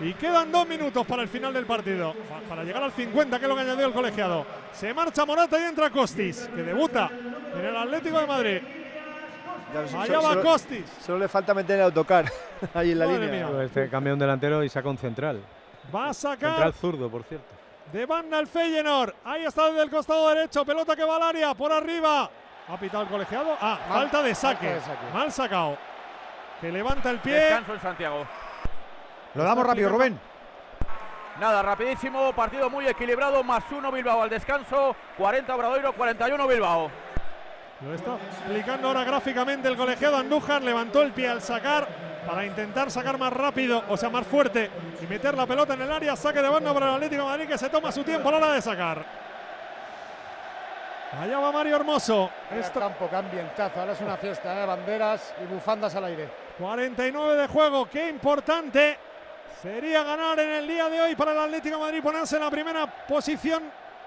[0.00, 2.14] Y quedan dos minutos para el final del partido.
[2.28, 4.46] Pa- Para llegar al 50, que es lo que añadió el colegiado.
[4.72, 7.10] Se marcha Morata y entra Costis, que debuta
[7.58, 8.60] en el Atlético de Madrid.
[9.98, 10.84] Allá va solo, Costis.
[11.04, 12.26] solo le falta meter el autocar
[12.74, 13.46] ahí en la Madre línea.
[13.48, 13.64] mía.
[13.64, 15.40] Este cambia un delantero y saca un central.
[15.94, 17.46] Va a sacar Central zurdo, por cierto.
[17.92, 19.14] de banda el Feyenoord.
[19.24, 20.64] Ahí está desde el costado derecho.
[20.64, 21.54] Pelota que va al área.
[21.54, 22.30] Por arriba.
[22.68, 23.56] Ha pitado el colegiado.
[23.60, 24.74] Ah, Mal- falta de falta saque.
[24.74, 25.06] de saque.
[25.12, 25.76] Mal sacado.
[26.60, 27.34] Que levanta el pie.
[27.34, 28.26] Descanso en Santiago.
[29.34, 30.18] Lo damos rápido, Rubén.
[31.40, 36.90] Nada, rapidísimo, partido muy equilibrado, más uno Bilbao al descanso, 40 Obradoiro, 41 Bilbao.
[37.80, 40.62] Lo está explicando ahora gráficamente el colegiado Andújar.
[40.62, 41.88] Levantó el pie al sacar
[42.26, 44.70] para intentar sacar más rápido, o sea, más fuerte
[45.02, 46.16] y meter la pelota en el área.
[46.16, 48.38] Saque de banda para el Atlético de Madrid que se toma su tiempo a la
[48.38, 49.04] hora de sacar.
[51.20, 52.30] Allá va Mario Hermoso.
[52.58, 53.80] Esto- campo, qué ambientazo.
[53.80, 56.28] Ahora es una fiesta de banderas y bufandas al aire.
[56.58, 58.96] 49 de juego, qué importante
[59.60, 62.50] sería ganar en el día de hoy para el Atlético de Madrid, ponerse en la
[62.50, 63.62] primera posición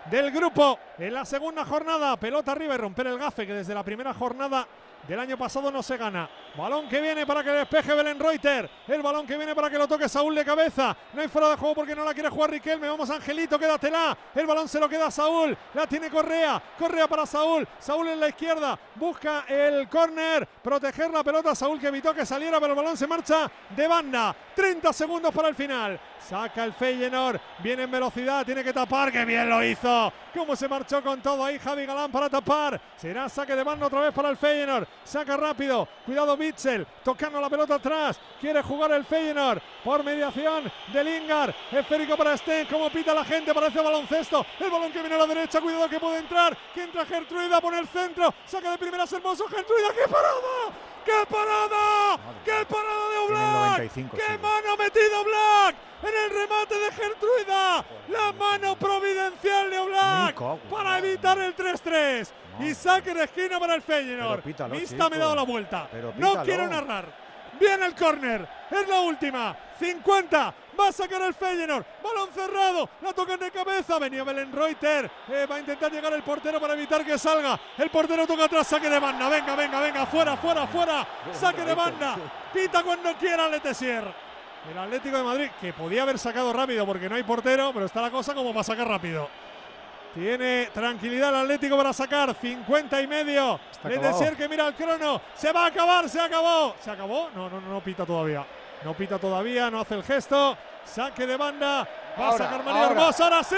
[0.06, 2.18] del grupo en la segunda jornada.
[2.18, 4.68] Pelota arriba y romper el gafe que desde la primera jornada
[5.08, 6.30] del año pasado no se gana.
[6.58, 8.70] Balón que viene para que despeje Belén Reuter.
[8.88, 10.96] El balón que viene para que lo toque Saúl de cabeza.
[11.14, 12.88] No hay fuera de juego porque no la quiere jugar Riquelme.
[12.88, 14.18] Vamos Angelito, quédatela.
[14.34, 15.58] El balón se lo queda a Saúl.
[15.74, 16.62] La tiene Correa.
[16.78, 17.68] Correa para Saúl.
[17.80, 18.78] Saúl en la izquierda.
[18.96, 20.48] Busca el córner.
[20.64, 21.56] Proteger la pelota.
[21.56, 24.36] Saúl que evitó que saliera, pero el balón se marcha de banda.
[24.56, 26.00] 30 segundos para el final.
[26.28, 27.40] Saca el Feyenoord.
[27.60, 28.46] Viene en velocidad.
[28.46, 29.12] Tiene que tapar.
[29.12, 30.12] ¡Qué bien lo hizo!
[30.34, 32.82] ¿Cómo se marchó con todo ahí Javi Galán para tapar?
[32.98, 34.88] Será saque de banda otra vez para el Feyenoord.
[35.04, 35.88] Saca rápido.
[36.06, 38.20] Cuidado Bitzel tocando la pelota atrás.
[38.40, 41.54] Quiere jugar el Feyenoord por mediación de Lingard.
[41.72, 42.66] Esférico para Sten.
[42.68, 44.46] Como pita la gente, parece baloncesto.
[44.60, 45.62] El balón que viene a la derecha.
[45.62, 46.58] Cuidado que puede entrar.
[46.74, 48.34] Que entra Gertruida por el centro.
[48.46, 49.90] Saca de primeras hermoso Gertruida.
[49.94, 50.95] ¡Qué parada!
[51.06, 52.20] ¡Qué parada!
[52.44, 53.94] ¡Qué parada de Oblak!
[53.94, 55.76] ¡Qué mano ha metido Black!
[56.02, 57.86] En el remate de Gertruida.
[58.10, 60.36] La mano providencial de Oblak
[60.70, 62.30] para evitar el 3-3.
[62.60, 64.44] Y saque de esquina para el Feyenoord.
[64.72, 65.88] Vista me ha dado la vuelta.
[66.18, 67.25] No quiero narrar.
[67.60, 68.48] Viene el córner.
[68.70, 69.56] Es la última.
[69.80, 70.54] 50.
[70.80, 71.86] Va a sacar el Feyenoord.
[72.04, 72.90] Balón cerrado.
[73.02, 74.00] La tocan de cabeza.
[74.00, 75.10] Venía Belén Reuter.
[75.30, 77.60] Eh, va a intentar llegar el portero para evitar que salga.
[77.78, 78.68] El portero toca atrás.
[78.68, 79.30] Saque de banda.
[79.30, 80.06] Venga, venga, venga.
[80.06, 81.08] Fuera, fuera, fuera.
[81.34, 82.18] Saque de banda.
[82.54, 84.26] Pita cuando quiera Letesier.
[84.72, 88.02] El Atlético de Madrid, que podía haber sacado rápido porque no hay portero, pero está
[88.02, 89.30] la cosa como para sacar rápido.
[90.16, 93.60] Tiene tranquilidad el Atlético para sacar 50 y medio.
[93.84, 95.22] Le decir que mira el crono.
[95.36, 96.74] Se va a acabar, se acabó.
[96.80, 97.30] ¿Se acabó?
[97.36, 98.46] No, no, no, no pita todavía.
[98.86, 100.58] No pita todavía, no hace el gesto.
[100.86, 101.86] Saque de banda.
[102.18, 103.26] Va a sacar María Hermosa.
[103.26, 103.56] Ahora sí.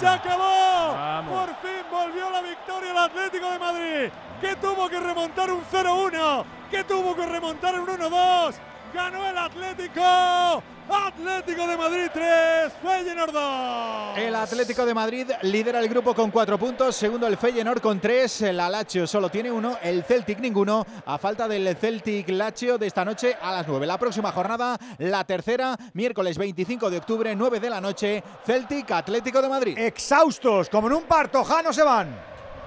[0.00, 0.96] Se acabó.
[1.28, 4.12] Por fin volvió la victoria el Atlético de Madrid.
[4.40, 6.44] Que tuvo que remontar un 0-1.
[6.70, 8.54] Que tuvo que remontar un 1-2
[8.92, 10.62] ganó el Atlético.
[10.88, 14.18] Atlético de Madrid 3, Feyenoord 2.
[14.18, 18.42] El Atlético de Madrid lidera el grupo con cuatro puntos, segundo el Feyenoord con tres,
[18.42, 23.04] el Lazio solo tiene uno, el Celtic ninguno, a falta del Celtic Lazio de esta
[23.04, 23.84] noche a las 9.
[23.84, 29.42] La próxima jornada, la tercera, miércoles 25 de octubre, 9 de la noche, Celtic Atlético
[29.42, 29.78] de Madrid.
[29.78, 32.16] Exhaustos, como en un parto, Jano se van.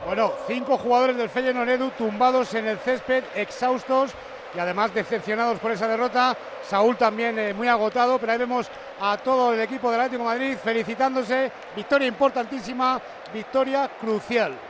[0.05, 4.11] Bueno, cinco jugadores del Feyenoord Edu tumbados en el césped, exhaustos
[4.53, 6.35] y además decepcionados por esa derrota.
[6.67, 8.69] Saúl también eh, muy agotado, pero ahí vemos
[8.99, 11.51] a todo el equipo del Atlético Madrid felicitándose.
[11.75, 13.01] Victoria importantísima,
[13.33, 14.68] victoria crucial.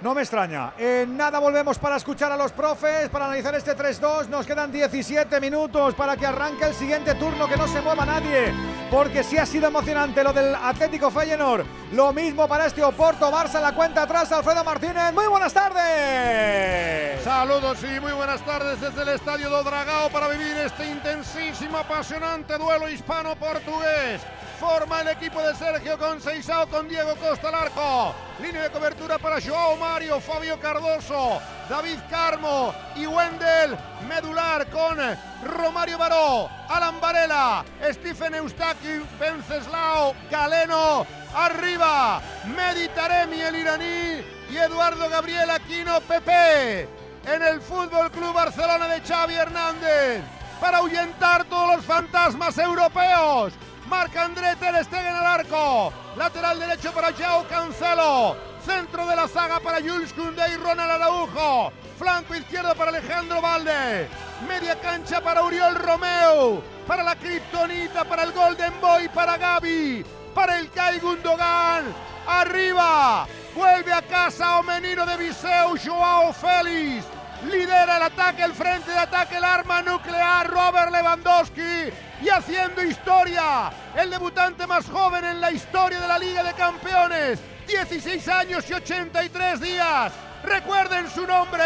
[0.00, 0.74] No me extraña.
[0.78, 4.28] En nada volvemos para escuchar a los profes, para analizar este 3-2.
[4.28, 8.54] Nos quedan 17 minutos para que arranque el siguiente turno, que no se mueva nadie.
[8.92, 11.66] Porque sí ha sido emocionante lo del Atlético Feyenoord.
[11.92, 15.12] Lo mismo para este Oporto Barça la cuenta atrás, Alfredo Martínez.
[15.12, 17.20] Muy buenas tardes.
[17.24, 22.56] Saludos y muy buenas tardes desde el Estadio do Dragao para vivir este intensísimo, apasionante
[22.56, 24.22] duelo hispano-portugués.
[24.60, 28.14] Forma el equipo de Sergio Conceizao con Diego Costa al arco.
[28.40, 33.76] Línea de cobertura para Joao Mario, Fabio Cardoso, David Carmo y Wendel.
[34.06, 34.98] Medular con
[35.44, 41.06] Romario Baró, Alan Varela, Stephen Eustaki, Venceslao, Galeno.
[41.34, 42.20] Arriba,
[42.54, 46.82] Meditaremi el iraní y Eduardo Gabriel Aquino Pepe.
[47.24, 50.22] En el Fútbol Club Barcelona de Xavi Hernández
[50.60, 53.54] para ahuyentar todos los fantasmas europeos.
[53.88, 55.92] Marca André Ter Stegen al arco.
[56.16, 58.36] Lateral derecho para Joao Cancelo.
[58.68, 61.72] Centro de la saga para Jules Koundé y Ronald Araujo.
[61.98, 64.06] Flanco izquierdo para Alejandro Valde.
[64.46, 66.62] Media cancha para Uriol Romeo.
[66.86, 70.04] Para la Kryptonita, para el Golden Boy, para Gaby.
[70.34, 71.86] Para el Kai Gundogan.
[72.26, 73.26] Arriba.
[73.54, 77.06] Vuelve a casa Omenino de Viseu, Joao Félix.
[77.50, 81.90] Lidera el ataque, el frente de ataque, el arma nuclear, Robert Lewandowski.
[82.20, 87.40] Y haciendo historia, el debutante más joven en la historia de la Liga de Campeones.
[87.68, 90.12] 16 años y 83 días.
[90.42, 91.62] Recuerden su nombre,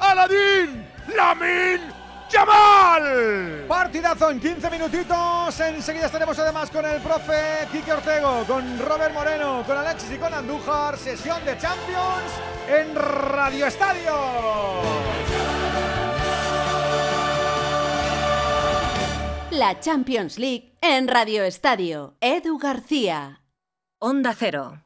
[0.00, 1.80] Aladín Lamin
[2.30, 3.66] Yamal.
[3.68, 5.60] Partidazo en 15 minutitos.
[5.60, 10.32] Enseguida estaremos además con el profe Quique Ortego, con Robert Moreno, con Alexis y con
[10.32, 10.96] Andújar.
[10.96, 12.32] Sesión de Champions
[12.68, 14.12] en Radio Estadio.
[19.50, 22.16] La Champions League en Radio Estadio.
[22.20, 23.42] Edu García.
[23.98, 24.85] Onda Cero.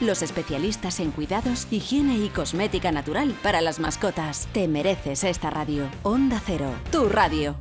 [0.00, 4.48] los especialistas en cuidados, higiene y cosmética natural para las mascotas.
[4.52, 5.88] Te mereces esta radio.
[6.02, 7.56] Onda Cero, tu radio.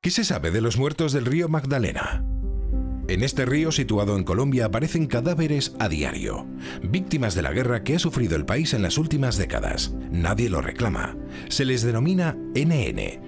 [0.00, 2.24] ¿Qué se sabe de los muertos del río Magdalena?
[3.08, 6.46] En este río situado en Colombia aparecen cadáveres a diario,
[6.82, 9.94] víctimas de la guerra que ha sufrido el país en las últimas décadas.
[10.10, 11.16] Nadie lo reclama.
[11.48, 13.27] Se les denomina NN,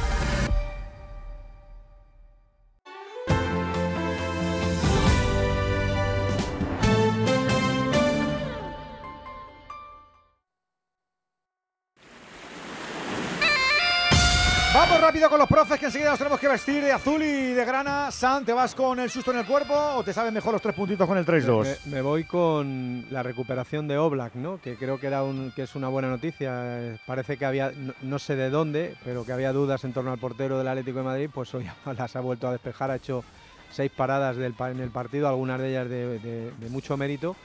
[15.21, 18.09] Rápido con los profes que enseguida nos tenemos que vestir de azul y de grana.
[18.09, 20.73] San, ¿te vas con el susto en el cuerpo o te saben mejor los tres
[20.73, 21.77] puntitos con el 3-2?
[21.85, 24.59] Me, me voy con la recuperación de Oblak, ¿no?
[24.59, 26.51] Que creo que era un, que es una buena noticia.
[26.79, 30.11] Eh, Parece que había, no, no sé de dónde, pero que había dudas en torno
[30.11, 31.67] al portero del Atlético de Madrid, pues hoy
[31.97, 33.23] las ha vuelto a despejar, ha hecho
[33.69, 37.35] seis paradas del, en el partido, algunas de ellas de, de- de mucho mérito.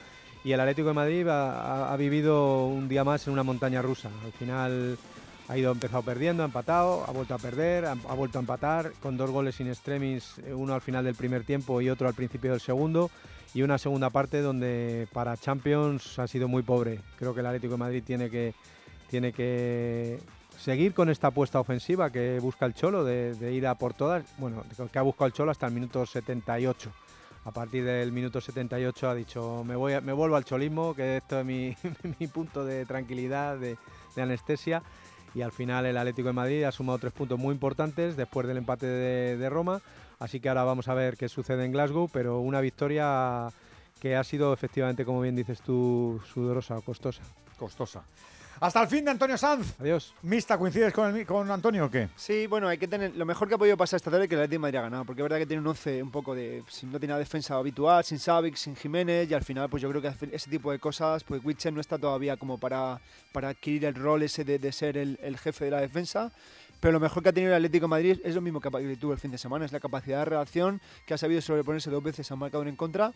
[0.43, 1.51] Y el Atlético de Madrid ha,
[1.89, 4.09] ha- ha vivido un día más en una montaña rusa.
[4.25, 4.97] Al final
[5.49, 9.17] ha ido empezado perdiendo, ha empatado, ha vuelto a perder, ha, vuelto a empatar con
[9.17, 12.51] dos goles in extremis, eh, uno al final del primer tiempo y otro al principio
[12.51, 13.09] del segundo
[13.53, 16.99] y una segunda parte donde para Champions ha sido muy pobre.
[17.17, 18.53] Creo que el Atlético de Madrid tiene que
[19.09, 20.19] tiene que
[20.57, 24.65] seguir con esta apuesta ofensiva que busca el Cholo de, ir a por todas, bueno,
[24.91, 26.91] que ha buscado el Cholo hasta el minuto 78.
[27.45, 31.39] A partir del minuto 78 ha dicho, me, voy me vuelvo al cholismo, que esto
[31.39, 31.73] es mi,
[32.33, 33.77] punto de tranquilidad, de
[34.21, 34.83] anestesia.
[35.37, 38.57] Y al final el Atlético de Madrid ha sumado tres puntos muy importantes después del
[38.57, 39.81] empate de, Roma.
[40.17, 43.49] Así que ahora vamos a ver qué sucede en Glasgow, pero una victoria
[44.01, 47.21] que ha sido efectivamente, como bien dices tú, sudorosa o costosa.
[47.55, 48.01] Costosa.
[48.59, 49.79] Hasta el fin de Antonio Sanz.
[49.79, 50.13] Adiós.
[50.23, 52.09] Mista, ¿coincides con, el con Antonio o qué?
[52.15, 53.15] Sí, bueno, hay que tener.
[53.15, 54.81] Lo mejor que ha podido pasar esta tarde es que el Atlético de Madrid ha
[54.81, 56.63] ganado, porque es verdad que tiene un 11 un poco de.
[56.67, 59.89] Si no tiene una defensa habitual, sin Savic, sin Jiménez, y al final, pues yo
[59.89, 62.99] creo que ese tipo de cosas, pues Witcher no está todavía como para,
[63.31, 66.31] para adquirir el rol ese de, de ser el, el jefe de la defensa.
[66.79, 68.97] Pero lo mejor que ha tenido el Atlético de Madrid es lo mismo que que
[68.97, 72.03] tuvo el fin de semana, es la capacidad de reacción, que ha sabido sobreponerse dos
[72.03, 73.13] veces a un marcador en contra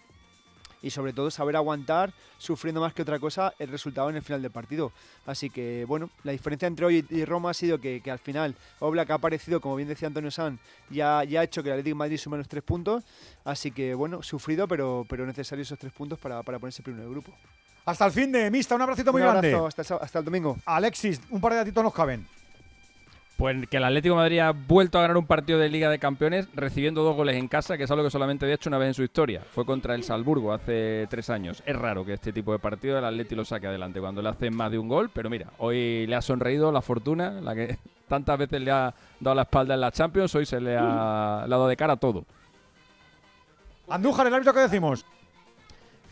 [0.81, 4.41] y sobre todo saber aguantar, sufriendo más que otra cosa, el resultado en el final
[4.41, 4.91] del partido.
[5.25, 8.55] Así que, bueno, la diferencia entre hoy y Roma ha sido que, que al final
[8.79, 11.95] Oblak ha aparecido, como bien decía Antonio San, ya, ya ha hecho que el Atlético
[11.95, 13.03] de Madrid sume los tres puntos.
[13.43, 17.11] Así que, bueno, sufrido, pero, pero necesario esos tres puntos para, para ponerse primero del
[17.11, 17.33] grupo.
[17.85, 19.67] Hasta el fin de Mista, un abracito muy abrazo, grande.
[19.67, 20.57] Hasta, hasta el domingo.
[20.65, 22.27] Alexis, un par de gatitos nos caben.
[23.37, 25.97] Pues que el Atlético de Madrid ha vuelto a ganar un partido de Liga de
[25.97, 28.89] Campeones recibiendo dos goles en casa, que es algo que solamente había hecho una vez
[28.89, 29.41] en su historia.
[29.51, 31.63] Fue contra el Salzburgo hace tres años.
[31.65, 34.55] Es raro que este tipo de partido el Atlético lo saque adelante cuando le hacen
[34.55, 38.37] más de un gol, pero mira, hoy le ha sonreído la fortuna, la que tantas
[38.37, 41.57] veces le ha dado la espalda en la Champions, hoy se le ha, le ha
[41.57, 42.25] dado de cara todo.
[43.89, 45.05] Andújar, el árbitro, ¿qué decimos?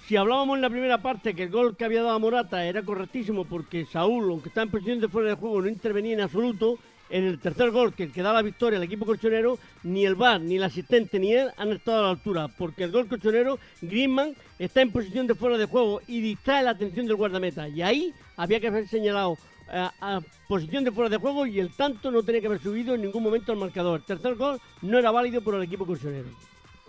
[0.07, 2.81] Si hablábamos en la primera parte que el gol que había dado a Morata era
[2.81, 6.79] correctísimo porque Saúl, aunque está en posición de fuera de juego, no intervenía en absoluto,
[7.09, 10.41] en el tercer gol que, que da la victoria al equipo colchonero, ni el VAR,
[10.41, 14.35] ni el asistente, ni él han estado a la altura, porque el gol colchonero, Griezmann,
[14.57, 17.67] está en posición de fuera de juego y distrae la atención del guardameta.
[17.67, 19.37] Y ahí había que haber señalado
[19.71, 22.95] eh, a posición de fuera de juego y el tanto no tenía que haber subido
[22.95, 23.99] en ningún momento al marcador.
[23.99, 26.27] El tercer gol no era válido por el equipo colchonero.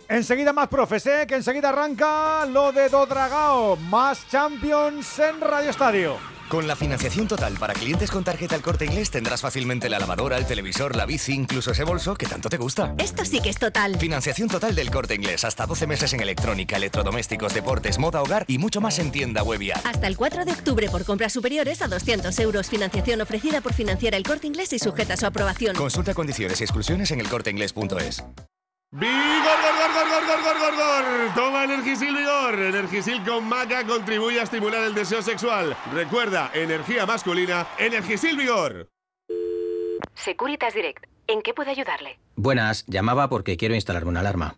[0.09, 1.25] Enseguida más profes, ¿eh?
[1.27, 3.77] que enseguida arranca lo de Dodragao.
[3.77, 6.40] Más Champions en Radio Estadio.
[6.51, 10.37] Con la financiación total para clientes con tarjeta El Corte Inglés tendrás fácilmente la lavadora,
[10.37, 12.93] el televisor, la bici, incluso ese bolso que tanto te gusta.
[12.97, 13.97] Esto sí que es total.
[13.97, 15.45] Financiación total del Corte Inglés.
[15.45, 19.61] Hasta 12 meses en electrónica, electrodomésticos, deportes, moda, hogar y mucho más en tienda web
[19.61, 19.85] y app.
[19.85, 22.67] Hasta el 4 de octubre por compras superiores a 200 euros.
[22.67, 25.77] Financiación ofrecida por financiar El Corte Inglés y sujeta a su aprobación.
[25.77, 28.25] Consulta condiciones y exclusiones en elcorteinglés.es.
[28.93, 31.33] ¡Vigor, gor, gor, gor, gor, gor, gor, gor!
[31.33, 32.59] Toma Energisil Vigor.
[32.59, 35.77] Energisil con maca contribuye a estimular el deseo sexual.
[35.93, 38.89] Recuerda, energía masculina, Energisil Vigor.
[40.13, 41.05] Securitas Direct.
[41.27, 42.19] ¿En qué puedo ayudarle?
[42.35, 44.57] Buenas, llamaba porque quiero instalarme una alarma.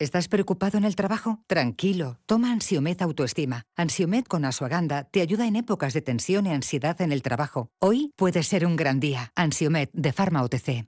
[0.00, 1.42] ¿Estás preocupado en el trabajo?
[1.48, 3.64] Tranquilo, toma Ansiomed Autoestima.
[3.74, 7.72] Ansiomed con Asuaganda te ayuda en épocas de tensión y ansiedad en el trabajo.
[7.80, 9.32] Hoy puede ser un gran día.
[9.34, 10.86] Ansiomed de Pharma OTC.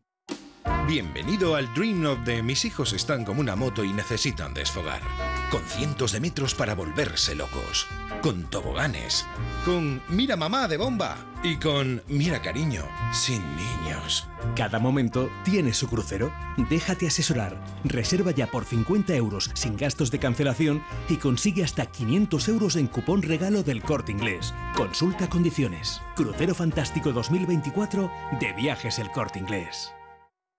[0.90, 5.00] Bienvenido al Dream of de mis hijos están como una moto y necesitan desfogar.
[5.48, 7.86] Con cientos de metros para volverse locos.
[8.22, 9.24] Con toboganes.
[9.64, 11.16] Con mira mamá de bomba.
[11.44, 12.82] Y con mira cariño,
[13.12, 14.26] sin niños.
[14.56, 16.32] Cada momento tiene su crucero.
[16.56, 17.56] Déjate asesorar.
[17.84, 22.88] Reserva ya por 50 euros sin gastos de cancelación y consigue hasta 500 euros en
[22.88, 24.52] cupón regalo del corte inglés.
[24.74, 26.02] Consulta condiciones.
[26.16, 29.92] Crucero Fantástico 2024 de Viajes el corte inglés.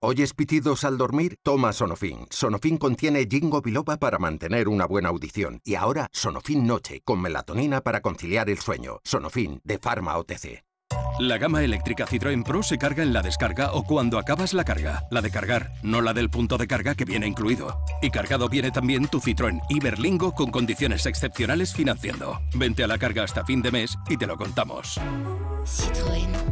[0.03, 1.37] ¿Oyes pitidos al dormir?
[1.43, 2.25] Toma Sonofin.
[2.31, 5.61] Sonofin contiene Jingo biloba para mantener una buena audición.
[5.63, 8.99] Y ahora, Sonofin Noche, con melatonina para conciliar el sueño.
[9.03, 10.63] Sonofin, de Pharma OTC.
[11.19, 15.03] La gama eléctrica Citroën Pro se carga en la descarga o cuando acabas la carga.
[15.11, 17.77] La de cargar, no la del punto de carga que viene incluido.
[18.01, 22.41] Y cargado viene también tu Citroën Iberlingo con condiciones excepcionales financiando.
[22.55, 24.99] Vente a la carga hasta fin de mes y te lo contamos.
[25.65, 26.50] Citroën.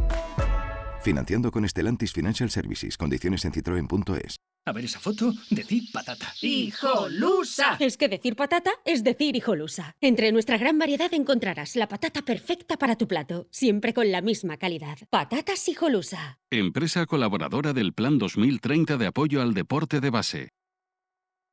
[1.02, 2.96] Financiando con Stellantis Financial Services.
[2.98, 4.36] Condiciones en citroen.es.
[4.66, 6.26] A ver esa foto, decir patata.
[6.42, 7.76] ¡Hijolusa!
[7.80, 9.96] Es que decir patata es decir hijolusa.
[10.02, 14.58] Entre nuestra gran variedad encontrarás la patata perfecta para tu plato, siempre con la misma
[14.58, 14.98] calidad.
[15.08, 16.38] Patatas hijolusa.
[16.50, 20.48] Empresa colaboradora del Plan 2030 de apoyo al deporte de base.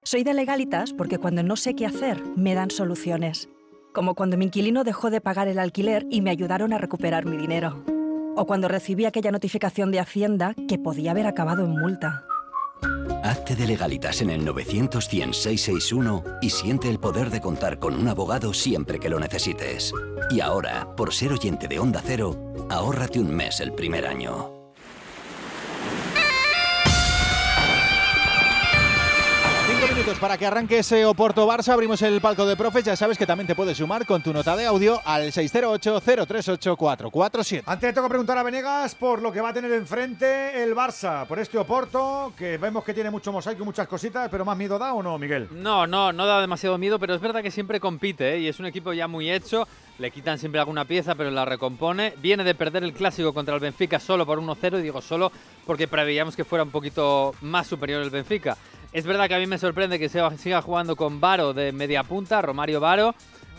[0.03, 3.47] Soy de legalitas porque cuando no sé qué hacer, me dan soluciones.
[3.93, 7.37] Como cuando mi inquilino dejó de pagar el alquiler y me ayudaron a recuperar mi
[7.37, 7.83] dinero.
[8.37, 12.23] O cuando recibí aquella notificación de Hacienda que podía haber acabado en multa.
[13.23, 15.09] Hazte de legalitas en el 900
[16.41, 19.91] y siente el poder de contar con un abogado siempre que lo necesites.
[20.29, 22.37] Y ahora, por ser oyente de Onda Cero,
[22.69, 24.56] ahórrate un mes el primer año.
[29.97, 31.69] Minutos para que arranque ese Oporto Barça.
[31.69, 32.83] Abrimos el palco de profes.
[32.83, 37.63] Ya sabes que también te puedes sumar con tu nota de audio al 608-038-447.
[37.65, 41.39] Antes toca preguntar a Venegas por lo que va a tener enfrente el Barça, por
[41.39, 44.93] este Oporto, que vemos que tiene mucho mosaico y muchas cositas, pero más miedo da
[44.93, 45.47] o no, Miguel.
[45.51, 48.41] No, no, no da demasiado miedo, pero es verdad que siempre compite ¿eh?
[48.41, 49.67] y es un equipo ya muy hecho.
[49.97, 52.13] Le quitan siempre alguna pieza, pero la recompone.
[52.21, 55.31] Viene de perder el clásico contra el Benfica solo por 1-0, y digo solo
[55.65, 58.55] porque preveíamos que fuera un poquito más superior el Benfica.
[58.97, 62.41] Es verdad que a mí me sorprende que siga jugando con Varo de media punta,
[62.41, 63.13] Romario Varo,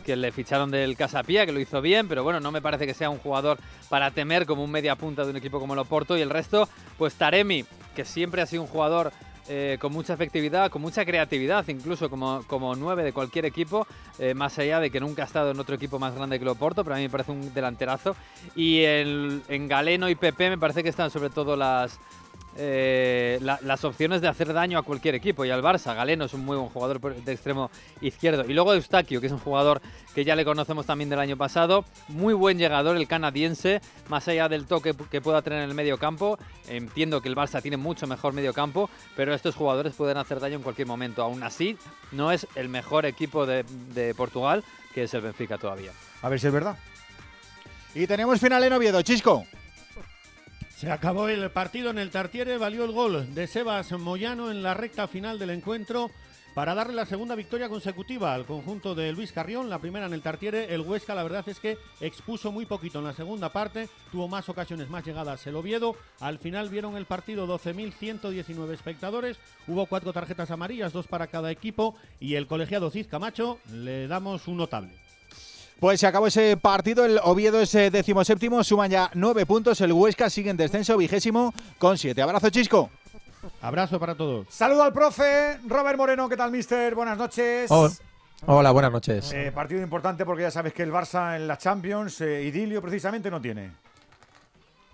[0.05, 2.93] que le ficharon del Casapía, que lo hizo bien, pero bueno, no me parece que
[2.93, 3.57] sea un jugador
[3.89, 6.19] para temer como un media punta de un equipo como el Oporto.
[6.19, 9.13] Y el resto, pues Taremi, que siempre ha sido un jugador
[9.49, 13.87] eh, con mucha efectividad, con mucha creatividad, incluso como, nueve de cualquier equipo,
[14.19, 16.49] eh, más allá de que nunca ha estado en otro equipo más grande que el
[16.49, 18.17] Oporto, pero a mí me parece un delanterazo.
[18.57, 22.01] Y en Galeno y Pepe me parece que están sobre todo las,
[22.61, 25.95] eh, la- las opciones de hacer daño a cualquier equipo y al Barça.
[25.95, 27.71] Galeno es un muy buen jugador de extremo
[28.01, 28.45] izquierdo.
[28.49, 29.81] Y luego Eustaquio, que es un jugador
[30.15, 31.85] que ya le conocemos también del año pasado.
[32.09, 35.99] Muy buen llegador el canadiense, más allá del toque que pueda tener en el medio
[35.99, 36.39] campo.
[36.69, 40.57] Entiendo que el Barça tiene mucho mejor medio campo, pero estos jugadores pueden hacer daño
[40.57, 41.23] en cualquier momento.
[41.23, 41.79] Aún así,
[42.13, 43.65] no es el mejor equipo de,
[43.95, 44.65] de Portugal,
[44.95, 45.93] que es el Benfica todavía.
[46.23, 46.77] A ver si es verdad.
[47.95, 49.45] Y tenemos final en Oviedo, Chisco.
[50.79, 54.75] Se acabó el partido en el Tartiere, valió el gol de Sebas Moyano en la
[54.75, 56.09] recta final del encuentro
[56.55, 60.23] para darle la segunda victoria consecutiva al conjunto de Luis Carrión, la primera en el
[60.23, 60.73] Tartiere.
[60.73, 64.49] El Huesca, la verdad es que expuso muy poquito en la segunda parte, tuvo más
[64.49, 65.97] ocasiones, más llegadas el Oviedo.
[66.21, 71.97] Al final vieron el partido 12.119 espectadores, hubo cuatro tarjetas amarillas, dos para cada equipo,
[72.21, 75.08] y el colegiado Cid Camacho le damos un notable.
[75.79, 79.81] Pues se acabó ese partido, el Oviedo es eh, décimo séptimo, suman ya nueve puntos,
[79.81, 82.21] el Huesca sigue en descenso vigésimo con siete.
[82.21, 82.91] Abrazo, Chisco.
[83.63, 84.49] Abrazo para todos.
[84.51, 86.29] Saludo al profe Robert Moreno.
[86.29, 86.97] ¿Qué tal, mister?
[86.97, 87.71] Buenas noches.
[87.71, 87.93] Hola.
[88.47, 89.33] Hola, buenas noches.
[89.33, 93.31] Eh, partido importante porque ya sabes que el Barça en la Champions, eh, idilio precisamente,
[93.31, 93.71] no tiene.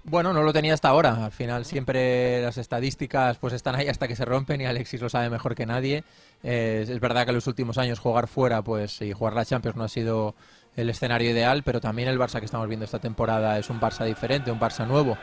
[0.07, 1.25] Bueno, no lo tenía hasta ahora.
[1.25, 5.09] Al final siempre las estadísticas pues están ahí hasta que se rompen y Alexis lo
[5.09, 6.05] sabe mejor que nadie.
[6.43, 9.77] Eh, es verdad que en los últimos años jugar fuera pues y jugar la Champions
[9.77, 10.35] no ha sido
[10.77, 14.05] el escenario ideal, pero también el Barça que estamos viendo esta temporada es un Barça
[14.05, 15.17] diferente, un Barça nuevo.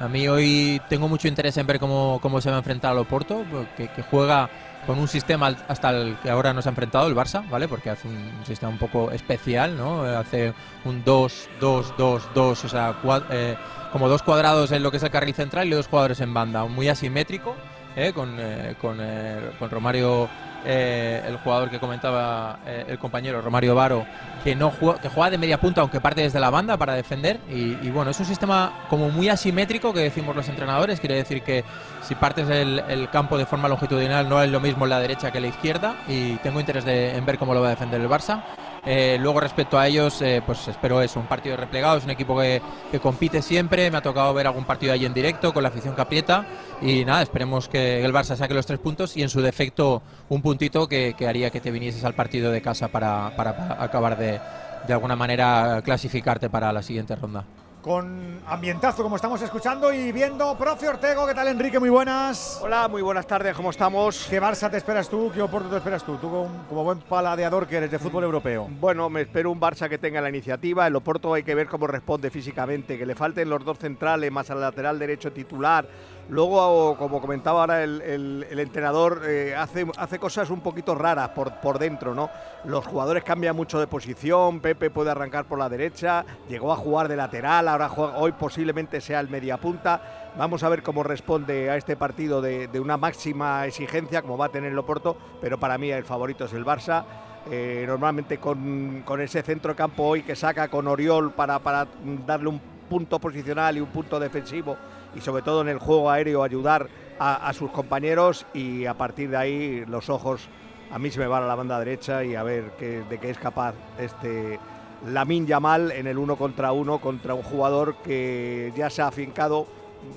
[0.00, 2.98] A mí hoy tengo mucho interés en ver cómo, cómo se va a enfrentar al
[2.98, 3.44] Oporto,
[3.76, 4.50] que, que juega
[4.86, 7.68] con un sistema hasta el que ahora nos ha enfrentado el Barça, ¿vale?
[7.68, 10.02] Porque hace un, sistema un poco especial, ¿no?
[10.02, 10.52] Hace
[10.84, 12.96] un 2, 2, 2, 2, o sea,
[13.30, 13.56] eh,
[13.92, 16.64] como dos cuadrados en lo que es el carril central y dos jugadores en banda,
[16.66, 17.54] muy asimétrico,
[17.96, 18.12] ¿eh?
[18.12, 20.28] con, eh, con, Romario
[20.64, 24.06] eh, el jugador que comentaba el compañero Romario Varo,
[24.42, 27.38] que no juega, que juega de media punta, aunque parte desde la banda para defender.
[27.50, 31.00] Y, bueno, es un sistema como muy asimétrico que decimos los entrenadores.
[31.00, 31.64] Quiere decir que
[32.02, 35.48] si partes el, campo de forma longitudinal no es lo mismo la derecha que la
[35.48, 35.96] izquierda.
[36.08, 38.42] Y tengo interés de, en ver cómo lo va a defender el Barça.
[38.86, 42.38] Eh, luego respecto a ellos, eh, pues espero eso, un partido replegado, es un equipo
[42.38, 42.60] que,
[43.00, 46.02] compite siempre, me ha tocado ver algún partido ahí en directo con la afición que
[46.02, 46.46] aprieta.
[46.82, 50.42] Y nada, esperemos que el Barça saque los tres puntos y en su defecto un
[50.42, 54.38] puntito que, haría que te vinieses al partido de casa para, para, para acabar de,
[54.86, 57.44] de alguna manera clasificarte para la siguiente ronda
[57.84, 60.56] con ambientazo como estamos escuchando y viendo.
[60.56, 61.78] Profe Ortego, ¿qué tal Enrique?
[61.78, 62.58] Muy buenas.
[62.62, 64.26] Hola, muy buenas tardes, ¿cómo estamos?
[64.30, 65.30] ¿Qué Barça te esperas tú?
[65.34, 66.16] ¿Qué Oporto te esperas tú?
[66.16, 68.68] Tú como, como buen paladeador que eres de fútbol europeo.
[68.80, 70.86] Bueno, me espero un Barça que tenga la iniciativa.
[70.86, 74.50] El Oporto hay que ver cómo responde físicamente, que le falten los dos centrales más
[74.50, 75.86] al lateral derecho titular.
[76.30, 81.78] Luego, como comentaba ahora el, entrenador, eh, hace, hace cosas un poquito raras por, por
[81.78, 82.30] dentro, ¿no?
[82.64, 87.08] Los jugadores cambian mucho de posición, Pepe puede arrancar por la derecha, llegó a jugar
[87.08, 90.30] de lateral, ahora juega, hoy posiblemente sea el mediapunta.
[90.38, 94.46] Vamos a ver cómo responde a este partido de, de, una máxima exigencia, como va
[94.46, 97.04] a tener el Oporto, pero para mí el favorito es el Barça.
[97.50, 101.86] Eh, normalmente con, con, ese centro campo hoy que saca con Oriol para, para
[102.26, 104.78] darle un punto posicional y un punto defensivo
[105.14, 109.36] y sobre todo en el juego aéreo ayudar a, sus compañeros y a partir de
[109.36, 110.48] ahí los ojos
[110.90, 113.38] a mí se me van a la banda derecha y a ver de qué es
[113.38, 114.58] capaz este
[115.06, 119.66] Lamin Yamal en el uno contra uno contra un jugador que ya se ha afincado,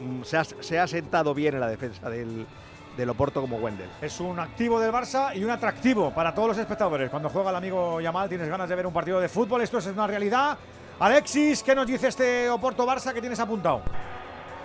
[0.01, 2.45] mm, se ha, se ha sentado bien en la defensa del,
[2.95, 3.89] del Oporto como Wendel.
[4.01, 7.09] Es un activo del Barça y un atractivo para todos los espectadores.
[7.09, 9.85] Cuando juega el amigo Yamal tienes ganas de ver un partido de fútbol, esto es
[9.87, 10.57] una realidad.
[10.99, 13.81] Alexis, ¿qué nos dice este Oporto Barça que tienes apuntado?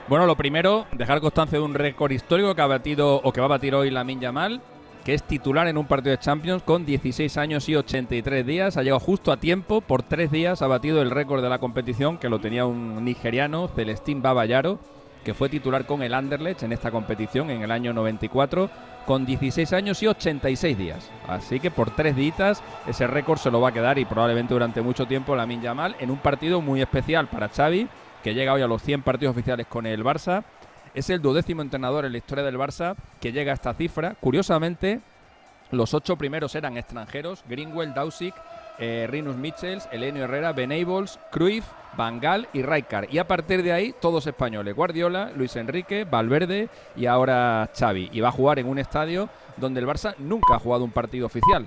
[0.08, 3.46] Bueno, lo primero, dejar constancia de un récord histórico que ha batido o que va
[3.46, 4.60] a batir hoy Lamin Yamal,
[5.04, 8.76] que es titular en un partido de Champions con 16 años y 83 días.
[8.76, 12.18] Ha llegado justo a tiempo, por tres días ha batido el récord de la competición
[12.18, 14.80] que lo tenía un nigeriano, Celestín Babayaro,
[15.24, 18.70] que fue titular con el Anderlecht en esta competición en el año 94
[19.06, 21.10] con 16 años y 86 días.
[21.28, 24.82] Así que por tres días ese récord se lo va a quedar y probablemente durante
[24.82, 27.88] mucho tiempo Lamin Yamal en un partido muy especial para Xavi
[28.22, 30.44] que llega hoy a los 100 partidos oficiales con el Barça.
[30.94, 34.14] Es el duodécimo entrenador en la historia del Barça que llega a esta cifra.
[34.20, 35.00] Curiosamente,
[35.70, 38.34] los ocho primeros eran extranjeros: Greenwell, Dausic,
[38.78, 41.64] eh, Rinus Michels, Elenio Herrera, Benables, Cruyff,
[41.96, 43.08] Bangal y Rijkaard.
[43.10, 48.10] Y a partir de ahí, todos españoles: Guardiola, Luis Enrique, Valverde y ahora Xavi.
[48.12, 51.26] Y va a jugar en un estadio donde el Barça nunca ha jugado un partido
[51.26, 51.66] oficial.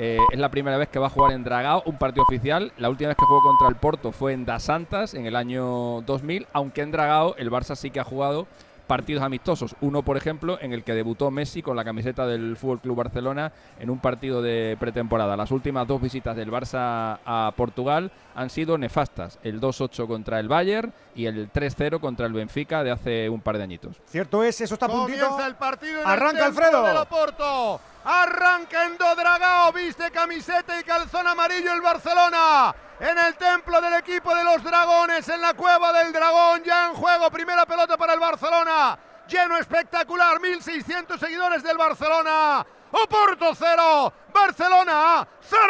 [0.00, 2.72] Eh, es la primera vez que va a jugar en Dragao un partido oficial.
[2.78, 6.02] La última vez que jugó contra el Porto fue en Das Santas en el año
[6.02, 8.46] 2000, aunque en Dragao el Barça sí que ha jugado
[8.88, 9.76] partidos amistosos.
[9.80, 13.52] Uno, por ejemplo, en el que debutó Messi con la camiseta del Fútbol Club Barcelona
[13.78, 15.36] en un partido de pretemporada.
[15.36, 19.38] Las últimas dos visitas del Barça a Portugal han sido nefastas.
[19.44, 23.58] El 2-8 contra el Bayern y el 3-0 contra el Benfica de hace un par
[23.58, 24.00] de añitos.
[24.06, 25.20] Cierto es, eso está a puntito.
[25.20, 27.02] Comienza el partido en Arranca el Alfredo.
[27.02, 27.80] Oporto.
[28.04, 32.74] Arranca en Dodragao, viste camiseta y calzón amarillo el Barcelona.
[33.00, 36.94] En el templo del equipo de los dragones, en la cueva del dragón, ya en
[36.94, 38.98] juego, primera pelota para el Barcelona.
[39.28, 42.66] Lleno espectacular, 1600 seguidores del Barcelona.
[42.90, 45.62] Oporto 0, Barcelona 0.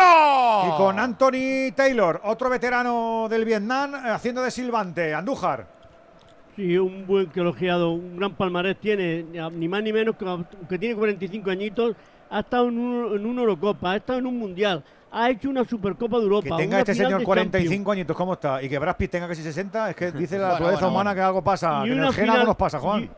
[0.69, 5.13] Y con Anthony Taylor, otro veterano del Vietnam, haciendo de silbante.
[5.13, 5.67] Andújar.
[6.57, 10.95] Sí, un buen colegiado, un gran palmarés tiene, ni más ni menos que, que tiene
[10.97, 11.95] 45 añitos,
[12.31, 15.65] ha estado en, un, en una Eurocopa, ha estado en un Mundial, ha hecho una
[15.65, 16.57] Supercopa de Europa.
[16.57, 18.63] Que tenga este señor 45 añitos, ¿cómo está?
[18.63, 21.21] Y que Brad Pitt tenga casi 60, es que dice la naturaleza bueno, humana que
[21.21, 23.09] algo pasa, que en el gen algo nos pasa, Juan.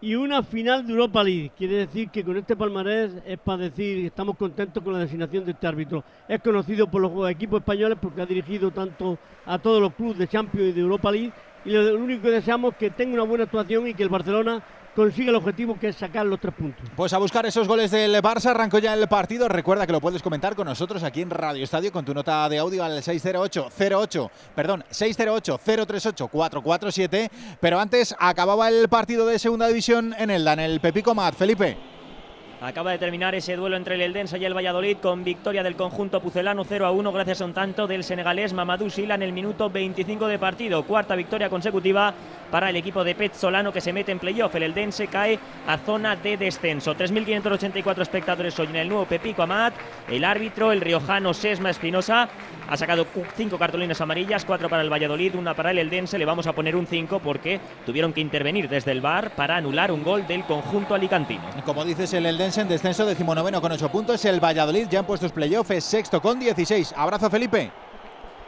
[0.00, 1.52] y una final de Europa League.
[1.56, 5.52] Quiere decir que con este palmarés es para decir estamos contentos con la designación de
[5.52, 6.04] este árbitro.
[6.28, 10.28] Es conocido por los equipos españoles porque ha dirigido tanto a todos los clubes de
[10.28, 11.32] Champions y de Europa League
[11.66, 14.62] y lo único que deseamos es que tenga una buena actuación y que el Barcelona
[14.96, 16.88] consigue el objetivo que es sacar los tres puntos.
[16.96, 19.46] Pues a buscar esos goles del Barça, arrancó ya el partido.
[19.48, 22.58] Recuerda que lo puedes comentar con nosotros aquí en Radio Estadio con tu nota de
[22.58, 27.30] audio al 608 08, perdón, 608 038 447.
[27.60, 31.34] Pero antes acababa el partido de segunda división en el en el Pepico Mat.
[31.34, 31.76] Felipe.
[32.60, 36.22] Acaba de terminar ese duelo entre el Eldense y el Valladolid con victoria del conjunto
[36.22, 39.68] pucelano 0 a 1 gracias a un tanto del senegalés Mamadou Sila en el minuto
[39.68, 40.82] 25 de partido.
[40.84, 42.14] Cuarta victoria consecutiva
[42.50, 44.54] para el equipo de Pet Solano que se mete en playoff.
[44.54, 46.94] El Eldense cae a zona de descenso.
[46.94, 49.74] 3.584 espectadores hoy en el nuevo Pepico Amat.
[50.08, 52.26] El árbitro, el riojano Sesma Espinosa,
[52.68, 56.18] ha sacado cinco cartulinas amarillas, cuatro para el Valladolid, una para el Eldense.
[56.18, 59.92] Le vamos a poner un 5 porque tuvieron que intervenir desde el bar para anular
[59.92, 61.42] un gol del conjunto alicantino.
[61.64, 64.24] Como dices, el Eldense en descenso, decimonoveno con 8 puntos.
[64.24, 66.94] El Valladolid ya en puestos playoff es sexto con 16.
[66.96, 67.72] Abrazo, Felipe.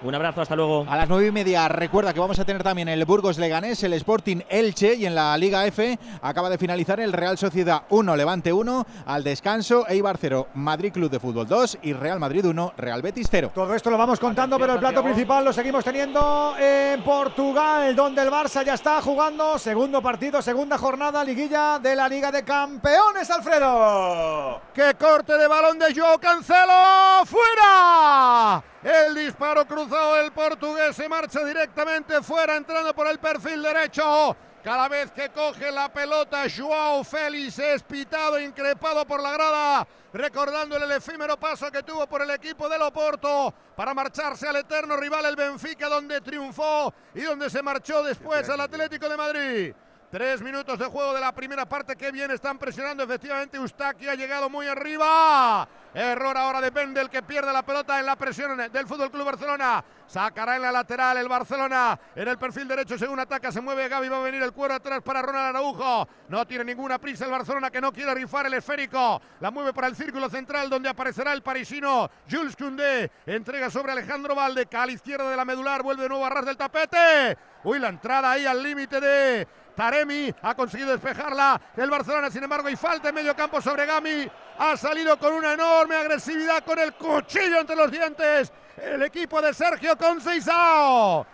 [0.01, 0.87] Un abrazo, hasta luego.
[0.89, 3.95] A las nueve y media, recuerda que vamos a tener también el Burgos Leganés, el
[3.95, 8.53] Sporting Elche y en la Liga F acaba de finalizar el Real Sociedad 1, Levante
[8.53, 13.03] 1, al descanso Eibar 0, Madrid Club de Fútbol 2 y Real Madrid 1, Real
[13.03, 13.51] Betis 0.
[13.53, 18.23] Todo esto lo vamos contando, pero el plato principal lo seguimos teniendo en Portugal, donde
[18.23, 23.29] el Barça ya está jugando segundo partido, segunda jornada, liguilla de la Liga de Campeones,
[23.33, 24.61] Alfredo.
[24.73, 27.25] ¡Qué corte de balón de Joao Cancelo!
[27.27, 28.63] ¡Fuera!
[28.81, 34.37] El disparo cruzado del portugués se marcha directamente fuera, entrando por el perfil derecho.
[34.63, 40.85] Cada vez que coge la pelota, Joao Félix es pitado, increpado por la grada, recordándole
[40.85, 45.25] el efímero paso que tuvo por el equipo del Oporto para marcharse al eterno rival
[45.25, 49.75] el Benfica, donde triunfó y donde se marchó después al Atlético de Madrid.
[50.11, 51.95] Tres minutos de juego de la primera parte.
[51.95, 53.03] Qué bien están presionando.
[53.03, 55.69] Efectivamente, Ustaki ha llegado muy arriba.
[55.93, 59.85] Error ahora de Pendel que pierde la pelota en la presión del Fútbol Club Barcelona.
[60.07, 62.01] Sacará en la lateral el Barcelona.
[62.17, 64.09] En el perfil derecho, según ataca, se mueve Gaby.
[64.09, 66.09] Va a venir el cuero atrás para Ronald Araujo.
[66.31, 69.21] No tiene ninguna prisa el Barcelona que no quiere rifar el esférico.
[69.41, 73.11] La mueve para el círculo central donde aparecerá el parisino Jules Koundé.
[73.27, 74.67] Entrega sobre Alejandro Valde.
[74.73, 75.83] A la izquierda de la medular.
[75.83, 77.37] Vuelve de nuevo a ras del tapete.
[77.65, 79.47] Uy, la entrada ahí al límite de
[79.79, 84.29] Taremi ha conseguido despejarla el Barcelona, sin embargo, hay falta en medio campo sobre Gami.
[84.59, 88.53] Ha salido con una enorme agresividad, con el cuchillo entre los dientes.
[88.77, 91.25] El equipo de Sergio Conceição.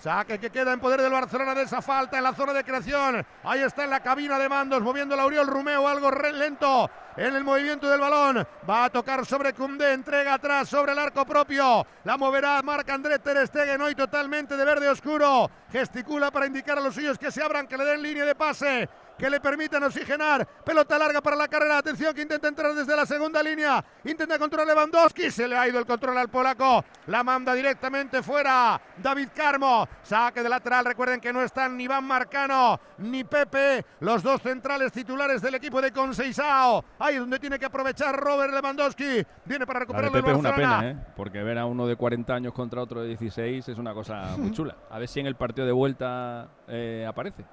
[0.00, 3.24] Saque que queda en poder del Barcelona de esa falta en la zona de creación.
[3.44, 7.44] Ahí está en la cabina de mandos, moviendo la Auriol Rumeo, algo lento en el
[7.44, 8.46] movimiento del balón.
[8.68, 11.86] Va a tocar sobre Cundé, entrega atrás sobre el arco propio.
[12.04, 15.50] La moverá Marc André Ter Stegen, hoy totalmente de verde oscuro.
[15.70, 18.88] Gesticula para indicar a los suyos que se abran, que le den línea de pase
[19.20, 20.48] que le permitan oxigenar.
[20.64, 21.76] Pelota larga para la carrera.
[21.76, 23.84] Atención que intenta entrar desde la segunda línea.
[24.04, 25.30] Intenta controlar Lewandowski.
[25.30, 26.82] Se le ha ido el control al polaco.
[27.06, 28.80] La manda directamente fuera.
[28.96, 29.86] David Carmo.
[30.02, 30.86] Saque de lateral.
[30.86, 33.84] Recuerden que no están ni Van Marcano ni Pepe.
[34.00, 36.82] Los dos centrales titulares del equipo de Conceição.
[36.98, 39.22] Ahí donde tiene que aprovechar Robert Lewandowski.
[39.44, 40.96] Viene para recuperar Pepe es una pena, ¿eh?
[41.14, 44.50] porque ver a uno de 40 años contra otro de 16 es una cosa muy
[44.52, 44.76] chula.
[44.90, 47.44] A ver si en el partido de vuelta eh, aparece.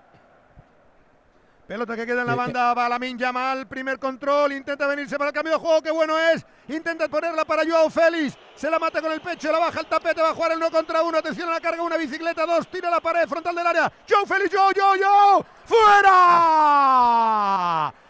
[1.68, 5.34] Pelota que queda en la banda, va Lamin Yamal, primer control, intenta venirse para el
[5.34, 9.12] cambio de juego, qué bueno es, intenta ponerla para Joao Félix, se la mata con
[9.12, 11.56] el pecho, la baja el tapete, va a jugar el no contra uno, atención a
[11.56, 14.96] la carga, una bicicleta, dos, tira la pared frontal del área, Joao Félix, yo, yo,
[14.96, 17.04] yo, fuera.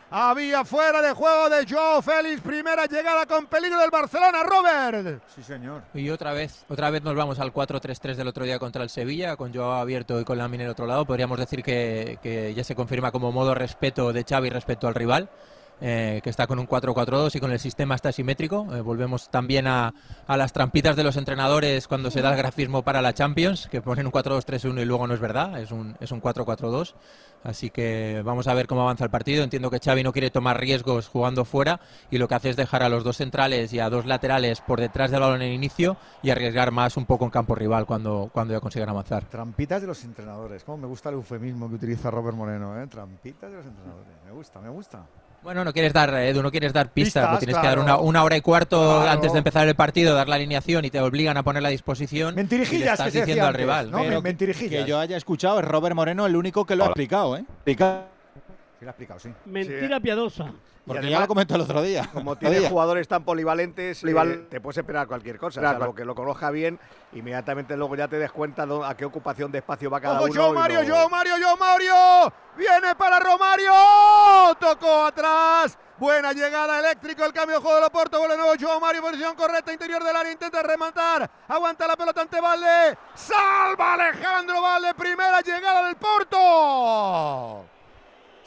[0.09, 5.21] Había fuera de juego de Joao Félix, primera llegada con peligro del Barcelona, Robert.
[5.35, 5.81] Sí, señor.
[5.93, 9.35] Y otra vez, otra vez nos vamos al 4-3-3 del otro día contra el Sevilla,
[9.35, 11.05] con Joao abierto y con la en el otro lado.
[11.05, 15.29] Podríamos decir que, que ya se confirma como modo respeto de Xavi respecto al rival.
[15.79, 18.67] Eh, que está con un 4-4-2 y con el sistema está simétrico.
[18.73, 19.93] Eh, volvemos también a,
[20.25, 23.81] a, las trampitas de los entrenadores cuando se da el grafismo para la Champions, que
[23.81, 26.95] ponen un 4-2-3-1 y luego no es verdad, es un, es un 4-4-2.
[27.43, 29.43] Así que vamos a ver cómo avanza el partido.
[29.43, 31.79] Entiendo que Xavi no quiere tomar riesgos jugando fuera
[32.11, 34.79] y lo que hace es dejar a los dos centrales y a dos laterales por
[34.79, 38.29] detrás del balón en el inicio y arriesgar más un poco en campo rival cuando,
[38.33, 39.25] cuando ya consigan avanzar.
[39.25, 40.63] Trampitas de los entrenadores.
[40.63, 42.81] Cómo me gusta el eufemismo que utiliza Robert Moreno.
[42.81, 42.87] ¿eh?
[42.87, 44.13] Trampitas de los entrenadores.
[44.25, 45.05] Me gusta, me gusta.
[45.47, 47.61] Bueno, no quieres dar, Edu, no quieres dar pistas, pistas tienes claro.
[47.61, 49.11] que dar una, una, hora y cuarto claro.
[49.11, 52.35] antes de empezar el partido, dar la alineación y te obligan a poner la disposición.
[52.35, 53.89] Mentirijillas, y le estás que se diciendo al antes, rival.
[53.89, 53.99] ¿no?
[53.99, 54.83] Pero Mentirijillas.
[54.83, 57.45] Que yo haya escuchado es Robert Moreno el único que lo ha explicado, ¿eh?
[58.79, 59.33] Sí, lo ha explicado, sí.
[59.45, 60.51] Mentira piadosa.
[60.85, 62.07] Porque ya lo comentó el otro día.
[62.13, 62.69] Como tiene día.
[62.69, 65.59] jugadores tan polivalentes, Polival- eh, te puedes esperar cualquier cosa.
[65.59, 66.79] Claro, que lo conozca bien,
[67.11, 70.41] inmediatamente luego ya te des cuenta a qué ocupación de espacio va cada Ojo, uno.
[70.43, 72.33] Joe y Mario, lo- Joe Mario, Joe Mario.
[72.55, 73.73] Viene para Romario.
[74.59, 75.77] Tocó atrás.
[75.97, 79.35] Buena llegada eléctrico, el cambio de juego de Loporto, vuelve de nuevo Joe Mario, posición
[79.35, 85.41] correcta, interior del área, intenta rematar, aguanta la pelota ante Valde, salva Alejandro Valde, primera
[85.41, 87.65] llegada del Porto.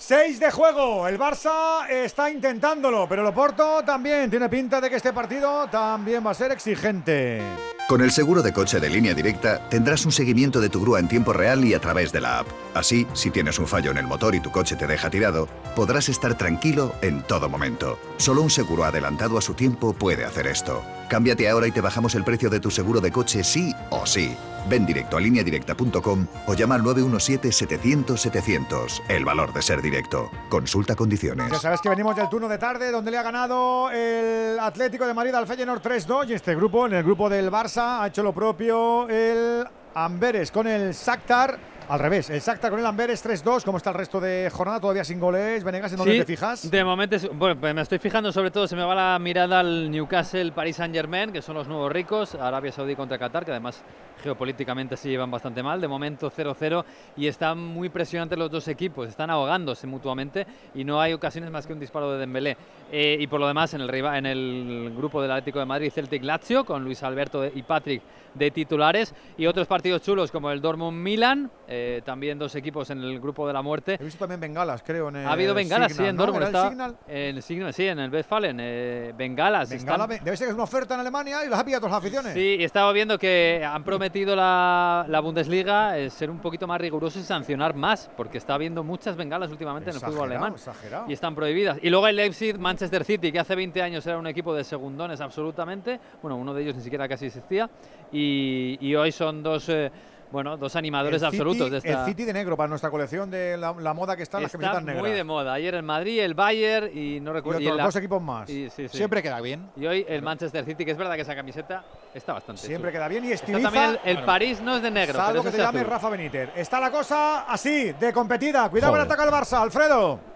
[0.01, 1.07] 6 de juego.
[1.07, 6.27] El Barça está intentándolo, pero el Oporto también tiene pinta de que este partido también
[6.27, 7.43] va a ser exigente.
[7.87, 11.09] Con el seguro de coche de línea directa tendrás un seguimiento de tu grúa en
[11.09, 12.47] tiempo real y a través de la app.
[12.73, 16.09] Así, si tienes un fallo en el motor y tu coche te deja tirado, podrás
[16.09, 17.99] estar tranquilo en todo momento.
[18.17, 20.83] Solo un seguro adelantado a su tiempo puede hacer esto.
[21.09, 24.35] Cámbiate ahora y te bajamos el precio de tu seguro de coche sí o sí.
[24.69, 29.03] Ven directo a lineadirecta.com o llama al 917-700-700.
[29.09, 30.31] El valor de ser directo.
[30.49, 31.51] Consulta condiciones.
[31.51, 35.15] Ya sabes que venimos del turno de tarde donde le ha ganado el Atlético de
[35.15, 38.33] Madrid al Feyenoord 3-2 y este grupo, en el grupo del Barça, ha hecho lo
[38.33, 41.59] propio el Amberes con el Shakhtar.
[41.91, 43.65] Al revés, Shakhtar con el Amberes 3-2.
[43.65, 44.79] ¿Cómo está el resto de jornada?
[44.79, 45.65] Todavía sin goles.
[45.65, 46.71] Venegas, ¿en dónde Sí, te fijas?
[46.71, 49.91] De momento, bueno, pues me estoy fijando sobre todo, se me va la mirada al
[49.91, 53.83] Newcastle, Paris Saint Germain, que son los nuevos ricos, Arabia Saudí contra Qatar, que además
[54.23, 55.81] geopolíticamente se llevan bastante mal.
[55.81, 56.85] De momento 0-0
[57.17, 60.47] y están muy presionantes los dos equipos, están ahogándose mutuamente
[60.77, 62.57] y no hay ocasiones más que un disparo de Dembélé.
[62.93, 66.23] Eh, y por lo demás, en el, en el grupo del Atlético de Madrid, Celtic
[66.23, 68.01] Lazio, con Luis Alberto y Patrick
[68.35, 73.03] de titulares y otros partidos chulos como el Dortmund Milan, eh, también dos equipos en
[73.03, 73.97] el grupo de la muerte.
[74.01, 75.09] He visto también bengalas, creo.
[75.09, 76.27] En el Ha habido bengalas, sí, en ¿no?
[76.27, 76.95] Dortmund.
[77.09, 78.59] En el Signal, sí, en el Westfalen.
[78.61, 79.71] Eh, bengalas.
[79.71, 81.81] Bengala, están- be- debe ser que es una oferta en Alemania y las ha pillado
[81.83, 82.35] todas las aficiones.
[82.35, 86.81] Sí, y estaba viendo que han prometido la, la Bundesliga eh, ser un poquito más
[86.81, 90.55] rigurosos y sancionar más, porque está habiendo muchas bengalas últimamente en el fútbol alemán.
[90.55, 91.05] exagerado.
[91.09, 91.79] Y están prohibidas.
[91.83, 95.21] Y luego el Leipzig, Manchester City, que hace 20 años era un equipo de segundones
[95.21, 95.99] absolutamente.
[96.23, 97.69] Bueno, uno de ellos ni siquiera casi existía.
[98.13, 99.91] Y, y hoy son dos, eh,
[100.31, 101.89] bueno, dos animadores El City- absolutos de esta.
[102.01, 104.59] El City de negro para nuestra colección de la, la moda que están las Está
[104.59, 105.03] camisetas negras.
[105.03, 105.53] muy de moda.
[105.55, 107.61] Ayer el Madrid, el Bayern y no recuerdo.
[107.61, 108.49] Y otros el- dos equipos más.
[108.49, 108.97] y- sí, sí.
[108.97, 109.69] Siempre queda bien.
[109.77, 111.85] Y hoy el Manchester City, que es verdad que esa camiseta
[112.15, 112.63] está bastante.
[112.63, 112.93] Siempre chula.
[112.93, 113.71] queda bien y Está estiliza.
[113.71, 114.25] también el, el.
[114.25, 115.15] París no es de negro.
[115.19, 115.91] Salvo pero que te llame azul.
[115.91, 116.51] Rafa Benítez.
[116.55, 118.69] Está la cosa así, de competida.
[118.71, 120.30] Cuidado con el ataque al Barça, Alfredo.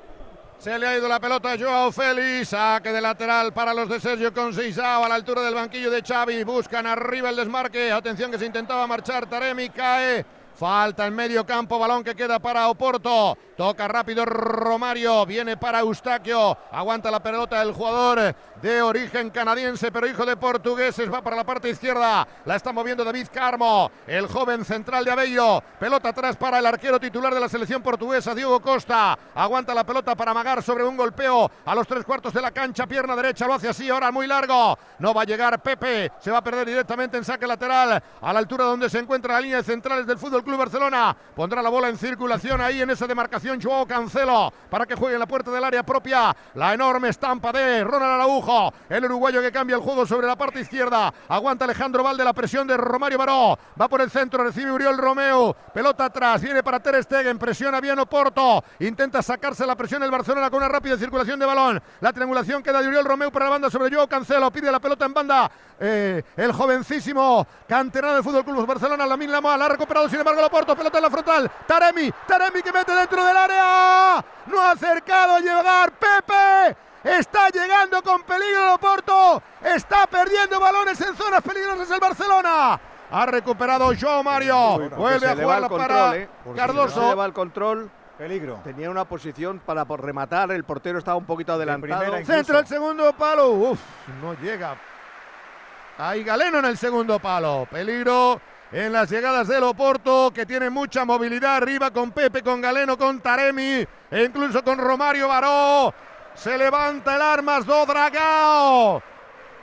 [0.64, 4.00] Se le ha ido la pelota a Joao Félix, saque de lateral para los de
[4.00, 5.04] Sergio Conceição.
[5.04, 8.86] A la altura del banquillo de Xavi, buscan arriba el desmarque, atención que se intentaba
[8.86, 15.26] marchar, Taremi cae, falta en medio campo, balón que queda para Oporto, toca rápido Romario,
[15.26, 21.12] viene para Eustaquio, aguanta la pelota el jugador de origen canadiense pero hijo de portugueses,
[21.12, 25.62] va para la parte izquierda, la está moviendo David Carmo, el joven central de Abello,
[25.78, 30.14] pelota atrás para el arquero titular de la selección portuguesa, Diego Costa, aguanta la pelota
[30.14, 33.54] para amagar sobre un golpeo a los tres cuartos de la cancha, pierna derecha, lo
[33.54, 37.16] hace así, ahora muy largo, no va a llegar Pepe, se va a perder directamente
[37.16, 40.43] en saque lateral, a la altura donde se encuentra la línea de centrales del Fútbol
[40.44, 44.94] Club Barcelona, pondrá la bola en circulación ahí en esa demarcación Joao Cancelo, para que
[44.94, 49.40] juegue en la puerta del área propia, la enorme estampa de Ronald Araujo, el uruguayo
[49.40, 53.18] que cambia el juego sobre la parte izquierda, aguanta Alejandro Valde la presión de Romario
[53.18, 57.80] Baró, va por el centro, recibe Uriol Romeo, pelota atrás, viene para Ter Stegen, presiona
[57.80, 62.12] bien Oporto, intenta sacarse la presión el Barcelona con una rápida circulación de balón, la
[62.12, 65.14] triangulación queda de Uriol Romeo para la banda sobre Joao Cancelo, pide la pelota en
[65.14, 65.50] banda,
[65.80, 70.44] eh, el jovencísimo canterano del Fútbol Club Barcelona, Lamin Lamá, la ha recuperado sin embargo
[70.44, 75.36] Oporto, pelota en la frontal, Taremi, Taremi que mete dentro del área, no ha acercado
[75.36, 79.42] a llegar Pepe, Está llegando con peligro el Oporto.
[79.62, 82.80] Está perdiendo balones en zonas peligrosas el Barcelona.
[83.10, 84.90] Ha recuperado Joao Mario.
[84.96, 86.28] Vuelve a jugar control, para ¿eh?
[86.56, 86.94] Cardoso.
[86.94, 87.90] Si se le va el control.
[88.16, 88.60] Peligro.
[88.64, 90.50] Tenía una posición para por rematar.
[90.52, 92.24] El portero estaba un poquito adelantado.
[92.24, 93.50] Centro el segundo palo.
[93.50, 93.80] Uf,
[94.22, 94.74] no llega.
[95.96, 97.68] Hay Galeno en el segundo palo.
[97.70, 98.40] Peligro
[98.72, 103.20] en las llegadas del Oporto, que tiene mucha movilidad arriba con Pepe, con Galeno, con
[103.20, 105.94] Taremi e incluso con Romario Baró.
[106.34, 109.02] Se levanta el armas do Dragao.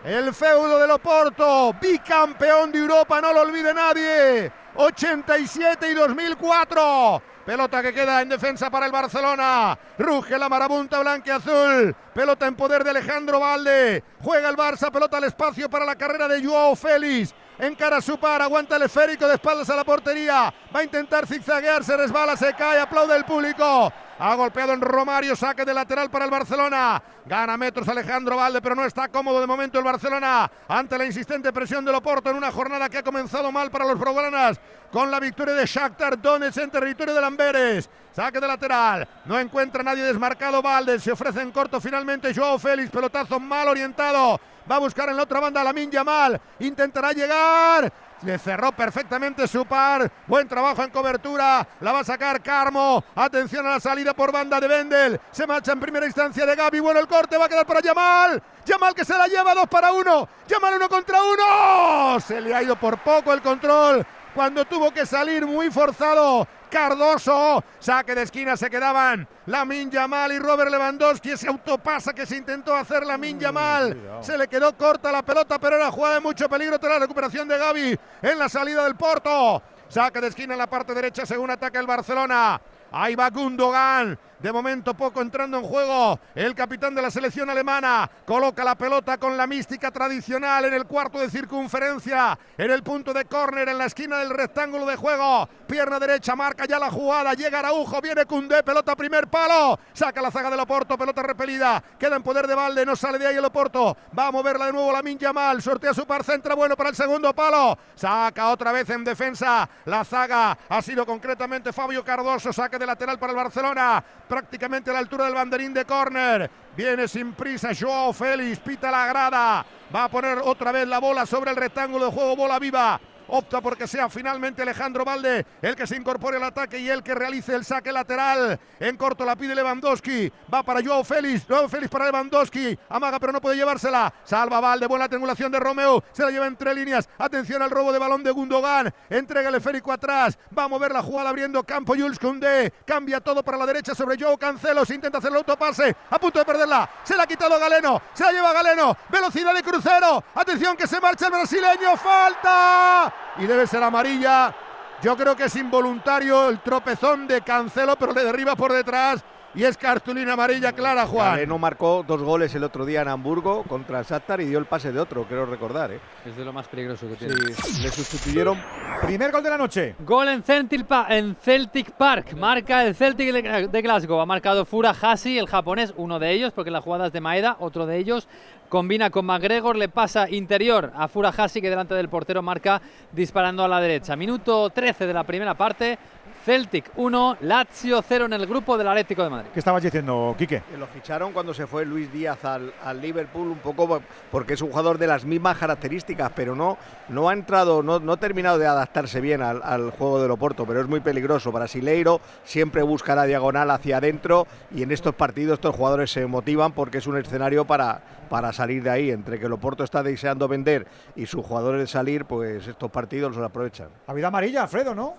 [0.06, 4.51] El feudo del Oporto, bicampeón de Europa, no lo olvide nadie.
[4.76, 7.22] 87 y 2004.
[7.45, 9.78] Pelota que queda en defensa para el Barcelona.
[9.98, 11.95] Ruge la marabunta blanca-azul.
[12.14, 14.03] Pelota en poder de Alejandro Valde.
[14.22, 17.34] Juega el Barça, pelota al espacio para la carrera de Joao Félix.
[17.58, 20.53] Encara su par, aguanta el esférico de espaldas a la portería.
[20.76, 23.92] Va a intentar zigzaguear, se resbala, se cae, aplaude el público.
[24.24, 27.01] Ha golpeado en Romario, saque de lateral para el Barcelona.
[27.25, 31.51] Gana metros Alejandro Valde, pero no está cómodo de momento el Barcelona ante la insistente
[31.51, 34.59] presión del Oporto en una jornada que ha comenzado mal para los blaugranas
[34.91, 37.90] con la victoria de Shakhtar Donetsk en territorio de Lamberes.
[38.16, 39.08] Saque de lateral.
[39.25, 41.00] No encuentra nadie desmarcado Valde.
[41.00, 42.91] Se ofrece en corto finalmente Joao Félix.
[42.91, 44.40] Pelotazo mal orientado.
[44.69, 46.40] Va a buscar en la otra banda a Lamin Yamal.
[46.59, 47.91] Intentará llegar.
[48.24, 50.11] Le cerró perfectamente su par.
[50.27, 51.67] Buen trabajo en cobertura.
[51.80, 53.03] La va a sacar Carmo.
[53.16, 55.19] Atención a la salida por banda de Bendel.
[55.32, 56.80] Se marcha en primera instancia de Gaby.
[56.80, 58.41] Bueno, el corte va a quedar para Yamal.
[58.66, 60.27] Yamal que se la lleva dos para uno.
[60.48, 62.19] Yamal uno contra uno.
[62.19, 64.06] Se le ha ido por poco el control.
[64.35, 66.48] Cuando tuvo que salir muy forzado.
[66.72, 72.38] Cardoso, saque de esquina se quedaban Lamin Yamal y Robert Lewandowski, ese autopasa que se
[72.38, 76.48] intentó hacer Lamin Yamal, se le quedó corta la pelota, pero era jugada de mucho
[76.48, 79.61] peligro tras la recuperación de Gaby en la salida del Porto.
[79.90, 82.61] Saque de esquina en la parte derecha según ataca el Barcelona.
[82.93, 84.17] Ahí va Gundogan.
[84.42, 86.20] De momento poco entrando en juego.
[86.34, 90.86] El capitán de la selección alemana coloca la pelota con la mística tradicional en el
[90.86, 92.38] cuarto de circunferencia.
[92.58, 95.48] En el punto de córner, en la esquina del rectángulo de juego.
[95.68, 97.36] Pierna derecha, marca ya la jugada.
[97.36, 99.80] Llega Araujo, viene Cundé, pelota primer palo.
[99.94, 101.84] Saca la zaga del Oporto, pelota repelida.
[102.00, 103.95] Queda en poder de Valde, no sale de ahí el Oporto.
[104.18, 105.61] Va a moverla de nuevo la Minja Mal.
[105.61, 107.78] Sortea su par, centra bueno para el segundo palo.
[107.94, 109.70] Saca otra vez en defensa.
[109.86, 112.52] La zaga ha sido concretamente Fabio Cardoso.
[112.52, 116.50] Saque de lateral para el Barcelona prácticamente a la altura del banderín de córner.
[116.77, 119.66] Viene sin prisa Joao Félix, pita la grada.
[119.93, 122.98] Va a poner otra vez la bola sobre el rectángulo de juego, bola viva
[123.32, 127.16] opta porque sea finalmente Alejandro Valde el que se incorpore al ataque y el que
[127.16, 128.60] realice el saque lateral.
[128.80, 133.32] En corto la pide Lewandowski, va para Joao Félix, Joao Félix para Lewandowski, amaga pero
[133.32, 137.61] no puede llevársela, salva Valde, buena triangulación de Romeo, se la lleva entre líneas, atención
[137.61, 141.30] al robo de balón de Gundogan, entrega el esférico atrás, va a mover la jugada
[141.30, 145.32] abriendo campo Jules Koundé, cambia todo para la derecha sobre Joao Cancelo, se intenta hacer
[145.32, 148.98] el autopase, a punto de perderla, se la ha quitado Galeno, se la lleva Galeno,
[149.10, 154.53] velocidad de crucero, atención que se marcha el brasileño, falta y debe ser amarilla.
[155.01, 159.24] Yo creo que es involuntario el tropezón de Cancelo, pero le derriba por detrás
[159.54, 161.48] y es cartulina amarilla clara, Juan.
[161.48, 164.66] no marcó dos goles el otro día en Hamburgo contra el Shakhtar y dio el
[164.66, 165.92] pase de otro, quiero recordar.
[165.92, 166.00] ¿eh?
[166.26, 167.34] Es de lo más peligroso que tiene.
[167.54, 168.62] Sí, le sustituyeron.
[169.02, 169.96] Primer gol de la noche.
[170.00, 172.34] Gol en Celtic, en Celtic Park.
[172.34, 174.22] Marca el Celtic de Glasgow.
[174.22, 177.86] Ha marcado Furuhashi, el japonés, uno de ellos, porque la jugada es de Maeda, otro
[177.86, 178.28] de ellos.
[178.70, 182.82] Combina con McGregor, le pasa interior a Furuhashi, que delante del portero marca
[183.12, 184.16] disparando a la derecha.
[184.16, 186.00] Minuto 13 de la primera parte.
[186.44, 189.50] Celtic 1, Lazio 0 en el grupo del Atlético de Madrid.
[189.53, 190.64] ¿Qué estabas diciendo, Quique?
[190.78, 194.98] lo ficharon cuando se fue Luis Díaz al, Liverpool, un poco porque es un jugador
[194.98, 196.78] de las mismas características, pero no,
[197.10, 200.82] no ha entrado, no, no ha terminado de adaptarse bien al, juego del Oporto, pero
[200.82, 201.52] es muy peligroso.
[201.52, 206.72] Brasileiro siempre busca la diagonal hacia adentro y en estos partidos estos jugadores se motivan
[206.72, 209.11] porque es un escenario para, para salir de ahí.
[209.11, 213.36] Entre que el Oporto está deseando vender y sus jugadores de salir, pues estos partidos
[213.36, 213.90] los aprovechan.
[214.08, 215.16] Habida amarilla, Alfredo, ¿no?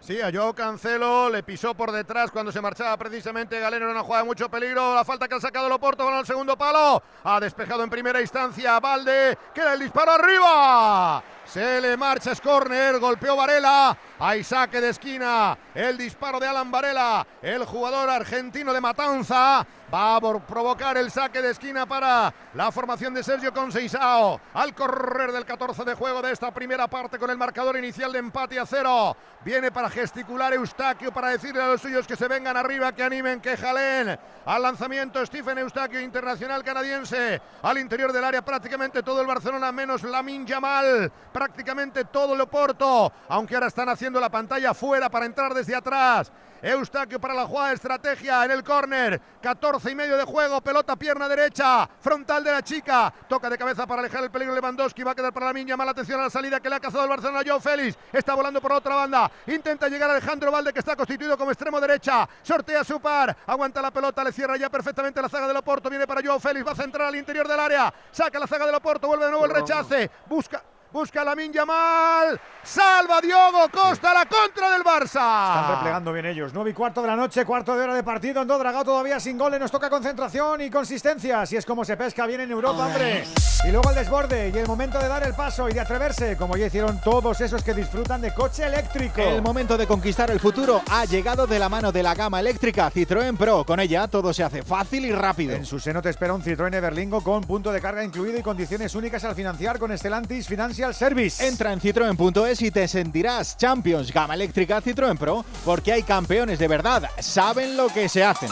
[0.00, 4.22] Sí, a Cancelo le pisó por detrás cuando se marchaba precisamente Galeno en una jugada
[4.22, 4.94] de mucho peligro.
[4.94, 7.02] La falta que ha sacado el Oporto con el segundo palo.
[7.22, 9.36] Ha despejado en primera instancia Valde.
[9.54, 11.22] Queda el disparo arriba.
[11.52, 13.96] Se le marcha Scorner, golpeó Varela.
[14.20, 15.58] Hay saque de esquina.
[15.74, 19.66] El disparo de Alan Varela, el jugador argentino de Matanza.
[19.92, 24.40] Va a provocar el saque de esquina para la formación de Sergio Conceizao.
[24.54, 28.20] Al correr del 14 de juego de esta primera parte con el marcador inicial de
[28.20, 29.16] empate a cero.
[29.44, 33.40] Viene para gesticular Eustaquio para decirle a los suyos que se vengan arriba, que animen,
[33.40, 34.16] que jalen.
[34.44, 37.40] Al lanzamiento Stephen Eustaquio, internacional canadiense.
[37.62, 41.10] Al interior del área prácticamente todo el Barcelona menos Lamin Yamal.
[41.40, 43.10] Prácticamente todo el Oporto.
[43.30, 46.30] Aunque ahora están haciendo la pantalla fuera para entrar desde atrás.
[46.60, 49.18] Eustaquio para la jugada de estrategia en el córner.
[49.40, 50.60] 14 y medio de juego.
[50.60, 51.88] Pelota pierna derecha.
[51.98, 53.10] Frontal de la chica.
[53.26, 55.02] Toca de cabeza para alejar el peligro Lewandowski.
[55.02, 55.78] Va a quedar para la niña.
[55.78, 57.40] Mala atención a la salida que le ha cazado el Barcelona.
[57.42, 57.96] Joe Félix.
[58.12, 59.32] Está volando por otra banda.
[59.46, 62.28] Intenta llegar Alejandro Valde que está constituido como extremo derecha.
[62.42, 63.34] Sortea su par.
[63.46, 64.22] Aguanta la pelota.
[64.22, 65.88] Le cierra ya perfectamente la zaga del Oporto.
[65.88, 66.66] Viene para Joe Félix.
[66.66, 67.94] Va a centrar al interior del área.
[68.12, 69.06] Saca la zaga del Oporto.
[69.06, 70.10] Vuelve de nuevo el rechace.
[70.26, 70.62] Busca
[70.92, 75.58] busca la Minja mal, salva Diogo Costa la contra del Barça.
[75.58, 76.52] Están replegando bien ellos.
[76.52, 78.40] 9 y cuarto de la noche, cuarto de hora de partido.
[78.40, 79.60] Ando Dragao todavía sin goles.
[79.60, 81.46] Nos toca concentración y consistencia.
[81.46, 83.24] Si es como se pesca bien en Europa, hombre.
[83.66, 86.56] Y luego el desborde y el momento de dar el paso y de atreverse, como
[86.56, 89.20] ya hicieron todos esos que disfrutan de coche eléctrico.
[89.20, 92.90] El momento de conquistar el futuro ha llegado de la mano de la gama eléctrica
[92.90, 93.64] Citroën Pro.
[93.64, 95.54] Con ella todo se hace fácil y rápido.
[95.54, 98.94] En su seno te espera un Citroën Everlingo con punto de carga incluido y condiciones
[98.94, 101.46] únicas al financiar con Estelantis Financial Financial Service.
[101.46, 106.68] Entra en citroen.es y te sentirás Champions Gama Eléctrica Citroën Pro porque hay campeones de
[106.68, 108.50] verdad, saben lo que se hacen.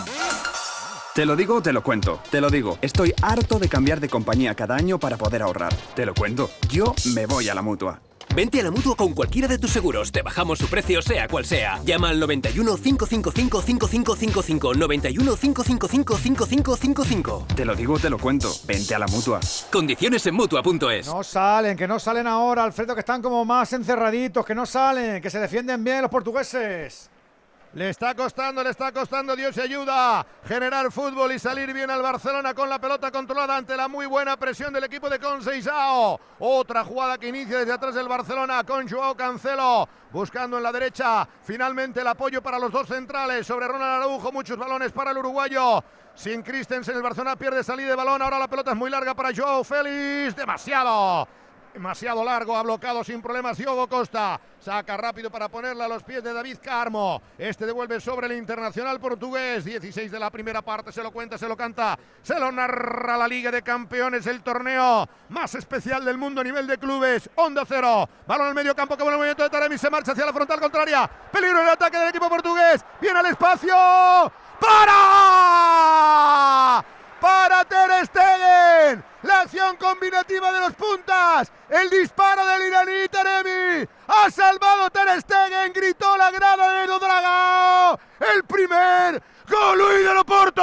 [1.15, 2.21] Te lo digo, te lo cuento.
[2.31, 5.75] Te lo digo, estoy harto de cambiar de compañía cada año para poder ahorrar.
[5.95, 8.08] Te lo cuento, yo me voy a la mutua.
[8.35, 10.13] Vente a la mutua con cualquiera de tus seguros.
[10.13, 11.81] Te bajamos su precio, sea cual sea.
[11.85, 14.75] Llama al 91 555 5555.
[14.75, 17.47] 91 555 5555.
[17.55, 18.53] Te lo digo, te lo cuento.
[18.67, 19.41] Vente a la mutua.
[19.73, 21.07] Condiciones en mutua.es.
[21.07, 25.21] No salen, que no salen ahora, Alfredo, que están como más encerraditos, que no salen,
[25.23, 27.11] que se defienden bien los portugueses.
[27.75, 30.25] Le está costando, le está costando, Dios ayuda.
[30.47, 34.39] Generar fútbol y salir bien al Barcelona con la pelota controlada ante la muy buena
[34.39, 36.19] presión del equipo de Conceição.
[36.39, 39.87] Otra jugada que inicia desde atrás del Barcelona con Joao Cancelo.
[40.11, 44.33] Buscando en la derecha, finalmente el apoyo para los dos centrales sobre Ronald Araujo.
[44.33, 45.85] Muchos balones para el uruguayo.
[46.15, 48.23] Sin Christensen, el Barcelona pierde salida de balón.
[48.23, 50.35] Ahora la pelota es muy larga para Joao Félix.
[50.35, 51.29] Demasiado.
[51.79, 54.41] Demasiado largo, ha bloqueado sin problemas Diogo Costa.
[54.59, 57.23] Saca rápido para ponerla a los pies de David Carmo.
[57.39, 59.65] Este devuelve sobre el internacional portugués.
[59.65, 63.29] 16 de la primera parte, se lo cuenta, se lo canta, se lo narra la
[63.29, 67.31] Liga de Campeones, el torneo más especial del mundo a nivel de clubes.
[67.37, 68.09] Onda cero.
[68.27, 71.09] Balón al medio campo, que buen movimiento de Taremi, se marcha hacia la frontal contraria.
[71.31, 72.85] Peligro en el ataque del equipo portugués.
[73.01, 73.73] Viene al espacio.
[74.59, 75.39] ¡Para!
[77.21, 79.05] Para Ter Stegen.
[79.23, 81.51] La acción combinativa de los puntas.
[81.69, 83.87] El disparo del iraní Taremi.
[84.07, 85.73] Ha salvado Ter Stegen.
[85.73, 87.99] Gritó la grada de Dodragao.
[88.35, 90.63] El primer gol de Loporto.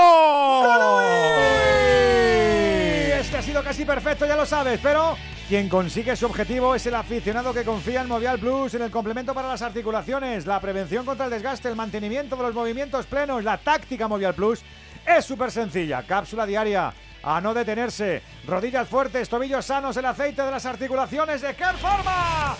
[3.19, 5.17] Este ha sido casi perfecto, ya lo sabes, pero
[5.47, 9.33] quien consigue su objetivo es el aficionado que confía en Movial Plus, en el complemento
[9.33, 13.57] para las articulaciones, la prevención contra el desgaste, el mantenimiento de los movimientos plenos, la
[13.57, 14.63] táctica Movial Plus
[15.05, 16.03] es súper sencilla.
[16.03, 16.93] Cápsula diaria
[17.23, 18.21] a no detenerse.
[18.47, 22.55] Rodillas fuertes, tobillos sanos, el aceite de las articulaciones de qué forma.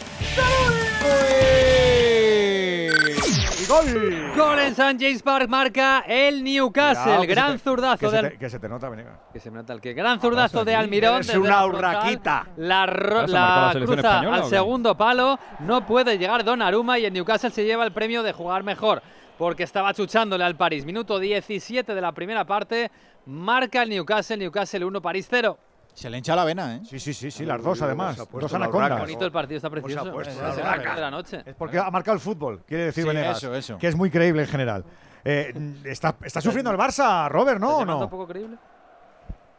[3.57, 4.31] Y gol.
[4.35, 7.21] Gol en San James Park marca el Newcastle.
[7.21, 9.13] Que gran se te- zurdazo que se del- te- que se te nota, Venegas.
[9.33, 9.93] Que se me nota el que.
[9.93, 11.17] Gran zurdazo de Almirón.
[11.21, 12.47] Desde una urraquita.
[12.57, 15.39] La, ro- ¿Vas a marcar la la selección cruza española al segundo palo.
[15.59, 19.01] No puede llegar Donnarumma y el Newcastle se lleva el premio de jugar mejor.
[19.37, 20.85] Porque estaba chuchándole al París.
[20.85, 22.89] Minuto 17 de la primera parte.
[23.25, 24.37] Marca el Newcastle.
[24.37, 25.57] Newcastle 1, París 0.
[25.93, 26.81] Se le hincha la vena, ¿eh?
[26.83, 28.17] Sí, sí, sí, sí, las dos además.
[28.17, 28.99] Dos anacondas.
[28.99, 30.03] Bonito el partido, está precioso.
[30.03, 31.41] se ha puesto Es la de la noche.
[31.45, 33.37] Es porque ha marcado el fútbol, quiere decir Sí, Venegas.
[33.37, 33.77] eso, eso.
[33.77, 34.83] Que es muy creíble en general.
[35.23, 35.53] Eh,
[35.85, 37.77] está, está sufriendo el Barça, Robert, ¿no?
[37.77, 37.99] ¿O no?
[37.99, 38.57] un poco creíble?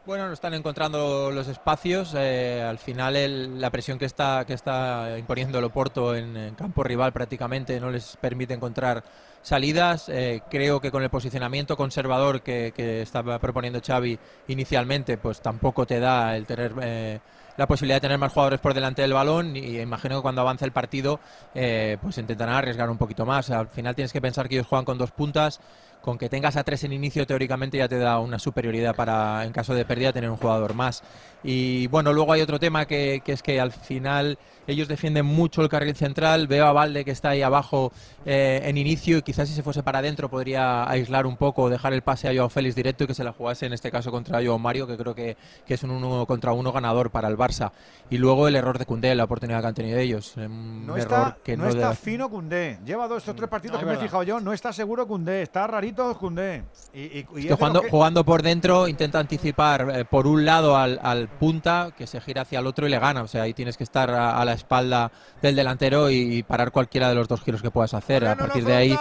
[0.05, 2.15] Bueno, no están encontrando los espacios.
[2.17, 6.55] eh, al final el- la presión que está, que está imponiendo el Oporto en, en
[6.55, 9.03] campo rival prácticamente no les permite encontrar
[9.47, 10.09] salidas.
[10.09, 14.19] Eh, creo que con el posicionamiento conservador que, estaba proponiendo Xavi
[14.49, 17.21] inicialmente, pues tampoco te da el tener eh,
[17.57, 20.65] la posibilidad de tener más jugadores por delante del balón y imagino que cuando avance
[20.65, 21.21] el partido
[21.55, 23.49] eh, pues intentarán arriesgar un poquito más.
[23.51, 25.61] Al final tienes que pensar que ellos juegan con dos puntas.
[26.03, 29.51] Con que tengas a tres en inicio, teóricamente ya te da una superioridad para, en
[29.53, 31.03] caso de pérdida, tener un jugador más.
[31.45, 35.63] Y bueno, luego hay otro tema que, que es que al final ellos defienden mucho
[35.63, 36.49] el carril central.
[36.49, 37.93] Veo a Valde que está ahí abajo
[38.25, 41.93] eh, en inicio y quizás si se fuese para adentro podría aislar un poco, dejar
[41.93, 44.45] el pase a Joao Félix directo y que se la jugase en este caso contra
[44.45, 47.71] Joao Mario, que creo que, que es un uno contra uno ganador para el Barça.
[48.11, 50.37] Y luego el error de Cundé, la oportunidad que han tenido ellos.
[50.37, 52.81] Un No error está, que no no, está debe- fino Cundé.
[52.85, 54.07] Lleva dos estos tres partidos No, que me he verdad.
[54.09, 54.41] fijado yo.
[54.41, 55.43] No está seguro Cundé.
[55.43, 56.65] Está rarito Cundé.
[56.93, 60.27] Y, y- y Es de que jugando, que- jugando por dentro intenta anticipar eh, por
[60.27, 63.23] un lado al, al punta que se gira hacia el otro y le gana.
[63.23, 65.11] O sea, ahí tienes que estar a, a la espalda
[65.43, 68.27] del delantero y, parar cualquiera de los dos giros que puedas hacer.
[68.27, 68.99] A partir de ahí.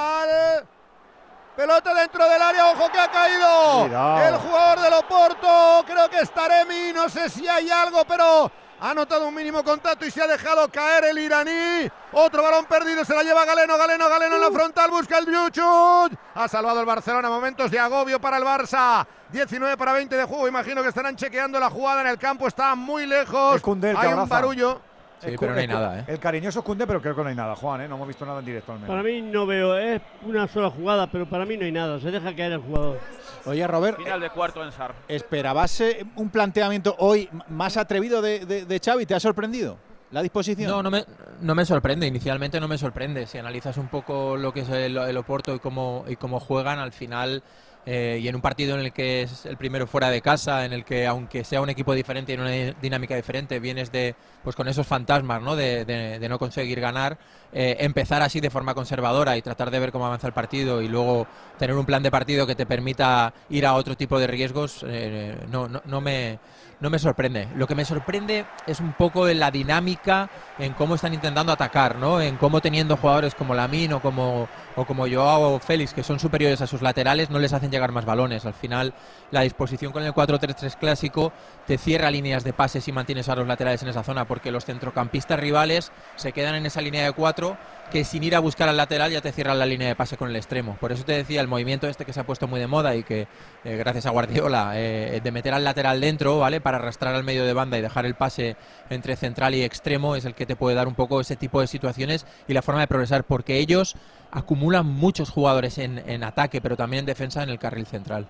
[1.55, 3.81] Pelota dentro del área, ojo que ha caído.
[3.83, 4.27] Cuidado.
[4.27, 8.51] El jugador del Oporto, creo que es Taremi, no sé si hay algo, pero
[8.81, 11.89] ha notado un mínimo contacto y se ha dejado caer el iraní.
[12.11, 16.13] Otro balón perdido, se la lleva Galeno, Galeno, Galeno en la frontal, busca el Yuchut.
[16.33, 19.07] Ha salvado el Barcelona, momentos de agobio para el Barça.
[19.29, 22.75] 19 para 20 de juego, imagino que estarán chequeando la jugada en el campo, está
[22.75, 23.61] muy lejos.
[23.97, 24.81] Hay un barullo.
[25.21, 26.05] Sí, El pero no hay el nada, ¿eh?
[26.07, 27.87] El cariñoso es Cundé, pero creo que no hay nada, Juan, ¿eh?
[27.87, 28.89] No hemos visto nada en directo al menos.
[28.89, 32.11] Para mí no veo, es una sola jugada, pero para mí no hay nada, se
[32.11, 32.99] deja caer el jugador.
[33.45, 34.93] Oye, Robert, Final de cuarto en SAR.
[35.07, 39.05] ¿esperabas eh, un planteamiento hoy más atrevido de, de, de Xavi?
[39.05, 39.77] ¿Te ha sorprendido
[40.11, 40.69] la disposición?
[40.71, 41.05] no, no me,
[41.41, 42.07] no me sorprende.
[42.07, 43.25] Inicialmente no me sorprende.
[43.27, 46.79] Si analizas un poco lo que es el, el Oporto y cómo, y cómo juegan,
[46.79, 47.43] al final
[47.85, 50.73] eh, y en un partido en el que es el primero fuera de casa, en
[50.73, 54.55] el que aunque sea un equipo diferente y en una dinámica diferente, vienes de pues
[54.55, 55.55] con esos fantasmas ¿no?
[55.55, 57.17] de, no conseguir ganar,
[57.53, 60.87] eh, empezar así de forma conservadora y tratar de ver cómo avanza el partido y
[60.87, 61.27] luego
[61.59, 65.37] tener un plan de partido que te permita ir a otro tipo de riesgos, eh,
[65.51, 66.39] no, no, no me
[66.79, 67.47] no me sorprende.
[67.55, 71.95] Lo que me sorprende es un poco en la dinámica, en cómo están intentando atacar,
[71.95, 72.21] ¿no?
[72.21, 76.19] En cómo teniendo jugadores como Lamin o como, o como Joao o Félix, que son
[76.19, 78.45] superiores a sus laterales, no les hacen llegar más balones.
[78.45, 78.93] Al final,
[79.31, 81.31] la disposición con el 4-3-3 clásico
[81.65, 84.65] te cierra líneas de pases y mantienes a los laterales en esa zona, porque los
[84.65, 87.57] centrocampistas rivales se quedan en esa línea de 4
[87.91, 90.29] que sin ir a buscar al lateral ya te cierran la línea de pase con
[90.29, 90.77] el extremo.
[90.79, 93.03] Por eso te decía el movimiento este que se ha puesto muy de moda y
[93.03, 93.27] que
[93.63, 96.61] eh, gracias a Guardiola eh, de meter al lateral dentro, ¿vale?
[96.61, 98.55] Para arrastrar al medio de banda y dejar el pase
[98.89, 101.67] entre central y extremo es el que te puede dar un poco ese tipo de
[101.67, 103.95] situaciones y la forma de progresar porque ellos
[104.35, 108.27] acumulan muchos jugadores en, ataque pero también en defensa en el carril central.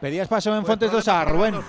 [0.00, 1.60] Pedías paso en Fuentes 2 a Rubén.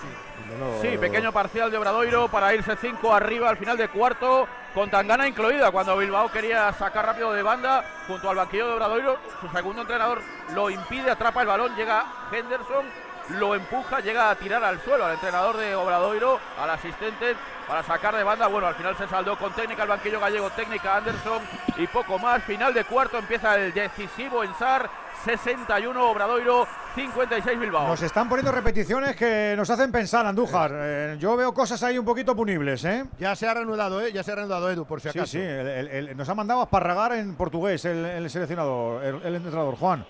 [0.81, 5.27] Sí, pequeño parcial de Obradoiro para irse 5 arriba al final de cuarto, con Tangana
[5.27, 9.17] incluida, cuando Bilbao quería sacar rápido de banda junto al banquillo de Obradoiro.
[9.41, 10.21] Su segundo entrenador
[10.53, 12.85] lo impide, atrapa el balón, llega Henderson,
[13.29, 17.35] lo empuja, llega a tirar al suelo al entrenador de Obradoiro, al asistente
[17.67, 18.47] para sacar de banda.
[18.47, 21.41] Bueno, al final se saldó con técnica el banquillo gallego, técnica Anderson
[21.77, 22.43] y poco más.
[22.43, 24.89] Final de cuarto empieza el decisivo en SAR.
[25.23, 27.87] 61 Obradoiro, 56 Bilbao.
[27.87, 30.71] Nos están poniendo repeticiones que nos hacen pensar, Andújar.
[30.73, 33.05] Eh, yo veo cosas ahí un poquito punibles, ¿eh?
[33.19, 34.11] Ya se ha reanudado, ¿eh?
[34.11, 35.25] Ya se ha reanudado Edu, por si acaso.
[35.25, 40.05] Sí, sí, nos ha mandado a esparragar en portugués el, seleccionador, el, entrenador, Juan.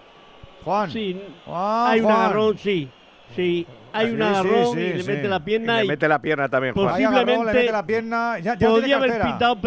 [0.63, 0.89] Juan.
[0.89, 2.91] Sí, hay un agarrón, sí.
[3.35, 5.79] Sí, hay un agarrón y le mete la pierna.
[5.79, 6.89] Y le mete la pierna también, Juan.
[6.89, 8.39] Posiblemente le mete la pierna.
[8.39, 9.57] Ya, podría haber pitado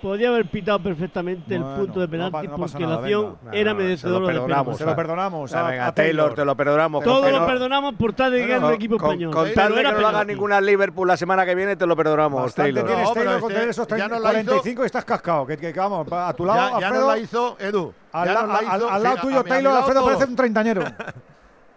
[0.00, 4.74] podía haber pitado perfectamente el punto de penalti porque la acción era merecedora de penalti.
[4.74, 5.52] Se lo perdonamos.
[5.54, 7.04] A, Taylor, te lo perdonamos.
[7.04, 9.32] Todo lo perdonamos por tal de que el equipo español.
[9.32, 11.96] Con tal de que no lo haga ninguna Liverpool la semana que viene, te lo
[11.96, 12.86] perdonamos, Taylor.
[12.86, 15.46] tienes Taylor con esos 45 y estás cascado.
[15.46, 17.92] Que, vamos, a tu lado, Ya no la hizo Edu.
[18.12, 20.84] Al lado tuyo, Taylor, Alfredo parece un treintañero.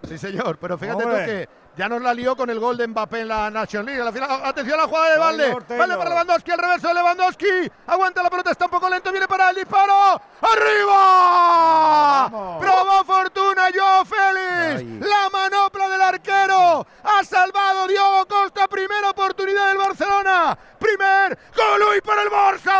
[0.07, 3.21] Sí, señor, pero fíjate tú que ya nos la lió con el gol de Mbappé
[3.21, 4.11] en la National League.
[4.11, 5.55] final, atención a la jugada de Valde.
[5.77, 7.71] Vale para Lewandowski, al reverso de Lewandowski.
[7.87, 10.21] Aguanta la pelota, está un poco lento, viene para el disparo.
[10.41, 12.29] ¡Arriba!
[12.59, 15.07] Probó fortuna Joe Félix.
[15.07, 16.85] La manopla del arquero.
[17.03, 18.67] Ha salvado Diogo Costa.
[18.67, 20.57] Primera oportunidad del Barcelona.
[20.79, 22.73] Primer gol para el Barça.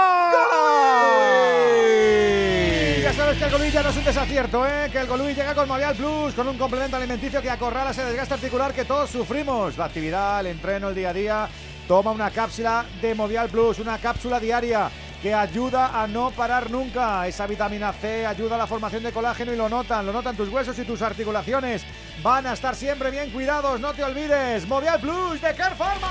[3.04, 4.90] Ya sabes que el Golui ya no es un desacierto, ¿eh?
[4.92, 8.36] que el Golui llega con Movial Plus, con un complemento alimenticio que acorrala ese desgaste
[8.36, 9.78] articular que todos sufrimos.
[9.78, 11.50] La actividad, el entreno, el día a día.
[11.88, 14.90] Toma una cápsula de Movial Plus, una cápsula diaria
[15.22, 17.28] que ayuda a no parar nunca.
[17.28, 20.50] Esa vitamina C ayuda a la formación de colágeno y lo notan, lo notan tus
[20.50, 21.86] huesos y tus articulaciones.
[22.22, 24.68] Van a estar siempre bien cuidados, no te olvides.
[24.68, 26.10] Movial Plus de Carpharma.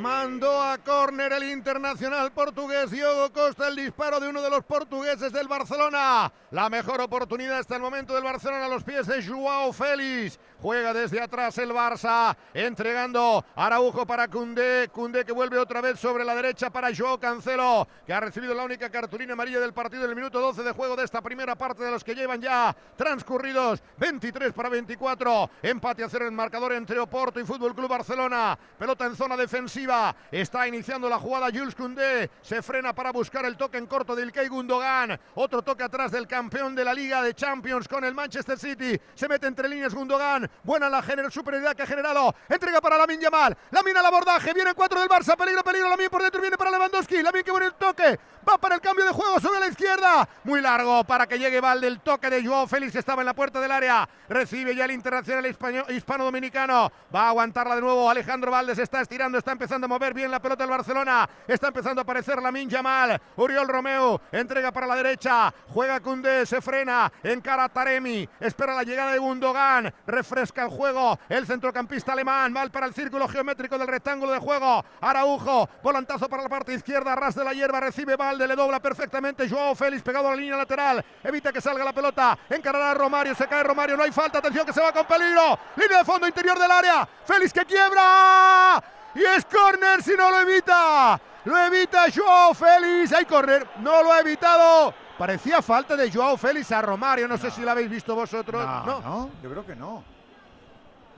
[0.00, 5.32] Mandó a córner el internacional portugués Diogo Costa el disparo de uno de los portugueses
[5.32, 6.32] del Barcelona.
[6.52, 10.38] La mejor oportunidad hasta el momento del Barcelona a los pies de Joao Félix.
[10.60, 14.88] Juega desde atrás el Barça, entregando Araujo para Cundé.
[14.92, 18.64] Cundé que vuelve otra vez sobre la derecha para Joao Cancelo, que ha recibido la
[18.64, 21.84] única cartulina amarilla del partido en el minuto 12 de juego de esta primera parte
[21.84, 25.50] de los que llevan ya transcurridos 23 para 24.
[25.62, 28.58] Empate a cero en marcador entre Oporto y Fútbol Club Barcelona.
[28.76, 30.14] Pelota en zona defensiva.
[30.32, 32.30] Está iniciando la jugada Jules Cundé.
[32.42, 35.20] Se frena para buscar el toque en corto de Ilkay Gundogan.
[35.36, 39.00] Otro toque atrás del campeón de la Liga de Champions con el Manchester City.
[39.14, 40.47] Se mete entre líneas Gundogan.
[40.62, 42.34] Buena la superioridad que ha generado.
[42.48, 43.56] Entrega para Lamin Yamal.
[43.70, 44.52] Lamin al abordaje.
[44.52, 45.36] Viene cuatro del Barça.
[45.36, 45.88] Peligro, peligro.
[45.88, 46.40] Lamin por dentro.
[46.40, 47.22] Viene para Lewandowski.
[47.22, 48.18] Lamin que buen toque.
[48.48, 50.28] Va para el cambio de juego sobre la izquierda.
[50.44, 51.86] Muy largo para que llegue Valde.
[51.86, 54.08] El toque de Joao Félix estaba en la puerta del área.
[54.28, 55.46] Recibe ya el internacional
[55.88, 56.90] hispano-dominicano.
[57.14, 58.08] Va a aguantarla de nuevo.
[58.08, 59.36] Alejandro Valde se está estirando.
[59.38, 61.28] Está empezando a mover bien la pelota del Barcelona.
[61.46, 63.20] Está empezando a aparecer Lamin Yamal.
[63.36, 64.20] Uriol Romeo.
[64.32, 65.52] Entrega para la derecha.
[65.68, 66.46] Juega Cundé.
[66.46, 67.12] Se frena.
[67.22, 68.26] Encara Taremi.
[68.40, 69.92] Espera la llegada de Gundogan.
[70.38, 71.18] Refresca el juego.
[71.28, 72.52] El centrocampista alemán.
[72.52, 74.84] Mal para el círculo geométrico del rectángulo de juego.
[75.00, 75.68] Araujo.
[75.82, 77.16] Volantazo para la parte izquierda.
[77.16, 77.80] Ras de la hierba.
[77.80, 81.04] Recibe Valde le dobla perfectamente Joao Félix pegado a la línea lateral.
[81.24, 82.38] Evita que salga la pelota.
[82.48, 83.34] Encarará a Romario.
[83.34, 83.96] Se cae Romario.
[83.96, 84.38] No hay falta.
[84.38, 85.58] Atención que se va con peligro.
[85.74, 87.08] Línea de fondo interior del área.
[87.24, 88.80] Félix que quiebra.
[89.16, 91.20] Y es corner si no lo evita.
[91.46, 93.12] Lo evita Joao Félix.
[93.12, 93.66] Hay correr.
[93.80, 94.94] No lo ha evitado.
[95.18, 97.26] Parecía falta de Joao Félix a Romario.
[97.26, 98.64] No, sé si lo habéis visto vosotros.
[98.64, 100.17] No, yo creo que no.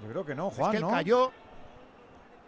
[0.03, 0.75] Yo creo que no, Juan.
[0.75, 1.31] Es que cayó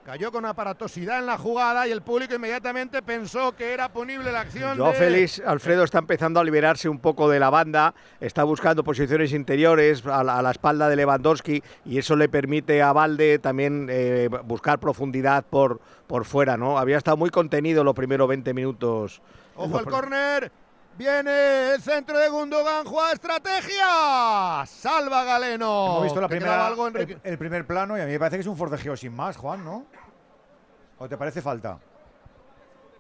[0.05, 4.41] cayó con aparatosidad en la jugada y el público inmediatamente pensó que era punible la
[4.41, 4.77] acción.
[4.77, 8.83] Joao de- Félix, Alfredo está empezando a liberarse un poco de la banda, está buscando
[8.83, 13.39] posiciones interiores a la, a la espalda de Lewandowski y eso le permite a Valde
[13.39, 16.79] también eh, buscar profundidad por, por fuera, ¿no?
[16.79, 19.23] Había estado muy contenido los primeros 20 minutos.
[19.55, 20.51] Ojo al córner.
[20.99, 24.65] Viene el centro de Gundogan, juega estrategia.
[24.67, 25.87] Salva Galeno.
[25.93, 27.15] Hemos visto la ¿Te primera, algo, Enrique?
[27.25, 29.37] el, el primer plano y a mí me parece que es un forcejeo sin más,
[29.37, 29.87] Juan, ¿no?
[30.99, 31.79] ¿O te parece falta?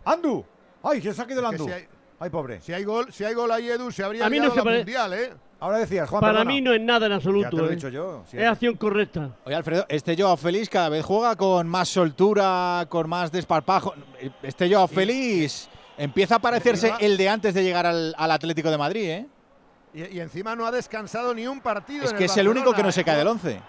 [0.04, 0.44] ¡Andu!
[0.82, 1.64] ¡Ay, se ha quedado el Andu!
[1.66, 1.86] si hay-
[2.18, 2.60] ¡Ay, pobre!
[2.60, 4.78] Si hay gol, si hay gol ahí, Edu, se habría A mí no se pare-
[4.78, 5.32] mundial, ¿eh?
[5.60, 6.50] Ahora decías, Juan, Para perdona.
[6.50, 7.44] mí no es nada en absoluto.
[7.44, 7.74] Ya te lo he ¿eh?
[7.76, 8.36] dicho yo, sí.
[8.38, 9.30] es acción correcta.
[9.44, 13.94] Oye, Alfredo, este Joao Félix cada vez juega con más soltura, con más desparpajo.
[14.42, 15.68] Este Joao Félix
[16.04, 19.26] empieza a parecerse encima- el de antes de llegar al, al Atlético de Madrid, ¿eh?
[19.94, 22.04] Y, y encima no ha descansado ni un partido.
[22.04, 23.04] Es en que es el único que no se ¿eh?
[23.04, 23.60] cae del 11.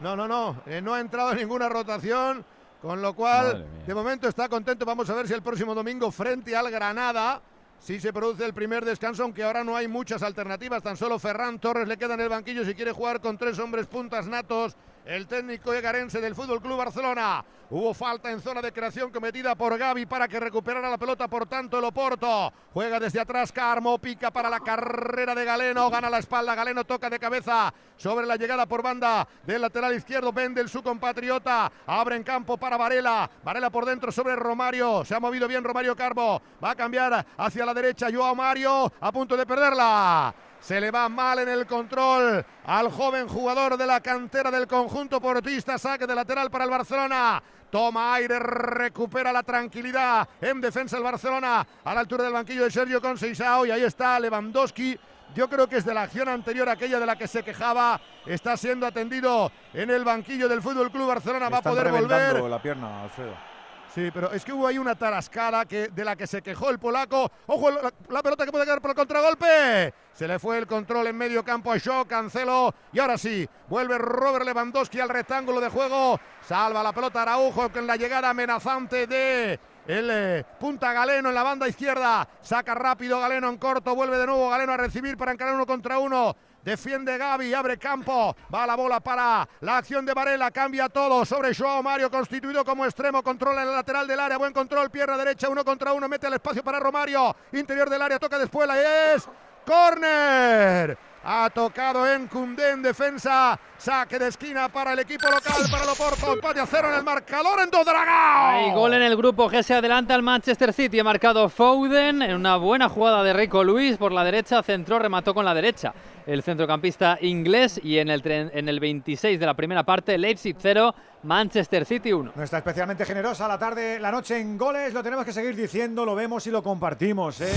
[0.00, 0.60] No, no, no.
[0.66, 2.44] eh, no ha entrado en ninguna rotación.
[2.82, 4.84] Con lo cual, de momento está contento.
[4.84, 7.40] Vamos a ver si el próximo domingo, frente al Granada,
[7.80, 10.82] si se produce el primer descanso, aunque ahora no hay muchas alternativas.
[10.82, 13.86] Tan solo Ferran Torres le queda en el banquillo si quiere jugar con tres hombres
[13.86, 14.76] puntas natos.
[15.06, 17.44] El técnico egarense del Fútbol Club Barcelona.
[17.70, 21.46] Hubo falta en zona de creación cometida por Gaby para que recuperara la pelota, por
[21.46, 22.52] tanto, el Oporto.
[22.72, 27.08] Juega desde atrás Carmo, pica para la carrera de Galeno, gana la espalda, Galeno toca
[27.08, 31.70] de cabeza sobre la llegada por banda del lateral izquierdo, Bendel, su compatriota.
[31.86, 35.04] Abre en campo para Varela, Varela por dentro sobre Romario.
[35.04, 39.12] Se ha movido bien Romario Carbo, va a cambiar hacia la derecha Joao Mario, a
[39.12, 40.34] punto de perderla.
[40.60, 45.20] Se le va mal en el control al joven jugador de la cantera del conjunto
[45.20, 45.78] portista.
[45.78, 47.42] Saque de lateral para el Barcelona.
[47.70, 52.70] Toma aire, recupera la tranquilidad en defensa el Barcelona a la altura del banquillo de
[52.70, 53.66] Sergio Conceição.
[53.66, 54.98] Y ahí está Lewandowski.
[55.34, 58.56] Yo creo que es de la acción anterior, aquella de la que se quejaba, está
[58.56, 61.48] siendo atendido en el banquillo del Fútbol Club Barcelona.
[61.48, 62.40] Va a poder volver.
[62.42, 63.55] la pierna, Alfredo.
[63.96, 66.78] Sí, pero es que hubo ahí una tarascada que, de la que se quejó el
[66.78, 67.32] polaco.
[67.46, 67.70] ¡Ojo!
[68.10, 69.94] La, pelota que puede quedar por el contragolpe.
[70.12, 72.74] Se le fue el control en medio campo a Shaw, Cancelo.
[72.92, 76.20] Y ahora sí, vuelve Robert Lewandowski al rectángulo de juego.
[76.42, 81.42] Salva la pelota Araujo con la llegada amenazante de el eh, punta Galeno en la
[81.42, 82.28] banda izquierda.
[82.42, 83.94] Saca rápido Galeno en corto.
[83.94, 86.36] Vuelve de nuevo Galeno a recibir para encarar uno contra uno.
[86.66, 91.54] Defiende Gaby, abre campo, va la bola para la acción de Varela, cambia todo sobre
[91.54, 95.64] Joao Mario, constituido como extremo, controla el lateral del área, buen control, pierna derecha, uno
[95.64, 99.28] contra uno, mete el espacio para Romario, interior del área, toca después, la es
[99.64, 100.98] córner.
[101.22, 105.88] Ha tocado en Cundé en defensa, saque de esquina para el equipo local, para el
[105.90, 108.46] Oporto, empate a cero en el marcador en Dodragao.
[108.48, 110.98] Hay gol en el grupo G se adelanta al Manchester City.
[110.98, 114.62] Ha marcado Foden en una buena jugada de Rico Luis por la derecha.
[114.62, 115.92] Centró, remató con la derecha
[116.26, 117.80] el centrocampista inglés.
[117.82, 122.12] Y en el, tren- en el 26 de la primera parte, Leipzig 0, Manchester City
[122.12, 122.32] 1.
[122.34, 126.04] No está especialmente generosa la tarde, la noche en goles, lo tenemos que seguir diciendo,
[126.04, 127.52] lo vemos y lo compartimos, ¿eh?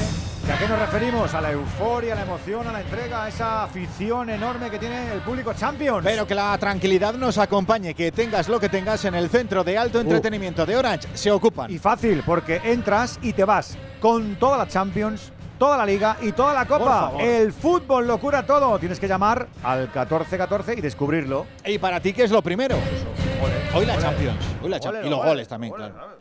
[0.48, 1.32] ¿Y a qué nos referimos?
[1.36, 5.14] A la euforia, a la emoción, a la entrega, a esa afición enorme que tiene
[5.14, 6.04] el público Champions.
[6.10, 9.78] Pero que la tranquilidad nos acompañe, que tengas lo que tengas en el centro de
[9.78, 11.08] alto entretenimiento de Orange.
[11.14, 11.70] Se ocupan.
[11.70, 16.32] Y fácil, porque entras y te vas con toda la Champions, toda la Liga y
[16.32, 17.14] toda la Copa.
[17.20, 18.80] El fútbol lo cura todo.
[18.80, 21.46] Tienes que llamar al 1414 y descubrirlo.
[21.64, 22.76] ¿Y para ti qué es lo primero?
[23.76, 24.02] Hoy la Ole.
[24.02, 24.46] Champions.
[24.64, 25.06] Hoy la Ole, Champions.
[25.06, 26.18] Y los ole, goles también, ole, claro.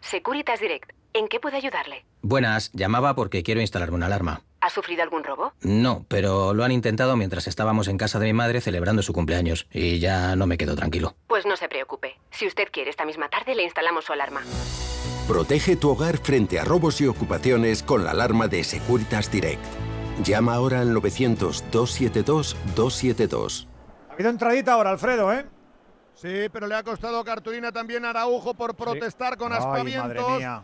[0.00, 0.90] Securitas Direct.
[1.12, 2.04] ¿En qué puedo ayudarle?
[2.22, 4.42] Buenas, llamaba porque quiero instalarme una alarma.
[4.60, 5.52] ¿Ha sufrido algún robo?
[5.62, 9.68] No, pero lo han intentado mientras estábamos en casa de mi madre celebrando su cumpleaños
[9.72, 11.14] y ya no me quedo tranquilo.
[11.28, 12.18] Pues no se preocupe.
[12.32, 14.42] Si usted quiere, esta misma tarde le instalamos su alarma.
[15.28, 19.62] Protege tu hogar frente a robos y ocupaciones con la alarma de Securitas Direct.
[20.24, 23.66] Llama ahora al 900-272-272.
[24.08, 25.46] Ha habido entradita ahora, Alfredo, ¿eh?
[26.14, 30.08] Sí, pero le ha costado cartulina también a Araujo por protestar con Ay, aspavientos.
[30.26, 30.62] madre mía.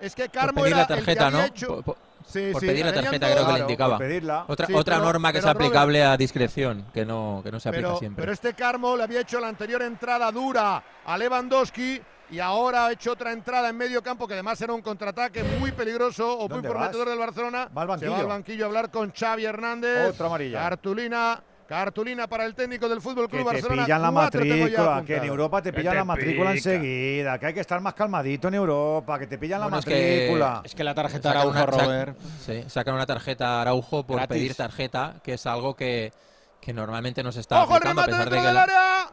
[0.00, 1.44] Es que Por Carmo era la el que tarjeta, había ¿no?
[1.46, 1.96] hecho- Por, por-
[2.26, 3.96] Sí, por sí, pedir la tarjeta creo que le Claro, indicaba.
[3.98, 4.44] por pedirla.
[4.48, 7.60] Otra, Sí, otra pero- norma que es Robert, aplicable a discreción, que no, que no
[7.60, 8.22] se aplica pero, siempre.
[8.22, 12.92] pero este Carmo le había hecho la anterior entrada dura a Lewandowski y ahora ha
[12.92, 16.48] hecho otra entrada en medio campo que además era un contraataque muy peligroso o muy
[16.48, 17.10] ¿Dónde prometedor vas?
[17.12, 17.68] del Barcelona.
[17.76, 18.16] Va al Se va banquillo.
[18.16, 20.08] al banquillo a hablar con Xavi Hernández.
[20.14, 20.58] Otra amarilla.
[20.60, 23.84] Cartulina, cartulina para el técnico del Fútbol Que Club te Barcelona.
[23.84, 25.24] pillan la matrícula, que en.
[25.24, 26.70] Europa te Que pillan te la matrícula pica.
[26.70, 29.84] enseguida, que hay que estar más calmadito en Europa, que te pillan Bueno, la es
[29.84, 30.62] que- matrícula.
[30.64, 32.18] Es que la tarjeta Sacan Araujo, una- sac- Robert.
[32.44, 34.36] Sí, sacan una tarjeta Araujo por Gratis.
[34.36, 36.12] pedir tarjeta, que es algo que,
[36.60, 38.54] que normalmente no se está ¡Ojo el aplicando a remate pesar de dentro que del
[38.54, 39.10] la- área!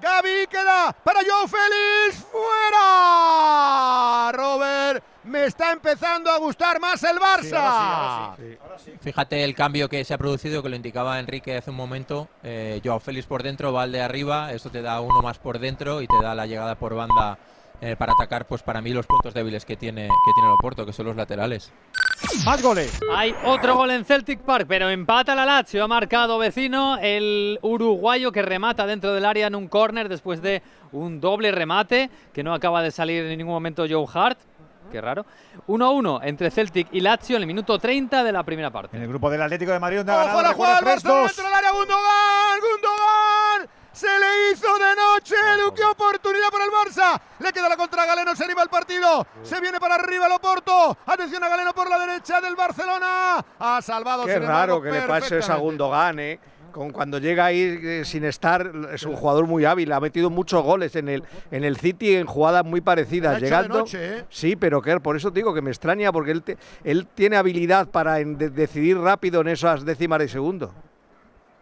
[0.00, 2.26] Gaby queda para Joe Félix.
[2.30, 4.32] ¡Fuera!
[4.32, 5.04] Robert,
[5.34, 8.36] me está empezando a gustar más el Barça.
[9.00, 12.28] Fíjate el cambio que se ha producido, que lo indicaba Enrique hace un momento.
[12.44, 16.06] Eh, Joao Félix por dentro, Valde arriba, esto te da uno más por dentro y
[16.06, 17.36] te da la llegada por banda
[17.80, 20.86] eh, para atacar, pues para mí los puntos débiles que tiene, que tiene el Oporto,
[20.86, 21.72] que son los laterales.
[22.44, 23.00] Más goles.
[23.12, 25.82] Hay otro gol en Celtic Park, pero empata la Lazio.
[25.82, 30.62] Ha marcado vecino el uruguayo que remata dentro del área en un córner después de
[30.92, 34.38] un doble remate que no acaba de salir en ningún momento Joe Hart.
[34.94, 35.26] Qué raro.
[35.66, 38.96] 1-1 entre Celtic y Lazio en el minuto 30 de la primera parte.
[38.96, 41.22] En el grupo del Atlético de Madrid, donde ha ¡Ojo ganado la jugada del Recuerdo
[41.22, 41.26] Barcelona 3-2.
[41.26, 41.70] dentro del área!
[41.72, 42.60] ¡Gundogan!
[42.60, 43.68] ¡Gundogan!
[43.90, 47.20] Se le hizo de noche, Edu, qué oportunidad para el Barça.
[47.40, 49.26] Le queda la contra a Galeno, se anima el partido.
[49.42, 50.96] Se viene para arriba el Oporto.
[51.06, 53.44] Atención a Galeno por la derecha del Barcelona.
[53.58, 54.26] Ha salvado.
[54.26, 55.60] Qué raro que le pase perfectamente.
[55.64, 56.40] Gundogan, ¿eh?
[56.74, 60.60] Con cuando llega ahí eh, sin estar, es un jugador muy hábil, ha metido muchos
[60.64, 61.22] goles en el,
[61.52, 63.78] en el City en jugadas muy parecidas, llegando.
[63.78, 64.24] noche, ¿eh?
[64.28, 67.86] Sí, pero que por eso digo que me extraña, porque él, te- él tiene habilidad
[67.88, 70.74] para en- de- decidir rápido en esas décimas de segundo.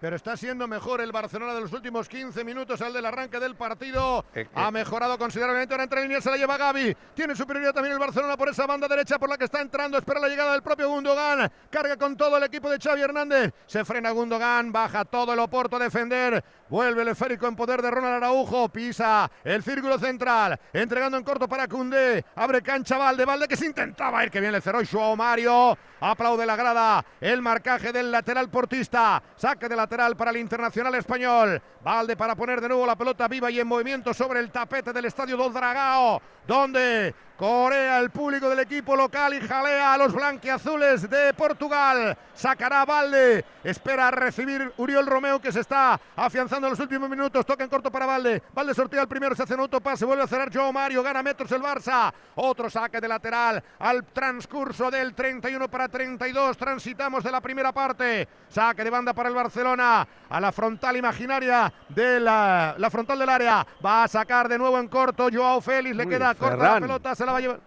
[0.02, 3.54] Pero está siendo mejor el Barcelona de los últimos 15 minutos al del arranque del
[3.54, 4.24] partido.
[4.34, 5.74] Eh, Ha mejorado considerablemente.
[5.74, 6.96] Ahora entre líneas se la lleva Gaby.
[7.14, 9.96] Tiene superioridad también el Barcelona por esa banda derecha por la que está entrando.
[9.96, 11.48] Espera la llegada del propio Gundogan.
[11.70, 13.54] Carga con todo el equipo de Xavi Hernández.
[13.66, 14.72] Se frena Gundogan.
[14.72, 16.42] Baja todo el Oporto a defender.
[16.68, 18.70] Vuelve el esférico en poder de Ronald Araujo.
[18.70, 20.58] Pisa el círculo central.
[20.72, 22.24] Entregando en corto para Cundé.
[22.34, 23.24] Abre cancha Valde.
[23.24, 24.32] Valde que se intentaba ir.
[24.32, 25.78] Que bien le cerró Joao Mario.
[26.00, 27.04] Aplaude la grada.
[27.20, 29.22] El marcaje del lateral portista.
[29.36, 31.60] Saque de lateral para el internacional español.
[31.84, 35.04] Valde para poner de nuevo la pelota viva y en movimiento sobre el tapete del
[35.04, 36.20] estadio do Dragao.
[36.46, 42.16] Donde corea el público del equipo local y jalea a los blanquiazules de Portugal.
[42.34, 43.44] Sacará Valde.
[43.64, 47.44] Espera a recibir Uriol Romeo que se está afianzando en los últimos minutos.
[47.44, 48.44] Toca en corto para Valde.
[48.54, 50.04] Valde sortea el primero, se hace un autopase.
[50.04, 51.02] Vuelve a cerrar Joao Mario.
[51.02, 52.12] Gana metros el Barça.
[52.36, 56.56] Otro saque de lateral al transcurso del 31 para 32.
[56.56, 58.28] Transitamos de la primera parte.
[58.48, 60.06] Saque de banda para el Barcelona.
[60.28, 63.66] A la frontal imaginaria de la, la frontal del área.
[63.84, 65.96] Va a sacar de nuevo en corto Joao Félix.
[65.96, 67.14] Le Uy, queda corta la pelota.
[67.16, 67.60] Se la va a llevar.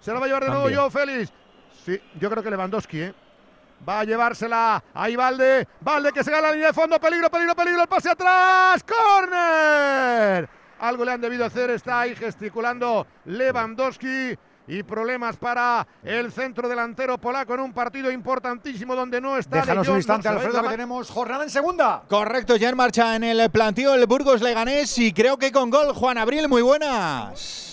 [0.00, 0.68] Se la va a llevar de nuevo.
[0.68, 1.32] Joao Félix.
[1.84, 3.14] Sí, yo creo que Lewandowski, ¿eh?
[3.88, 5.66] Va a llevársela ahí Valde.
[5.80, 7.00] Valde que se gana la línea de fondo.
[7.00, 7.82] Peligro, peligro, peligro.
[7.82, 8.84] El pase atrás.
[8.84, 10.48] ¡Corner!
[10.78, 11.70] Algo le han debido hacer.
[11.70, 14.36] Está ahí gesticulando Lewandowski.
[14.68, 19.56] Y problemas para el centro delantero polaco en un partido importantísimo donde no está.
[19.56, 22.04] Déjanos De un instante, No, Alfredo, que tenemos jornada en segunda.
[22.08, 25.92] Correcto, ya en marcha en el plantío el Burgos Leganés y creo que con gol
[25.92, 27.71] Juan Abril, muy buenas.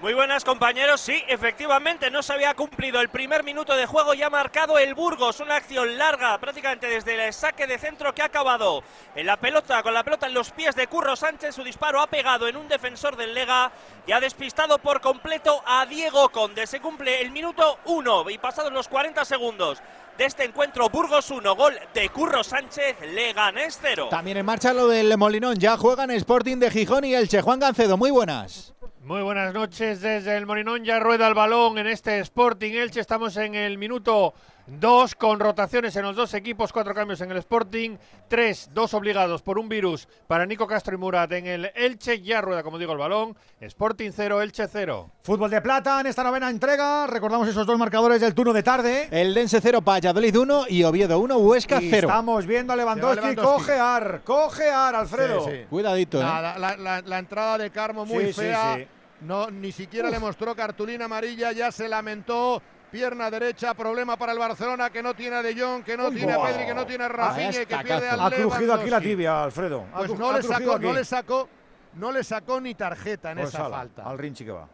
[0.00, 4.22] Muy buenas compañeros, sí, efectivamente no se había cumplido el primer minuto de juego y
[4.22, 8.26] ha marcado el Burgos, una acción larga prácticamente desde el saque de centro que ha
[8.26, 8.82] acabado
[9.14, 12.06] en la pelota, con la pelota en los pies de Curro Sánchez, su disparo ha
[12.06, 13.72] pegado en un defensor del Lega
[14.06, 16.66] y ha despistado por completo a Diego Conde.
[16.66, 19.82] Se cumple el minuto 1 y pasados los 40 segundos
[20.16, 24.08] de este encuentro, Burgos 1, gol de Curro Sánchez, Leganés 0.
[24.10, 27.42] También en marcha lo del Molinón, ya juegan Sporting de Gijón y Elche.
[27.42, 28.72] Juan Gancedo, muy buenas.
[29.02, 30.84] Muy buenas noches desde el Morinón.
[30.84, 33.00] Ya rueda el balón en este Sporting Elche.
[33.00, 34.34] Estamos en el minuto
[34.78, 36.72] 2 con rotaciones en los dos equipos.
[36.72, 37.96] Cuatro cambios en el Sporting.
[38.28, 42.20] Tres, dos obligados por un virus para Nico Castro y Murat en el Elche.
[42.22, 43.36] Ya rueda, como digo, el balón.
[43.60, 45.10] Sporting 0, Elche 0.
[45.22, 47.06] Fútbol de plata en esta novena entrega.
[47.06, 49.08] Recordamos esos dos marcadores del turno de tarde.
[49.10, 52.08] El Dense 0, Valladolid 1 y Oviedo 1, Huesca Y 0.
[52.08, 53.58] estamos viendo a Lewandowski, Lewandowski.
[53.64, 55.44] cojear, cojear, Alfredo.
[55.46, 55.64] Sí, sí.
[55.68, 56.22] Cuidadito, ¿eh?
[56.24, 58.76] Nada, la, la- la entrada de Carmo muy Sí, fea.
[58.76, 58.86] sí.
[59.22, 62.62] No, ni siquiera le mostró cartulina amarilla, ya se lamentó.
[62.90, 66.16] Pierna derecha, problema para el Barcelona que no tiene a De Jong, que no Uy,
[66.16, 66.42] tiene a.
[66.42, 69.44] Pedri, que no tiene a Rafinha y que pierde al Ha crujido aquí la tibia,
[69.44, 69.86] Alfredo.
[69.94, 71.48] Pues no le sacó, no le sacó,
[71.94, 74.02] no le sacó ni tarjeta en Pues esa ala, falta.
[74.02, 74.68] Al Rinchi que va.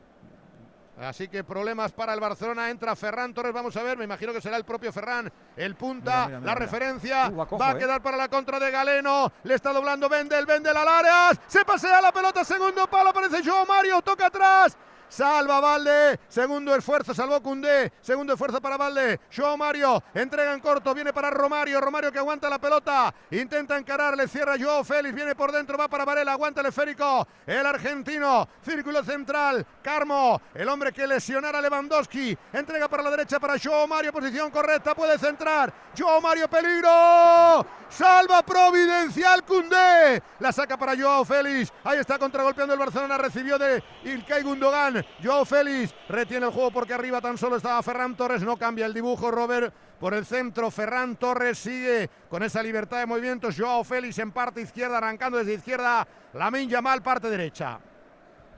[0.99, 2.70] Así que problemas para el Barcelona.
[2.70, 3.53] Entra Ferran Torres.
[3.53, 3.99] Vamos a ver.
[3.99, 5.31] Me imagino que será el propio Ferran.
[5.57, 6.27] El punta.
[6.27, 7.28] Mira, mira, mira, la referencia.
[7.28, 7.78] Uh, va a eh.
[7.78, 9.31] quedar para la contra de Galeno.
[9.45, 10.47] Le está doblando Vendel.
[10.47, 11.31] Vendel al área.
[11.47, 12.45] Se pasea la pelota.
[12.45, 13.11] Segundo palo.
[13.11, 14.01] Aparece Joao Mario.
[14.01, 14.77] Toca atrás.
[15.09, 16.18] Salva Valde.
[16.28, 17.15] Segundo esfuerzo.
[17.15, 17.93] Salvó Cundé.
[18.01, 19.20] Segundo esfuerzo para Valde.
[19.35, 20.02] Joao Mario.
[20.15, 20.94] Entrega en corto.
[20.94, 21.81] Viene para Romario.
[21.81, 23.15] Romario que aguanta la pelota.
[23.31, 24.28] Intenta encararle.
[24.28, 25.15] Cierra Joao Félix.
[25.15, 25.78] Viene por dentro.
[25.78, 26.33] Va para Varela.
[26.33, 27.26] Aguanta el esférico.
[27.47, 28.49] El argentino.
[28.62, 29.67] Círculo central.
[29.83, 30.41] Carmo.
[30.55, 32.36] El hombre que lesionara Lewandowski.
[32.52, 34.12] Entrega para la derecha para Joao Mario.
[34.12, 34.94] Posición correcta.
[34.94, 35.73] Puede centrar.
[35.97, 36.49] Joao Mario.
[36.49, 37.67] Peligro.
[37.89, 40.23] Salva Providencial Cundé.
[40.41, 41.73] La saca para Joao Félix.
[41.85, 43.17] Ahí está contragolpeando el Barcelona.
[43.18, 44.95] Recibió de Ilkay Gundogan.
[45.23, 48.42] Joao Félix retiene el juego porque arriba tan solo estaba Ferran Torres.
[48.42, 49.73] No cambia el dibujo, Robert.
[49.99, 53.57] Por el centro, Ferran Torres sigue con esa libertad de movimientos.
[53.58, 56.07] Joao Félix en parte izquierda, arrancando desde izquierda.
[56.34, 57.81] Lamin Yamal, parte derecha.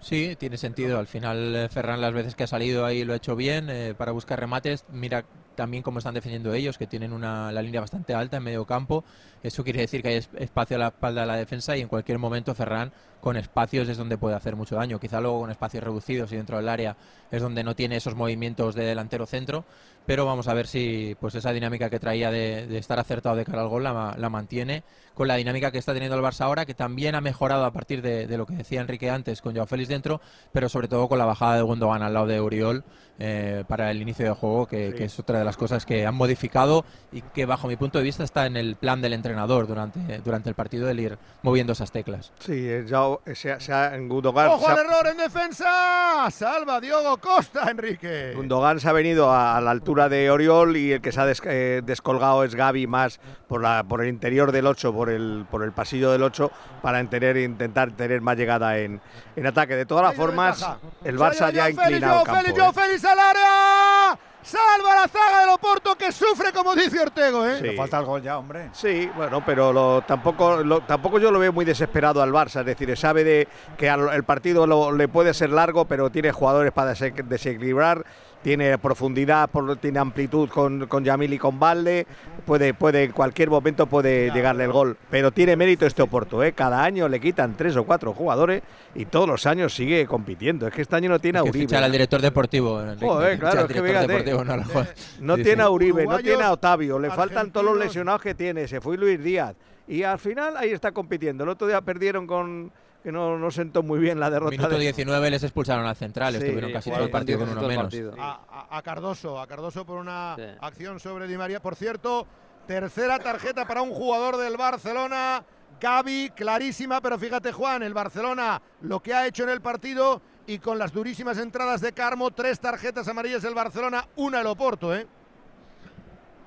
[0.01, 0.99] Sí, tiene sentido.
[0.99, 3.95] Al final eh, Ferran las veces que ha salido ahí lo ha hecho bien eh,
[3.97, 4.85] para buscar remates.
[4.91, 5.25] Mira
[5.59, 9.05] también cómo están defendiendo ellos, que tienen una, la línea bastante alta en medio campo.
[9.43, 11.89] Eso quiere decir que hay es- espacio a la espalda de la defensa y en
[11.89, 14.99] cualquier momento Ferran con espacios es donde puede hacer mucho daño.
[15.01, 16.97] Quizá luego con espacios reducidos y dentro del área
[17.31, 19.65] es donde no tiene esos movimientos de delantero centro.
[20.07, 23.45] Pero vamos a ver si pues esa dinámica que traía de, de estar acertado de
[23.45, 26.65] cara al gol la, la mantiene con la dinámica que está teniendo el Barça ahora,
[26.65, 29.67] que también ha mejorado a partir de, de lo que decía Enrique antes con Joao
[29.67, 30.21] Félix dentro,
[30.53, 32.85] pero sobre todo con la bajada de Gundogan al lado de Uriol
[33.19, 36.15] eh, para el inicio de juego, que, que es otra de las cosas que han
[36.15, 40.19] modificado y que bajo mi punto de vista está en el plan del entrenador durante,
[40.25, 42.33] durante el partido el ir moviendo esas teclas.
[42.39, 45.07] Sí, eh, ya eh, se, ha- se ha- en Gundogan, ¡Ojo se ha- al error
[45.09, 46.31] en defensa!
[46.31, 48.33] Salva Diogo Costa, Enrique.
[48.35, 51.27] Gundogan se ha venido a, a la altura de Oriol y el que se ha
[51.27, 55.47] des- eh, descolgado es Gaby más por, la, por el interior del 8, por el,
[55.51, 56.51] por el pasillo del 8,
[56.83, 59.01] para tener, intentar tener más llegada en,
[59.37, 59.75] en ataque.
[59.77, 60.59] De todas las formas,
[61.05, 62.41] el Barça ya ha inclinado el campo.
[62.73, 63.08] Félix, ¿eh?
[63.13, 64.19] Al área.
[64.43, 67.59] Salva la zaga del Oporto que sufre como dice Ortego, ¿eh?
[67.61, 67.77] Sí.
[67.77, 68.71] Falta el gol ya, hombre.
[68.73, 72.61] Sí, bueno, pero lo- tampoco, lo- tampoco yo lo veo muy desesperado al Barça.
[72.61, 76.33] Es decir, sabe de que al- el partido lo- le puede ser largo, pero tiene
[76.33, 78.05] jugadores para dese- desequilibrar.
[78.43, 82.07] Tiene profundidad, por- tiene amplitud con, con Yamil y con Valde.
[82.49, 84.97] Puede, puede, en cualquier momento puede llegarle el gol.
[85.11, 86.53] Pero tiene mérito este Oporto, ¿eh?
[86.55, 88.63] Cada año le quitan tres o cuatro jugadores
[88.95, 90.67] y todos los años sigue compitiendo.
[90.67, 91.67] Es que este año no tiene a que Uribe.
[91.67, 92.81] fichar al director deportivo.
[92.99, 94.85] Joder, claro, es que director fíjate, deportivo,
[95.21, 95.67] no Sí, tiene sí.
[95.67, 98.97] a Uribe, no tiene a Otavio, le faltan todos los lesionados que tiene, se fue
[98.97, 99.55] Luis Díaz
[99.87, 101.45] y al final ahí está compitiendo.
[101.45, 104.51] El otro día perdieron con que no, no sentó muy bien la derrota.
[104.51, 107.49] Minuto de- 19 les expulsaron al central, Sí, estuvieron casi sí, todo el partido con
[107.51, 107.85] uno menos.
[107.85, 108.15] partido.
[108.19, 111.61] A, a- a Cardoso, a Cardoso por una acción sobre Di María.
[111.61, 112.27] Por cierto,
[112.67, 115.45] tercera tarjeta para un jugador del Barcelona.
[115.81, 120.59] Gaby, clarísima, pero fíjate Juan, el Barcelona lo que ha hecho en el partido y
[120.59, 125.07] con las durísimas entradas de Carmo, tres tarjetas amarillas el Barcelona, una el Oporto, ¿eh?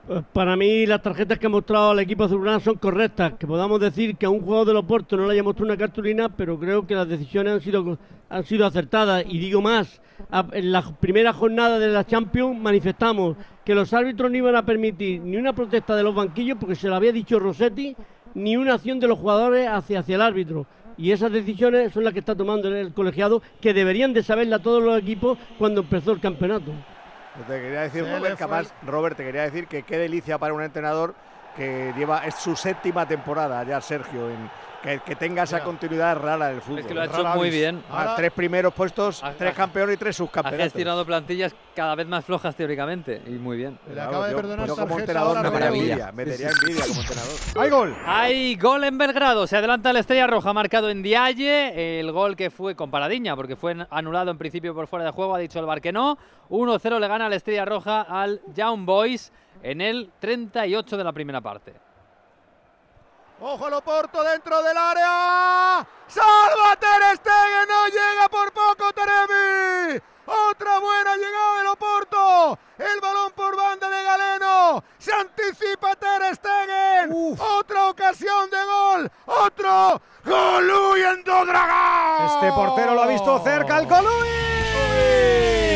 [0.08, 3.34] Pues para mí las tarjetas que ha mostrado el equipo azulgrana son correctas.
[3.34, 6.28] Que podamos decir que a un jugador del Oporto no le haya mostrado una cartulina,
[6.30, 7.98] pero creo que las decisiones han sido,
[8.30, 9.24] han sido acertadas.
[9.28, 10.02] Y digo más,
[10.54, 15.22] en la primera jornada de la Champions manifestamos que los árbitros no iban a permitir
[15.22, 17.96] ni una protesta de los banquillos, porque se lo había dicho Rossetti,
[18.34, 20.66] ni una acción de los jugadores hacia, hacia el árbitro.
[20.98, 24.84] Y esas decisiones son las que está tomando el colegiado, que deberían de saberla todos
[24.84, 26.72] los equipos cuando empezó el campeonato.
[27.48, 30.62] Te quería decir, Robert, que además, Robert, te quería decir que qué delicia para un
[30.62, 31.16] entrenador
[31.56, 34.50] que lleva, es su séptima temporada ya, Sergio, en,
[34.82, 36.80] que, que tenga esa continuidad rara del fútbol.
[36.80, 37.84] Es que lo ha hecho Rara muy bien.
[37.92, 40.64] Ah, tres primeros puestos, Ha- tres campeones y tres Ha subcampeonatos.
[40.64, 43.78] gestionado plantillas cada vez más flojas teóricamente y muy bien.
[43.94, 45.92] Le acaba de yo- perdonar yo como tarjeta entrenador ahora me Real daría Madrid.
[45.92, 47.32] envidia, me daría envidia como entrenador.
[47.60, 47.98] ¡Hay gol!
[48.08, 52.50] Hay gol en Belgrado, se adelanta la Estrella Roja, marcado en Dialle, el gol que
[52.50, 55.66] fue con Paradiña, porque fue anulado en principio por fuera de juego, ha dicho el
[55.68, 56.18] bar que no.
[56.50, 59.32] 1-0 le gana la Estrella Roja al Young Boys
[59.64, 61.74] en el 38 de la primera parte.
[63.40, 65.88] Ojo al Oporto dentro del área.
[66.08, 67.68] ¡Salva Ter Stegen!
[67.68, 70.00] ¡No llega por poco Taremi!
[70.26, 72.60] Otra buena llegada del Oporto.
[72.78, 74.84] El balón por banda de Galeno.
[75.00, 77.36] Se anticipa Ter Stegen.
[77.58, 79.12] Otra ocasión de gol.
[79.26, 80.02] Otro.
[80.24, 82.26] ¡Gol en Dragao!
[82.28, 85.71] Este portero lo ha visto cerca el Colui.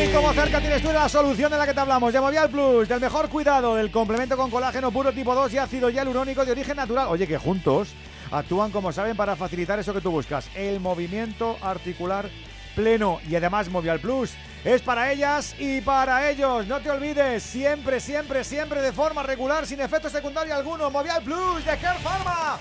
[0.46, 2.12] Cerca tienes tú la solución de la que te hablamos.
[2.12, 5.90] De Movial Plus, del mejor cuidado, del complemento con colágeno puro tipo 2 y ácido
[5.90, 7.08] hialurónico de origen natural.
[7.08, 7.88] Oye, que juntos
[8.30, 12.30] actúan como saben para facilitar eso que tú buscas, el movimiento articular
[12.76, 13.18] pleno.
[13.28, 14.34] Y además Movial Plus
[14.64, 16.64] es para ellas y para ellos.
[16.68, 20.92] No te olvides, siempre, siempre, siempre de forma regular, sin efecto secundario alguno.
[20.92, 22.56] Movial Plus de Care Pharma.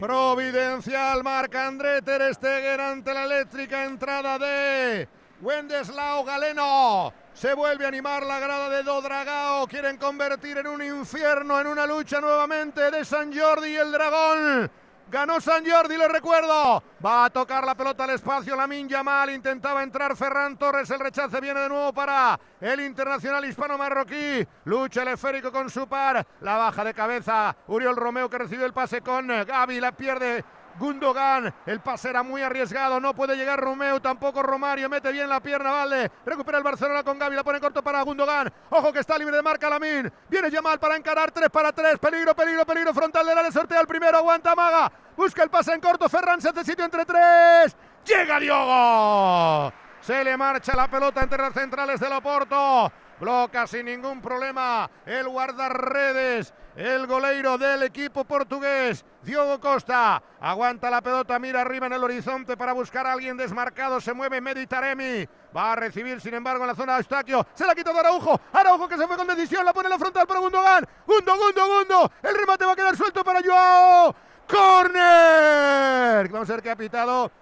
[0.00, 5.08] Providencial marca André Ter ante la eléctrica entrada de
[5.40, 7.12] Wendeslao Galeno.
[7.34, 9.66] Se vuelve a animar la grada de Dodragao.
[9.66, 14.70] Quieren convertir en un infierno, en una lucha nuevamente de San Jordi y el Dragón.
[15.10, 16.82] Ganó San Jordi, le recuerdo.
[17.04, 18.54] Va a tocar la pelota al espacio.
[18.54, 20.90] Lamin Yamal intentaba entrar Ferran Torres.
[20.90, 24.46] El rechace viene de nuevo para el internacional hispano-marroquí.
[24.64, 26.26] Lucha el esférico con su par.
[26.42, 27.56] La baja de cabeza.
[27.68, 29.80] Uriol Romeo que recibe el pase con Gaby.
[29.80, 30.44] La pierde
[30.78, 35.40] Gundogan, el pase era muy arriesgado, no puede llegar Romeo, tampoco Romario, mete bien la
[35.40, 39.18] pierna, Valde, recupera el Barcelona con Gaby, la pone corto para Gundogan, ojo que está
[39.18, 43.26] libre de marca Lamin, viene Yamal para encarar, 3 para 3, peligro, peligro, peligro, frontal
[43.26, 46.64] del área, sortea el primero, aguanta Maga, busca el pase en corto, Ferran se hace
[46.64, 52.92] sitio entre tres, llega Diogo, se le marcha la pelota entre las centrales del Oporto,
[53.18, 60.22] bloca sin ningún problema el guardarredes, el goleiro del equipo portugués, Diogo Costa.
[60.40, 64.00] Aguanta la pelota, mira arriba en el horizonte para buscar a alguien desmarcado.
[64.00, 65.28] Se mueve Meditaremi.
[65.56, 67.44] Va a recibir, sin embargo, en la zona de Eustaquio.
[67.54, 68.40] Se la quita de Araujo.
[68.52, 69.64] Araujo que se fue con decisión.
[69.64, 70.86] La pone en la frontal para Gundogan.
[71.04, 72.12] Gundo, Gundo, Gundo.
[72.22, 74.14] El remate va a quedar suelto para Joao.
[74.46, 76.28] ¡Corner!
[76.28, 77.32] Vamos a ver qué ha pitado.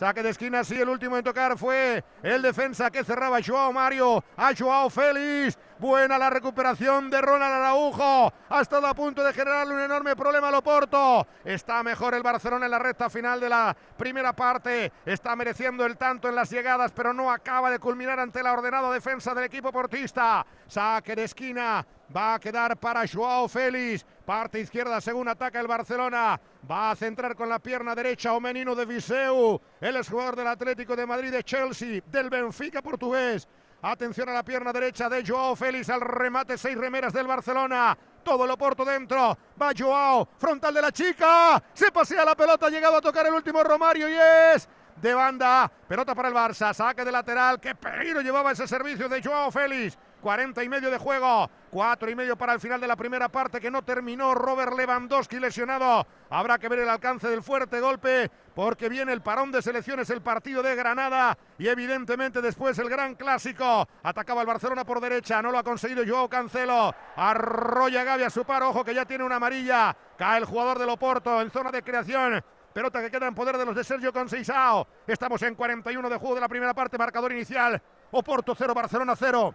[0.00, 4.24] Saque de esquina, sí, el último en tocar fue el defensa que cerraba Joao Mario
[4.34, 5.58] a Joao Félix.
[5.78, 8.32] Buena la recuperación de Ronald Araujo.
[8.48, 11.26] Ha estado a punto de generarle un enorme problema al Oporto.
[11.44, 14.90] Está mejor el Barcelona en la recta final de la primera parte.
[15.04, 18.90] Está mereciendo el tanto en las llegadas, pero no acaba de culminar ante la ordenada
[18.90, 20.46] defensa del equipo portista.
[20.66, 21.86] Saque de esquina.
[22.16, 24.06] Va a quedar para Joao Félix.
[24.24, 26.40] Parte izquierda según ataca el Barcelona.
[26.68, 29.60] Va a centrar con la pierna derecha o menino de Viseu.
[29.80, 33.46] Él es jugador del Atlético de Madrid, de Chelsea, del Benfica portugués.
[33.82, 37.96] Atención a la pierna derecha de Joao Félix al remate, seis remeras del Barcelona.
[38.22, 39.36] Todo el Oporto dentro.
[39.60, 41.62] Va Joao, frontal de la chica.
[41.72, 44.14] Se pasea la pelota, ha llegado a tocar el último Romario y
[44.54, 44.68] es
[45.00, 45.70] de banda.
[45.88, 47.58] Pelota para el Barça, saque de lateral.
[47.58, 49.96] Qué peligro llevaba ese servicio de Joao Félix.
[50.20, 53.60] 40 y medio de juego, 4 y medio para el final de la primera parte
[53.60, 54.34] que no terminó.
[54.34, 56.06] Robert Lewandowski lesionado.
[56.28, 60.22] Habrá que ver el alcance del fuerte golpe porque viene el parón de selecciones, el
[60.22, 63.88] partido de Granada y evidentemente después el gran clásico.
[64.02, 66.94] Atacaba el Barcelona por derecha, no lo ha conseguido Joao Cancelo.
[67.16, 69.96] Arrolla Gavi a su par, ojo que ya tiene una amarilla.
[70.16, 72.42] Cae el jugador del Oporto en zona de creación.
[72.72, 74.86] Pelota que queda en poder de los de Sergio Conceição.
[75.06, 77.82] Estamos en 41 de juego de la primera parte, marcador inicial.
[78.12, 79.54] Oporto 0, Barcelona 0.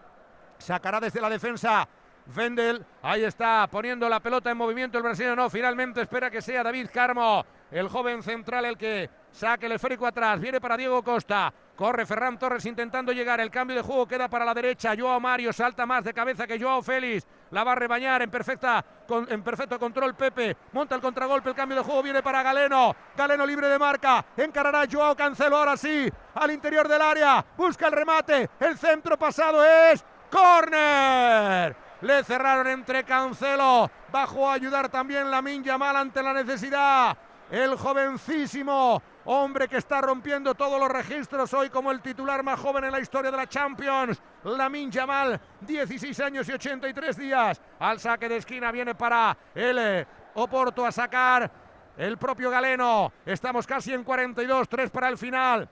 [0.57, 1.87] Sacará desde la defensa
[2.27, 2.83] Vendel.
[3.01, 5.35] Ahí está poniendo la pelota en movimiento el brasileño.
[5.35, 10.07] No, finalmente espera que sea David Carmo, el joven central, el que saque el esférico
[10.07, 10.39] atrás.
[10.39, 11.53] Viene para Diego Costa.
[11.75, 13.41] Corre Ferran Torres intentando llegar.
[13.41, 14.95] El cambio de juego queda para la derecha.
[14.97, 17.27] Joao Mario salta más de cabeza que Joao Félix.
[17.51, 18.83] La va a rebañar en, perfecta,
[19.27, 20.55] en perfecto control Pepe.
[20.71, 21.49] Monta el contragolpe.
[21.49, 22.95] El cambio de juego viene para Galeno.
[23.15, 24.25] Galeno libre de marca.
[24.37, 26.09] Encarará Joao Cancelo ahora sí.
[26.33, 27.45] Al interior del área.
[27.57, 28.49] Busca el remate.
[28.59, 31.75] El centro pasado es ¡Corner!
[32.01, 33.89] Le cerraron entre Cancelo.
[34.11, 37.17] Bajó a ayudar también la Yamal ante la necesidad.
[37.49, 42.85] El jovencísimo hombre que está rompiendo todos los registros hoy como el titular más joven
[42.85, 44.21] en la historia de la Champions.
[44.43, 47.61] Lamin Yamal, 16 años y 83 días.
[47.79, 51.49] Al saque de esquina viene para el eh, Oporto a sacar
[51.97, 53.11] el propio Galeno.
[53.25, 55.67] Estamos casi en 42, 3 para el final.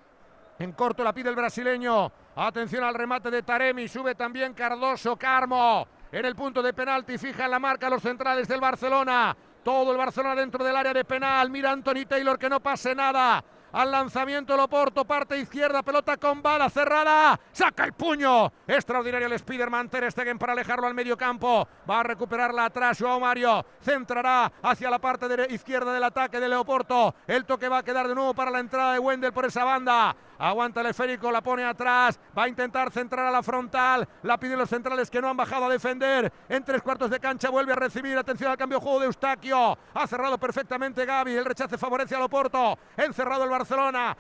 [0.60, 2.12] En corto la pide el brasileño.
[2.36, 3.88] Atención al remate de Taremi.
[3.88, 5.88] Sube también Cardoso Carmo.
[6.12, 9.36] En el punto de penalti fija en la marca los centrales del Barcelona.
[9.64, 11.50] Todo el Barcelona dentro del área de penal.
[11.50, 13.44] Mira Anthony Taylor que no pase nada.
[13.74, 17.40] Al lanzamiento Loporto, parte izquierda, pelota con bala cerrada.
[17.52, 18.54] Saca el puño.
[18.68, 21.68] Extraordinario el Spiderman Ter Stegen para alejarlo al medio campo.
[21.90, 23.66] Va a recuperarla atrás Joao Mario.
[23.82, 27.16] Centrará hacia la parte de izquierda del ataque de Leoporto.
[27.26, 30.16] El toque va a quedar de nuevo para la entrada de Wendel por esa banda.
[30.38, 32.20] Aguanta el esférico, la pone atrás.
[32.38, 34.08] Va a intentar centrar a la frontal.
[34.22, 36.32] La piden los centrales que no han bajado a defender.
[36.48, 38.16] En tres cuartos de cancha vuelve a recibir.
[38.18, 39.78] Atención al cambio de juego de Eustaquio.
[39.96, 41.38] Ha cerrado perfectamente Gaby.
[41.38, 42.78] El rechace favorece a Loporto.
[42.98, 43.63] Encerrado el Barcelona.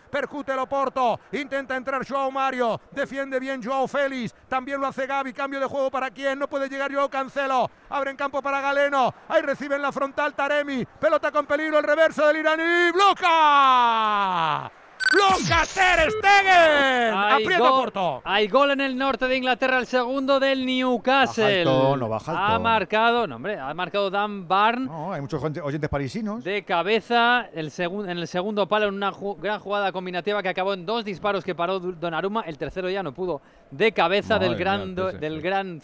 [0.10, 1.20] Percute el Oporto.
[1.32, 2.80] Intenta entrar Joao Mario.
[2.92, 4.34] Defiende bien Joao Félix.
[4.48, 5.34] También lo hace Gaby.
[5.34, 6.40] Cambio de juego para quién.
[6.40, 7.70] No puede llegar Joao Cancelo.
[7.90, 9.14] Abre en campo para Galeno.
[9.28, 10.86] Ahí recibe en la frontal Taremi.
[10.86, 11.80] Pelota con peligro.
[11.80, 12.92] El reverso del iraní.
[12.92, 14.72] ¡Bloca!
[15.12, 17.14] ¡Bloca Ter Stegen!
[17.14, 18.22] Hay Aprieta gol, Porto.
[18.26, 21.64] hay gol en el norte de Inglaterra, el segundo del Newcastle.
[21.66, 25.42] Baja tono, baja el Ha marcado, no hombre, ha marcado Dan Barn No, hay muchos
[25.42, 26.44] gente- oyentes parisinos.
[26.44, 30.50] de cabeza el segun- en el segundo palo en una ju- gran jugada combinativa que
[30.50, 32.42] acabó en dos disparos que paró Donnarumma.
[32.42, 33.42] El tercero ya no pudo.
[33.70, 35.22] De cabeza del gran, mía, do- sí, sí.
[35.22, 35.80] del gran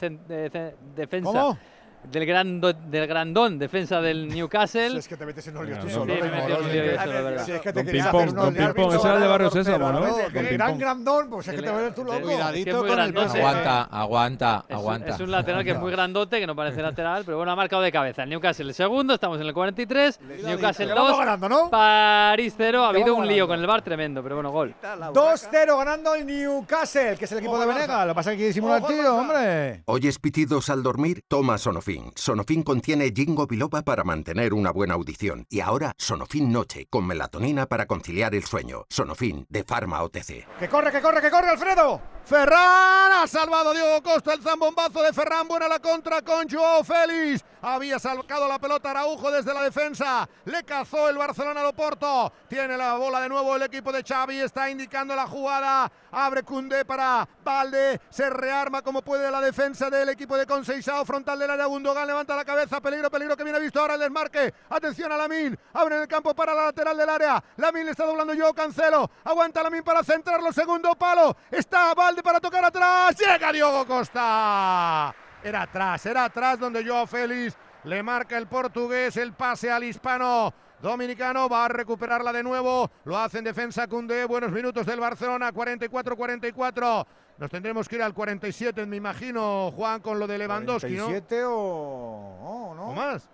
[0.95, 1.31] defensa.
[1.31, 1.57] ¿Cómo?
[2.03, 4.89] Del gran do- del grandón defensa del Newcastle.
[4.91, 6.05] Si es que te metes en líos tú Sí, solo.
[6.05, 6.25] me ¿no?
[6.31, 7.45] metí en un lío yo solo, la verdad.
[7.45, 10.15] Si es que te querías hacer unos tú ese era el de Barrio Sésamo, ¿no?
[10.31, 12.17] que gran grandón, pues es que te vuelves tú loco.
[12.17, 13.17] Es que es Cuidadito con el.
[13.17, 15.15] Aguanta, aguanta, un- aguanta.
[15.15, 17.81] Es un lateral que es muy grandote, que no parece lateral, pero bueno, ha marcado
[17.81, 18.23] de cabeza.
[18.23, 20.19] El Newcastle el segundo, estamos en el 43.
[20.45, 21.69] Newcastle Que vamos 2, ganando, ¿no?
[21.69, 22.85] París 0.
[22.85, 24.73] Ha Que habido un lío con el bar tremendo, pero bueno, gol.
[25.13, 28.07] 2-0 ganando el Newcastle, que es el equipo de Venegas.
[28.07, 29.83] Lo que pasa es que disimular el tío, hombre.
[29.85, 31.23] ¿Oyes pitidos al dormir?
[31.27, 31.57] Toma
[32.15, 32.63] Sonofin.
[32.63, 35.45] Contiene ginkgo biloba para mantener una buena audición.
[35.49, 38.85] Y ahora Sonofin Noche, con melatonina para conciliar el sueño.
[38.89, 40.47] Sonofin, de Pharma OTC.
[40.59, 42.01] Que corre, que corre, que corre, Alfredo.
[42.25, 45.47] Ferran ha salvado Diego Costa el zambombazo de Ferran.
[45.47, 47.43] Buena la contra con Joao Félix.
[47.61, 50.29] Había sacado la pelota Araujo desde la defensa.
[50.45, 52.31] Le cazó el Barcelona al Oporto.
[52.47, 54.39] Tiene la bola de nuevo el equipo de Xavi.
[54.39, 55.91] Está indicando la jugada.
[56.11, 57.99] Abre Cundé para Valde.
[58.09, 61.03] Se rearma como puede la defensa del equipo de Conceizao.
[61.05, 61.67] Frontal del área.
[61.79, 62.81] Gundogan levanta la cabeza.
[62.81, 64.53] Peligro, peligro que viene visto ahora el desmarque.
[64.69, 65.57] Atención a Lamin.
[65.71, 67.41] Abre el campo para la lateral del área.
[67.55, 68.53] Lamin le está doblando yo.
[68.53, 69.09] Cancelo.
[69.23, 70.51] Aguanta Lamin para centrarlo.
[70.51, 71.37] Segundo palo.
[71.49, 73.15] Está Valde para tocar atrás.
[73.17, 75.15] Llega Diogo Costa.
[75.41, 80.53] Era atrás, era atrás donde Joao Félix le marca el portugués el pase al hispano.
[80.81, 82.91] Dominicano va a recuperarla de nuevo.
[83.05, 84.25] Lo hace en defensa Cundé.
[84.25, 85.53] Buenos minutos del Barcelona.
[85.53, 87.05] 44-44.
[87.39, 91.09] Nos tendremos que ir al 47, me imagino, Juan, con lo de Lewandowski, ¿no?
[91.09, 92.89] ¿47 o, o no?
[92.89, 93.27] ¿O más?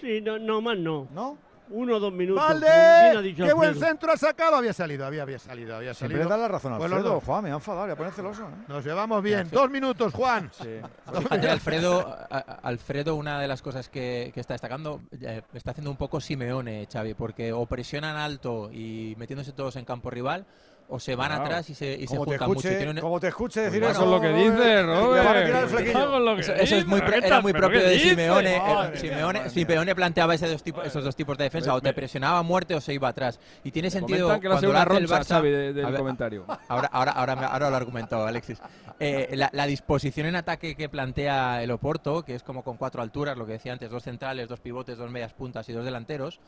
[0.00, 1.08] Sí, no, no más no.
[1.12, 1.38] ¿No?
[1.68, 2.40] Uno o dos minutos.
[2.44, 3.22] como bien ha ¡Valde!
[3.28, 3.88] dicho ¡Qué buen Alfredo.
[3.88, 4.54] centro ha sacado!
[4.54, 6.28] Había salido, había, había salido, había Siempre salido.
[6.28, 7.02] le da la razón a Alfredo.
[7.02, 7.24] dos.
[7.24, 8.44] Juan, me va a enfadar, me va a poner celoso.
[8.44, 8.64] ¿eh?
[8.68, 9.48] Nos llevamos bien.
[9.50, 10.48] Dos minutos, Juan.
[10.52, 15.90] Fíjate, Alfredo, a- Alfredo, una de las cosas que, que está destacando, eh, está haciendo
[15.90, 20.46] un poco Simeone, Xavi, porque o presionan alto y metiéndose todos en campo rival,
[20.88, 21.44] o se van Claro.
[21.44, 22.68] atrás y se, y se juntan mucho.
[22.68, 26.38] y escuche- tienen- como te escuche decir eso, es lo que dice, Robert.
[26.38, 27.98] Eso, eso es muy, dice, pro- ¿qué era muy ¿Pero propio de?
[27.98, 28.56] Simeone.
[28.56, 29.50] eh, Madre Simeone, mía.
[29.50, 32.42] Simeone planteaba ese dos tipo- esos dos tipos de defensa, Me- o te presionaba a
[32.42, 33.38] muerte o se iba atrás.
[33.64, 36.44] Y tiene sentido que cuando lo una hace el Barça- Xavi, de- del ver, comentario.
[36.68, 38.58] Ahora, ahora, ahora, ahora lo ha argumentado Alexis.
[38.98, 43.02] Eh, la, la disposición en ataque que plantea el Oporto, que es como con cuatro
[43.02, 46.40] alturas, lo que decía antes, dos centrales, dos pivotes, dos medias puntas y dos delanteros,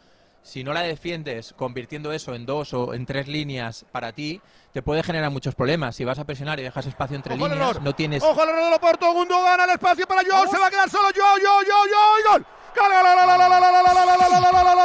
[0.42, 4.40] si no la defiendes convirtiendo eso en dos o en tres líneas para ti,
[4.72, 5.96] te puede generar muchos problemas.
[5.96, 7.82] Si vas a presionar y dejas espacio entre Ojo líneas, error.
[7.82, 8.22] no tienes...
[8.22, 9.12] Ojo al error del Oporto.
[9.12, 10.46] Gundo gana el espacio para Joao.
[10.50, 11.08] Se va a quedar solo.
[11.14, 12.18] Joao, Joao, Joao, Joao.
[12.18, 12.46] y Gol.
[12.76, 14.78] Gol, gol, gol, gol, gol, gol, gol, gol, gol, gol, gol,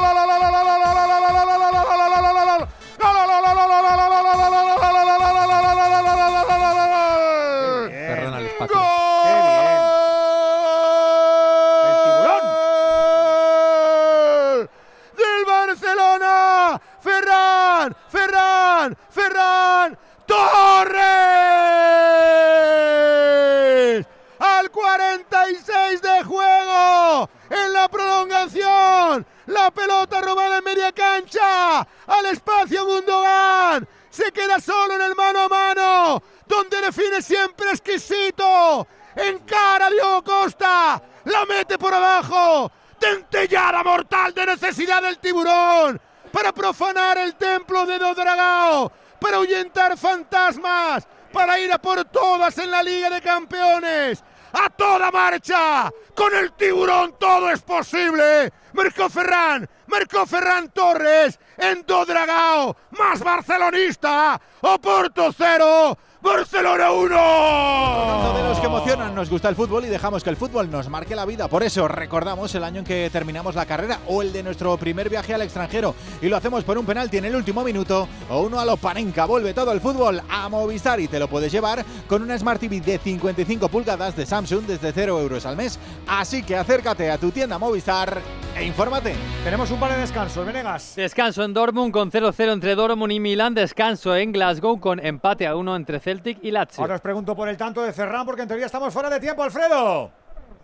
[0.00, 1.09] Ferran
[27.50, 29.26] En la prolongación.
[29.46, 31.80] La pelota robada en media cancha.
[32.06, 33.86] Al espacio Gundogan.
[34.08, 36.22] Se queda solo en el mano a mano.
[36.46, 38.86] Donde define siempre exquisito.
[39.16, 41.02] Encara a Diogo Costa.
[41.24, 42.70] La mete por abajo.
[43.00, 46.00] Dentellada mortal de necesidad del tiburón.
[46.30, 48.92] Para profanar el templo de Dodragao.
[49.20, 51.04] Para ahuyentar fantasmas.
[51.32, 54.22] Para ir a por todas en la Liga de Campeones.
[54.52, 55.90] A toda marcha.
[56.14, 58.52] Con el tiburón todo es posible.
[58.72, 59.68] Marcó Ferran.
[59.86, 61.38] Marcó Ferran Torres.
[61.56, 62.76] En Dodragao.
[62.90, 64.40] Más barcelonista.
[64.62, 65.96] Oporto cero.
[66.22, 67.14] Barcelona 1.
[68.20, 70.88] Uno de los que emocionan, nos gusta el fútbol y dejamos que el fútbol nos
[70.90, 71.48] marque la vida.
[71.48, 75.08] Por eso recordamos el año en que terminamos la carrera o el de nuestro primer
[75.08, 75.94] viaje al extranjero.
[76.20, 79.24] Y lo hacemos por un penalti en el último minuto o uno a lo Panenka.
[79.24, 82.80] Vuelve todo el fútbol a Movistar y te lo puedes llevar con una Smart TV
[82.80, 85.78] de 55 pulgadas de Samsung desde 0 euros al mes.
[86.06, 88.20] Así que acércate a tu tienda Movistar
[88.56, 89.14] e infórmate.
[89.44, 90.94] Tenemos un par de descansos, Venegas.
[90.96, 93.54] Descanso en Dortmund con 0-0 entre Dortmund y Milán.
[93.54, 96.82] Descanso en Glasgow con empate a 1 entre Celtic y Lazio.
[96.82, 99.44] Ahora os pregunto por el tanto de Ferran, porque en teoría estamos fuera de tiempo,
[99.44, 100.10] Alfredo.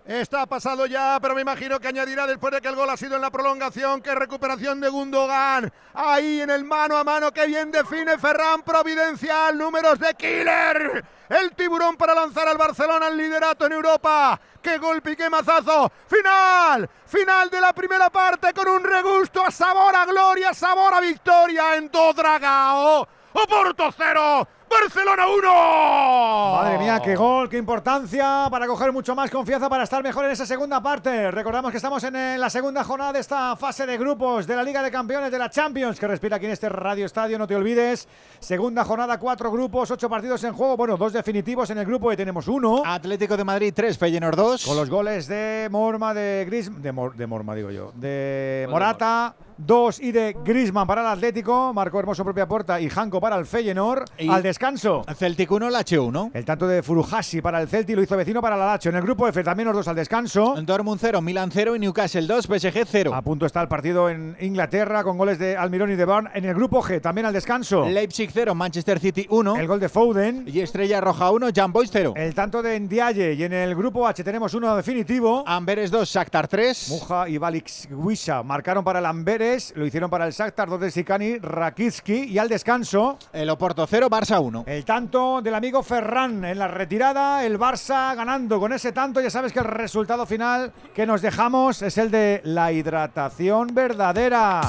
[0.05, 3.15] Está pasado ya, pero me imagino que añadirá después de que el gol ha sido
[3.17, 5.73] en la prolongación, que recuperación de Gundogan.
[5.95, 9.57] Ahí en el mano a mano, que bien define Ferran Providencial.
[9.57, 11.05] Números de Killer.
[11.29, 14.41] El tiburón para lanzar al Barcelona el liderato en Europa.
[14.63, 15.91] ¡Qué golpe y qué mazazo!
[16.09, 16.89] ¡Final!
[17.07, 21.77] Final de la primera parte con un regusto a sabor a gloria, sabor a victoria
[21.77, 23.09] en Dodragao.
[23.33, 24.49] Oporto cero,
[24.81, 26.53] Barcelona 1.
[26.63, 30.33] Madre mía, qué gol, qué importancia para coger mucho más confianza para estar mejor en
[30.33, 31.31] esa segunda parte.
[31.31, 34.83] Recordamos que estamos en la segunda jornada de esta fase de grupos de la Liga
[34.83, 38.07] de Campeones de la Champions, que respira aquí en este Radio Estadio, no te olvides.
[38.39, 40.77] Segunda jornada, cuatro grupos, ocho partidos en juego.
[40.77, 42.83] Bueno, dos definitivos en el grupo y tenemos uno.
[42.85, 44.67] Atlético de Madrid 3, Feyenoord 2.
[44.67, 49.35] Con los goles de Morma, de Gris, de, Mor- de Morma digo yo, de Morata,
[49.59, 53.47] dos y de Grisman para el Atlético, Marco Hermoso propia puerta y Janko para el
[53.47, 54.05] Feyenoord.
[54.19, 55.05] Y- Al descanso.
[55.17, 56.31] Celtic 1, Lache 1.
[56.35, 58.91] El tanto de Furuhashi para el Celti lo hizo vecino para la Lazio.
[58.91, 60.55] En el grupo F también los dos al descanso.
[60.63, 63.15] Dortmund 0, Milan 0 y Newcastle 2, PSG 0.
[63.15, 66.29] A punto está el partido en Inglaterra con goles de Almirón y de Barn.
[66.35, 67.87] En el grupo G también al descanso.
[67.89, 69.57] Leipzig 0, Manchester City 1.
[69.57, 70.45] El gol de Foden.
[70.47, 72.15] Y Estrella Roja 1, Jan Boys 0.
[72.17, 73.35] El tanto de Ndiaye.
[73.35, 75.45] Y en el grupo H tenemos uno definitivo.
[75.47, 76.89] Amberes 2, Shakhtar 3.
[76.91, 79.46] Muja y Valix Wisha marcaron para el Amberes.
[79.75, 83.19] Lo hicieron para el Shakhtar, dos de Sikani, Rakitski y al descanso.
[83.33, 84.65] El Oporto 0, Barça 1.
[84.67, 89.21] El tanto del amigo Ferran en la retirada, el Barça ganando con ese tanto.
[89.21, 94.63] Ya sabes que el resultado final que nos dejamos es el de la hidratación verdadera.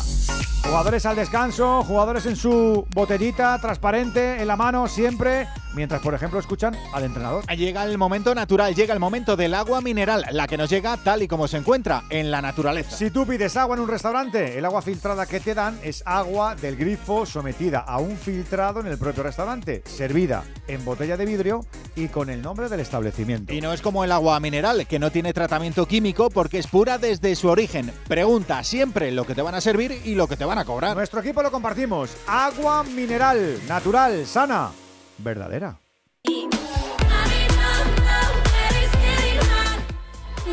[0.64, 6.40] Jugadores al descanso, jugadores en su botellita transparente en la mano siempre, mientras por ejemplo
[6.40, 7.46] escuchan al entrenador.
[7.56, 11.24] Llega el momento natural, llega el momento del agua mineral, la que nos llega tal
[11.24, 12.98] y como se encuentra en la naturaleza.
[12.98, 16.56] Si tú pides agua en un restaurante, el agua filtrada que te dan es agua
[16.56, 21.66] del grifo sometida a un filtrado en el propio restaurante, servida en botella de vidrio
[21.96, 23.54] y con el nombre del establecimiento.
[23.54, 26.98] Y no es como el agua mineral, que no tiene tratamiento químico porque es pura
[26.98, 27.92] desde su origen.
[28.10, 30.96] Pregunta siempre lo que te van a servir y lo que te van a cobrar.
[30.96, 32.16] Nuestro equipo lo compartimos.
[32.26, 34.72] Agua mineral, natural, sana,
[35.20, 35.78] verdadera.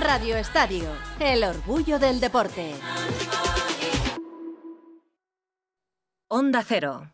[0.00, 2.74] Radio Estadio, el orgullo del deporte.
[6.28, 7.13] Onda Cero.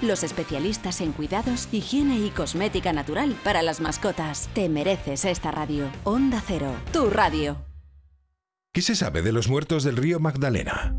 [0.00, 4.48] Los especialistas en cuidados, higiene y cosmética natural para las mascotas.
[4.54, 5.90] Te mereces esta radio.
[6.04, 7.58] Onda Cero, tu radio.
[8.72, 10.94] ¿Qué se sabe de los muertos del río Magdalena?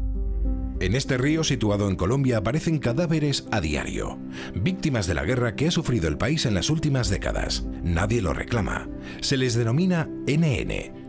[0.81, 4.19] En este río situado en Colombia aparecen cadáveres a diario,
[4.53, 7.65] víctimas de la guerra que ha sufrido el país en las últimas décadas.
[7.83, 8.87] Nadie lo reclama.
[9.21, 11.08] Se les denomina NN,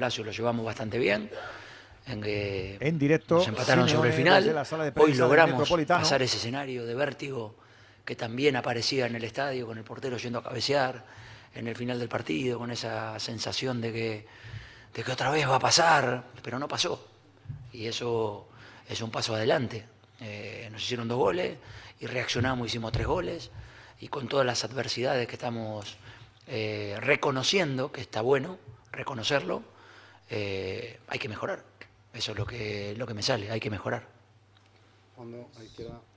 [0.00, 1.30] Lo llevamos bastante bien.
[2.06, 4.64] En, que En directo, nos empataron sobre el final.
[4.96, 7.54] Hoy logramos pasar ese escenario de vértigo
[8.04, 11.04] que también aparecía en el estadio, con el portero yendo a cabecear
[11.54, 14.26] en el final del partido, con esa sensación de que,
[14.94, 17.06] de que otra vez va a pasar, pero no pasó.
[17.72, 18.48] Y eso
[18.88, 19.84] es un paso adelante.
[20.20, 21.56] Eh, nos hicieron dos goles
[22.00, 23.50] y reaccionamos, hicimos tres goles.
[24.00, 25.98] Y con todas las adversidades que estamos
[26.46, 28.58] eh, reconociendo, que está bueno
[28.92, 29.62] reconocerlo,
[30.30, 31.64] eh, hay que mejorar.
[32.14, 34.08] Eso es lo que, lo que me sale, hay que mejorar.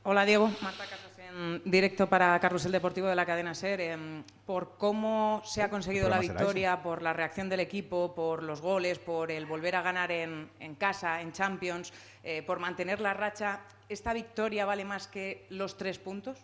[0.04, 3.82] Hola Diego, Marta Casas en directo para Carrusel Deportivo de la cadena SER.
[3.82, 8.62] em, por cómo se ha conseguido la victoria, por la reacción del equipo, por los
[8.62, 11.92] goles, por el volver a ganar en, en casa, en Champions,
[12.24, 16.38] eh, por mantener la racha, ¿esta victoria vale más que los tres puntos?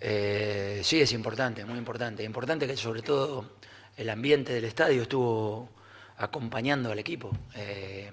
[0.00, 2.24] Eh, sí, es importante, muy importante.
[2.24, 3.44] Importante que sobre todo
[3.96, 5.68] el ambiente del estadio estuvo
[6.20, 8.12] acompañando al equipo, eh,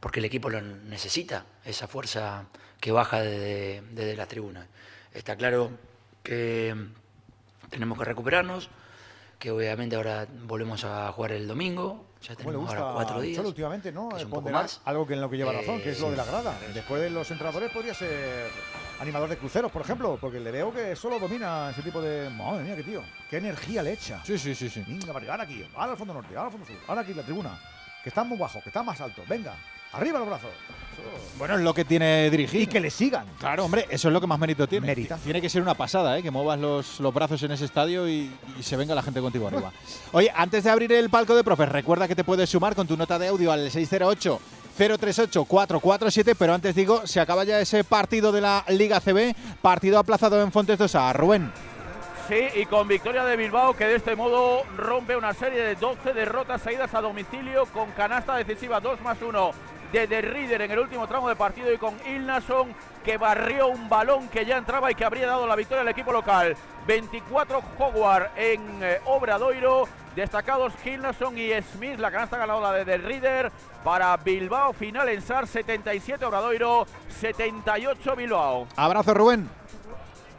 [0.00, 2.46] porque el equipo lo necesita, esa fuerza
[2.80, 4.66] que baja desde, desde la tribuna.
[5.12, 5.70] Está claro
[6.22, 6.74] que
[7.70, 8.70] tenemos que recuperarnos,
[9.38, 13.20] que obviamente ahora volvemos a jugar el domingo, ya ¿Cómo le tenemos gusta ahora cuatro
[13.20, 13.44] días.
[13.44, 14.08] Últimamente, ¿no?
[14.16, 14.80] es un Eh, poco más.
[14.84, 16.56] Algo que en lo que lleva razón, que es lo Eh, de la grada.
[16.72, 18.48] Después de los entrenadores podría ser
[19.02, 22.30] animador de cruceros, por ejemplo, porque le veo que solo domina ese tipo de...
[22.30, 23.02] Madre mía, qué tío.
[23.28, 24.22] Qué energía le echa.
[24.24, 24.84] Sí, sí, sí, sí.
[24.86, 27.58] Venga, ahora aquí, ahora al fondo norte, ahora al fondo sur, ahora aquí la tribuna.
[28.02, 29.22] Que está muy bajo, que está más alto.
[29.28, 29.54] Venga,
[29.92, 30.50] arriba los brazos.
[31.36, 32.62] Bueno, es lo que tiene dirigir.
[32.62, 33.26] Y que le sigan.
[33.38, 34.86] Claro, hombre, eso es lo que más mérito tiene.
[34.86, 35.16] Merita.
[35.16, 36.22] Tiene que ser una pasada, ¿eh?
[36.22, 39.48] Que muevas los, los brazos en ese estadio y, y se venga la gente contigo
[39.48, 39.72] arriba.
[40.12, 42.96] Oye, antes de abrir el palco de profes, recuerda que te puedes sumar con tu
[42.96, 44.40] nota de audio al 608
[44.76, 49.98] 038 447, pero antes digo, se acaba ya ese partido de la Liga CB, partido
[49.98, 51.12] aplazado en Fontes de Osa.
[51.12, 51.52] Rubén.
[52.28, 56.12] Sí, y con victoria de Bilbao, que de este modo rompe una serie de 12
[56.12, 59.50] derrotas seguidas a domicilio con canasta decisiva 2 más 1
[59.92, 64.28] de The en el último tramo de partido y con Ilnason que barrió un balón
[64.28, 66.56] que ya entraba y que habría dado la victoria al equipo local.
[66.86, 73.52] 24 Howard en eh, Obradoiro, destacados Hilnason y Smith, la canasta ganadora de The Reader
[73.84, 76.86] para Bilbao, final en SAR 77 Obradoiro,
[77.20, 78.66] 78 Bilbao.
[78.76, 79.48] Abrazo, Rubén.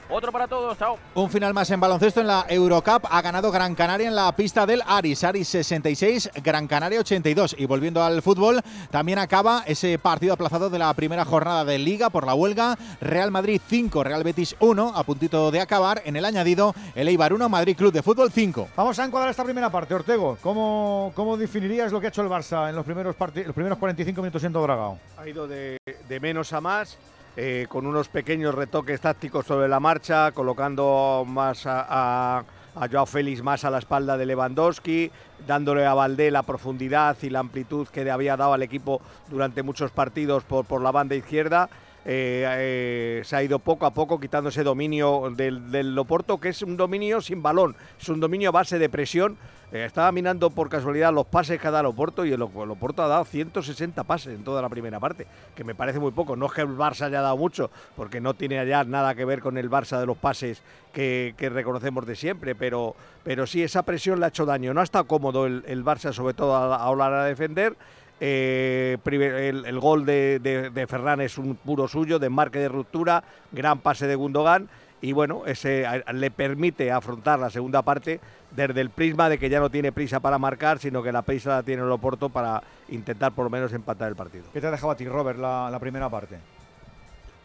[0.10, 0.98] Otro para todos, chao.
[1.16, 3.06] Un final más en baloncesto en la Eurocup.
[3.10, 5.24] Ha ganado Gran Canaria en la pista del Aris.
[5.24, 7.56] Aris 66, Gran Canaria 82.
[7.58, 12.10] Y volviendo al fútbol, también acaba ese partido aplazado de la primera jornada de Liga
[12.10, 12.78] por la huelga.
[13.02, 16.02] Real Madrid 5, Real Betis 1, a puntito de acabar.
[16.06, 18.70] En el añadido, el Eibar 1, Madrid Club de Fútbol 5.
[18.76, 20.38] Vamos a encuadrar esta primera parte, Ortego.
[20.42, 24.22] ¿Cómo, cómo definirías lo que ha hecho el Barça en los primeros, los primeros 45
[24.22, 25.00] minutos siendo Dragao?
[25.18, 26.98] Ha ido de, de menos a más,
[27.36, 32.44] eh, con unos pequeños retoques tácticos sobre la marcha, colocando más a,
[32.76, 35.12] a, Joao Félix más a la espalda de Lewandowski,
[35.48, 39.64] dándole a Valdé la profundidad y la amplitud que le había dado al equipo durante
[39.64, 41.70] muchos partidos por, por la banda izquierda.
[42.06, 46.62] Eh, eh, se ha ido poco a poco quitando ese dominio del, Loporto, que es
[46.62, 49.38] un dominio sin balón, es un dominio a base de presión.
[49.72, 53.02] Eh, estaba mirando por casualidad los pases que ha dado Loporto y el Lo- Loporto
[53.02, 55.26] ha dado 160 pases en toda la primera parte,
[55.56, 56.36] que me parece muy poco.
[56.36, 59.42] No es que el Barça haya dado mucho, porque no tiene ya nada que ver
[59.42, 64.20] con el Barça de los pases que, reconocemos de siempre, pero, pero sí, esa presión
[64.20, 64.74] le ha hecho daño.
[64.76, 67.76] No ha estado cómodo el, Barça, sobre todo a, a de defender.
[68.20, 72.70] Eh, el, el gol de, de- de Ferran es un puro suyo, de marque de
[72.70, 74.70] ruptura, gran pase de Gundogan
[75.02, 79.60] y bueno, ese le permite afrontar la segunda parte desde el prisma de que ya
[79.60, 83.34] no tiene prisa para marcar, sino que la prisa la tiene el Oporto para intentar
[83.34, 84.46] por lo menos empatar el partido.
[84.54, 86.38] ¿Qué te ha dejado a ti, Robert, la, la primera parte?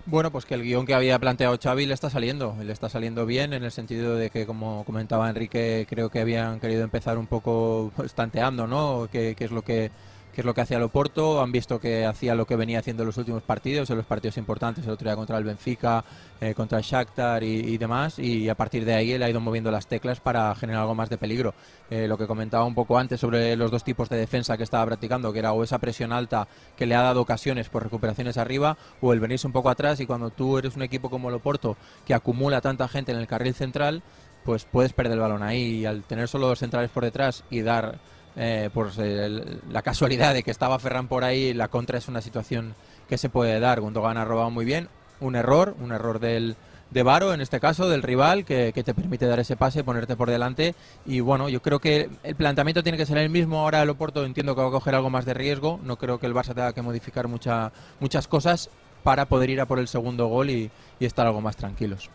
[0.06, 3.26] Bueno, pues que el guion que había planteado Xavi le está saliendo, le está saliendo
[3.26, 7.26] bien en el sentido de que, como comentaba Enrique, creo que habían querido empezar un
[7.26, 9.08] poco pues, tanteando, ¿no?
[9.10, 9.90] ¿Qué, qué es lo que
[10.38, 11.42] qué es lo que hacía el Oporto?
[11.42, 14.36] Han visto que hacía lo que venía haciendo en los últimos partidos, en los partidos
[14.36, 16.04] importantes, el otro día contra el Benfica,
[16.40, 19.40] eh, contra el Shakhtar y, y demás, y a partir de ahí él ha ido
[19.40, 21.54] moviendo las teclas para generar algo más de peligro.
[21.90, 24.86] Eh, lo que comentaba un poco antes sobre los dos tipos de defensa que estaba
[24.86, 28.78] practicando, que era o esa presión alta que le ha dado ocasiones por recuperaciones arriba,
[29.00, 31.76] o el venirse un poco atrás y cuando tú eres un equipo como el Oporto
[32.06, 34.04] que acumula tanta gente en el carril central,
[34.44, 37.62] pues puedes perder el balón ahí y al tener solo dos centrales por detrás y
[37.62, 37.98] dar
[38.38, 42.22] eh, por el- la casualidad de que estaba Ferran por ahí, la contra es una
[42.22, 42.74] situación
[43.08, 43.80] que se puede dar.
[43.80, 44.88] Gundogan ha robado muy bien,
[45.20, 46.56] un error, un error del
[46.90, 50.16] de Varo, en este caso, del rival, que, que te permite dar ese pase, ponerte
[50.16, 50.74] por delante.
[51.04, 53.58] Y bueno, yo creo que el planteamiento tiene que ser el mismo.
[53.60, 55.78] Ahora el Oporto entiendo que va a coger algo más de riesgo.
[55.82, 58.70] No creo que el Barça tenga que modificar mucha, muchas cosas
[59.02, 62.08] para poder ir a por el segundo gol y, y estar algo más tranquilos.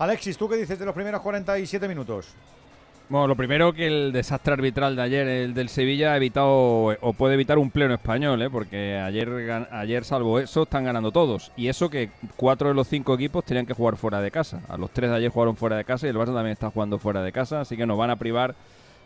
[0.00, 2.26] Alexis, ¿tú qué dices de los primeros 47 minutos?
[3.10, 7.12] Bueno, lo primero que el desastre arbitral de ayer, el del Sevilla, ha evitado o
[7.12, 8.48] puede evitar un pleno español, ¿eh?
[8.48, 11.50] porque ayer, ayer, salvo eso, están ganando todos.
[11.56, 14.62] Y eso que cuatro de los cinco equipos tenían que jugar fuera de casa.
[14.68, 17.00] A los tres de ayer jugaron fuera de casa y el Barça también está jugando
[17.00, 18.54] fuera de casa, así que nos van a privar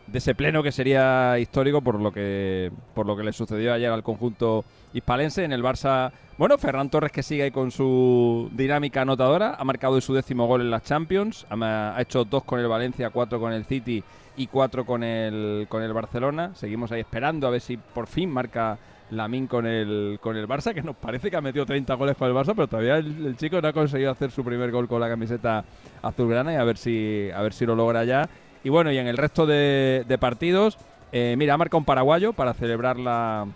[0.07, 3.91] de ese pleno que sería histórico por lo que por lo que le sucedió ayer
[3.91, 6.13] al conjunto hispalense en el Barça.
[6.37, 10.61] Bueno, Ferran Torres que sigue ahí con su dinámica anotadora, ha marcado su décimo gol
[10.61, 14.03] en las Champions, ha, hecho dos con el Valencia, cuatro con el City
[14.37, 16.55] y cuatro con el con el Barcelona.
[16.55, 18.79] Seguimos ahí esperando a ver si por fin marca
[19.11, 22.29] Lamin con el con el Barça, que nos parece que ha metido 30 goles con
[22.29, 25.01] el Barça, pero todavía el, el chico no ha conseguido hacer su primer gol con
[25.01, 25.65] la camiseta
[26.03, 28.29] azulgrana y a ver si a ver si lo logra ya.
[28.65, 30.79] Y bueno, y en el resto de, de partidos,
[31.13, 33.47] eh, mira, ha marcado un paraguayo para celebrar la,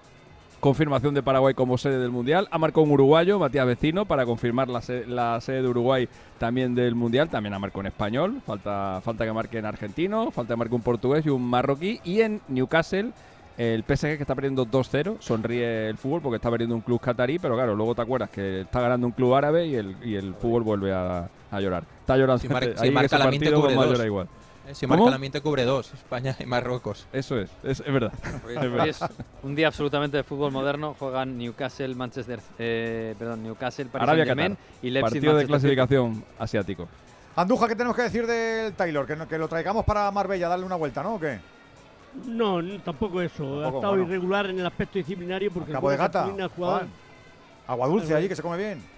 [0.60, 2.48] confirmación de Paraguay como sede del Mundial.
[2.50, 7.28] Ha marcado un uruguayo, Matías Vecino, para confirmar la, sede de Uruguay también del Mundial.
[7.28, 8.40] También ha marcado en español.
[8.44, 12.00] Falta, falta que marque en argentino, falta que marque un portugués y un marroquí.
[12.04, 13.12] Y en Newcastle
[13.56, 17.40] el PSG que está perdiendo 2-0, sonríe el fútbol porque está perdiendo un club catarí,
[17.40, 20.34] pero claro, luego te acuerdas que está ganando un club árabe y el, y el
[20.34, 21.28] fútbol vuelve a,
[21.60, 21.82] llorar.
[22.00, 22.40] Está llorando.
[22.40, 24.04] Si, marca la partido, cubre dos.
[24.04, 24.28] igual.
[24.68, 27.06] Eh, si marca la miente cubre dos, España y Marruecos.
[27.12, 28.12] Eso es, es, verdad.
[28.86, 29.00] es,
[29.42, 30.94] un día absolutamente de fútbol moderno.
[30.98, 35.14] Juegan Newcastle, Manchester, eh, perdón, Newcastle, Paris Arabia, Saint y Leipzig.
[35.14, 36.86] Partido de clasificación asiático.
[37.34, 39.06] Anduja, ¿qué tenemos que decir del Taylor?
[39.06, 41.14] Que, que lo traigamos para Marbella, darle una vuelta, ¿no?
[41.14, 41.38] ¿O qué?
[42.26, 43.64] No, tampoco eso.
[43.64, 46.28] ha estado irregular en el aspecto disciplinario porque Cabo de Gata,
[47.66, 48.97] Agua dulce allí que se come bien.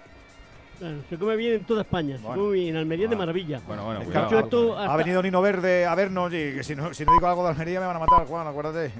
[1.09, 3.61] Se come bien en toda España, se come bien en Almería de maravilla.
[3.67, 7.27] Bueno, bueno, Ha venido Nino Verde a vernos y que si no, si no digo
[7.27, 8.91] algo de Almería me van a matar, Juan, acuérdate.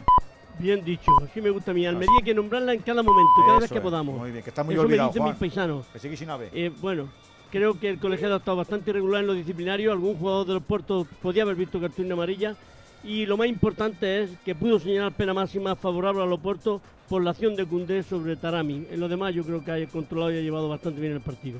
[0.59, 1.85] Bien dicho, así me gusta a mí.
[1.85, 4.17] Almería hay que nombrarla en cada momento, cada vez que podamos.
[4.17, 5.85] Muy bien, que está muy Eso olvidado, me dicen mis paisanos.
[5.87, 6.29] Que sigue sin.
[6.53, 7.07] Eh, bueno,
[7.51, 9.91] creo que el colegiado ha estado bastante irregular en lo disciplinario.
[9.91, 12.55] Algún jugador de los puertos podía haber visto cartulina amarilla
[13.03, 17.31] y lo más importante es que pudo señalar pena máxima favorable al Oporto por la
[17.31, 18.87] acción de Cundé sobre Tarami.
[18.89, 21.59] En lo demás yo creo que ha controlado y ha llevado bastante bien el partido.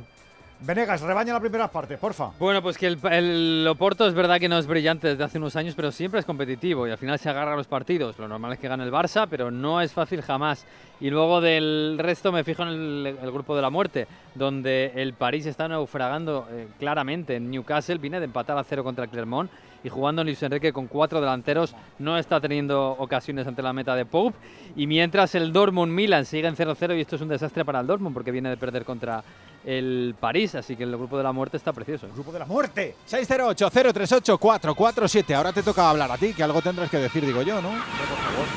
[0.61, 2.29] Venegas, rebaña la primera parte, porfa.
[2.39, 5.57] Bueno, pues que el, el, Oporto es verdad que no es brillante desde hace unos
[5.57, 8.17] años, pero siempre es competitivo y al final se agarra a los partidos.
[8.17, 10.65] Lo normal es que gane el Barça, pero no es fácil jamás.
[11.01, 15.47] Y luego del resto me fijo en el, grupo de la muerte, donde el París
[15.47, 17.35] está naufragando eh, claramente.
[17.35, 19.51] En Newcastle viene de empatar a cero contra el Clermont
[19.83, 24.05] y jugando Luis Enrique con cuatro delanteros no está teniendo ocasiones ante la meta de
[24.05, 24.37] Pope.
[24.75, 27.87] Y mientras el Dortmund Milan sigue en 0-0 y esto es un desastre para el
[27.87, 29.23] Dortmund porque viene de perder contra
[29.65, 32.07] el París, así que el grupo de la muerte está precioso.
[32.07, 32.95] El grupo de la muerte.
[33.09, 35.35] 608-038-447.
[35.35, 37.69] Ahora te toca hablar a ti, que algo tendrás que decir, digo yo, ¿no?
[37.69, 38.47] Por favor.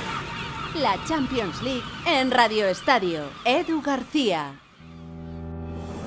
[0.80, 3.24] La Champions League en Radio Estadio.
[3.44, 4.63] Edu García.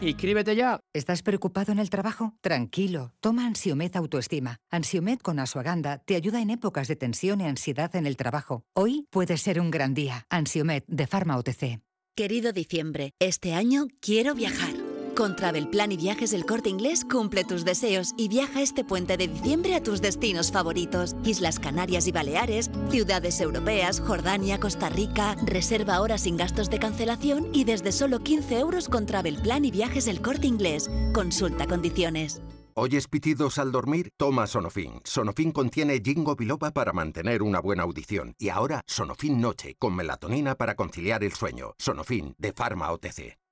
[0.00, 0.80] ¡Inscríbete ya!
[0.92, 2.34] ¿Estás preocupado en el trabajo?
[2.42, 4.58] Tranquilo, toma Ansiomed Autoestima.
[4.70, 8.62] Ansiomed con Asuaganda te ayuda en épocas de tensión y ansiedad en el trabajo.
[8.74, 10.26] Hoy puede ser un gran día.
[10.28, 11.80] Ansiomed de Pharma OTC.
[12.14, 14.85] Querido diciembre, este año quiero viajar.
[15.16, 19.16] Con Travel Plan y Viajes del Corte Inglés cumple tus deseos y viaja este puente
[19.16, 21.16] de diciembre a tus destinos favoritos.
[21.24, 25.34] Islas Canarias y Baleares, ciudades europeas, Jordania, Costa Rica.
[25.46, 29.70] Reserva ahora sin gastos de cancelación y desde solo 15 euros con Travel Plan y
[29.70, 30.90] Viajes del Corte Inglés.
[31.14, 32.42] Consulta condiciones.
[32.74, 34.10] ¿Oyes pitidos al dormir?
[34.18, 35.00] Toma Sonofin.
[35.02, 38.34] Sonofin contiene Jingo biloba para mantener una buena audición.
[38.38, 41.72] Y ahora Sonofin Noche, con melatonina para conciliar el sueño.
[41.78, 43.45] Sonofin, de Pharma OTC.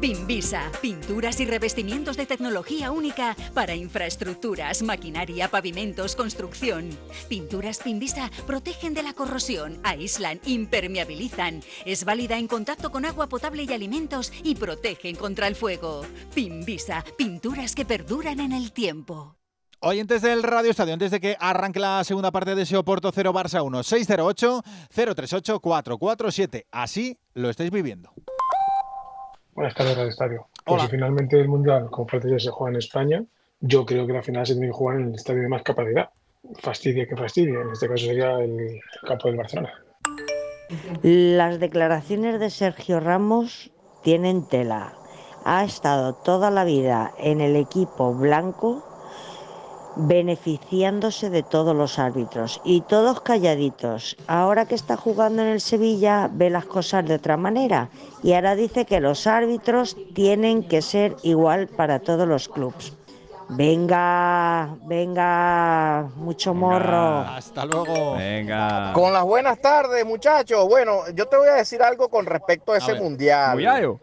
[0.00, 6.90] Pinvisa, pinturas y revestimientos de tecnología única para infraestructuras, maquinaria, pavimentos, construcción.
[7.28, 11.62] Pinturas Pinvisa protegen de la corrosión, aíslan, impermeabilizan.
[11.86, 16.04] Es válida en contacto con agua potable y alimentos y protegen contra el fuego.
[16.34, 19.36] Pinvisa, pinturas que perduran en el tiempo.
[19.80, 23.32] Oyentes del Radio Estadio, antes de que arranque la segunda parte de ese Oporto 0
[23.32, 24.62] Barça 1, 608
[24.94, 26.66] 038 447.
[26.70, 28.12] Así lo estáis viviendo.
[29.56, 30.46] Buenas tardes, Radio Estadio.
[30.66, 33.24] Pues si finalmente el Mundial con Francia se juega en España,
[33.60, 36.10] yo creo que la final se tiene que jugar en el estadio de más capacidad.
[36.58, 39.72] Fastidia que fastidie, en este caso sería el campo del Barcelona.
[41.02, 44.92] Las declaraciones de Sergio Ramos tienen tela.
[45.46, 48.85] Ha estado toda la vida en el equipo blanco
[49.96, 54.16] beneficiándose de todos los árbitros y todos calladitos.
[54.26, 57.88] Ahora que está jugando en el Sevilla ve las cosas de otra manera
[58.22, 62.92] y ahora dice que los árbitros tienen que ser igual para todos los clubes.
[63.48, 67.18] Venga, venga, mucho morro.
[67.20, 68.16] Hasta luego.
[68.16, 68.92] Venga.
[68.92, 70.66] Con las buenas tardes, muchachos.
[70.68, 73.02] Bueno, yo te voy a decir algo con respecto a ese ver.
[73.02, 73.54] mundial.
[73.54, 74.00] Muyayo.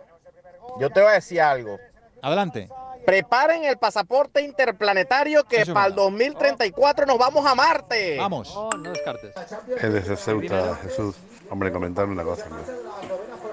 [0.79, 1.77] Yo te voy a decir algo.
[2.21, 2.69] Adelante.
[3.05, 8.17] Preparen el pasaporte interplanetario que para el 2034 nos vamos a Marte.
[8.17, 8.53] Vamos.
[8.55, 9.33] Oh, no descartes.
[9.77, 11.15] Es desde Ceuta, Jesús.
[11.49, 12.45] Hombre, comentarme una cosa.
[12.45, 12.63] hombre.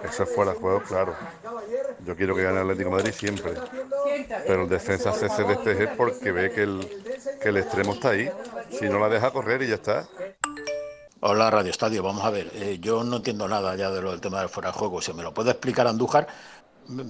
[0.08, 1.14] Eso es fuera de juego, claro.
[2.06, 3.54] Yo quiero que gane el Atlético de Madrid siempre.
[4.46, 6.88] Pero el defensa se se desteje porque ve que el,
[7.42, 8.30] que el extremo está ahí.
[8.70, 10.06] Si no la deja correr y ya está.
[11.22, 14.22] Hola Radio Estadio, vamos a ver, eh, yo no entiendo nada ya de lo del
[14.22, 16.26] tema del fuera de juego, si me lo puede explicar Andújar,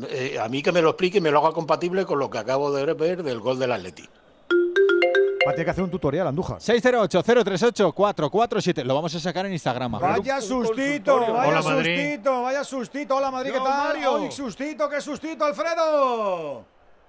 [0.09, 2.39] eh, a mí que me lo explique y me lo haga compatible con lo que
[2.39, 4.07] acabo de ver del gol del Atleti.
[5.47, 6.59] Va a tener que hacer un tutorial, Andújar.
[6.59, 8.84] 608-038-447.
[8.84, 9.92] Lo vamos a sacar en Instagram.
[9.92, 11.97] Vaya sustito, vaya Hola, Madrid.
[11.97, 13.17] sustito, vaya sustito.
[13.17, 13.86] Hola Madrid, ¿qué Yo, tal?
[13.86, 14.31] Mario.
[14.31, 16.65] Sustito, qué sustito, Alfredo.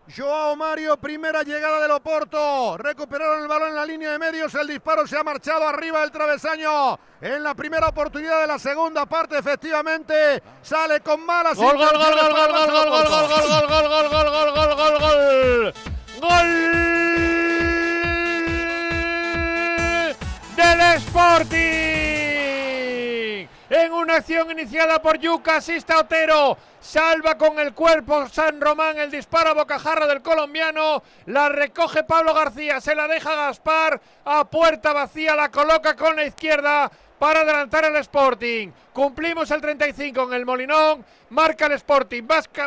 [0.08, 2.78] Joao Mario, primera llegada del Oporto.
[2.78, 4.54] Recuperaron el balón en la línea de medios.
[4.56, 7.00] El disparo se ha marchado arriba del travesaño.
[7.22, 12.00] En la primera oportunidad de la segunda parte, efectivamente, sale con malas Gol, gol, gol,
[12.00, 15.74] gol, gol, gol, gol, gol, gol, gol, gol, gol, gol, gol, gol, gol, gol.
[16.22, 16.92] Gol
[20.56, 22.20] del Sporting.
[23.74, 26.58] En una acción iniciada por Yuca, asiste a Otero.
[26.82, 31.01] Salva con el cuerpo San Román el disparo a bocajarro del colombiano.
[31.27, 34.01] La recoge Pablo García, se la deja Gaspar.
[34.25, 38.72] A puerta vacía la coloca con la izquierda para adelantar el Sporting.
[38.91, 41.06] Cumplimos el 35 en el Molinón.
[41.30, 42.24] Marca el Sporting,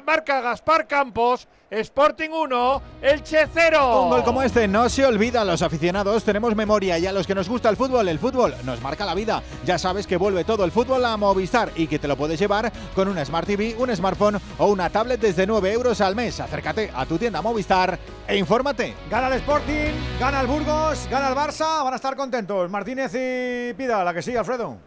[0.06, 1.46] marca Gaspar Campos.
[1.80, 4.02] Sporting 1, Elche 0.
[4.02, 7.26] Un gol como este no se olvida a los aficionados, tenemos memoria y a los
[7.26, 9.42] que nos gusta el fútbol, el fútbol nos marca la vida.
[9.64, 12.72] Ya sabes que vuelve todo el fútbol a Movistar y que te lo puedes llevar
[12.94, 16.38] con una Smart TV, un smartphone o una tablet desde 9 euros al mes.
[16.38, 18.94] Acércate a tu tienda Movistar e infórmate.
[19.10, 21.82] Gana el Sporting, gana el Burgos, gana el Barça.
[21.82, 22.70] Van a estar contentos.
[22.70, 24.78] Martínez y Pida, la que sí, Alfredo.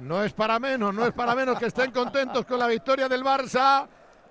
[0.00, 3.24] No es para menos, no es para menos que estén contentos con la victoria del
[3.24, 3.86] Barça,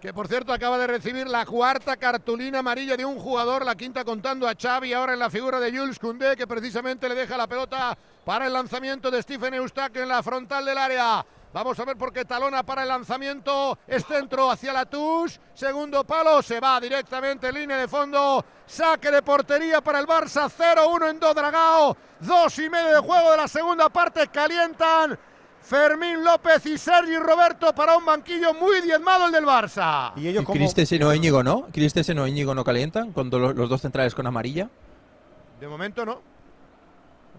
[0.06, 4.06] que por cierto acaba de recibir la cuarta cartulina amarilla de un jugador, la quinta
[4.06, 7.48] contando a Xavi, ahora en la figura de Jules Koundé, que precisamente le deja la
[7.48, 11.25] pelota para el lanzamiento de Stephen Eustache en la frontal del área.
[11.51, 13.80] Vamos a ver por qué talona para el lanzamiento.
[13.88, 15.40] Es centro hacia la touche.
[15.56, 16.43] Segundo palo.
[16.43, 18.45] Se va directamente en línea de fondo.
[18.67, 20.51] Saque de portería para el Barça.
[20.51, 21.98] 0-1 en Dodragao.
[22.19, 24.27] Dos y medio de juego de la segunda parte.
[24.27, 25.17] Calientan.
[25.65, 30.11] Fermín López y Sergi Roberto para un banquillo muy diezmado el del Barça.
[30.15, 31.67] Y ellos ¿Y Christensen o Íñigo no?
[31.73, 34.69] ¿Christensen o Íñigo no calientan cuando lo- los dos centrales con amarilla?
[35.59, 36.21] De momento no.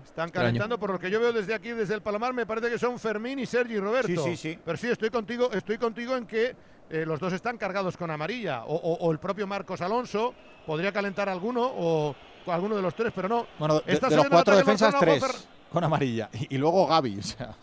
[0.05, 2.79] Están calentando por lo que yo veo desde aquí, desde el Palomar, me parece que
[2.79, 4.09] son Fermín y Sergi Roberto.
[4.09, 4.59] Sí, sí, sí.
[4.65, 6.57] Pero sí, estoy contigo, estoy contigo en que
[6.89, 8.65] eh, los dos están cargados con amarilla.
[8.65, 12.15] O, o- o el propio Marcos Alonso podría calentar alguno o
[12.47, 13.47] alguno de los tres, pero no.
[13.59, 16.29] Bueno, de, Está de los cuatro defensas, tres con amarilla.
[16.33, 17.19] Y, y luego Gaby.
[17.19, 17.55] o sea.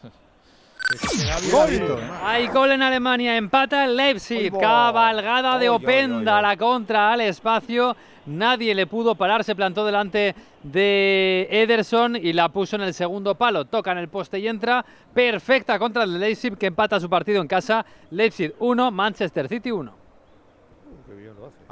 [2.23, 7.95] Hay gol en Alemania, empata el Leipzig, cabalgada de Openda, la contra al espacio,
[8.25, 13.35] nadie le pudo parar, se plantó delante de Ederson y la puso en el segundo
[13.35, 17.41] palo, toca en el poste y entra, perfecta contra el Leipzig que empata su partido
[17.41, 19.93] en casa, Leipzig 1, Manchester City 1.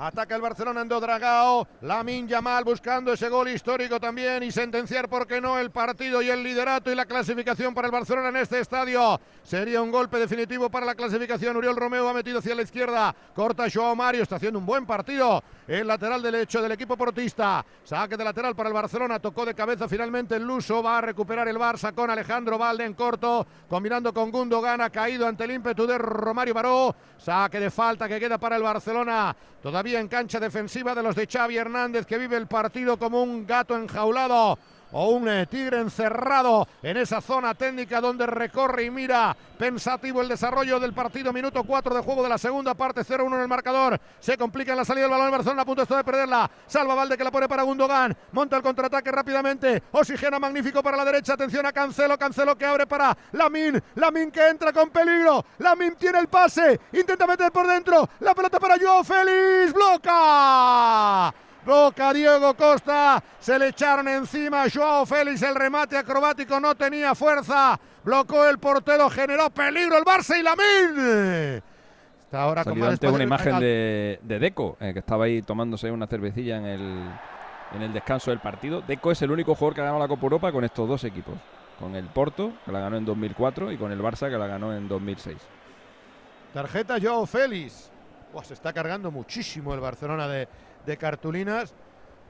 [0.04, 1.68] Ataca el Barcelona en Dodragao.
[1.82, 6.30] Lamin Yamal buscando ese gol histórico también y sentenciar, ¿por qué no?, el partido y
[6.32, 9.22] el liderato y la clasificación para el Barcelona en este estadio.
[9.44, 11.56] Sería un golpe definitivo para la clasificación.
[11.56, 13.16] Uriol Romeo ha metido hacia la izquierda.
[13.36, 14.24] Corta Joao Mario.
[14.24, 15.44] Está haciendo un buen partido.
[15.68, 17.64] El lateral derecho del equipo portista.
[17.84, 19.20] Saque de lateral para el Barcelona.
[19.20, 20.82] Tocó de cabeza finalmente el Luso.
[20.82, 23.46] Va a recuperar el Barça con Alejandro Valde en corto.
[23.70, 24.82] Combinando con Gundogan.
[24.82, 26.96] Ha caído ante el ímpetu de Romario Baró.
[27.20, 29.36] Saque de falta que queda para el Barcelona.
[29.62, 33.46] Todavía en cancha defensiva de los de Xavi Hernández que vive el partido como un
[33.46, 34.58] gato enjaulado
[34.94, 40.28] o un eh, tigre encerrado en esa zona técnica donde recorre y mira pensativo el
[40.28, 41.32] desarrollo del partido.
[41.32, 44.00] Minuto 4 de juego de la segunda parte, 0-1 en el marcador.
[44.20, 46.50] Se complica en la salida del balón el Barcelona a punto está de perderla.
[46.68, 48.16] Salva Valde que la pone para Gundogan.
[48.32, 49.84] Monta el contraataque rápidamente.
[49.92, 51.34] Oxigena magnífico para la derecha.
[51.34, 52.18] Atención a Cancelo.
[52.18, 53.82] Cancelo que abre para Lamin.
[53.96, 55.46] Lamin que entra con peligro.
[55.60, 56.80] Lamin tiene el pase.
[56.94, 58.10] Intenta meter por dentro.
[58.22, 59.74] La pelota para Joao Félix.
[59.74, 61.34] Bloca.
[61.66, 67.80] Bloca Diego Costa, se le echaron encima Joao Félix, el remate acrobático no tenía fuerza,
[68.04, 71.62] blocó el portero, generó peligro el Barça y Lamin.
[72.24, 75.42] Está ahora con Salió más antes una imagen de, de Deco, eh, que estaba ahí
[75.42, 77.10] tomándose una cervecilla en el,
[77.76, 78.82] en el descanso del partido.
[78.82, 81.36] Deco es el único jugador que ha ganado la Copa Europa con estos dos equipos.
[81.78, 84.74] Con el Porto, que la ganó en 2004, y con el Barça, que la ganó
[84.74, 85.38] en 2006.
[86.54, 87.92] Tarjeta Joao Félix.
[88.44, 90.48] Se está cargando muchísimo el Barcelona de,
[90.86, 91.74] de cartulinas.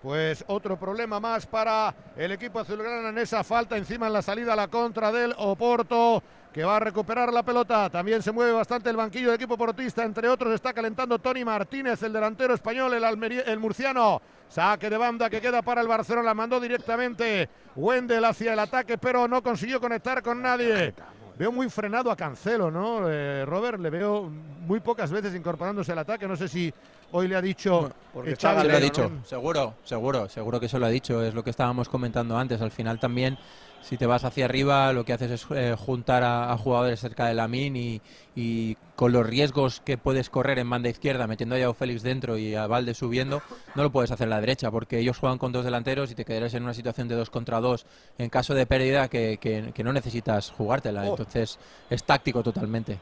[0.02, 4.54] Pues otro problema más para el equipo azulgrana en esa falta encima en la salida
[4.54, 7.90] a la contra del Oporto que va a recuperar la pelota.
[7.90, 10.04] También se mueve bastante el banquillo del equipo portista.
[10.04, 13.04] Entre otros está calentando Tony Martínez, el delantero español, el,
[13.46, 14.22] el murciano.
[14.50, 16.34] Saque de banda que queda para el Barcelona.
[16.34, 20.94] Mandó directamente Wendel hacia el ataque, pero no consiguió conectar con nadie.
[21.38, 23.10] Veo muy frenado a Cancelo, ¿no?
[23.10, 24.30] Eh, Robert, le veo
[24.72, 26.26] muy pocas veces incorporándose al ataque.
[26.30, 26.74] No sé si
[27.12, 27.92] hoy le ha dicho.
[28.14, 31.22] Porque se lo ha dicho, seguro, seguro, seguro que se lo ha dicho.
[31.22, 32.62] Es lo que estábamos comentando antes.
[32.62, 33.38] Al final también
[33.82, 37.34] si te vas hacia arriba, lo que haces es eh, juntar a, jugadores cerca de
[37.34, 38.02] la min
[38.36, 42.38] y, con los riesgos que puedes correr en banda izquierda, metiendo a Yao Félix dentro
[42.38, 43.42] y a Valde subiendo,
[43.76, 46.24] no lo puedes hacer en la derecha, porque ellos juegan con dos delanteros y te
[46.24, 47.88] quedarás en una situación de dos contra dos
[48.20, 51.02] en caso de pérdida que, que no necesitas jugártela.
[51.02, 51.10] Oh.
[51.10, 51.60] Entonces
[51.90, 53.00] es táctico totalmente.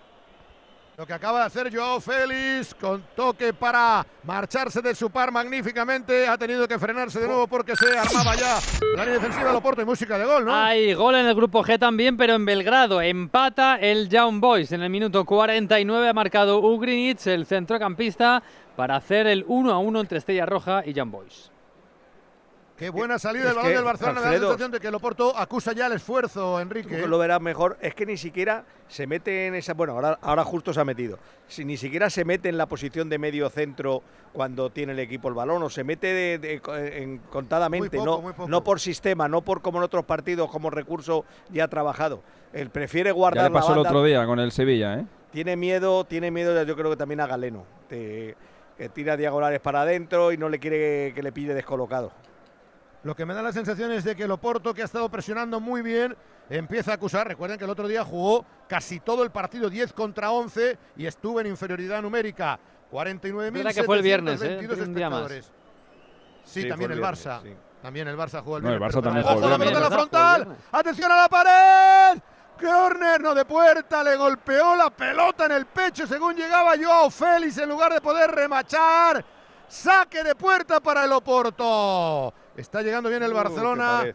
[0.99, 6.27] Lo que acaba de hacer Joao Félix con toque para marcharse de su par magníficamente.
[6.27, 8.59] Ha tenido que frenarse de nuevo porque se armaba ya
[8.97, 10.53] la línea defensiva Loporto y música de gol, ¿no?
[10.53, 13.01] Hay gol en el grupo G también, pero en Belgrado.
[13.01, 14.73] Empata el Young Boys.
[14.73, 18.43] En el minuto 49 ha marcado Ugrinic, el centrocampista,
[18.75, 21.49] para hacer el 1 a 1 entre Estrella Roja y Young Boys.
[22.79, 24.21] Qué buena salida del balón del Barcelona.
[24.21, 27.05] da la sensación de que Loporto acusa ya el esfuerzo, Enrique.
[27.05, 27.77] lo verás mejor.
[27.81, 29.73] Es que ni siquiera se mete en esa.
[29.73, 31.19] Bueno, ahora, ahora justo se ha metido.
[31.49, 34.01] Si ni siquiera se mete en la posición de medio centro
[34.31, 36.35] cuando tiene el equipo el balón, o se mete
[37.01, 41.67] en, contadamente, no, no por sistema, no por como en otros partidos, como recurso ya
[41.67, 42.21] trabajado.
[42.53, 43.43] Él prefiere guardar.
[43.43, 45.05] Ya le pasó el otro día con el Sevilla, ¿eh?
[45.33, 47.65] Tiene miedo, tiene miedo, yo creo que también a Galeno.
[47.89, 48.35] que
[48.93, 52.13] tira diagonales para adentro y no le quiere que le pille descolocado.
[53.03, 55.59] Lo que me da la sensación es de que el Oporto, que ha estado presionando
[55.59, 56.15] muy bien,
[56.49, 57.27] empieza a acusar.
[57.27, 61.39] Recuerden que el otro día jugó casi todo el partido 10 contra 11 y estuvo
[61.39, 62.59] en inferioridad numérica.
[62.91, 64.59] 49.000 que fue el viernes, ¿eh?
[64.59, 65.51] espectadores.
[66.43, 67.41] Sí, también el, Barça.
[67.81, 68.81] También el Barça jugó el viernes.
[68.81, 70.57] el Barça también jugó la pelota en la frontal!
[70.71, 72.21] ¡Atención a la pared!
[72.59, 77.57] Corner, no de puerta, le golpeó la pelota en el pecho según llegaba Joao Félix
[77.59, 79.23] en lugar de poder remachar.
[79.67, 82.33] Saque de puerta para el Oporto.
[82.59, 84.13] Está llegando bien el uh, Barcelona.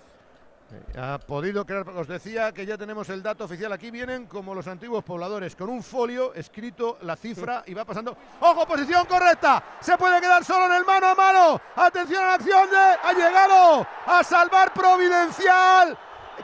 [0.99, 3.73] Ha podido crear, os decía que ya tenemos el dato oficial.
[3.73, 8.15] Aquí vienen como los antiguos pobladores, con un folio escrito la cifra y va pasando.
[8.41, 9.63] ¡Ojo, posición correcta!
[9.81, 11.61] Se puede quedar solo en el mano a mano.
[11.75, 12.77] Atención a la acción de.
[12.77, 15.97] Ha llegado a salvar Providencial.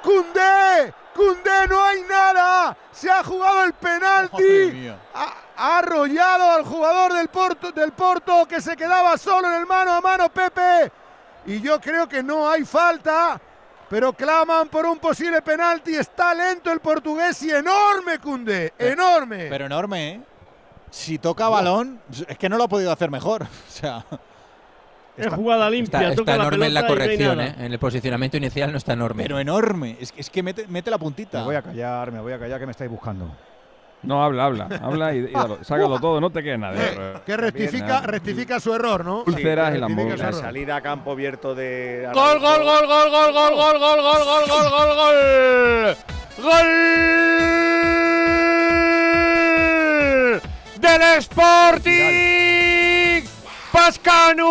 [0.03, 0.95] Cundé.
[1.15, 2.77] Cundé, no hay nada.
[2.93, 4.89] Se ha jugado el penalti.
[5.13, 9.67] Ha, ha, arrollado al jugador del Porto, del Porto que se quedaba solo en el
[9.67, 10.31] mano a mano.
[10.31, 10.93] Pepe
[11.47, 13.41] y yo creo que no hay falta,
[13.89, 15.95] pero claman por un posible penalti.
[15.95, 19.47] Está lento el portugués y enorme, Cunde, enorme.
[19.49, 20.21] Pero enorme, ¿eh?
[20.91, 23.43] Si toca balón, es que no lo ha podido hacer mejor.
[23.69, 24.05] O sea.
[25.17, 26.13] Es jugada limpia.
[26.13, 27.55] Está, enorme en la corrección, ¿eh?
[27.59, 29.23] En el posicionamiento inicial no está enorme.
[29.23, 29.99] Pero enorme.
[30.01, 31.41] Es, es que mete, mete la puntita.
[31.41, 33.31] Me voy a callar, me voy a callar que me estáis buscando.
[34.03, 35.31] No, habla, habla, habla y,
[35.63, 36.75] sácalo todo, no te quede nada.
[36.77, 39.25] Eh, que rectifica, rectifica su error, ¿no?
[39.25, 42.09] Pulseras y la La salida a campo abierto de.
[42.15, 45.97] Gol, gol, gol, gol, gol, gol, gol, gol, gol, gol, gol, gol, gol.
[46.43, 46.67] Gol
[50.81, 53.23] del Sporting
[53.71, 54.49] Pascanu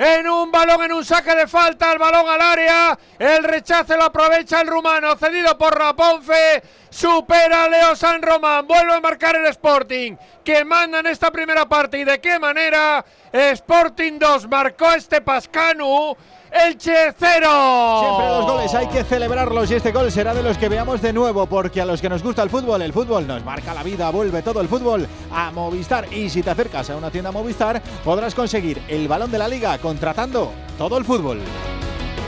[0.00, 4.04] en un balón, en un saque de falta, el balón al área, el rechace lo
[4.04, 10.16] aprovecha el rumano, cedido por Raponfe, supera Leo San Román, vuelve a marcar el Sporting,
[10.44, 16.16] que manda en esta primera parte y de qué manera, Sporting 2 marcó este Pascanu,
[16.50, 18.00] Elche 0.
[18.00, 21.12] Siempre los goles hay que celebrarlos y este gol será de los que veamos de
[21.12, 24.10] nuevo porque a los que nos gusta el fútbol, el fútbol nos marca la vida,
[24.10, 28.34] vuelve todo el fútbol a Movistar y si te acercas a una tienda Movistar podrás
[28.34, 31.40] conseguir el balón de la liga contratando todo el fútbol.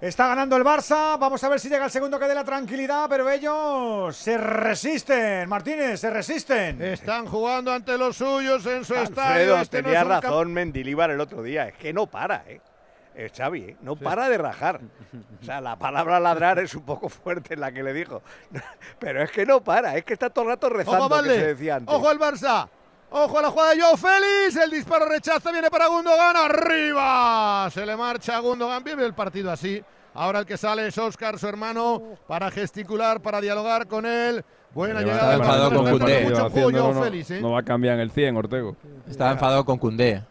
[0.00, 1.18] Está ganando el Barça.
[1.18, 5.48] Vamos a ver si llega el segundo que dé la tranquilidad, pero ellos se resisten.
[5.48, 6.80] Martínez, se resisten.
[6.80, 9.56] Están jugando ante los suyos en su estadio.
[9.58, 11.66] Este tenía razón Mendilíbar el otro día.
[11.66, 12.60] Es que no para, ¿eh?
[13.16, 13.76] eh Xavi, ¿eh?
[13.80, 14.80] no para de rajar.
[15.42, 18.22] O sea, la palabra ladrar es un poco fuerte en la que le dijo.
[19.00, 21.46] Pero es que no para, es que está todo el rato rezando, Ojo, que se
[21.48, 21.92] decía antes.
[21.92, 22.68] ¡Ojo al Barça!
[23.10, 24.56] Ojo a la jugada de Joe Félix.
[24.56, 25.50] El disparo rechaza.
[25.50, 26.36] Viene para Gundogan.
[26.36, 27.68] Arriba.
[27.70, 28.84] Se le marcha a Gundogan.
[28.84, 29.82] Vive el partido así.
[30.14, 34.44] Ahora el que sale es Oscar, su hermano, para gesticular, para dialogar con él.
[34.74, 35.34] Buena llegada.
[35.34, 35.90] enfadado con.
[35.90, 37.40] Mucho juego, no, Félix, ¿eh?
[37.40, 38.76] no va a cambiar en el 100, Ortego.
[39.08, 40.24] Estaba enfadado con Cundé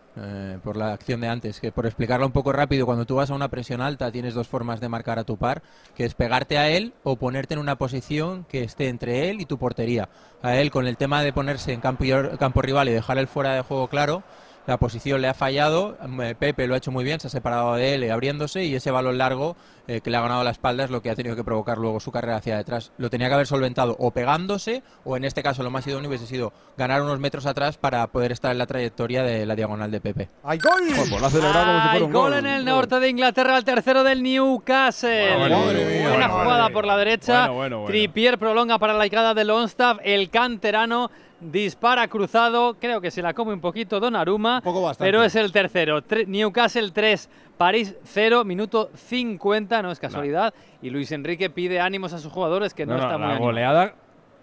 [0.63, 1.59] por la acción de antes.
[1.59, 4.47] Que por explicarlo un poco rápido, cuando tú vas a una presión alta tienes dos
[4.47, 5.61] formas de marcar a tu par,
[5.95, 9.45] que es pegarte a él o ponerte en una posición que esté entre él y
[9.45, 10.09] tu portería.
[10.41, 12.05] A él con el tema de ponerse en campo,
[12.39, 14.23] campo rival y dejar el fuera de juego claro.
[14.67, 17.75] La posición le ha fallado, eh, Pepe lo ha hecho muy bien, se ha separado
[17.75, 19.55] de él eh, abriéndose y ese balón largo
[19.87, 22.01] eh, que le ha ganado la espalda es lo que ha tenido que provocar luego
[22.01, 22.91] su carrera hacia detrás.
[22.97, 26.27] Lo tenía que haber solventado o pegándose o en este caso lo más idóneo hubiese
[26.27, 30.01] sido ganar unos metros atrás para poder estar en la trayectoria de la diagonal de
[30.01, 30.27] Pepe.
[30.43, 30.81] ¡Hay gol!
[30.97, 32.39] Pues lo ha celebrado como si Hay fuera un gol gol.
[32.39, 35.37] en el norte de Inglaterra, el tercero del Newcastle.
[35.37, 37.39] Bueno, mía, Buena bueno, jugada por la derecha.
[37.47, 37.87] Bueno, bueno, bueno.
[37.89, 39.99] Trippier prolonga para la llegada de Longstaff.
[40.03, 41.09] El canterano
[41.39, 42.75] dispara cruzado.
[42.79, 44.61] Creo que se la come un poquito Donnarumma.
[44.97, 46.01] pero es el tercero.
[46.03, 50.53] Tre- Newcastle 3, París 0, minuto 50, no es casualidad.
[50.81, 53.31] Y Luis Enrique pide ánimos a sus jugadores que no, No, no, está muy la
[53.33, 53.45] animado.
[53.51, 53.93] goleada,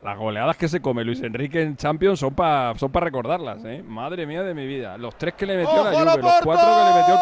[0.02, 3.82] las goleadas que se come Luis Enrique en Champions son para son para recordarlas, ¿eh?
[3.86, 4.98] Madre mía de mi vida.
[4.98, 7.20] Los tres que le metió ¡Ojo, la Juve, los cuatro que le metió el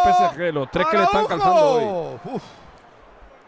[0.51, 1.84] PSG, los tres que le están calzando hoy.
[2.34, 2.42] Uf.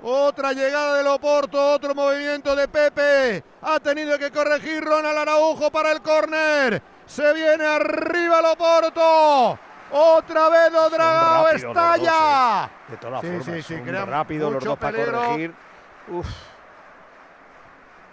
[0.07, 3.43] Otra llegada de Loporto, otro movimiento de Pepe.
[3.63, 6.83] Ha tenido que corregir Ronald Araujo para el córner.
[7.07, 9.59] Se viene arriba Loporto.
[9.93, 12.13] Otra vez lo Dragao rápidos los estalla.
[12.61, 12.91] dos, ¿eh?
[12.91, 15.55] De todas Sí, formas, sí, sí, rápidos los dos para corregir.
[16.09, 16.27] Uf.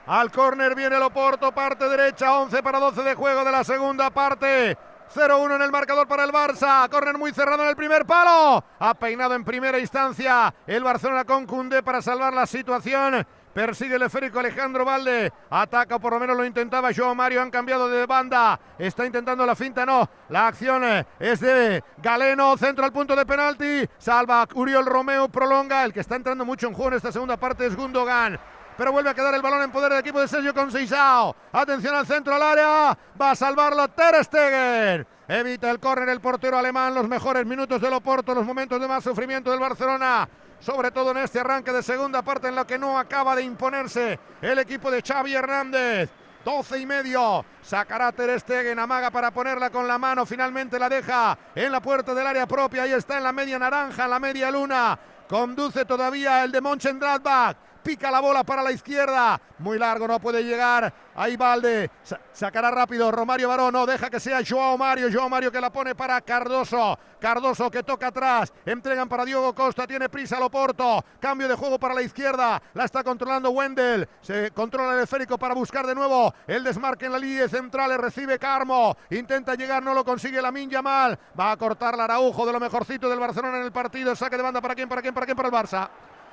[0.07, 4.77] Al córner viene Loporto, parte derecha, 11 para 12 de juego de la segunda parte.
[5.13, 6.89] 0-1 en el marcador para el Barça.
[6.89, 8.63] Córner muy cerrado en el primer palo.
[8.79, 13.25] Ha peinado en primera instancia el Barcelona con Cundé para salvar la situación.
[13.53, 15.31] Persigue el esférico Alejandro Valde.
[15.49, 17.41] Ataca, por lo menos lo intentaba Joao Mario.
[17.41, 18.57] Han cambiado de banda.
[18.79, 20.09] Está intentando la finta, no.
[20.29, 22.55] La acción eh, es de Galeno.
[22.57, 23.85] Centro al punto de penalti.
[23.97, 25.27] Salva Uriol Romeo.
[25.27, 25.83] Prolonga.
[25.83, 28.39] El que está entrando mucho en juego en esta segunda parte es Gundogan
[28.77, 31.33] pero vuelve a quedar el balón en poder del equipo de Sergio Conceição.
[31.51, 35.05] Atención al centro al área, va a salvarlo Ter Stegen.
[35.27, 39.03] Evita el córner el portero alemán, los mejores minutos del Oporto, los momentos de más
[39.03, 40.27] sufrimiento del Barcelona.
[40.59, 44.19] Sobre todo en este arranque de segunda parte en la que no acaba de imponerse
[44.41, 46.09] el equipo de Xavi Hernández.
[46.43, 47.45] 12 y medio.
[47.61, 50.25] Sacará Ter Stegen, amaga para ponerla con la mano.
[50.25, 52.83] Finalmente la deja en la puerta del área propia.
[52.83, 54.99] Ahí está en la media naranja, en la media luna.
[55.27, 57.55] Conduce todavía el de Mönchengladbach.
[57.83, 59.39] Pica la bola para la izquierda.
[59.59, 60.93] Muy largo, no puede llegar.
[61.15, 61.89] Ahí Valde.
[62.03, 63.73] Sa- sacará rápido Romario Barón.
[63.73, 65.09] No deja que sea Joao Mario.
[65.11, 66.97] Joao Mario que la pone para Cardoso.
[67.19, 68.51] Cardoso que toca atrás.
[68.65, 69.85] Entregan para Diogo Costa.
[69.85, 71.03] Tiene prisa Loporto.
[71.19, 72.61] Cambio de juego para la izquierda.
[72.73, 74.07] La está controlando Wendel.
[74.21, 77.97] Se controla el esférico para buscar de nuevo el desmarque en la línea central.
[77.99, 78.95] Recibe Carmo.
[79.09, 81.17] Intenta llegar, no lo consigue la Yamal.
[81.39, 84.15] Va a cortar la Araujo de lo mejorcito del Barcelona en el partido.
[84.15, 85.89] Saque de banda para quién, para quién, para quién, para el Barça.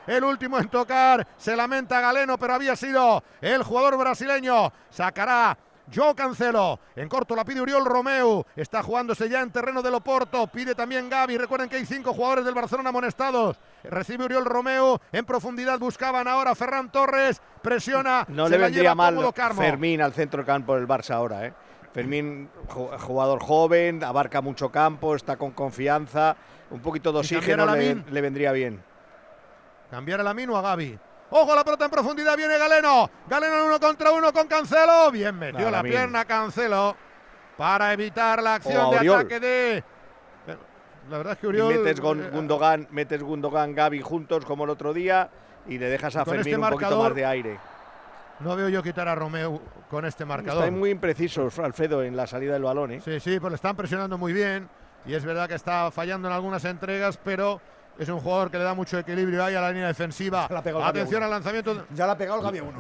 [0.09, 4.73] El último en tocar, se lamenta Galeno, pero había sido el jugador brasileño.
[4.91, 5.57] Sacará
[5.95, 6.81] Joe Cancelo.
[6.97, 8.45] En corto la pide Uriol Romeu.
[8.57, 10.47] Está jugándose ya en terreno del Oporto.
[10.47, 11.39] Pide también Gaby.
[11.39, 13.59] Recuerden que hay cinco jugadores del Barcelona amonestados.
[13.85, 14.99] Recibe Uriol Romeu.
[15.13, 17.41] En profundidad buscaban ahora Ferran Torres.
[17.63, 18.25] Presiona.
[18.29, 19.15] No se le vendría mal.
[19.57, 21.55] Fermín al centro del campo del Barça ahora, ¿eh?
[21.93, 26.37] Fermín, ju- jugador joven, abarca mucho campo, está con confianza,
[26.71, 27.65] un poquito de oxígeno
[28.11, 28.83] le vendría bien.
[29.91, 30.99] Cambiar a Lamine o a Gaby.
[31.31, 33.11] Ojo la pelota en profundidad, viene Galeno.
[33.29, 35.11] Galeno en uno contra uno con Cancelo.
[35.11, 36.97] Bien metió Nada, la pierna Cancelo
[37.57, 39.17] para evitar la acción a de Oriol.
[39.21, 39.85] ataque de.
[41.11, 41.75] La verdad es que Y Uriol.
[41.75, 45.31] metes eh, Gundogan, metes Gundogan, Gaby juntos como el otro día
[45.67, 47.59] y le dejas a Fermín este un poquito más de aire.
[48.41, 49.61] No veo yo quitar a Romeo
[49.91, 50.65] con este marcador.
[50.65, 53.01] Está muy impreciso Alfredo en la salida del balón, ¿eh?
[53.05, 54.69] Sí, sí, pues le están presionando muy bien.
[55.07, 57.61] Y es verdad que está fallando en algunas entregas, pero
[57.99, 60.49] es un jugador que le da mucho equilibrio ahí a la línea defensiva.
[60.51, 61.87] la Atención al lanzamiento.
[61.95, 62.79] Ya la ha pegado el Gavi a uno.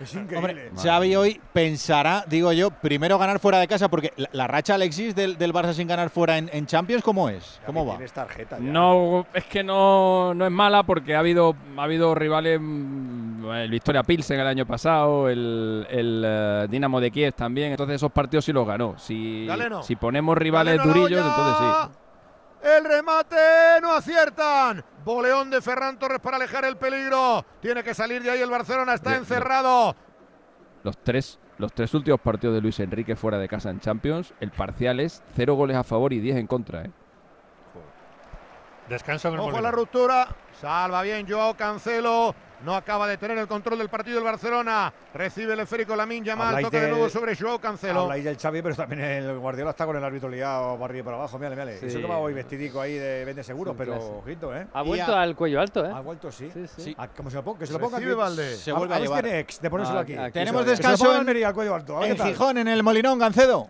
[0.00, 0.36] Es increíble.
[0.38, 4.74] Hombre, Xavi hoy pensará, digo yo, primero ganar fuera de casa, porque la, la racha
[4.74, 7.60] Alexis del, del Barça sin ganar fuera en, en Champions, ¿cómo es?
[7.66, 7.96] ¿Cómo va?
[7.96, 8.56] Tienes tarjeta.
[8.58, 8.64] ya.
[8.64, 13.70] No, es que no, no es mala porque ha habido, ha habido rivales, mm, el
[13.70, 18.46] Victoria Pilsen el año pasado, el, el eh, Dinamo de Kiev también, entonces esos partidos
[18.46, 18.98] sí los ganó.
[18.98, 19.46] Si,
[19.82, 21.98] si ponemos rivales durillos, entonces sí.
[22.62, 23.36] El remate
[23.80, 24.84] no aciertan.
[25.04, 27.44] Boleón de Ferran Torres para alejar el peligro.
[27.60, 28.94] Tiene que salir de ahí el Barcelona.
[28.94, 29.96] Está De- de- encerrado.
[30.82, 34.50] Los tres, los tres últimos partidos de Luis Enrique fuera de casa en Champions, el
[34.50, 36.82] parcial es cero goles a favor y 10 en contra.
[36.84, 36.90] ¿eh?
[38.88, 40.28] Descanso con el Ojo a la ruptura.
[40.60, 42.34] Salva bien Joao Cancelo.
[42.64, 44.92] No acaba de tener el control del partido el Barcelona.
[45.14, 46.48] Recibe el esférico Lamin Yamal.
[46.48, 48.00] Habláis Toca de nuevo sobre Joao Cancelo.
[48.02, 51.38] Habláis del Xavi, pero también el Guardiola está con el árbitro liado y para abajo.
[51.38, 51.78] Mírale, mírale.
[51.78, 51.86] Sí.
[51.86, 54.10] Eso que va hoy vestidico ahí de vende seguros, Sí, pero clase.
[54.12, 54.66] ojito, ¿eh?
[54.74, 55.90] Ha vuelto al cuello alto, ¿eh?
[55.94, 56.50] Ha vuelto, sí.
[56.76, 56.94] sí.
[56.98, 58.20] Ah, como se lo ponga, que se lo ponga Recibe aquí.
[58.20, 58.58] Valdés.
[58.60, 59.22] Se vuelve a llevar.
[59.22, 60.14] tiene ex de ponérselo Ah, aquí.
[60.16, 62.02] aquí Tenemos descanso en- Almería al cuello alto.
[62.04, 62.18] En.
[62.18, 63.68] Gijón, en el Molinón, Gancedo.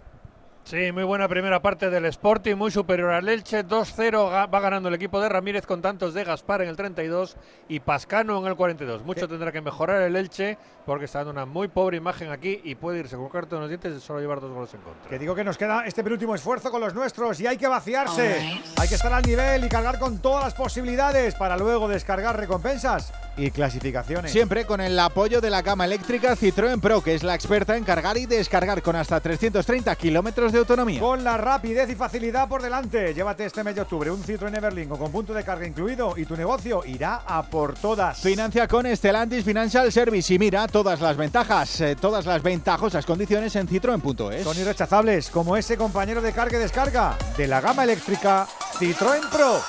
[0.63, 3.65] Sí, muy buena primera parte del Sporting, muy superior al Elche.
[3.67, 7.37] 2-0 ga- va ganando el equipo de Ramírez con tantos de Gaspar en el 32
[7.69, 9.03] y Pascano en el 42.
[9.05, 12.77] Mucho tendrá que mejorar el Elche porque está dando una muy pobre imagen aquí y
[12.77, 15.09] puede irse con cartón en los dientes y solo llevar dos goles en contra.
[15.11, 18.39] Que digo que nos queda este penúltimo esfuerzo con los nuestros y hay que vaciarse.
[18.79, 23.13] Hay que estar al nivel y cargar con todas las posibilidades para luego descargar recompensas
[23.37, 24.33] y clasificaciones.
[24.33, 27.85] Siempre con el apoyo de la gama eléctrica Citroën Pro, que es la experta en
[27.85, 31.01] cargar y descargar con hasta 330 kilómetros de autonomía.
[31.01, 33.15] Con la rapidez y facilidad por delante.
[33.15, 36.37] Llévate este mes de octubre un Citroën Everling con punto de carga incluido y tu
[36.37, 38.19] negocio irá a por todas.
[38.21, 43.57] Financia con Stellantis Financial Service y mira todas las ventajas, eh, todas las ventajosas condiciones
[43.57, 44.45] en citroen.es.
[44.45, 48.47] Son irrechazables, como ese compañero de carga y descarga de la gama eléctrica
[48.79, 49.61] Citroën Pro.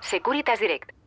[0.00, 0.99] Securitas Direct.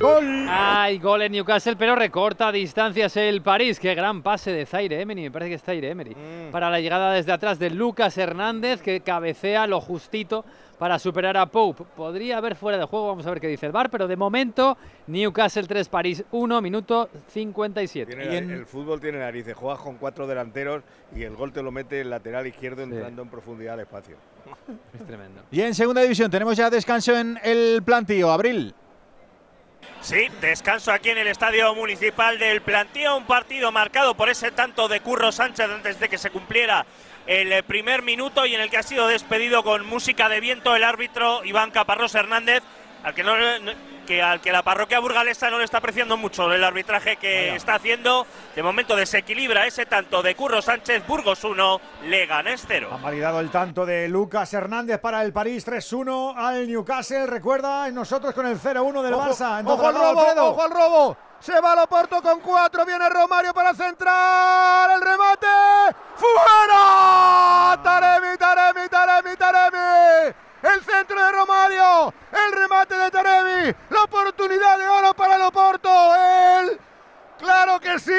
[0.00, 0.46] ¡Gol!
[0.48, 3.80] Hay gol en Newcastle, pero recorta distancias el París.
[3.80, 6.16] Qué gran pase de Zaire Emery, me parece que es Zaire Emery.
[6.52, 10.44] Para la llegada desde atrás de Lucas Hernández, que cabecea lo justito
[10.78, 11.82] para superar a Pope.
[11.96, 14.78] Podría haber fuera de juego, vamos a ver qué dice el VAR, pero de momento
[15.08, 18.14] Newcastle 3, París 1, minuto 57.
[18.14, 20.84] Tiene nariz- el fútbol tiene narices, juegas con cuatro delanteros
[21.16, 24.16] y el gol te lo mete el lateral izquierdo entrando en profundidad al espacio.
[24.94, 25.42] Es tremendo.
[25.50, 28.30] Y en segunda división tenemos ya descanso en el plantío.
[28.30, 28.72] Abril.
[30.00, 34.88] Sí, descanso aquí en el Estadio Municipal del Plantío, un partido marcado por ese tanto
[34.88, 36.86] de Curro Sánchez antes de que se cumpliera
[37.26, 40.84] el primer minuto y en el que ha sido despedido con música de viento el
[40.84, 42.62] árbitro Iván Caparrós Hernández,
[43.02, 43.34] al que, no-
[44.08, 47.74] que, al que la parroquia burgalesa no le está apreciando mucho el arbitraje que está
[47.74, 48.26] haciendo.
[48.56, 52.88] De momento desequilibra ese tanto de Curro Sánchez, Burgos 1, Leganés 0.
[52.94, 57.26] Han validado el tanto de Lucas Hernández para el París 3-1 al Newcastle.
[57.26, 59.44] Recuerda, nosotros con el 0-1 del Ojo, Barça.
[59.44, 60.46] ojo al Entonces, robo, Alfredo.
[60.46, 61.16] ojo al robo.
[61.40, 62.84] Se va Loporto con cuatro.
[62.86, 64.90] Viene Romario para centrar.
[64.90, 65.46] El remate.
[66.16, 67.78] ¡Fuera!
[67.82, 70.34] Taremi, Taremi, Taremi, Taremi.
[70.62, 72.12] El centro de Romario.
[72.32, 73.72] El remate de Taremi.
[73.90, 75.88] La oportunidad de oro para Loporto.
[75.90, 76.78] El.
[77.38, 78.12] ¡Claro que sí!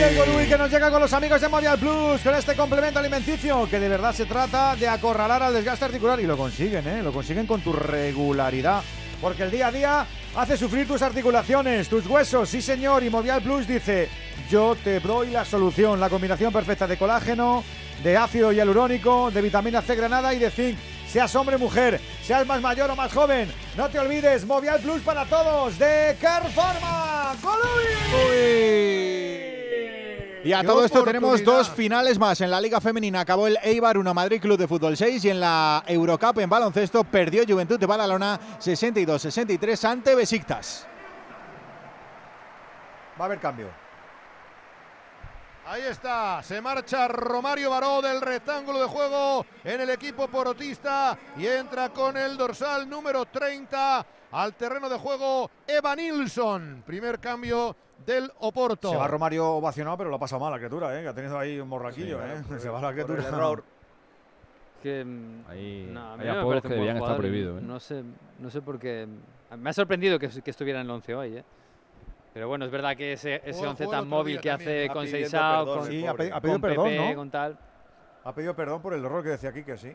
[0.00, 3.68] El Golui que nos llega con los amigos de Movial Plus con este complemento alimenticio
[3.68, 7.02] que de verdad se trata de acorralar al desgaste articular y lo consiguen, ¿eh?
[7.02, 8.82] Lo consiguen con tu regularidad.
[9.20, 13.02] Porque el día a día hace sufrir tus articulaciones, tus huesos, sí señor.
[13.02, 14.08] Y Movial Plus dice,
[14.50, 17.62] yo te doy la solución, la combinación perfecta de colágeno,
[18.02, 20.78] de ácido hialurónico, de vitamina C granada y de zinc.
[21.06, 25.00] Seas hombre o mujer, seas más mayor o más joven, no te olvides, Movial Plus
[25.00, 27.34] para todos de Carforma.
[30.44, 32.40] Y a ¡Qué todo esto tenemos dos finales más.
[32.40, 35.40] En la Liga Femenina acabó el Eibar 1 Madrid Club de Fútbol 6 y en
[35.40, 40.86] la Eurocup en baloncesto perdió Juventud de Badalona 62-63 ante Besiktas.
[43.18, 43.87] Va a haber cambio.
[45.70, 51.46] Ahí está, se marcha Romario Baró del rectángulo de juego en el equipo porotista y
[51.46, 56.82] entra con el dorsal número 30 al terreno de juego Eva Nilsson.
[56.86, 58.90] Primer cambio del Oporto.
[58.90, 61.02] Se va Romario ovacionado, pero lo ha pasado mal la criatura, ¿eh?
[61.02, 62.18] que ha tenido ahí un morraquillo.
[62.18, 62.42] Sí, ¿eh?
[62.48, 63.20] por- Se va la por criatura.
[63.28, 63.64] el error.
[64.82, 66.96] Que, mm, Ahí- no, a mí hay no me apodos parece que un buen debían
[66.96, 67.64] estar jugador, prohibidos, ¿eh?
[67.66, 68.02] No sé,
[68.38, 69.06] no sé por qué.
[69.58, 71.44] Me ha sorprendido que, que estuviera en el 11 hoy, ¿eh?
[72.38, 74.88] Pero bueno, es verdad que ese, ese Jugó- 11 jugó el tan móvil que hace
[74.92, 77.14] con Seisao, con, sí, ha pedi- ha con pedido perdón, Pepe, ¿no?
[77.16, 77.58] con tal.
[78.22, 79.92] Ha pedido perdón por el error que decía aquí que sí.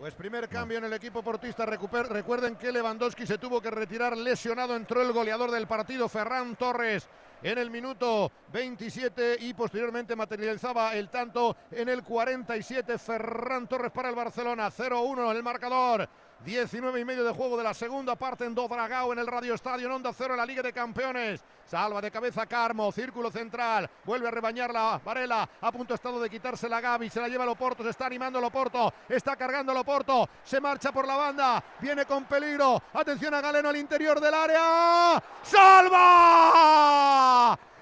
[0.00, 1.64] Pues primer cambio en el equipo portista.
[1.64, 4.74] Recuper- Recuerden que Lewandowski se tuvo que retirar lesionado.
[4.74, 7.08] Entró el goleador del partido, Ferran Torres,
[7.40, 12.98] en el minuto 27 y posteriormente materializaba el tanto en el 47.
[12.98, 14.70] Ferran Torres para el Barcelona.
[14.72, 16.08] 0-1 en el marcador.
[16.44, 19.86] 19 y medio de juego de la segunda parte en Dodragao en el Radio Estadio
[19.86, 21.42] en Onda Cero en la Liga de Campeones.
[21.66, 26.66] Salva de cabeza Carmo, círculo central, vuelve a rebañarla Varela, a punto estado de quitarse
[26.68, 30.92] la Gaby, se la lleva Loporto, se está animando Loporto, está cargando Loporto, se marcha
[30.92, 36.78] por la banda, viene con peligro, atención a Galeno al interior del área, ¡salva!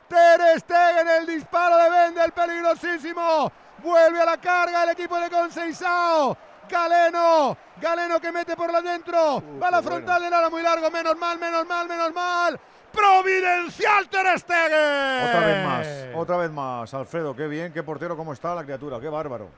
[0.09, 3.53] Ter Stegen, el disparo de Bendel, peligrosísimo.
[3.83, 6.37] Vuelve a la carga el equipo de Conceição.
[6.69, 9.43] Galeno, Galeno que mete por la dentro.
[9.61, 10.91] Va a la frontal del ala muy largo.
[10.91, 12.61] Menos mal, menos mal, menos mal.
[12.93, 15.29] Providencial Ter Stegen.
[15.29, 16.95] Otra vez más, otra vez más.
[16.95, 19.49] Alfredo, qué bien, qué portero, cómo está la criatura, qué bárbaro.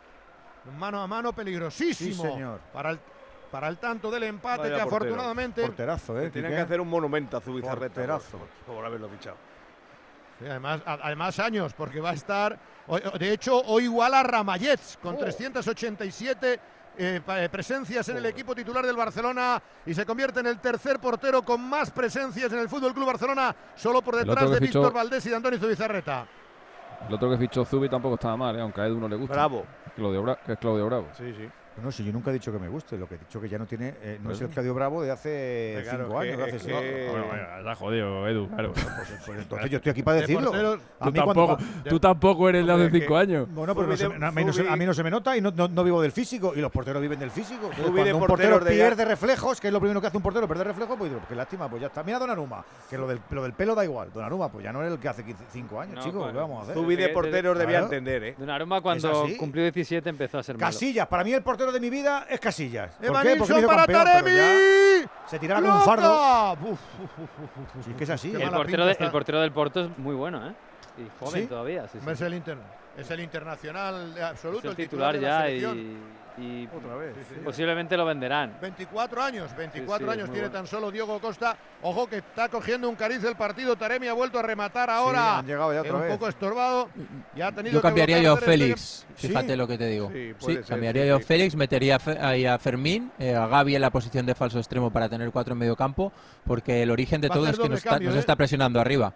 [0.78, 2.22] Mano a mano peligrosísimo.
[2.24, 2.60] Sí, señor.
[2.72, 3.00] Para el,
[3.50, 4.96] para el tanto del empate Vaya que portero.
[5.14, 5.62] afortunadamente.
[5.62, 6.30] Porterazo, ¿eh?
[6.30, 6.56] Tienen Quique?
[6.60, 7.94] que hacer un monumento a Zubizarreta.
[7.94, 8.38] Porterazo.
[8.66, 9.36] Por, por haberlo fichado.
[10.38, 12.58] Sí, además, a- además años, porque va a estar.
[13.18, 15.18] De hecho, hoy igual a Ramallets con Oh.
[15.18, 16.60] 387
[16.98, 20.98] eh, eh, presencias en el equipo titular del Barcelona y se convierte en el tercer
[20.98, 24.92] portero con más presencias en el Fútbol Club Barcelona, solo por detrás de fichó- Víctor
[24.92, 26.26] Valdés y de Antonio Zubizarreta.
[27.08, 28.60] El otro que fichó Zubi tampoco estaba mal, ¿eh?
[28.60, 29.32] aunque a Edu no le gusta.
[29.34, 29.64] Bravo.
[29.94, 31.06] Claudio Bra- que es Claudio Bravo.
[31.16, 31.48] Sí, sí.
[31.82, 33.58] No, si yo nunca he dicho que me guste, lo que he dicho que ya
[33.58, 36.42] no tiene, eh, no Pues- es el Claudio Bravo de hace Claro, cinco años, que-
[36.42, 38.72] hace que- Bueno, bueno, está jodido, Edu, claro.
[38.72, 40.50] Pues entonces yo estoy aquí para De decirlo.
[40.50, 43.48] porteros, A Tú mí cuando- tampoco, tú tampoco eres de hace cinco años.
[43.52, 45.36] Bueno, pero no se- a, mí no se, Zubi- a mí no se me nota
[45.36, 46.52] y no, no- no vivo del físico.
[46.56, 47.66] Y los porteros viven del físico.
[47.70, 50.22] Entonces, cuando un portero de ya- pierde reflejos, que es lo primero que hace un
[50.22, 52.02] portero, perder reflejos, pues digo, qué lástima, pues ya está.
[52.02, 54.10] Mira Donnarumma, que lo del, lo del pelo da igual.
[54.12, 56.32] Donnarumma, pues ya no es el que hace 15 cinco años, No, chicos.
[56.32, 56.74] ¿Qué vamos a hacer?
[56.74, 58.34] Zubi de porteros debía entender, ¿eh?
[58.38, 60.66] Donnarumma cuando cumplió 17 empezó a ser malo.
[60.66, 62.94] Casillas, para mí el portero de mi vida es Casillas.
[62.94, 63.34] ¿Por qué?
[63.34, 66.08] Hizo para campeón, ya se tiraba con un fardo.
[66.10, 66.52] ¡Loca!
[66.52, 68.34] Uf, uf, uf, uf, uf, Sí, es que es así.
[68.34, 70.54] El portero, de- el portero del Porto es muy bueno, ¿eh?
[70.98, 71.46] Y joven ¿Sí?
[71.48, 71.82] todavía.
[71.84, 71.98] Sí, sí.
[71.98, 72.58] Hombre, Es el, inter-
[72.96, 75.78] es el internacional Es absoluto, el titular de la ya selección.
[75.78, 75.96] y,
[76.40, 77.14] y Otra vez.
[77.44, 78.56] posiblemente lo venderán.
[78.60, 80.52] 24 años, 24 Sí, sí, años tiene bueno.
[80.58, 81.56] tan solo Diego Costa.
[81.82, 83.76] Ojo que está cogiendo un cariz el partido.
[83.76, 85.38] Taremi ha vuelto a rematar ahora.
[85.38, 86.12] han llegado ya otra un vez.
[86.12, 86.88] poco estorbado.
[87.36, 88.36] Ya ha tenido Yo cambiaría yo a.
[88.36, 90.10] Félix, fíjate lo que te digo.
[90.12, 91.20] Sí, ser, cambiaría yo a.
[91.20, 95.08] Félix, metería ahí a Fermín, eh, a Gaby en la posición de falso extremo para
[95.08, 96.12] tener cuatro en medio campo,
[96.44, 98.20] porque el origen de Va todo es que nos está, cambio, nos ¿eh?
[98.20, 99.12] está presionando arriba.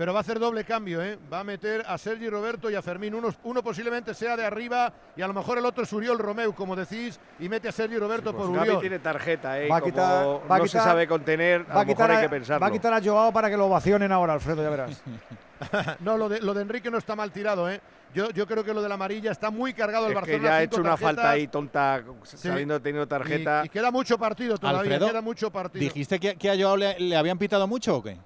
[0.00, 1.18] Pero va a hacer doble cambio, ¿eh?
[1.30, 3.14] Va a meter a Sergi Roberto y a Fermín.
[3.14, 6.54] Uno, uno posiblemente sea de arriba y a lo mejor el otro es Uriol Romeu,
[6.54, 8.80] como decís, y mete a Sergi Roberto por Pues Gavi Uriol.
[8.80, 9.68] tiene tarjeta, ¿eh?
[9.68, 11.94] Va a Como quitar- va a no se sabe contener, a Va a, lo mejor
[11.96, 12.60] quitar hay que pensarlo.
[12.62, 15.02] va a quitar a Joao para que lo ovacionen ahora, Alfredo, ya verás.
[16.00, 17.78] No, lo de, lo de Enrique no está mal tirado, ¿eh?
[18.14, 20.48] Yo, yo creo que lo de la amarilla está muy cargado el Es que Barcelona.
[20.48, 23.60] ya ha hecho una falta ahí tonta, sabiendo tenido tarjeta.
[23.64, 25.82] Y, y queda mucho partido todavía, Alfredo, queda mucho partido.
[25.84, 28.16] ¿Dijiste que, que a Joao le, le habían pitado mucho o qué?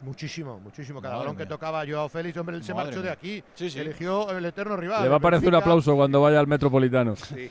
[0.00, 1.00] Muchísimo, muchísimo.
[1.00, 3.42] Cada balón que tocaba Joao Félix, hombre, él se Madre marchó de aquí.
[3.54, 3.80] Sí, sí.
[3.80, 5.02] Eligió el eterno rival.
[5.02, 7.16] Le va a parecer un aplauso cuando vaya al Metropolitano.
[7.16, 7.50] Sí.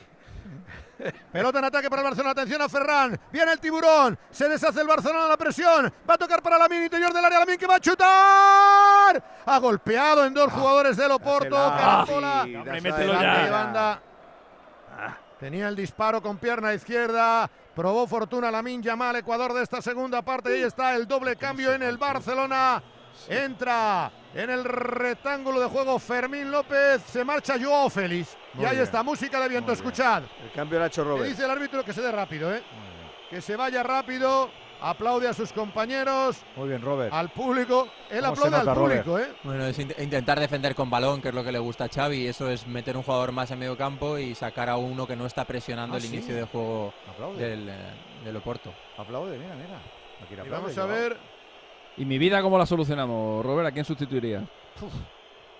[1.32, 2.30] Pelota en ataque para el Barcelona.
[2.30, 3.18] Atención a Ferran.
[3.32, 4.18] Viene el tiburón.
[4.30, 5.92] Se deshace el Barcelona la presión.
[6.08, 7.40] Va a tocar para la interior del área.
[7.40, 9.22] Lamin que va a chutar.
[9.44, 11.54] Ha golpeado en dos jugadores del Oporto.
[11.54, 13.44] dásela, Carambola.
[13.44, 14.02] sí, banda.
[15.38, 17.50] Tenía el disparo con pierna izquierda.
[17.76, 20.50] Probó fortuna Lamin Yamal, Ecuador de esta segunda parte.
[20.50, 22.82] Y ahí está el doble cambio en el Barcelona.
[23.28, 27.02] Entra en el rectángulo de juego Fermín López.
[27.02, 28.34] Se marcha Joao Félix.
[28.54, 28.82] Y Muy ahí bien.
[28.84, 29.72] está, música de viento.
[29.72, 29.86] Muy bien.
[29.88, 30.22] Escuchad.
[30.42, 31.28] El cambio lo ha hecho Le Robert.
[31.28, 32.62] dice el árbitro que se dé rápido, ¿eh?
[33.28, 34.50] Que se vaya rápido.
[34.80, 37.12] Aplaude a sus compañeros, Muy bien, Robert.
[37.12, 37.88] al público.
[38.10, 39.28] Él ¿Cómo se aplaude nota, al público, ¿eh?
[39.42, 42.16] Bueno, es int- intentar defender con balón, que es lo que le gusta a Xavi,
[42.18, 45.16] y eso es meter un jugador más en medio campo y sacar a uno que
[45.16, 46.14] no está presionando Ah, el sí.
[46.14, 47.48] inicio de juego Aplaude.
[47.48, 47.74] del, eh,
[48.24, 48.70] del Oporto.
[48.98, 49.80] Aplaude, mira, mira.
[50.22, 51.16] Aquí le Y aplaude, vamos a ver.
[51.96, 53.68] ¿Y mi vida cómo la solucionamos, Robert?
[53.68, 54.44] ¿A quién sustituiría?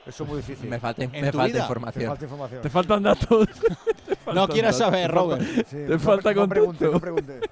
[0.05, 0.69] Eso es muy difícil.
[0.69, 1.53] Me falta, ¿En me falta vida?
[1.55, 2.07] Te información.
[2.07, 2.62] falta información.
[2.62, 3.47] Te faltan datos.
[4.07, 4.95] Te No faltan quieras datos.
[4.95, 5.43] saber, Robert.
[5.43, 6.93] Sí, Te no falta no preguntes, contexto.
[6.93, 7.51] no preguntes.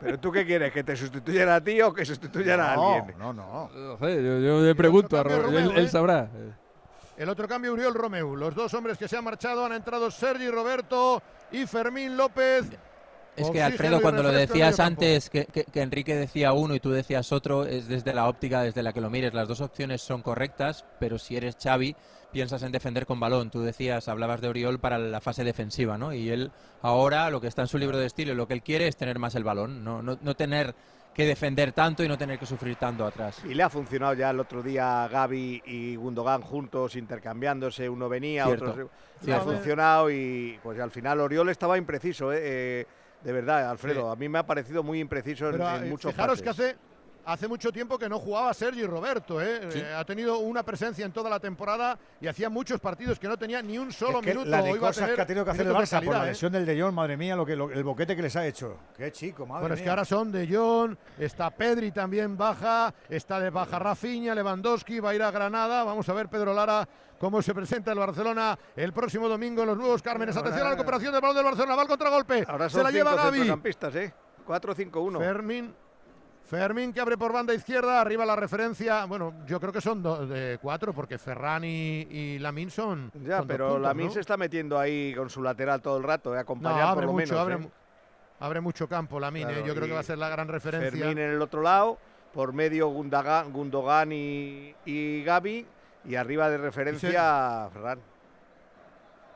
[0.00, 0.72] ¿Pero tú qué quieres?
[0.72, 3.18] ¿Que te sustituyan a ti o que sustituyan a No, alguien?
[3.18, 3.70] no, no.
[3.72, 5.88] No sé, yo, yo le pregunto a cambio, Robert, él, Romeo, él ¿eh?
[5.88, 6.28] sabrá.
[7.16, 8.36] El otro cambio, Uriol Romeu.
[8.36, 12.66] Los dos hombres que se han marchado han entrado Sergi Roberto y Fermín López.
[13.34, 16.80] Es que Oxígeno Alfredo, cuando lo decías antes, que, que- que Enrique decía uno y
[16.80, 19.32] tú decías otro, es desde la óptica desde la que lo mires.
[19.32, 21.96] Las dos opciones son correctas, pero si eres Xavi,
[22.30, 23.50] piensas en defender con balón.
[23.50, 26.12] Tú decías, hablabas de Oriol para la fase defensiva, ¿no?
[26.12, 26.50] Y él
[26.82, 28.96] ahora lo que está en su libro de estilo y lo que él quiere es
[28.96, 30.74] tener más el balón, no, no, no tener
[31.14, 33.38] que defender tanto y no tener que sufrir tanto atrás.
[33.46, 38.46] Y le ha funcionado ya el otro día Gaby y Gundogan juntos, intercambiándose, uno venía,
[38.46, 38.90] Cierto, otro...
[39.24, 42.86] Le ha funcionado y pues al final Oriol estaba impreciso, ¿eh?
[43.24, 44.10] De verdad, Alfredo.
[44.10, 46.42] A mí me ha parecido muy impreciso en, Pero en eh, muchos fijaros pases.
[46.42, 46.76] que hace,
[47.24, 49.40] hace mucho tiempo que no jugaba Sergi Roberto.
[49.40, 49.60] ¿eh?
[49.74, 53.36] Eh, ha tenido una presencia en toda la temporada y hacía muchos partidos que no
[53.36, 54.50] tenía ni un solo Es que minuto.
[54.50, 56.28] la de cosas tener que ha tenido que hacer el Barça por la calidad, ¿eh?
[56.30, 58.76] lesión del De Jong, madre mía, lo que, lo- el boquete que les ha hecho.
[58.96, 63.38] Qué chico, madre Bueno, es que ahora son de Jong, está Pedri también baja, está
[63.38, 65.84] de baja Rafinha, Lewandowski, va a ir a Granada.
[65.84, 66.88] Vamos a ver Pedro Lara
[67.22, 70.36] cómo se presenta el Barcelona el próximo domingo en los Nuevos Cármenes.
[70.36, 72.44] Atención a la recuperación del balón del Barcelona, va al contragolpe.
[72.48, 73.48] Ahora se la lleva Gaby.
[73.48, 74.12] ¿eh?
[74.44, 75.18] 4-5-1.
[75.18, 75.72] Fermín.
[76.42, 79.04] Fermín que abre por banda izquierda, arriba la referencia.
[79.04, 83.12] Bueno, yo creo que son do- de cuatro, porque Ferran y, y Lamin son.
[83.22, 84.12] Ya, son pero puntos, Lamin ¿no?
[84.12, 87.14] se está metiendo ahí con su lateral todo el rato, eh, No, acompañado abre por
[87.14, 87.40] lo mucho, menos.
[87.40, 87.70] abre, eh.
[88.40, 90.90] abre mucho campo Lamin, Claro, eh, yo creo que va a ser la gran referencia.
[90.90, 91.98] Fermín en el otro lado,
[92.34, 95.64] por medio Gundogan y, y Gaby,
[96.04, 98.00] y arriba de referencia Ferran.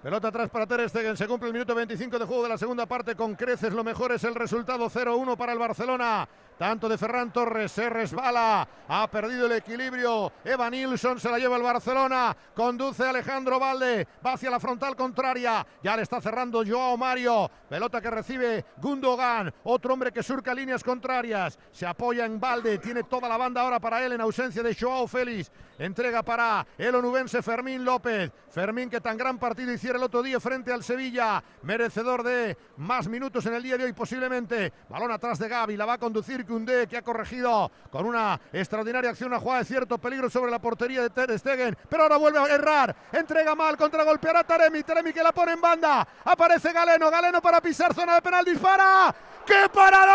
[0.02, 1.16] Pelota atrás para Ter Stegen.
[1.16, 3.16] Se cumple el minuto 25 de juego de la segunda parte.
[3.16, 6.28] Con creces lo mejor es el resultado 0-1 para el Barcelona.
[6.58, 8.66] Tanto de Ferran Torres se resbala.
[8.88, 10.32] Ha perdido el equilibrio.
[10.42, 12.34] Eva Nilsson se la lleva el Barcelona.
[12.54, 14.08] Conduce Alejandro Valde.
[14.24, 15.66] Va hacia la frontal contraria.
[15.82, 17.50] Ya le está cerrando Joao Mario.
[17.68, 19.52] Pelota que recibe Gundogan.
[19.64, 21.58] Otro hombre que surca líneas contrarias.
[21.72, 22.78] Se apoya en Valde.
[22.78, 25.50] Tiene toda la banda ahora para él en ausencia de Joao Félix.
[25.78, 28.32] Entrega para el onubense Fermín López.
[28.48, 31.44] Fermín que tan gran partido hiciera el otro día frente al Sevilla.
[31.62, 34.72] Merecedor de más minutos en el día de hoy posiblemente.
[34.88, 35.76] Balón atrás de Gaby.
[35.76, 39.30] La va a conducir Koundé que ha corregido con una extraordinaria acción.
[39.30, 41.76] Una jugada de cierto peligro sobre la portería de Ter Stegen.
[41.88, 42.96] Pero ahora vuelve a errar.
[43.12, 43.76] Entrega mal.
[43.76, 44.82] Contragolpeará Taremi.
[44.82, 46.06] Taremi que la pone en banda.
[46.24, 47.10] Aparece Galeno.
[47.10, 48.44] Galeno para pisar zona de penal.
[48.44, 49.14] Dispara.
[49.44, 50.10] ¡Qué paradón!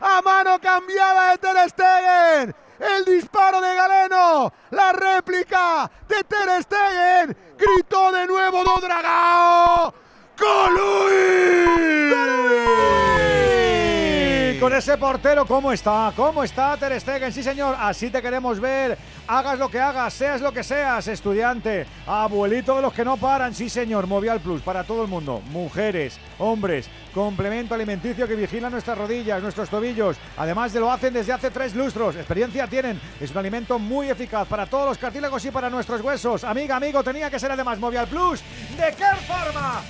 [0.00, 2.54] A mano cambiada de Ter Stegen.
[2.78, 4.52] El disparo de Galeno.
[4.70, 7.36] La réplica de Ter Stegen.
[7.56, 9.94] Gritó de nuevo Dodragao.
[14.60, 16.12] Con ese portero, ¿cómo está?
[16.16, 17.32] ¿Cómo está Ter Stegen?
[17.32, 18.96] Sí, señor, así te queremos ver.
[19.26, 23.54] Hagas lo que hagas, seas lo que seas, estudiante, abuelito de los que no paran.
[23.54, 25.42] Sí, señor, Movial Plus para todo el mundo.
[25.50, 30.16] Mujeres, hombres, complemento alimenticio que vigila nuestras rodillas, nuestros tobillos.
[30.36, 32.16] Además de lo hacen desde hace tres lustros.
[32.16, 33.00] Experiencia tienen.
[33.20, 36.44] Es un alimento muy eficaz para todos los cartílagos y para nuestros huesos.
[36.44, 38.40] Amiga, amigo, tenía que ser además Movial Plus
[38.76, 39.82] de Care Pharma.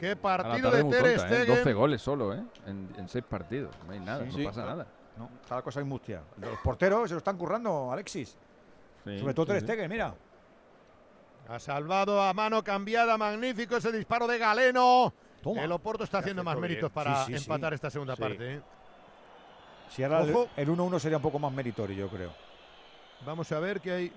[0.00, 1.36] Qué partido de muy Ter tonta, ¿eh?
[1.42, 1.56] Stegen.
[1.56, 2.42] 12 goles solo, ¿eh?
[2.66, 3.74] En, en 6 partidos.
[3.86, 4.44] No hay nada, Sí, no sí.
[4.44, 4.86] pasa nada.
[5.18, 6.22] No, está la cosa mustia.
[6.38, 8.36] Los porteros se lo están currando, Alexis.
[9.04, 9.66] Sí, Sobre todo sí, Ter sí.
[9.66, 10.14] Stegen, mira.
[11.48, 15.12] Ha salvado a mano cambiada, magnífico ese disparo de Galeno.
[15.42, 15.62] Toma.
[15.62, 16.94] El Oporto está haciendo más méritos bien.
[16.94, 17.44] para Sí, sí, sí.
[17.44, 18.22] empatar esta segunda Sí.
[18.22, 18.54] parte.
[18.56, 18.60] ¿eh?
[19.90, 20.48] Si ahora Ojo.
[20.56, 22.30] el 1-1 sería un poco más meritorio, yo creo.
[23.26, 24.12] Vamos a ver que hay.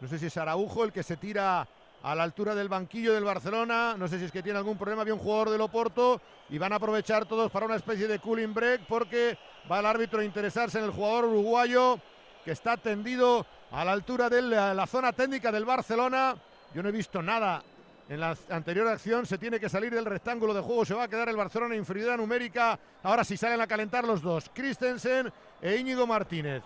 [0.00, 1.66] No sé si es Araujo el que se tira
[2.02, 3.94] a la altura del banquillo del Barcelona.
[3.96, 5.02] No sé si es que tiene algún problema.
[5.02, 8.52] Había un jugador del Oporto y van a aprovechar todos para una especie de cooling
[8.54, 9.38] break porque
[9.70, 11.98] va el árbitro a interesarse en el jugador uruguayo
[12.44, 16.34] que está tendido a la altura de la, la zona técnica del Barcelona.
[16.74, 17.62] Yo no he visto nada.
[18.08, 21.08] En la anterior acción se tiene que salir del rectángulo de juego, se va a
[21.08, 22.78] quedar el Barcelona en inferioridad numérica.
[23.04, 25.32] Ahora sí salen a calentar los dos, Christensen
[25.62, 26.62] e Íñigo Martínez.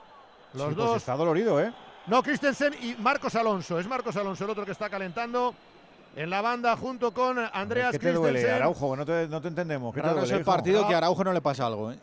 [0.54, 1.72] Los Sí, pues dos está dolorido, ¿eh?
[2.06, 3.78] No, Christensen y Marcos Alonso.
[3.78, 5.54] Es Marcos Alonso el otro que está calentando
[6.14, 8.50] en la banda junto con Andreas ¿Qué te duele.
[8.50, 8.96] Araujo?
[8.96, 9.94] No te, no te entendemos.
[9.94, 10.50] ¿Qué te es el hijo?
[10.50, 11.98] partido que a Araujo no le pasa algo, ¿eh?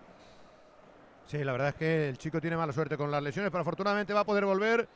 [1.28, 4.14] Sí, la verdad es que el chico tiene mala suerte con las lesiones, pero afortunadamente
[4.14, 4.88] va a poder volver.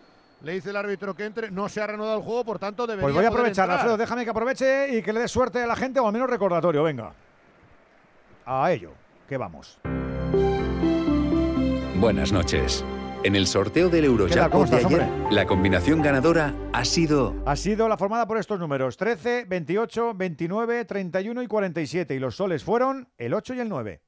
[0.43, 1.49] Le dice el árbitro que entre.
[1.49, 3.71] No se ha reanudado el juego, por tanto debería Pues voy a aprovechar.
[3.71, 3.97] Alfredo.
[3.97, 6.83] Déjame que aproveche y que le dé suerte a la gente, o al menos recordatorio.
[6.83, 7.11] Venga.
[8.45, 8.91] A ello.
[9.27, 9.79] Que vamos.
[11.95, 12.85] Buenas noches.
[13.23, 14.05] En el sorteo del.
[14.05, 15.35] Eurojackpot ¿Cómo de ayer, hombre?
[15.35, 20.85] la combinación ganadora ha sido Ha sido la formada por estos números: 13, 28, 29,
[20.85, 22.15] 31 y 47.
[22.15, 24.01] Y los soles fueron el 8 y el 9.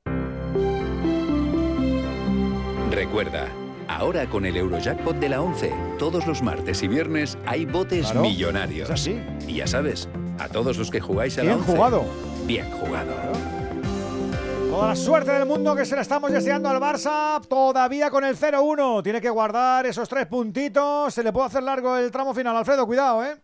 [2.92, 3.48] Recuerda,
[3.88, 8.22] ahora con el Eurojackpot de la 11, todos los martes y viernes hay botes Claro,
[8.22, 8.90] millonarios.
[8.90, 9.20] es así.
[9.48, 10.08] Y ya sabes,
[10.40, 11.72] a todos los que jugáis a la Bien 11.
[11.74, 12.06] jugado.
[12.48, 13.14] Bien jugado.
[14.80, 19.04] La suerte del mundo que se la estamos deseando al Barça, todavía con el 0-1.
[19.04, 21.14] Tiene que guardar esos tres puntitos.
[21.14, 22.56] Se le puede hacer largo el tramo final.
[22.56, 23.38] Alfredo, cuidado, ¿eh?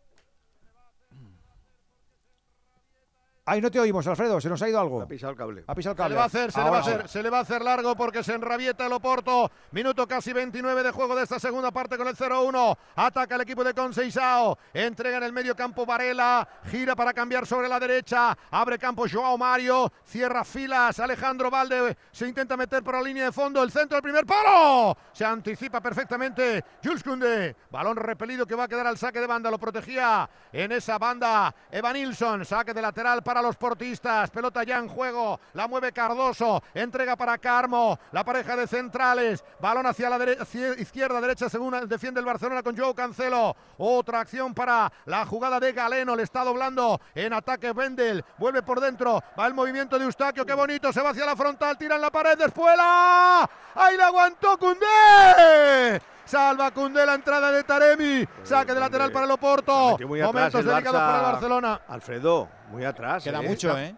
[3.47, 4.41] Ay, no te oímos, Alfredo.
[4.41, 5.03] Se nos ha ido algo.
[5.03, 5.63] Ha pisado el cable.
[5.67, 6.13] Ha pisado el Se cable.
[6.13, 6.89] le va a hacer, se le va a sí.
[6.89, 9.51] hacer, se le va a hacer largo porque se enrabieta el Oporto.
[9.69, 12.75] Minuto casi 29 de juego de esta segunda parte con el 0-1.
[12.95, 14.57] Ataca el equipo de Conceizao.
[14.73, 16.47] Entrega en el medio campo Varela.
[16.71, 18.35] Gira para cambiar sobre la derecha.
[18.49, 19.93] Abre campo Joao Mario.
[20.05, 20.99] Cierra filas.
[20.99, 23.61] Alejandro Valde se intenta meter por la línea de fondo.
[23.61, 24.97] El centro del primer palo.
[25.13, 27.55] Se anticipa perfectamente Jules Koundé.
[27.69, 29.51] Balón repelido que va a quedar al saque de banda.
[29.51, 32.43] Lo protegía en esa banda Evan Nilsson.
[32.43, 34.29] Saque de lateral para los portistas.
[34.31, 35.39] Pelota ya en juego.
[35.53, 36.61] La mueve Cardoso.
[36.73, 37.97] Entrega para Carmo.
[38.11, 39.43] La pareja de centrales.
[39.59, 43.55] Balón hacia la dere- izquierda, derecha, según defiende el Barcelona con Joao Cancelo.
[43.77, 46.15] Otra acción para la jugada de Galeno.
[46.15, 48.23] Le está doblando en ataque Wendel.
[48.37, 49.21] Vuelve por dentro.
[49.39, 50.45] Va el movimiento de Eustaquio.
[50.45, 50.91] Qué bonito.
[50.93, 51.77] Se va hacia la frontal.
[51.77, 52.37] Tira en la pared.
[52.37, 53.49] Despuela.
[53.75, 56.01] Ahí la aguantó Cundé.
[56.25, 58.25] Salva Cundé la entrada de Taremi.
[58.43, 59.97] Saque de lateral para Loporto.
[59.99, 61.81] Momentos delicados para Barcelona.
[61.87, 63.23] Alfredo, muy atrás.
[63.23, 63.47] Queda eh.
[63.47, 63.95] mucho, ¿eh?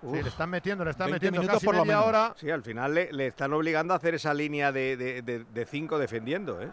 [0.00, 2.32] Sí, le están metiendo, le están metiendo casi por hora.
[2.36, 6.60] Sí, al final le, están obligando a hacer esa línea de, de, de, cinco defendiendo,
[6.62, 6.70] ¿eh?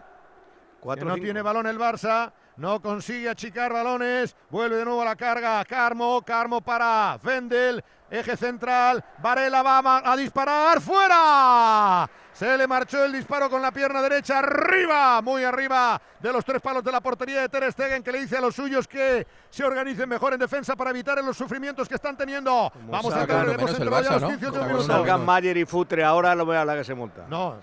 [0.78, 5.16] Cuatro, no tiene balón el Barça, no consigue achicar balones, vuelve de nuevo a la
[5.16, 12.08] carga, Carmo, Carmo para Vendel, eje central, Varela va a disparar, ¡fuera!
[12.36, 14.40] Se le marchó el disparo con la pierna derecha.
[14.40, 18.20] Arriba, muy arriba de los tres palos de la portería de Ter Stegen, que le
[18.20, 21.94] dice a los suyos que se organicen mejor en defensa para evitar los sufrimientos que
[21.94, 22.70] están teniendo.
[22.90, 24.64] Vamos a entraremos entre Barça, los 15 ¿no?
[24.64, 24.86] minutos.
[24.86, 27.24] Salgan Mayer y Futre, ahora lo voy a la que se monta.
[27.26, 27.56] No,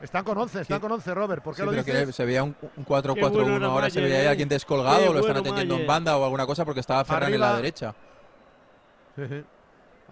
[0.00, 1.42] están con 11, están con 11, Robert.
[1.42, 2.14] ¿Por qué lo dices?
[2.14, 2.54] Se veía un,
[2.86, 6.64] 4-4-1, ahora se veía ahí alguien descolgado, lo están atendiendo en banda o alguna cosa
[6.64, 7.94] porque estaba Ferran en la derecha.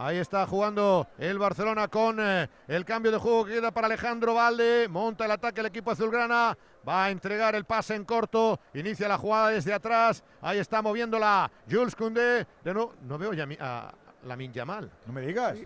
[0.00, 4.32] Ahí está jugando el Barcelona con eh, el cambio de juego que queda para Alejandro
[4.32, 4.86] Valde.
[4.88, 6.56] Monta el ataque el equipo azulgrana.
[6.88, 8.60] Va a entregar el pase en corto.
[8.74, 10.22] Inicia la jugada desde atrás.
[10.40, 12.46] Ahí está moviéndola Jules Koundé.
[12.62, 14.88] De no, no veo ya a, a Yamal.
[15.04, 15.58] No me digas.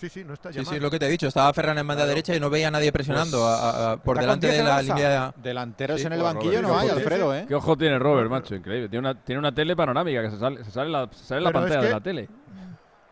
[0.00, 1.26] Sí, sí, no está Sí, sí, lo que te he dicho.
[1.26, 4.62] Estaba Ferran en banda derecha y no veía a nadie presionando pues, por delante de
[4.62, 5.34] la línea.
[5.36, 7.34] Delanteros sí, en el pues, banquillo no hay, Alfredo.
[7.34, 7.44] ¿eh?
[7.46, 8.88] Qué ojo tiene Robert, macho, increíble.
[8.88, 11.00] Tiene una, tele panorámica que se sale, se sale la,
[11.40, 12.28] la pantalla de la tele.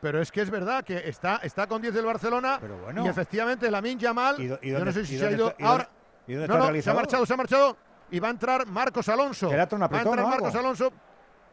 [0.01, 3.05] Pero es que es verdad que está, está con 10 del Barcelona pero bueno.
[3.05, 4.41] y efectivamente Lamin Yamal.
[4.41, 5.77] ¿Y, y yo no sé si se ha ido no,
[6.47, 7.77] no, se ha marchado, se ha marchado
[8.11, 9.51] y va a entrar Marcos Alonso.
[9.51, 10.93] Va a entrar Marcos Alonso.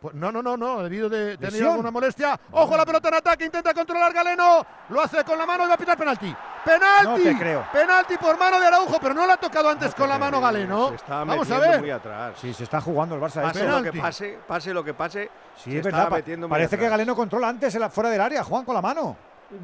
[0.05, 0.83] Pues, no, no, no, no.
[0.83, 2.39] Debido de tener alguna molestia.
[2.51, 3.45] Ojo, la pelota en ataque.
[3.45, 4.63] Intenta controlar Galeno.
[4.89, 6.31] Lo hace con la mano y va a pitar penalti.
[6.63, 7.33] ¡Penalti!
[7.33, 7.65] Creo.
[7.73, 10.89] Penalti por mano de Araujo, pero no la ha tocado antes con la mano Galeno.
[10.89, 11.79] Se está Vamos a ver.
[11.79, 12.37] Muy atrás.
[12.39, 13.39] Sí, se está jugando el Barça.
[13.39, 13.45] ¿eh?
[13.45, 15.31] Pase lo que pase, pase lo que pase.
[15.55, 16.17] Sí, es está verdad.
[16.17, 19.17] Metiendo Parece que Galeno controla antes el fuera del área, Juan, con la mano.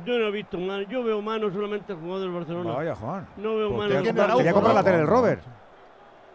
[0.04, 2.72] Yo no he visto mano, yo veo mano solamente jugador del Barcelona.
[3.38, 4.38] No veo pues mano.
[4.38, 5.44] Quería comprar, la tele el Robert.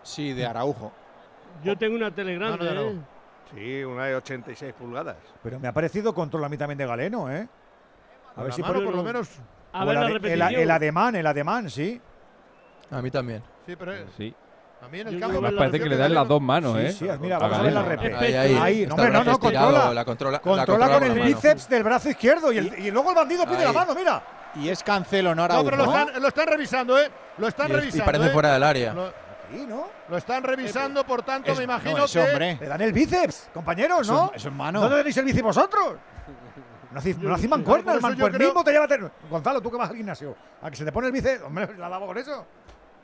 [0.04, 0.92] Sí, de Araujo.
[1.64, 2.68] Yo tengo una tele grande.
[2.68, 3.15] ¿eh?
[3.54, 5.16] Sí, una de 86 pulgadas.
[5.42, 7.48] Pero me ha parecido control a mí también de Galeno, ¿eh?
[8.34, 9.28] A, ver si mano, por, por, lo menos.
[9.72, 12.00] El, ademán, el ademán, sí.
[12.90, 13.42] A mí también.
[13.66, 13.92] Sí, pero.
[14.16, 14.34] Sí.
[14.82, 15.40] A mí en el campo.
[15.40, 16.92] parece que le dan las dos manos, ¿eh?
[16.92, 18.14] Sí, mira, vamos a, ver la repet.
[18.14, 19.94] Ahí, No, hombre, no, no, controla.
[19.94, 23.72] La controla, controla con, el bíceps del brazo izquierdo y, luego el bandido pide la
[23.72, 24.22] mano, mira.
[24.54, 25.64] Y es cancelo, no Araujo.
[25.64, 27.10] No, pero lo están, revisando, ¿eh?
[27.38, 28.04] Lo están revisando.
[28.04, 28.32] Y parece ¿eh?
[28.32, 28.94] fuera del área.
[30.08, 32.58] Lo están revisando, por tanto, me imagino que.
[32.60, 34.32] Le dan el bíceps, compañeros, ¿no?
[34.34, 34.80] Es mano.
[34.80, 35.96] ¿No tenéis el bíceps vosotros?
[36.90, 38.88] No hacéis, no hacéis mancuerna, el mancuernismo creo...
[38.88, 41.12] te lleva a Gonzalo, tú que vas al gimnasio, a que se te pone el
[41.12, 42.46] bíceps, hombre, la lavo con eso.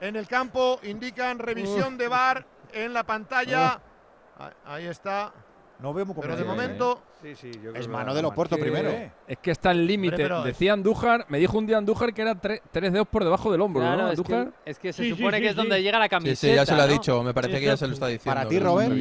[0.00, 3.80] En el campo indican revisión de bar en la pantalla.
[4.64, 5.32] Ahí está.
[5.82, 6.44] No veo muy Pero de ¿eh?
[6.44, 7.02] momento
[7.74, 8.90] es mano de Loporto primero.
[9.26, 10.28] Es que está el límite.
[10.44, 13.60] Decía Andújar, me dijo un día Andújar que era tre tres dedos por debajo del
[13.60, 14.10] hombro, ¿no,
[14.64, 16.40] Es que, se supone que es donde llega la camiseta.
[16.40, 17.22] Sí, sí, ya se lo ha dicho.
[17.22, 18.38] Me parece que ya se lo está diciendo.
[18.38, 18.92] Para ti, Robert.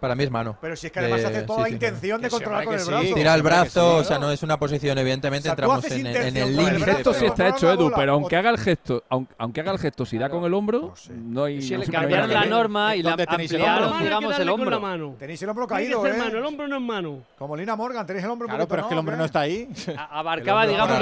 [0.00, 0.56] Para mí es mano.
[0.60, 3.14] Pero si es que además hace toda la intención de controlar con el brazo.
[3.14, 6.36] Tira el brazo, o sea, no es una posición, evidentemente, o sea, entramos en, en,
[6.36, 6.76] el límite.
[6.76, 10.04] El gesto sí está hecho, Edu, pero aunque haga el gesto, aunque, haga el gesto,
[10.04, 11.62] si da con el hombro, no hay...
[11.62, 15.16] Si le cambiaron la norma y la ampliaron, digamos, el hombro.
[15.18, 16.14] Tenéis el hombro caído, ¿eh?
[16.26, 17.22] el hombro no es mano.
[17.38, 19.68] Como Lina Morgan, tenéis el hombro Claro, pero es que el hombro no está ahí.
[20.10, 20.98] Abarcaba, digamos,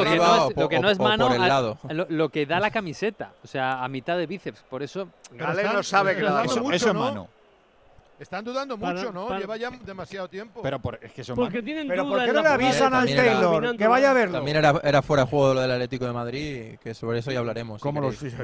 [0.56, 1.28] lo que no es, mano,
[2.08, 5.08] lo que da la camiseta, o sea, a mitad de bíceps, por eso...
[5.32, 6.44] Galeno sabe que lo da.
[6.44, 7.28] Eso es mano.
[8.18, 9.36] Están dudando mucho, ¿no?
[9.36, 10.62] Lleva ya demasiado tiempo.
[10.62, 13.76] Pero por, es que son Porque tienen Pero ¿por qué no le avisan al Taylor?
[13.76, 14.38] Que vaya a verlo.
[14.38, 17.40] También era, era fuera de juego lo del Atlético de Madrid, que sobre eso ya
[17.40, 17.80] hablaremos.
[17.80, 18.38] ¿Cómo si los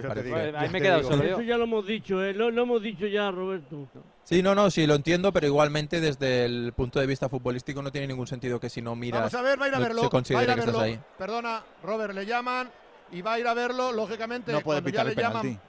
[0.57, 1.23] Ahí me he solo.
[1.23, 2.35] Eso ya lo hemos dicho, ¿eh?
[2.35, 3.89] lo, hemos dicho ya, Roberto.
[4.25, 7.91] Sí, no, no, sí, lo entiendo, pero igualmente desde el punto de vista futbolístico no
[7.91, 9.33] tiene ningún sentido que si no miras.
[9.33, 10.11] Vamos a ver, va a ir a verlo.
[10.25, 11.01] Se estás ahí.
[11.17, 12.71] Perdona, Robert, le llaman
[13.13, 14.53] y va a ir a verlo, lógicamente.
[14.53, 15.49] No puede pitar el penalti.
[15.49, 15.61] Llaman,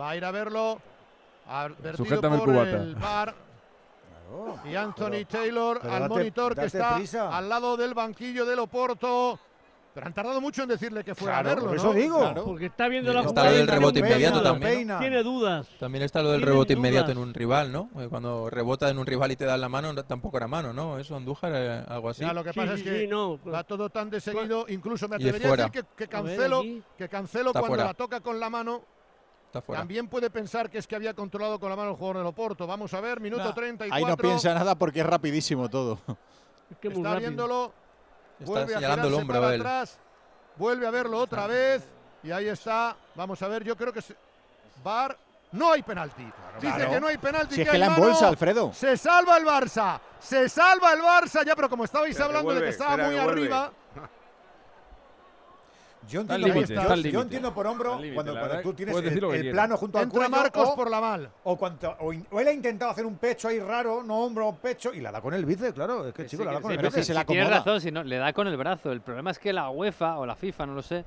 [0.00, 0.80] va a ir a verlo.
[1.50, 2.76] Advertido por el, cubata.
[2.76, 3.34] el bar.
[4.64, 7.36] Y Anthony pero, Taylor pero al date, monitor que está prisa.
[7.36, 9.38] al lado del banquillo del Oporto.
[9.92, 11.92] Pero han tardado mucho en decirle que fuera claro, a verlo, por eso ¿no?
[11.94, 12.18] digo.
[12.20, 12.44] Claro.
[12.44, 14.86] Porque está viendo la Está lo del rebote inmediato peina, también.
[14.86, 14.98] ¿no?
[15.00, 15.66] Tiene dudas.
[15.80, 16.78] También está lo del rebote dudas?
[16.78, 17.90] inmediato en un rival, ¿no?
[17.98, 21.00] Eh, cuando rebota en un rival y te dan la mano, tampoco era mano, ¿no?
[21.00, 22.20] Eso Andújar, eh, algo así.
[22.20, 24.24] Ya, lo que pasa sí, es que sí, no, va pues, todo tan de pues,
[24.24, 24.64] seguido.
[24.68, 26.62] Incluso me atrevería a decir que, que, cancelo,
[26.96, 27.84] que cancelo cuando fuera.
[27.86, 28.99] la toca con la mano
[29.50, 32.66] también puede pensar que es que había controlado con la mano el jugador del Oporto.
[32.66, 33.54] Vamos a ver, minuto nah.
[33.54, 33.94] 34.
[33.96, 35.98] Ahí no piensa nada porque es rapidísimo todo.
[36.80, 37.72] Está viéndolo.
[38.40, 39.98] Vuelve está a el hombro atrás.
[40.56, 41.82] Vuelve a verlo otra vez.
[42.22, 42.96] Y ahí está.
[43.14, 44.14] Vamos a ver, yo creo que se...
[44.84, 45.16] Bar
[45.52, 46.24] no hay penalti.
[46.60, 47.54] Dice que no hay penalti.
[47.56, 48.72] Si es que, la embolsa, Alfredo.
[48.72, 50.00] Se salva el Barça.
[50.20, 51.44] Se salva el Barça.
[51.44, 53.72] Ya, pero como estabais hablando de que estaba muy arriba,
[56.08, 59.98] yo entiendo, está yo por hombro cuando, la cuando verdad tú tienes el, plano junto
[59.98, 61.30] al Entra cuello Marcos o, por la mal.
[61.44, 64.48] o, cuanto, o, in- o él ha intentado hacer un pecho ahí raro, no hombro
[64.48, 66.08] o pecho, y la da con el bíceps, claro.
[66.08, 67.26] Es que, chico, la da con el bíceps.
[67.26, 68.90] tienes razón, si no, le da con el brazo.
[68.92, 71.04] El problema es que la UEFA o la FIFA, no lo sé,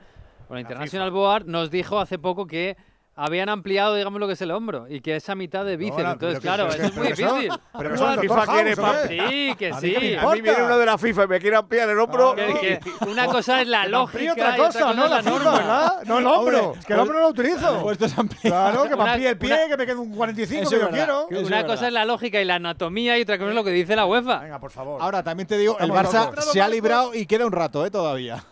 [0.47, 2.77] o la International Board nos dijo hace poco que
[3.15, 6.03] habían ampliado, digamos, lo que es el hombro y que esa mitad de bíceps.
[6.03, 7.51] No, Entonces, claro, eso es que- muy difícil.
[7.77, 10.15] pero que son FIFA quiere Sí, que A mí sí.
[10.15, 12.33] A mí viene uno de la FIFA y me quiere ampliar el hombro.
[12.35, 15.17] Que- que una cosa es la lógica otra y otra cosa, cosa no es la
[15.17, 15.57] la FIFA, norma.
[15.59, 16.03] ¿verdad?
[16.05, 16.63] No el hombro.
[16.63, 17.81] Hombre, es que el hombro no lo utilizo.
[17.83, 18.39] Pues esto es amplio.
[18.41, 20.89] Claro, que me amplíe el pie, una- que me quede un 45 Eso que yo
[20.89, 21.27] quiero.
[21.27, 21.87] Una cosa verdad.
[21.87, 24.39] es la lógica y la anatomía y otra cosa es lo que dice la UEFA.
[24.39, 24.99] Venga, por favor.
[25.01, 27.91] Ahora también te digo, el Barça se ha librado y queda un rato, ¿eh?
[27.91, 28.43] Todavía.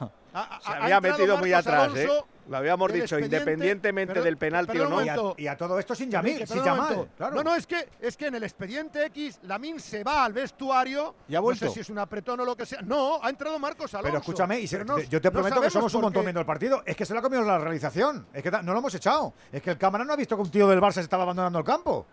[0.63, 2.07] Se había metido muy atrás, ¿eh?
[2.51, 4.89] Lo habíamos dicho, independientemente del penalti o no.
[4.91, 5.35] momento.
[5.37, 7.07] Y a todo esto sin Yamil, sin Yamal.
[7.17, 7.35] Claro.
[7.35, 11.15] No, no, es que, es que en el expediente X, Lamin se va al vestuario.
[11.29, 11.63] ¿Y ha vuelto?
[11.65, 12.81] No sé si es un apretón o lo que sea.
[12.81, 14.07] No, ha entrado Marcos Alonso.
[14.09, 16.41] Pero escúchame, y se- Pero no- yo te no prometo que somos un montón viendo
[16.41, 16.83] el partido.
[16.85, 18.27] Es que se lo ha comido la realización.
[18.33, 19.33] Es que no lo hemos echado.
[19.51, 21.57] Es que el cámara no ha visto que un tío del Barça se estaba abandonando
[21.59, 22.05] el campo.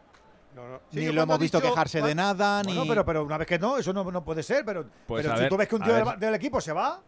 [0.93, 2.89] ni lo hemos visto quejarse de nada, Bueno, ni.
[2.89, 4.65] pero, pero una vez que no, eso no, no puede ser.
[4.65, 7.01] Pero, Pues pero si ver, tú ves que un tío del equipo se va,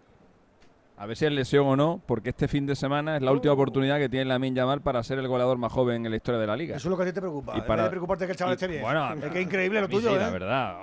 [1.02, 3.54] A ver si es lesión o no, porque este fin de semana es la última
[3.54, 6.46] oportunidad que tiene Lamin Yamal para ser el goleador más joven en la historia de
[6.46, 6.76] la liga.
[6.76, 7.56] eso es lo que a ti te preocupa.
[7.56, 8.82] Y para- de preocuparte que el chaval y- esté bien.
[8.82, 10.18] bueno, es que es increíble lo tuyo, sí, ¿eh?
[10.18, 10.76] la verdad.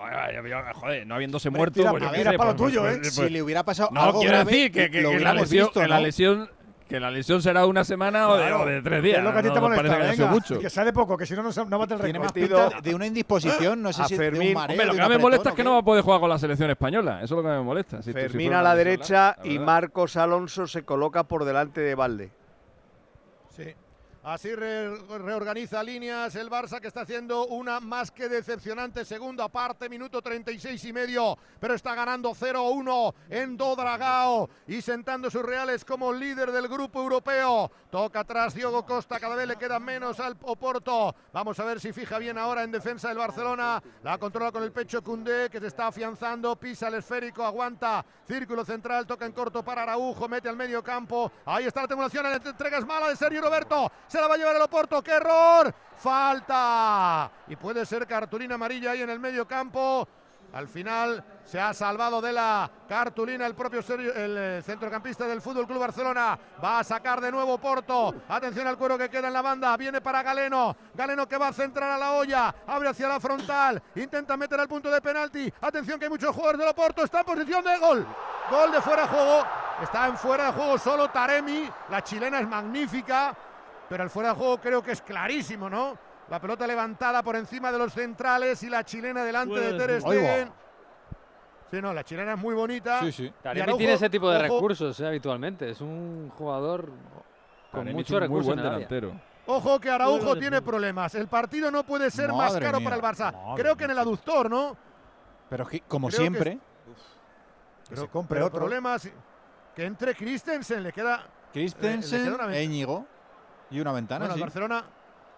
[0.74, 1.80] Joder, no habiéndose Hombre, muerto.
[1.82, 3.00] tira- pues a ver, sé, para lo pues- tuyo, pues- ¿eh?
[3.02, 5.66] pues- si le hubiera pasado No, algo quiero grave, decir que, que- que la lesión,
[5.68, 6.02] visto, que la ¿no?
[6.04, 6.50] lesión
[6.88, 9.18] que la lesión será de una semana o de, o de tres días.
[9.20, 9.98] es lo que a ti no, te no molesta.
[10.00, 10.60] que venga, mucho.
[10.60, 12.70] que sale poco, que si no, no, no bate el Tiene más récord.
[12.72, 14.74] pinta de una indisposición, no sé si de Fermín- un mareo.
[14.74, 16.04] Hombre, lo de que un no me apretón molesta es que no va a poder
[16.04, 17.22] jugar con la selección española.
[17.22, 18.02] Eso es lo que me molesta.
[18.02, 19.60] Si Fermín a la derecha y.
[19.60, 22.32] Marcos Alonso se coloca por delante de Valde.
[23.56, 23.74] Sí.
[24.28, 29.88] Así re- reorganiza líneas el Barça que está haciendo una más que decepcionante segunda parte,
[29.88, 36.12] minuto 36 y medio, pero está ganando 0-1 en Dodragao y sentando sus reales como
[36.12, 37.72] líder del grupo europeo.
[37.90, 41.16] Toca atrás Diogo Costa, cada vez le queda menos al Oporto.
[41.32, 43.82] Vamos a ver si fija bien ahora en defensa del Barcelona.
[44.04, 48.66] La controla con el pecho Cundé que se está afianzando, pisa el esférico, aguanta, círculo
[48.66, 51.32] central, toca en corto para Araujo, mete al medio campo.
[51.46, 53.90] Ahí está la triangulación, la entrega es mala de Sergio Roberto.
[54.22, 55.74] La va a llevar el Oporto, qué error.
[55.98, 57.32] Falta.
[57.48, 60.08] Y puede ser cartulina amarilla ahí en el medio campo.
[60.54, 65.68] Al final se ha salvado de la cartulina el propio el eh, centrocampista del Fútbol
[65.68, 66.40] Club Barcelona.
[66.64, 68.16] Va a sacar de nuevo Porto.
[68.30, 69.76] Atención al cuero que queda en la banda.
[69.76, 70.76] Viene para Galeno.
[70.94, 72.56] Galeno que va a centrar a la olla.
[72.66, 73.82] Abre hacia la frontal.
[73.96, 75.52] Intenta meter al punto de penalti.
[75.62, 77.04] Atención que hay muchos jugadores del Oporto.
[77.04, 78.08] Está en posición de gol.
[78.50, 79.46] Gol de fuera de juego.
[79.82, 81.70] Está en fuera de juego solo Taremi.
[81.90, 83.36] La chilena es magnífica.
[83.90, 85.98] Pero el fuera de juego creo que es clarísimo, ¿no?
[86.30, 90.02] La pelota levantada por encima de los centrales y la chilena delante de Ter.
[90.02, 90.52] Stegen.
[91.72, 93.02] Sí, no, la chilena es muy bonita.
[93.02, 93.26] Sí, sí.
[93.26, 95.70] Y Taremi Araujo, tiene ese tipo de ojo, recursos eh, habitualmente.
[95.70, 96.90] Es un jugador
[97.72, 99.22] con Taremi mucho un muy recurso buen en delantero.
[99.46, 101.16] Ojo que Araujo tiene problemas.
[101.16, 103.34] El partido no puede ser más caro mía, para el Barça.
[103.34, 104.76] madre Creo que en el aductor, ¿no?
[105.50, 106.60] Pero como Creo que siempre,
[107.88, 108.60] Que se compre Pero otro.
[108.60, 109.10] problemas.
[109.74, 111.22] Que entre Christensen le queda.
[111.54, 112.64] Christensen, le queda una ventaja.
[112.64, 113.06] Íñigo
[113.72, 114.42] y una ventana, Bueno, sí.
[114.42, 114.84] Barcelona.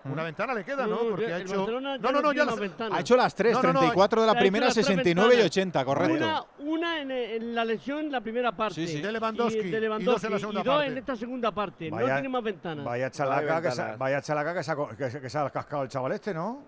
[0.05, 0.25] Una Mm.
[0.27, 0.97] ventana le queda, ¿no?
[1.09, 1.67] Porque ha hecho.
[1.67, 2.45] No, no, no, ya.
[2.89, 5.37] Ha hecho las tres, No, no, no, 34 de la primera, las tres 69 y
[5.39, 5.51] ventanas.
[5.51, 6.15] 80, correcto.
[6.15, 8.75] Una, una en, en la lesión, la primera parte.
[8.75, 9.01] Sí, sí.
[9.01, 10.91] De Lewandowski, Y, de y dos Lewandowski, en la segunda y dos parte.
[10.91, 11.89] en esta segunda parte.
[11.89, 12.85] Vaya- no tiene más ventanas.
[12.85, 15.83] Vaya chalaca, que se, vaya chalaca que se, ha, que, se- que se ha cascado
[15.83, 16.61] el chaval este, ¿no?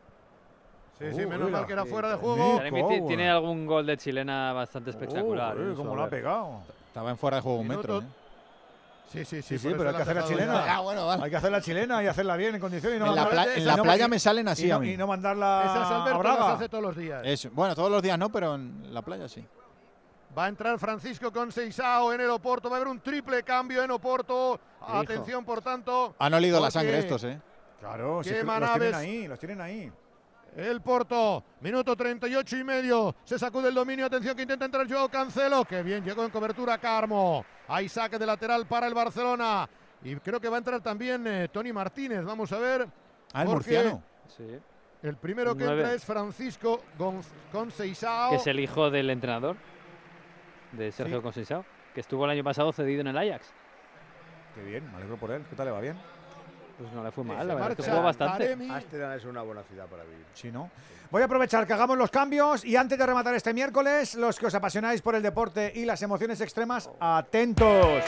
[0.99, 1.57] Sí, sí, Uh, menos mira.
[1.59, 2.61] mal que era fuera de juego.
[3.07, 5.57] Tiene algún gol de chilena bastante espectacular.
[5.57, 5.71] Uh, ¿eh?
[5.71, 6.59] eh, cómo lo ha pegado.
[6.87, 8.20] Estaba en fuera de juego un Minuto- metro.
[9.11, 9.73] Sí, sí, Sí, sí.
[9.77, 10.53] pero hay que hacer la chilena.
[10.65, 10.75] ya.
[10.77, 11.23] Ah, bueno, vale.
[11.25, 13.53] Hay que hacer la chilena y hacerla bien en condiciones y no En la, pla-
[13.55, 14.91] en y la no- playa y- me salen y así no, a mí.
[14.91, 16.53] y no mandarla Esas a las Braga.
[16.53, 17.21] hace todos los días.
[17.25, 17.49] Eso.
[17.51, 19.45] Bueno, todos los días no, pero en la playa sí.
[20.37, 22.69] Va a entrar Francisco con Seisao en el Oporto.
[22.69, 24.59] Va a haber un triple cambio en Oporto.
[24.81, 24.97] Hijo.
[24.99, 26.15] Atención, por tanto.
[26.17, 27.37] Han olido la sangre estos, ¿eh?
[27.81, 29.91] Claro, si es los tienen ahí, los tienen ahí.
[30.55, 33.15] El Porto, minuto 38 y medio.
[33.23, 34.05] Se sacude el dominio.
[34.05, 35.63] Atención que intenta entrar Joao Cancelo.
[35.63, 37.45] Que bien, llegó en cobertura Carmo.
[37.67, 39.69] Hay saque de lateral para el Barcelona.
[40.03, 42.25] Y creo que va a entrar también eh, Tony Martínez.
[42.25, 42.87] Vamos a ver.
[43.33, 44.03] Ah, el porque murciano.
[44.27, 44.59] Sí.
[45.03, 46.81] El primero que entra es Francisco
[47.51, 48.29] Conceição.
[48.31, 49.55] Que es el hijo del entrenador
[50.73, 51.23] de Sergio Sí.
[51.23, 53.51] Conceição, que estuvo el año pasado cedido en el Ajax.
[54.53, 55.43] Qué bien, me alegro por él.
[55.49, 55.97] ¿Qué tal le va bien?
[56.81, 58.53] Pues no le fue mal, la verdad es que jugó bastante.
[58.53, 60.25] Ámsterdam es una buena ciudad para vivir.
[60.33, 60.71] Sí, ¿no?
[61.11, 64.47] Voy a aprovechar que hagamos los cambios y antes de rematar este miércoles, los que
[64.47, 68.03] os apasionáis por el deporte y las emociones extremas, atentos.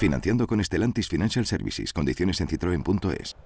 [0.04, 1.90] Financiando con Stellantis Financial Services.
[1.94, 3.36] Condiciones en citroen.es.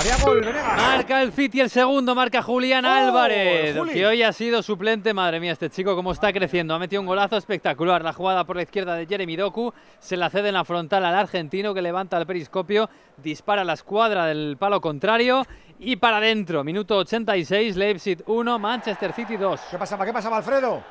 [0.00, 0.76] Había gol, Venegas.
[0.78, 3.92] Marca el City el segundo, marca Julián ¡Oh, Álvarez, Juli!
[3.92, 5.12] que hoy ha sido suplente.
[5.12, 6.72] Madre mía, este chico cómo está creciendo.
[6.74, 8.02] Ha metido un golazo espectacular.
[8.02, 11.14] La jugada por la izquierda de Jeremy Doku se la cede en la frontal al
[11.14, 12.88] argentino que levanta el periscopio,
[13.18, 15.44] dispara a la escuadra del palo contrario
[15.78, 16.64] y para adentro.
[16.64, 19.60] Minuto 86, Leipzig 1, Manchester City 2.
[19.70, 20.06] ¿Qué pasaba?
[20.06, 20.82] ¿Qué pasaba, Alfredo?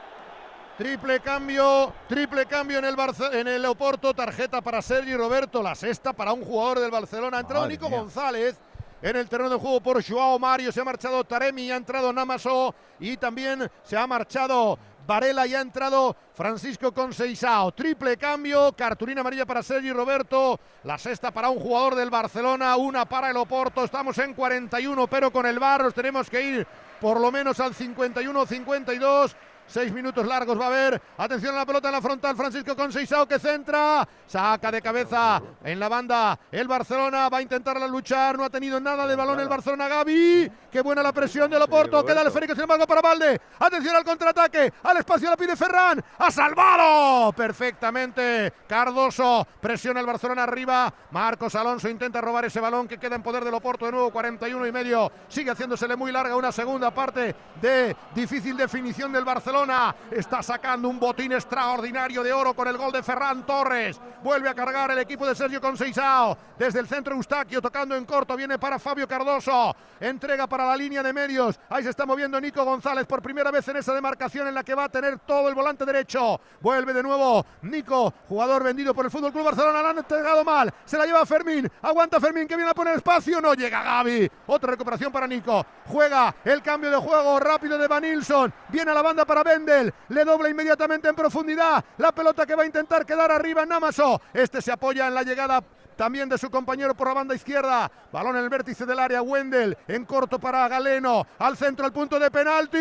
[0.77, 5.73] Triple cambio, triple cambio en el, Barce- en el Oporto, tarjeta para Sergi Roberto, la
[5.73, 7.37] sexta para un jugador del Barcelona.
[7.37, 7.99] Ha entrado Madre Nico mía.
[7.99, 8.55] González
[9.01, 12.75] en el terreno de juego por Joao Mario, se ha marchado Taremi, ha entrado Namaso
[12.99, 17.71] y también se ha marchado Varela y ha entrado Francisco Conceizao.
[17.71, 23.05] Triple cambio, cartulina amarilla para Sergi Roberto, la sexta para un jugador del Barcelona, una
[23.05, 23.83] para el Oporto.
[23.83, 26.67] Estamos en 41, pero con el VAR nos tenemos que ir
[27.01, 29.35] por lo menos al 51-52.
[29.67, 31.01] Seis minutos largos va a haber.
[31.17, 32.35] Atención a la pelota en la frontal.
[32.37, 34.07] Francisco Conceizao que centra.
[34.25, 37.27] Saca de cabeza en la banda el Barcelona.
[37.27, 38.37] Va a intentar luchar.
[38.37, 39.89] No ha tenido nada de balón el Barcelona.
[39.89, 40.49] Gaby.
[40.71, 42.05] Qué buena la presión del Oporto.
[42.05, 43.41] Queda el esférico sin embargo para Valde.
[43.59, 44.71] Atención al contraataque.
[44.83, 46.03] Al espacio la pide Ferran.
[46.17, 48.53] Ha salvado perfectamente.
[48.67, 49.45] Cardoso.
[49.59, 50.93] Presiona el Barcelona arriba.
[51.11, 54.11] Marcos Alonso intenta robar ese balón que queda en poder del Oporto de nuevo.
[54.11, 55.11] 41 y medio.
[55.27, 59.56] Sigue haciéndosele muy larga una segunda parte de difícil definición del Barcelona.
[60.11, 63.99] Está sacando un botín extraordinario de oro con el gol de Ferran Torres.
[64.23, 66.37] Vuelve a cargar el equipo de Sergio Conceizao.
[66.59, 68.35] Desde el centro Eustaquio tocando en corto.
[68.35, 69.75] Viene para Fabio Cardoso.
[69.99, 71.59] Entrega para la línea de medios.
[71.69, 74.75] Ahí se está moviendo Nico González por primera vez en esa demarcación en la que
[74.75, 76.39] va a tener todo el volante derecho.
[76.61, 79.81] Vuelve de nuevo Nico, jugador vendido por el Fútbol Club Barcelona.
[79.81, 80.71] La han entregado mal.
[80.85, 81.67] Se la lleva Fermín.
[81.81, 83.41] Aguanta Fermín que viene a poner espacio.
[83.41, 84.31] No llega Gaby.
[84.45, 85.65] Otra recuperación para Nico.
[85.87, 88.53] Juega el cambio de juego rápido de Van Nilsson.
[88.69, 89.93] Viene a la banda para Bendel.
[90.09, 91.83] Le dobla inmediatamente en profundidad.
[91.97, 94.21] La pelota que va a intentar quedar arriba en Namaso.
[94.33, 95.63] Este se apoya en la llegada
[95.95, 97.89] también de su compañero por la banda izquierda.
[98.11, 99.21] Balón en el vértice del área.
[99.23, 101.25] Wendel en corto para Galeno.
[101.39, 102.77] Al centro, al punto de penalti.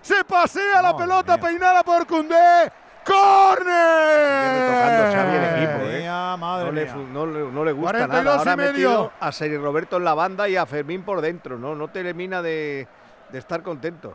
[0.00, 2.70] Se pasea la pelota peinada por Cundé.
[3.06, 5.58] Viene tocando Xavi el ¡Córner!
[5.58, 5.98] equipo, ¿eh?
[6.00, 6.92] Mía, madre no, le, mía.
[6.94, 8.38] fu- no le- no le gusta 42 nada.
[8.38, 9.12] Ahora y medio.
[9.20, 11.58] a Seri Roberto en la banda y a Fermín por dentro.
[11.58, 12.88] No, no termina de,
[13.30, 14.14] de estar contento.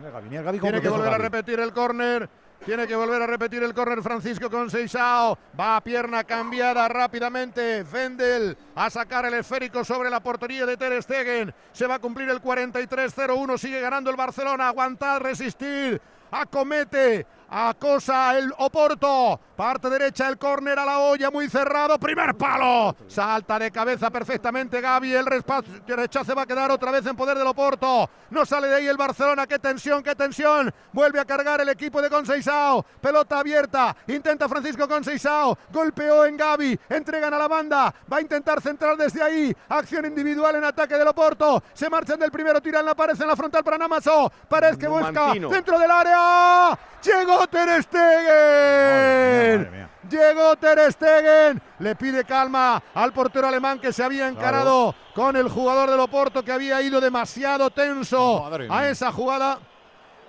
[0.00, 2.28] Mira, Gaby, mira, Gaby, cómo Tiene que volver a repetir el córner.
[2.64, 5.38] Tiene que volver a repetir el córner Francisco Conceizao.
[5.58, 7.82] Va a pierna cambiada rápidamente.
[7.82, 11.54] Vendel a sacar el esférico sobre la portería de Ter Stegen.
[11.72, 13.58] Se va a cumplir el 43-0-1.
[13.58, 14.68] Sigue ganando el Barcelona.
[14.68, 16.00] Aguantar, resistir.
[16.30, 17.26] Acomete.
[17.50, 19.40] Acosa el Oporto.
[19.56, 21.30] Parte derecha el córner a la olla.
[21.30, 21.98] Muy cerrado.
[21.98, 22.94] Primer palo.
[23.08, 25.14] Salta de cabeza perfectamente Gaby.
[25.14, 25.26] El
[25.88, 28.08] rechace va a quedar otra vez en poder del Oporto.
[28.30, 29.48] No sale de ahí el Barcelona.
[29.48, 30.72] Qué tensión, qué tensión.
[30.92, 32.84] Vuelve a cargar el equipo de Conceizao.
[33.00, 33.96] Pelota abierta.
[34.06, 35.58] Intenta Francisco Conceizao.
[35.72, 36.78] Golpeó en Gaby.
[36.88, 37.92] Entregan a la banda.
[38.10, 39.54] Va a intentar centrar desde ahí.
[39.68, 41.64] Acción individual en ataque del Oporto.
[41.74, 42.60] Se marchan del primero.
[42.60, 44.30] Tiran la pared en la frontal para Namaso.
[44.48, 46.78] Pared que busca dentro del área.
[47.02, 49.88] Llegó Ter Stegen.
[50.10, 51.62] Llegó Ter Stegen.
[51.78, 56.42] Le pide calma al portero alemán que se había encarado con el jugador del Oporto
[56.44, 58.90] que había ido demasiado tenso Madre a mía.
[58.90, 59.58] esa jugada.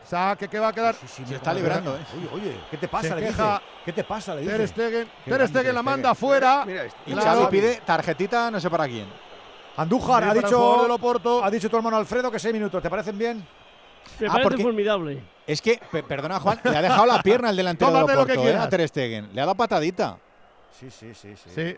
[0.04, 0.96] Saque que va a quedar.
[0.96, 2.00] Se está librando, ¿eh?
[2.18, 3.10] Oye, oye, ¿qué te pasa?
[3.10, 3.64] Se Le queja dice.
[3.86, 4.36] ¿Qué te pasa?
[4.36, 4.58] Le dice.
[4.58, 5.10] Ter Stegen.
[5.26, 6.64] Ter Stegen Ter la manda afuera.
[6.66, 7.00] Mira este.
[7.06, 7.42] Y Claro.
[7.44, 9.08] Xavi pide tarjetita, no sé para quién.
[9.78, 11.44] Andújar, Sí, ha dicho, Oporto.
[11.46, 12.82] ha dicho tu hermano Alfredo que seis minutos.
[12.84, 13.48] ¿Te parecen bien?
[14.20, 15.24] Me Ah, parece formidable.
[15.48, 18.26] Es que, pe- perdona Juan, le ha dejado la pierna al delantero del Tómate lo
[18.26, 18.58] que Oporto, ¿eh?
[18.58, 19.30] A Ter Stegen.
[19.34, 20.18] Le ha dado patadita.
[20.80, 21.36] Sí, sí, sí.
[21.36, 21.50] sí.
[21.54, 21.78] Sí.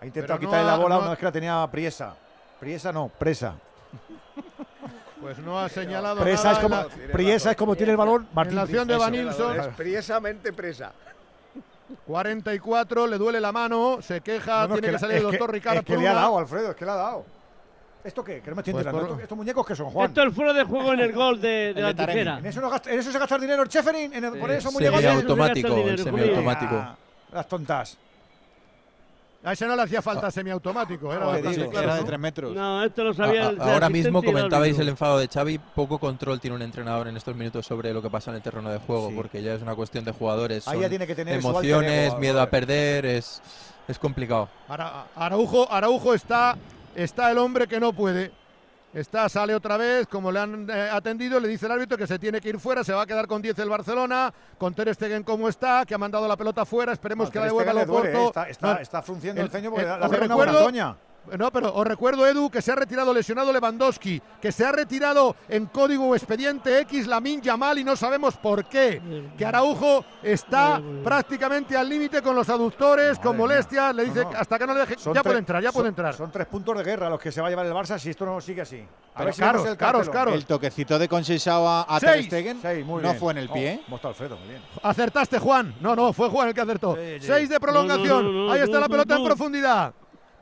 [0.00, 2.14] Ha intentado Pero no quitarle la ha- bola no una vez que la tenía Priesa.
[2.58, 3.54] Priesa no, presa.
[5.20, 7.98] Pues no ha señalado Presa nada es en como, la- Priesa es como tiene el
[7.98, 8.22] balón.
[8.22, 8.96] en Martín la acción de.
[8.96, 9.56] Van Nilsson.
[9.56, 10.92] Expresamente presa.
[12.06, 15.22] 44, le duele la mano, se queja, No, no, es tiene que, la- salir es
[15.24, 17.24] el doctor que- Ricardo Es que le ha dado, Alfredo, es que le ha dado.
[18.02, 18.40] ¿Esto qué?
[18.40, 19.12] Que no me estoy Pues enterando.
[19.14, 20.08] por- ¿Estos, muñecos que son, Juan?
[20.08, 22.38] Esto es el fuera de juego en el gol de, de la tijera.
[22.38, 24.12] ¿En eso, no gasta- en eso se gasta el dinero el Cheferin?
[24.14, 25.00] ¿En el- ¿Por esos muñecos?
[25.00, 26.74] semiautomático, Eso dinero, semiautomático.
[26.76, 26.96] Ah,
[27.32, 27.98] Las tontas.
[29.42, 31.10] A ese no le hacía falta semiautomático.
[31.14, 32.06] Era, Joder, bastante digo, claro, era de ¿no?
[32.06, 32.54] 3 metros.
[32.54, 36.40] No, esto lo sabía a- el ahora mismo comentabais el enfado de Xavi, poco control
[36.40, 39.10] tiene un entrenador en estos minutos sobre lo que pasa en el terreno de juego,
[39.14, 42.50] porque ya es una cuestión de jugadores, Ahí ya tiene que tener emociones, miedo a
[42.50, 43.40] perder, es,
[43.88, 44.50] es complicado.
[44.68, 46.56] Ara- Araujo, Araujo está,
[46.94, 48.32] está el hombre que no puede.
[48.92, 52.18] Está, sale otra vez, como le han eh, atendido, le dice el árbitro que se
[52.18, 55.22] tiene que ir fuera, se va a quedar con 10 el Barcelona, con Ter Stegen
[55.22, 58.18] como está, que ha mandado la pelota fuera, esperemos No, que la devuelva duele, Oporto.
[58.18, 60.96] eh, está- está- No, está frunciendo el ceño porque una buena recuerdo- toña.
[61.38, 65.36] No, pero os recuerdo, Edu, que se ha retirado lesionado Lewandowski, que se ha retirado
[65.48, 69.00] en código o expediente X Lamin Yamal y no sabemos por qué.
[69.36, 74.38] Que Araujo está prácticamente al límite con los aductores, con molestias, le dice No, no.
[74.38, 74.98] hasta que no le deje.
[74.98, 76.14] Son Ya puede entrar, ya son- puede entrar.
[76.14, 78.24] Son tres puntos de guerra los que se va a llevar el Barça si esto
[78.26, 78.84] no sigue así.
[79.14, 80.08] A ver si caros, el caros.
[80.34, 82.26] El toquecito de Conceição a, a Ter Seis.
[82.26, 83.18] Stegen Seis, muy no bien.
[83.20, 83.80] fue en el Oh, pie.
[83.88, 84.62] Bien.
[84.82, 85.74] Acertaste, Juan.
[85.80, 86.94] No, no, fue Juan el que acertó.
[86.96, 87.26] Sí, sí.
[87.26, 88.24] Seis de prolongación.
[88.24, 89.92] No, no, no, Ahí está no, la no, pelota en profundidad.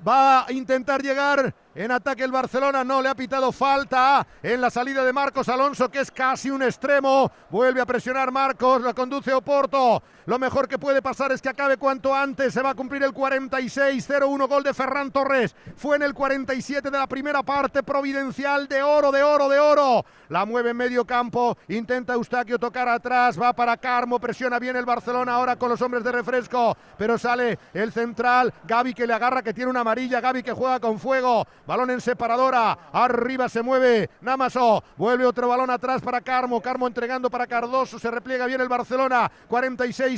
[0.06, 2.84] Va a intentar llegar en ataque el Barcelona.
[2.84, 6.62] No le ha pitado falta en la salida de Marcos Alonso, que es casi un
[6.62, 7.30] extremo.
[7.50, 10.02] Vuelve a presionar Marcos, la conduce Oporto.
[10.28, 12.52] Lo mejor que puede pasar es que acabe cuanto antes.
[12.52, 15.56] Se va a cumplir el 46-0-1 gol de Ferran Torres.
[15.74, 20.04] Fue en el 47 de la primera parte providencial de oro, de oro, de oro.
[20.28, 21.56] La mueve en medio campo.
[21.68, 23.40] Intenta Eustaquio tocar atrás.
[23.40, 24.20] Va para Carmo.
[24.20, 26.76] Presiona bien el Barcelona ahora con los hombres de refresco.
[26.98, 28.52] Pero sale el central.
[28.64, 30.20] Gaby que le agarra, que tiene una amarilla.
[30.20, 31.46] Gaby que juega con fuego.
[31.66, 32.90] Balón en separadora.
[32.92, 34.84] Arriba se mueve Namaso.
[34.98, 36.60] Vuelve otro balón atrás para Carmo.
[36.60, 37.98] Carmo entregando para Cardoso.
[37.98, 39.32] Se repliega bien el Barcelona.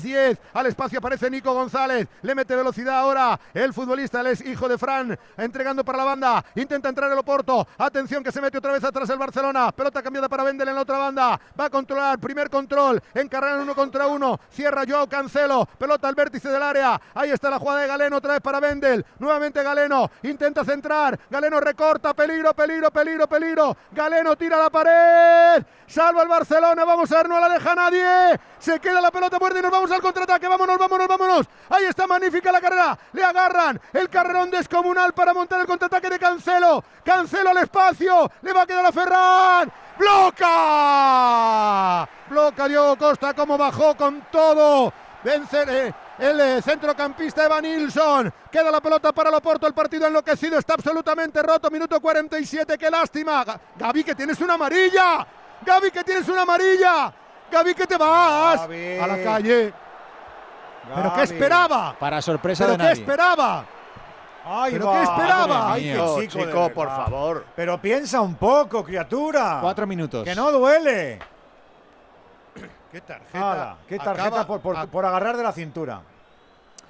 [0.01, 0.39] 46-10.
[0.55, 2.07] Al espacio aparece Nico González.
[2.23, 4.20] Le mete velocidad ahora el futbolista.
[4.20, 5.19] Él es hijo de Fran.
[5.37, 6.45] Entregando para la banda.
[6.55, 7.67] Intenta entrar el Oporto.
[7.79, 9.73] Atención que se mete otra vez atrás el Barcelona.
[9.73, 11.41] Pelota cambiada para Vendel en la otra banda.
[11.59, 12.19] Va a controlar.
[12.19, 13.03] Primer control.
[13.15, 14.41] Encargan uno contra uno.
[14.51, 15.67] Cierra Joao Cancelo.
[15.79, 17.01] Pelota al vértice del área.
[17.15, 18.17] Ahí está la jugada de Galeno.
[18.17, 19.05] Otra vez para Vendel.
[19.19, 20.11] Nuevamente Galeno.
[20.23, 21.19] Intenta centrar.
[21.31, 22.15] Galeno recorta.
[22.15, 23.77] Peligro, peligro, peligro, peligro.
[23.93, 25.65] Galeno tira la pared.
[25.87, 26.85] Salva el Barcelona.
[26.85, 28.41] Vamos a ver, no la deja nadie.
[28.61, 30.47] Se queda la pelota muerta y nos vamos al contraataque.
[30.47, 31.47] Vámonos, vámonos, vámonos.
[31.71, 32.99] Ahí está magnífica la carrera.
[33.13, 33.81] Le agarran.
[33.93, 36.85] El carrerón descomunal para montar el contraataque de Cancelo.
[37.05, 38.31] Cancelo al espacio.
[38.43, 39.73] Le va a quedar a Ferran.
[39.99, 42.09] ¡Bloca!
[42.29, 44.93] Bloca Diogo Costa como bajó con todo.
[45.23, 48.33] Vence eh, el eh, centrocampista Evan Nilsson.
[48.51, 49.67] Queda la pelota para el Oporto.
[49.67, 51.71] El partido enloquecido está absolutamente roto.
[51.71, 52.79] Minuto 47.
[52.79, 53.45] ¡Qué lástima!
[53.45, 55.27] Ga- Gaby, que tienes una amarilla.
[55.63, 57.13] Gaby, que tienes una amarilla.
[57.51, 58.99] Gaby, que te vas Gaby.
[58.99, 59.73] a la calle.
[60.95, 61.23] ¿Pero qué Gaby.
[61.23, 61.97] esperaba?
[61.99, 63.01] Para sorpresa ¿Pero de qué nadie.
[63.03, 63.65] esperaba?
[64.45, 65.73] Ay, ¿Pero va, qué esperaba?
[65.73, 65.83] Ay,
[66.19, 67.45] qué chico, de por favor.
[67.55, 69.59] Pero piensa un poco, criatura.
[69.61, 70.25] Cuatro minutos.
[70.25, 71.19] Que no duele.
[72.91, 73.77] ¿Qué tarjeta?
[73.89, 76.01] Qué tarjeta Acaba- por, por- por agarrar de la cintura.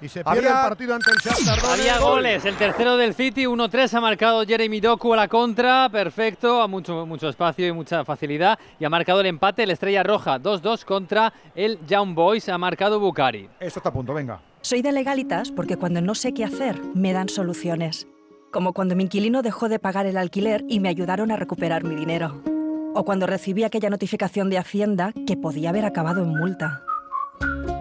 [0.01, 1.79] Y se pierde Había- el partido ante el Shakhtar Donetsk.
[1.79, 6.61] Había goles, el tercero del City, 1-3 ha marcado Jeremy Doku a la contra, perfecto,
[6.61, 8.57] a mucho, mucho espacio y mucha facilidad.
[8.79, 12.99] Y ha marcado el empate el Estrella Roja, 2-2 contra el Young Boys, ha marcado
[12.99, 13.47] Bucari.
[13.59, 14.39] Esto está a punto, venga.
[14.61, 18.07] Soy de legalitas porque cuando no sé qué hacer, me dan soluciones.
[18.51, 21.95] Como cuando mi inquilino dejó de pagar el alquiler y me ayudaron a recuperar mi
[21.95, 22.41] dinero.
[22.93, 26.81] O cuando recibí aquella notificación de Hacienda que podía haber acabado en multa.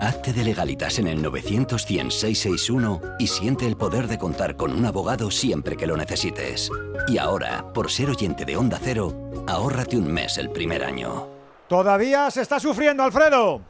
[0.00, 4.72] Hazte de legalitas en el 900 100 661 y siente el poder de contar con
[4.72, 6.70] un abogado siempre que lo necesites.
[7.06, 9.14] Y ahora, por ser oyente de Onda Cero,
[9.46, 11.28] ahórrate un mes el primer año.
[11.68, 13.60] Todavía se está sufriendo, Alfredo.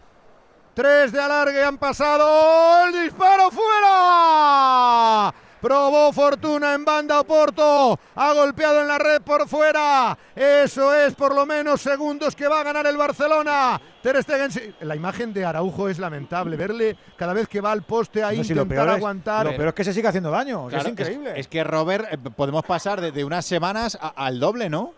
[0.73, 2.87] Tres de alargue han pasado.
[2.87, 5.35] ¡El disparo fuera!
[5.61, 7.99] Probó fortuna en banda Oporto.
[8.15, 10.17] Ha golpeado en la red por fuera.
[10.35, 13.81] Eso es por lo menos segundos que va a ganar el Barcelona.
[14.03, 16.57] Ter Stegen, la imagen de Araujo es lamentable.
[16.57, 19.47] Verle cada vez que va al poste a No, si intentar peor es- aguantar.
[19.47, 20.69] Lo peor es que se sigue haciendo daño.
[20.69, 21.33] Claro, es increíble.
[21.37, 24.95] Es, que Robert, eh, podemos pasar de, de unas semanas a- al doble, ¿no?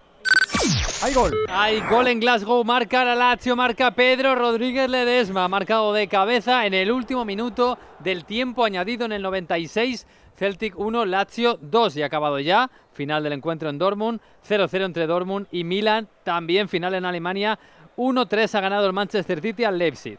[1.03, 1.35] Hay gol.
[1.49, 6.75] Hay gol en Glasgow, marca la Lazio, marca Pedro Rodríguez Ledesma, marcado de cabeza en
[6.75, 10.07] el último minuto del tiempo añadido en el 96.
[10.43, 12.69] Celtic 1, Lazio 2 y acabado ya.
[12.95, 16.09] Final del encuentro en Dortmund, 0-0 entre Dortmund y Milan.
[16.25, 17.61] También final en Alemania,
[17.97, 20.19] 1-3 ha ganado el Manchester City al Leipzig.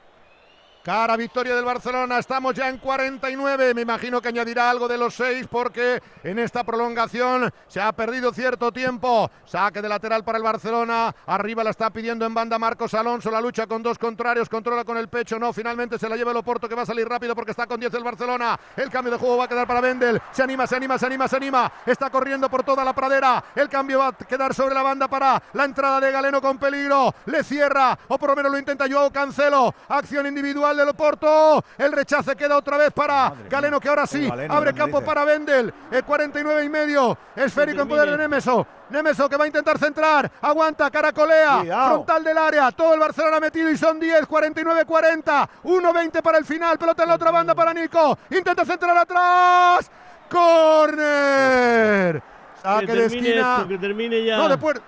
[0.83, 3.73] Cara victoria del Barcelona, estamos ya en 49.
[3.73, 8.33] Me imagino que añadirá algo de los seis porque en esta prolongación se ha perdido
[8.33, 9.31] cierto tiempo.
[9.45, 11.15] Saque de lateral para el Barcelona.
[11.25, 13.31] Arriba la está pidiendo en banda Marcos Alonso.
[13.31, 15.39] La lucha con dos contrarios, controla con el pecho.
[15.39, 17.79] No, finalmente se la lleva el Oporto que va a salir rápido porque está con
[17.79, 18.59] 10 el Barcelona.
[18.75, 20.21] El cambio de juego va a quedar para Vendel.
[20.33, 21.71] Se anima, se anima, se anima, se anima.
[21.85, 23.41] Está corriendo por toda la pradera.
[23.55, 27.15] El cambio va a quedar sobre la banda para la entrada de Galeno con peligro.
[27.27, 29.73] Le cierra, o por lo menos lo intenta Joao Cancelo.
[29.87, 31.63] Acción individual del Oporto.
[31.77, 35.05] El rechace queda otra vez para Galeno, que ahora sí Galeno, abre campo dice.
[35.07, 35.73] para Vendel.
[35.91, 37.17] El 49 y medio.
[37.35, 38.65] Esférico en poder de Nemeso.
[38.89, 40.29] Nemeso que va a intentar centrar.
[40.41, 41.59] Aguanta, caracolea.
[41.61, 41.89] Cuidado.
[41.93, 42.71] Frontal del área.
[42.71, 45.49] Todo el Barcelona metido y son 10, 49, 40.
[45.63, 46.77] 1-20 para el final.
[46.77, 48.17] Pelota en la otra banda para Nico.
[48.29, 49.89] Intenta centrar atrás.
[50.29, 52.21] ¡Corner!
[52.61, 53.55] Saque que de esquina.
[53.57, 54.37] esto, que termine ya.
[54.37, 54.81] No, de, puer-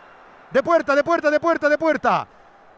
[0.52, 2.28] de puerta, de puerta, de puerta, de puerta.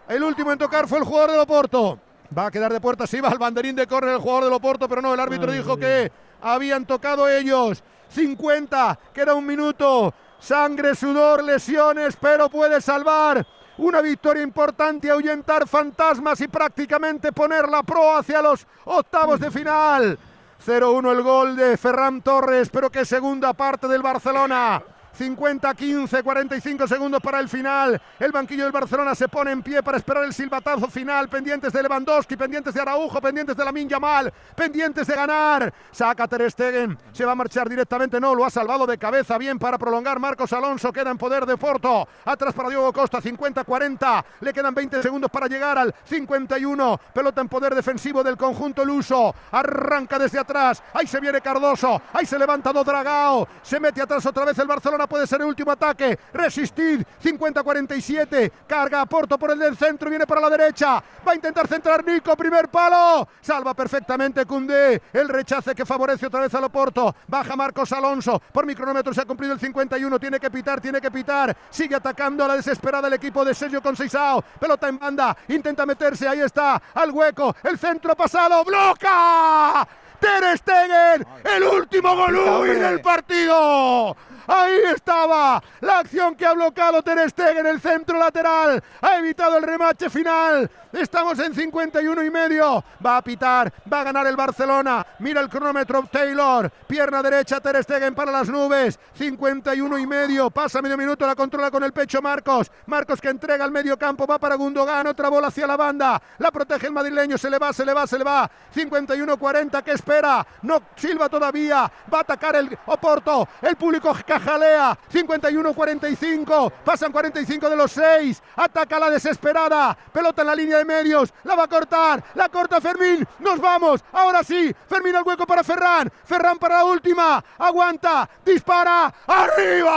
[0.07, 1.99] El último en tocar fue el jugador del Oporto.
[2.35, 4.89] Va a quedar de puerta, sí va al banderín de córner el jugador del Oporto,
[4.89, 7.83] pero no, el árbitro dijo que habían tocado ellos.
[8.09, 10.13] 50, queda un minuto.
[10.39, 13.45] Sangre, sudor, lesiones, pero puede salvar.
[13.77, 20.19] Una victoria importante, ahuyentar fantasmas y prácticamente poner la pro hacia los octavos de final.
[20.65, 24.83] 0-1 el gol de Ferran Torres, pero que segunda parte del Barcelona.
[25.17, 27.99] 50-15, 45 segundos para el final.
[28.19, 31.27] El banquillo del Barcelona se pone en pie para esperar el silbatazo final.
[31.27, 35.73] Pendientes de Lewandowski, pendientes de Araujo, pendientes de Lamin Yamal, pendientes de ganar.
[35.91, 38.19] Saca Ter Stegen, se va a marchar directamente.
[38.19, 39.37] No, lo ha salvado de cabeza.
[39.37, 40.19] Bien para prolongar.
[40.19, 42.07] Marcos Alonso queda en poder de Porto.
[42.25, 44.23] Atrás para Diego Costa, 50-40.
[44.41, 46.99] Le quedan 20 segundos para llegar al 51.
[47.13, 49.33] Pelota en poder defensivo del conjunto luso.
[49.51, 50.83] Arranca desde atrás.
[50.93, 52.01] Ahí se viene Cardoso.
[52.13, 53.47] Ahí se levanta Dodragao.
[53.63, 55.06] Se mete atrás otra vez el Barcelona.
[55.07, 56.17] Puede ser el último ataque.
[56.33, 57.03] Resistid.
[57.23, 58.51] 50-47.
[58.67, 60.09] Carga a Porto por el del centro.
[60.09, 61.03] Viene para la derecha.
[61.27, 62.35] Va a intentar centrar Nico.
[62.35, 63.27] Primer palo.
[63.41, 65.01] Salva perfectamente Cundé.
[65.13, 67.15] El rechace que favorece otra vez al Oporto.
[67.27, 68.41] Baja Marcos Alonso.
[68.51, 70.19] Por mi cronómetro se ha cumplido el 51.
[70.19, 71.55] Tiene que pitar, tiene que pitar.
[71.69, 74.43] Sigue atacando a la desesperada el equipo de Sergio Conceição.
[74.59, 75.37] Pelota en banda.
[75.47, 76.27] Intenta meterse.
[76.27, 76.81] Ahí está.
[76.93, 77.55] Al hueco.
[77.63, 78.63] El centro pasado.
[78.63, 79.87] ¡Bloca!
[80.19, 81.27] Ter Stegen.
[81.43, 84.15] El último gol del partido.
[84.47, 88.81] Ahí estaba la acción que ha bloqueado Ter Stegen en el centro lateral.
[89.01, 90.71] Ha evitado el remache final.
[90.91, 92.83] Estamos en 51 y medio.
[93.05, 95.05] Va a pitar, va a ganar el Barcelona.
[95.19, 96.69] Mira el cronómetro Taylor.
[96.87, 98.99] Pierna derecha Ter Stegen para las nubes.
[99.15, 100.49] 51 y medio.
[100.49, 102.71] Pasa medio minuto, la controla con el pecho Marcos.
[102.85, 106.21] Marcos que entrega al medio campo, va para Gundogan, otra bola hacia la banda.
[106.39, 108.49] La protege el madrileño, se le va, se le va, se le va.
[108.75, 110.45] 51-40, ¿qué espera?
[110.61, 111.91] No silba todavía.
[112.13, 113.47] Va a atacar el Oporto.
[113.61, 114.97] El público cajalea.
[115.11, 116.71] 51-45.
[116.83, 118.41] Pasan 45 de los 6.
[118.55, 119.97] Ataca la desesperada.
[120.11, 121.33] Pelota en la línea de medios.
[121.43, 122.23] La va a cortar.
[122.35, 123.27] La corta Fermín.
[123.39, 124.03] Nos vamos.
[124.13, 124.73] Ahora sí.
[124.87, 126.11] Fermín al hueco para Ferran.
[126.25, 127.43] Ferran para la última.
[127.57, 128.29] Aguanta.
[128.45, 129.13] Dispara.
[129.27, 129.87] ¡Arriba!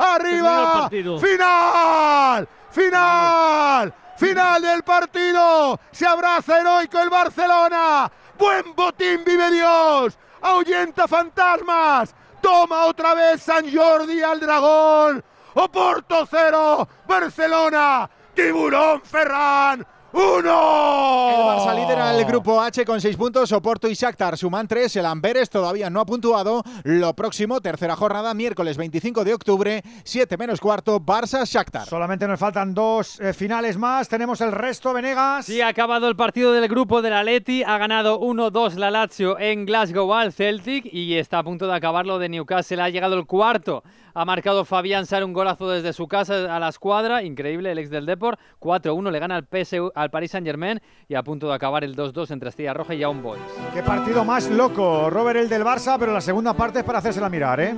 [0.00, 0.88] ¡Arriba!
[0.88, 2.48] ¡Final!
[2.70, 3.94] ¡Final!
[4.16, 5.78] ¡Final del partido!
[5.92, 8.10] Se abraza heroico el Barcelona.
[8.38, 10.18] ¡Buen botín vive Dios!
[10.40, 12.14] ¡Ahuyenta fantasmas!
[12.40, 15.22] ¡Toma otra vez San Jordi al dragón!
[15.54, 16.88] ¡Oporto cero!
[17.06, 18.08] ¡Barcelona!
[18.34, 19.86] ¡Tiburón Ferran!
[20.12, 21.30] ¡Uno!
[21.30, 25.06] El Barça lidera el grupo H con 6 puntos, Oporto y Shakhtar suman 3, el
[25.06, 26.64] Amberes todavía no ha puntuado.
[26.82, 31.86] Lo próximo, tercera jornada, miércoles 25 de octubre, 7 menos cuarto, Barça-Shakhtar.
[31.86, 34.08] Solamente nos faltan dos eh, finales más.
[34.08, 35.46] Tenemos el resto, Venegas.
[35.46, 37.62] Sí, ha acabado el partido del grupo del Atleti.
[37.62, 42.18] Ha ganado 1-2 la Lazio en Glasgow al Celtic y está a punto de acabarlo
[42.18, 42.82] de Newcastle.
[42.82, 43.84] Ha llegado el cuarto.
[44.14, 47.22] Ha marcado Fabián Sar un golazo desde su casa a la escuadra.
[47.22, 48.38] Increíble, el ex del Deport.
[48.60, 52.30] 4-1 le gana al, PSU, al Paris Saint-Germain y a punto de acabar el 2-2
[52.30, 53.40] entre Estrella Roja y Young Boys.
[53.72, 57.28] Qué partido más loco, Robert, el del Barça, pero la segunda parte es para hacérsela
[57.28, 57.76] mirar, ¿eh?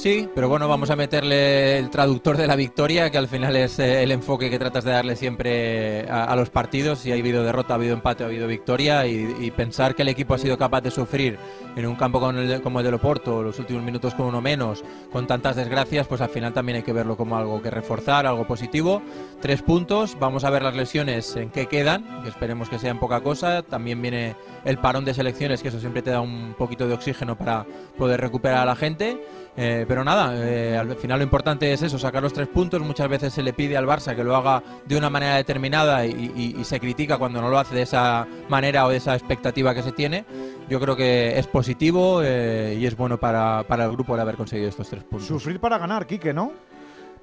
[0.00, 3.78] Sí, pero bueno, vamos a meterle el traductor de la victoria, que al final es
[3.78, 7.00] eh, el enfoque que tratas de darle siempre a, a los partidos.
[7.00, 9.06] Si ha habido derrota, ha habido empate, ha habido victoria.
[9.06, 11.36] Y, pensar que el equipo ha sido capaz de sufrir
[11.76, 15.56] en un campo como el de Loporto, los últimos minutos con uno menos, con tantas
[15.56, 19.02] desgracias, pues al final también hay que verlo como algo que reforzar, algo positivo.
[19.42, 23.20] Tres puntos, vamos a ver las lesiones en qué quedan, que esperemos que sean poca
[23.20, 23.62] cosa.
[23.62, 27.36] También viene el parón de selecciones, que eso siempre te da un poquito de oxígeno
[27.36, 27.66] para
[27.98, 29.20] poder recuperar a la gente.
[29.62, 32.80] Eh, pero nada, eh, al final lo importante es eso, sacar los tres puntos.
[32.80, 36.32] Muchas veces se le pide al Barça que lo haga de una manera determinada y,
[36.34, 39.74] y- y se critica cuando no lo hace de esa manera o de esa expectativa
[39.74, 40.24] que se tiene.
[40.70, 44.36] Yo creo que es positivo eh, y es bueno para, para el grupo el haber
[44.36, 45.28] conseguido estos tres puntos.
[45.28, 46.52] Sufrir para ganar, Quique, ¿no?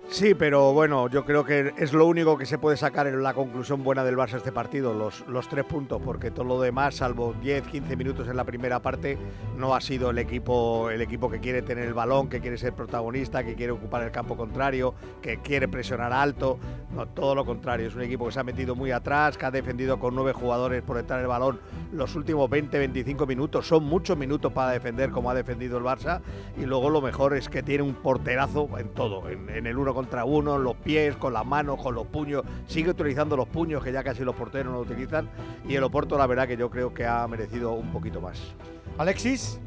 [0.10, 3.34] Sí, pero bueno, yo creo que es lo único que se puede sacar en la
[3.34, 7.68] conclusión buena del Barça este partido, los, tres puntos, porque todo lo demás, salvo 10,
[7.68, 9.18] 15 minutos en la primera parte,
[9.58, 12.74] no ha sido el equipo, el equipo que quiere tener el balón, que quiere ser
[12.74, 16.58] protagonista, que quiere ocupar el campo contrario, que quiere presionar alto.
[16.96, 19.52] No, todo lo contrario, es un equipo que se ha metido muy atrás, que ha
[19.52, 21.60] defendido con nueve jugadores por entrar el balón
[21.92, 23.68] los últimos 20, 25 minutos.
[23.68, 26.22] Son muchos minutos para defender como ha defendido el Barça.
[26.58, 29.94] Y luego lo mejor es que tiene un porterazo en todo, en, en el uno
[29.98, 32.44] contra uno, en los pies, con las manos, con los puños.
[32.68, 35.28] Sigue utilizando los puños que ya casi los porteros no lo utilizan.
[35.68, 38.40] Y el Oporto, la verdad que yo creo que ha merecido un poquito más.
[39.00, 39.60] Alexis.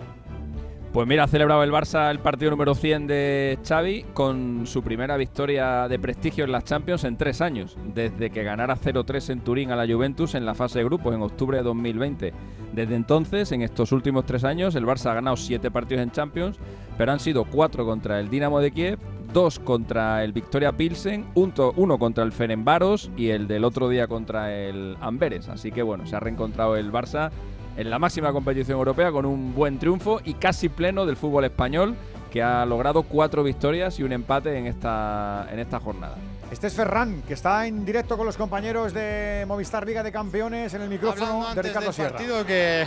[0.93, 5.17] Pues mira, ha celebrado el Barça el partido número 100 de Xavi con su primera
[5.17, 9.73] victoria de prestigio en las Champions en tres años, desde que ganara 0-3 en Turín
[9.73, 12.33] a la Juventus en la fase de grupos en octubre de 2020.
[12.73, 16.57] Desde entonces, en estos últimos tres años, el Barça ha ganado siete partidos en Champions,
[16.97, 18.99] pero han sido cuatro contra el Dinamo de Kiev,
[19.33, 24.53] dos contra el Victoria Pilsen, uno contra el Ferenbaros y el del otro día contra
[24.55, 25.49] el Amberes.
[25.49, 27.31] Así que bueno, se ha reencontrado el Barça
[27.77, 31.97] en la máxima competición europea con un buen triunfo y casi pleno del fútbol español
[32.31, 36.17] que ha logrado cuatro victorias y un empate en esta, en esta jornada.
[36.51, 40.75] Este es Ferran, que está en directo con los compañeros de Movistar Liga de Campeones
[40.75, 42.11] en el micrófono Hablando de Ricardo del Sierra.
[42.13, 42.87] partido que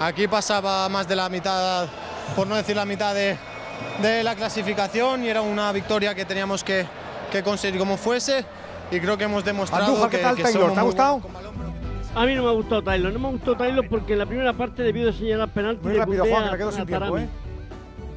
[0.00, 1.86] aquí pasaba más de la mitad,
[2.34, 3.36] por no decir la mitad de,
[4.02, 6.84] de la clasificación y era una victoria que teníamos que,
[7.30, 8.44] que conseguir como fuese
[8.90, 10.60] y creo que hemos demostrado Andújar, que, ¿qué tal, que Taylor?
[10.62, 11.22] somos ¿Te ha gustado?
[12.16, 14.26] A mí no me ha gustado Taylor, no me ha gustado Taylor porque en la
[14.26, 15.82] primera parte debió de señalar penalti.
[15.84, 17.18] Muy de rápido, Juan, que me quedo sin tiempo.
[17.18, 17.28] ¿eh?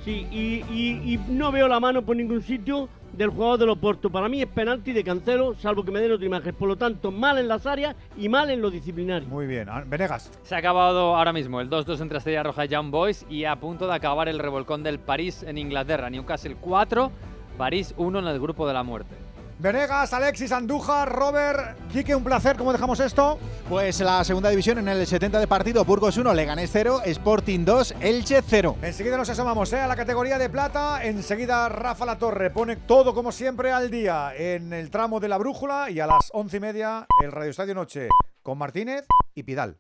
[0.06, 4.10] Sí, y, y- y no veo la mano por ningún sitio del jugador del Oporto.
[4.12, 6.54] Para mí es penalti de Cancelo, salvo que me den otra imagen.
[6.54, 9.28] Por lo tanto, mal en las áreas y mal en lo disciplinario.
[9.28, 9.68] Muy bien.
[9.70, 10.32] Ah, Venegas.
[10.44, 13.56] Se ha acabado ahora mismo el 2-2 entre Estrella Roja y Young Boys y a
[13.56, 16.10] punto de acabar el revolcón del París en Inglaterra.
[16.10, 17.12] Newcastle 4,
[17.58, 19.27] París 1 en el grupo de la muerte.
[19.60, 22.58] Venegas, Alexis, Andújar, Robert, Quique, un placer.
[22.58, 23.40] ¿Cómo dejamos esto?
[23.68, 27.96] Pues la segunda división en el 70 de partido, Burgos 1, Leganés 0, Sporting 2,
[28.00, 28.78] Elche 0.
[28.84, 29.80] Enseguida nos asomamos ¿eh?
[29.80, 31.04] a la categoría de plata.
[31.04, 35.40] Enseguida Rafa La Torre pone todo como siempre al día en el tramo de la
[35.40, 38.10] brújula y a las once y media el Radio Estadio Noche
[38.44, 39.80] con Martínez y Pidal.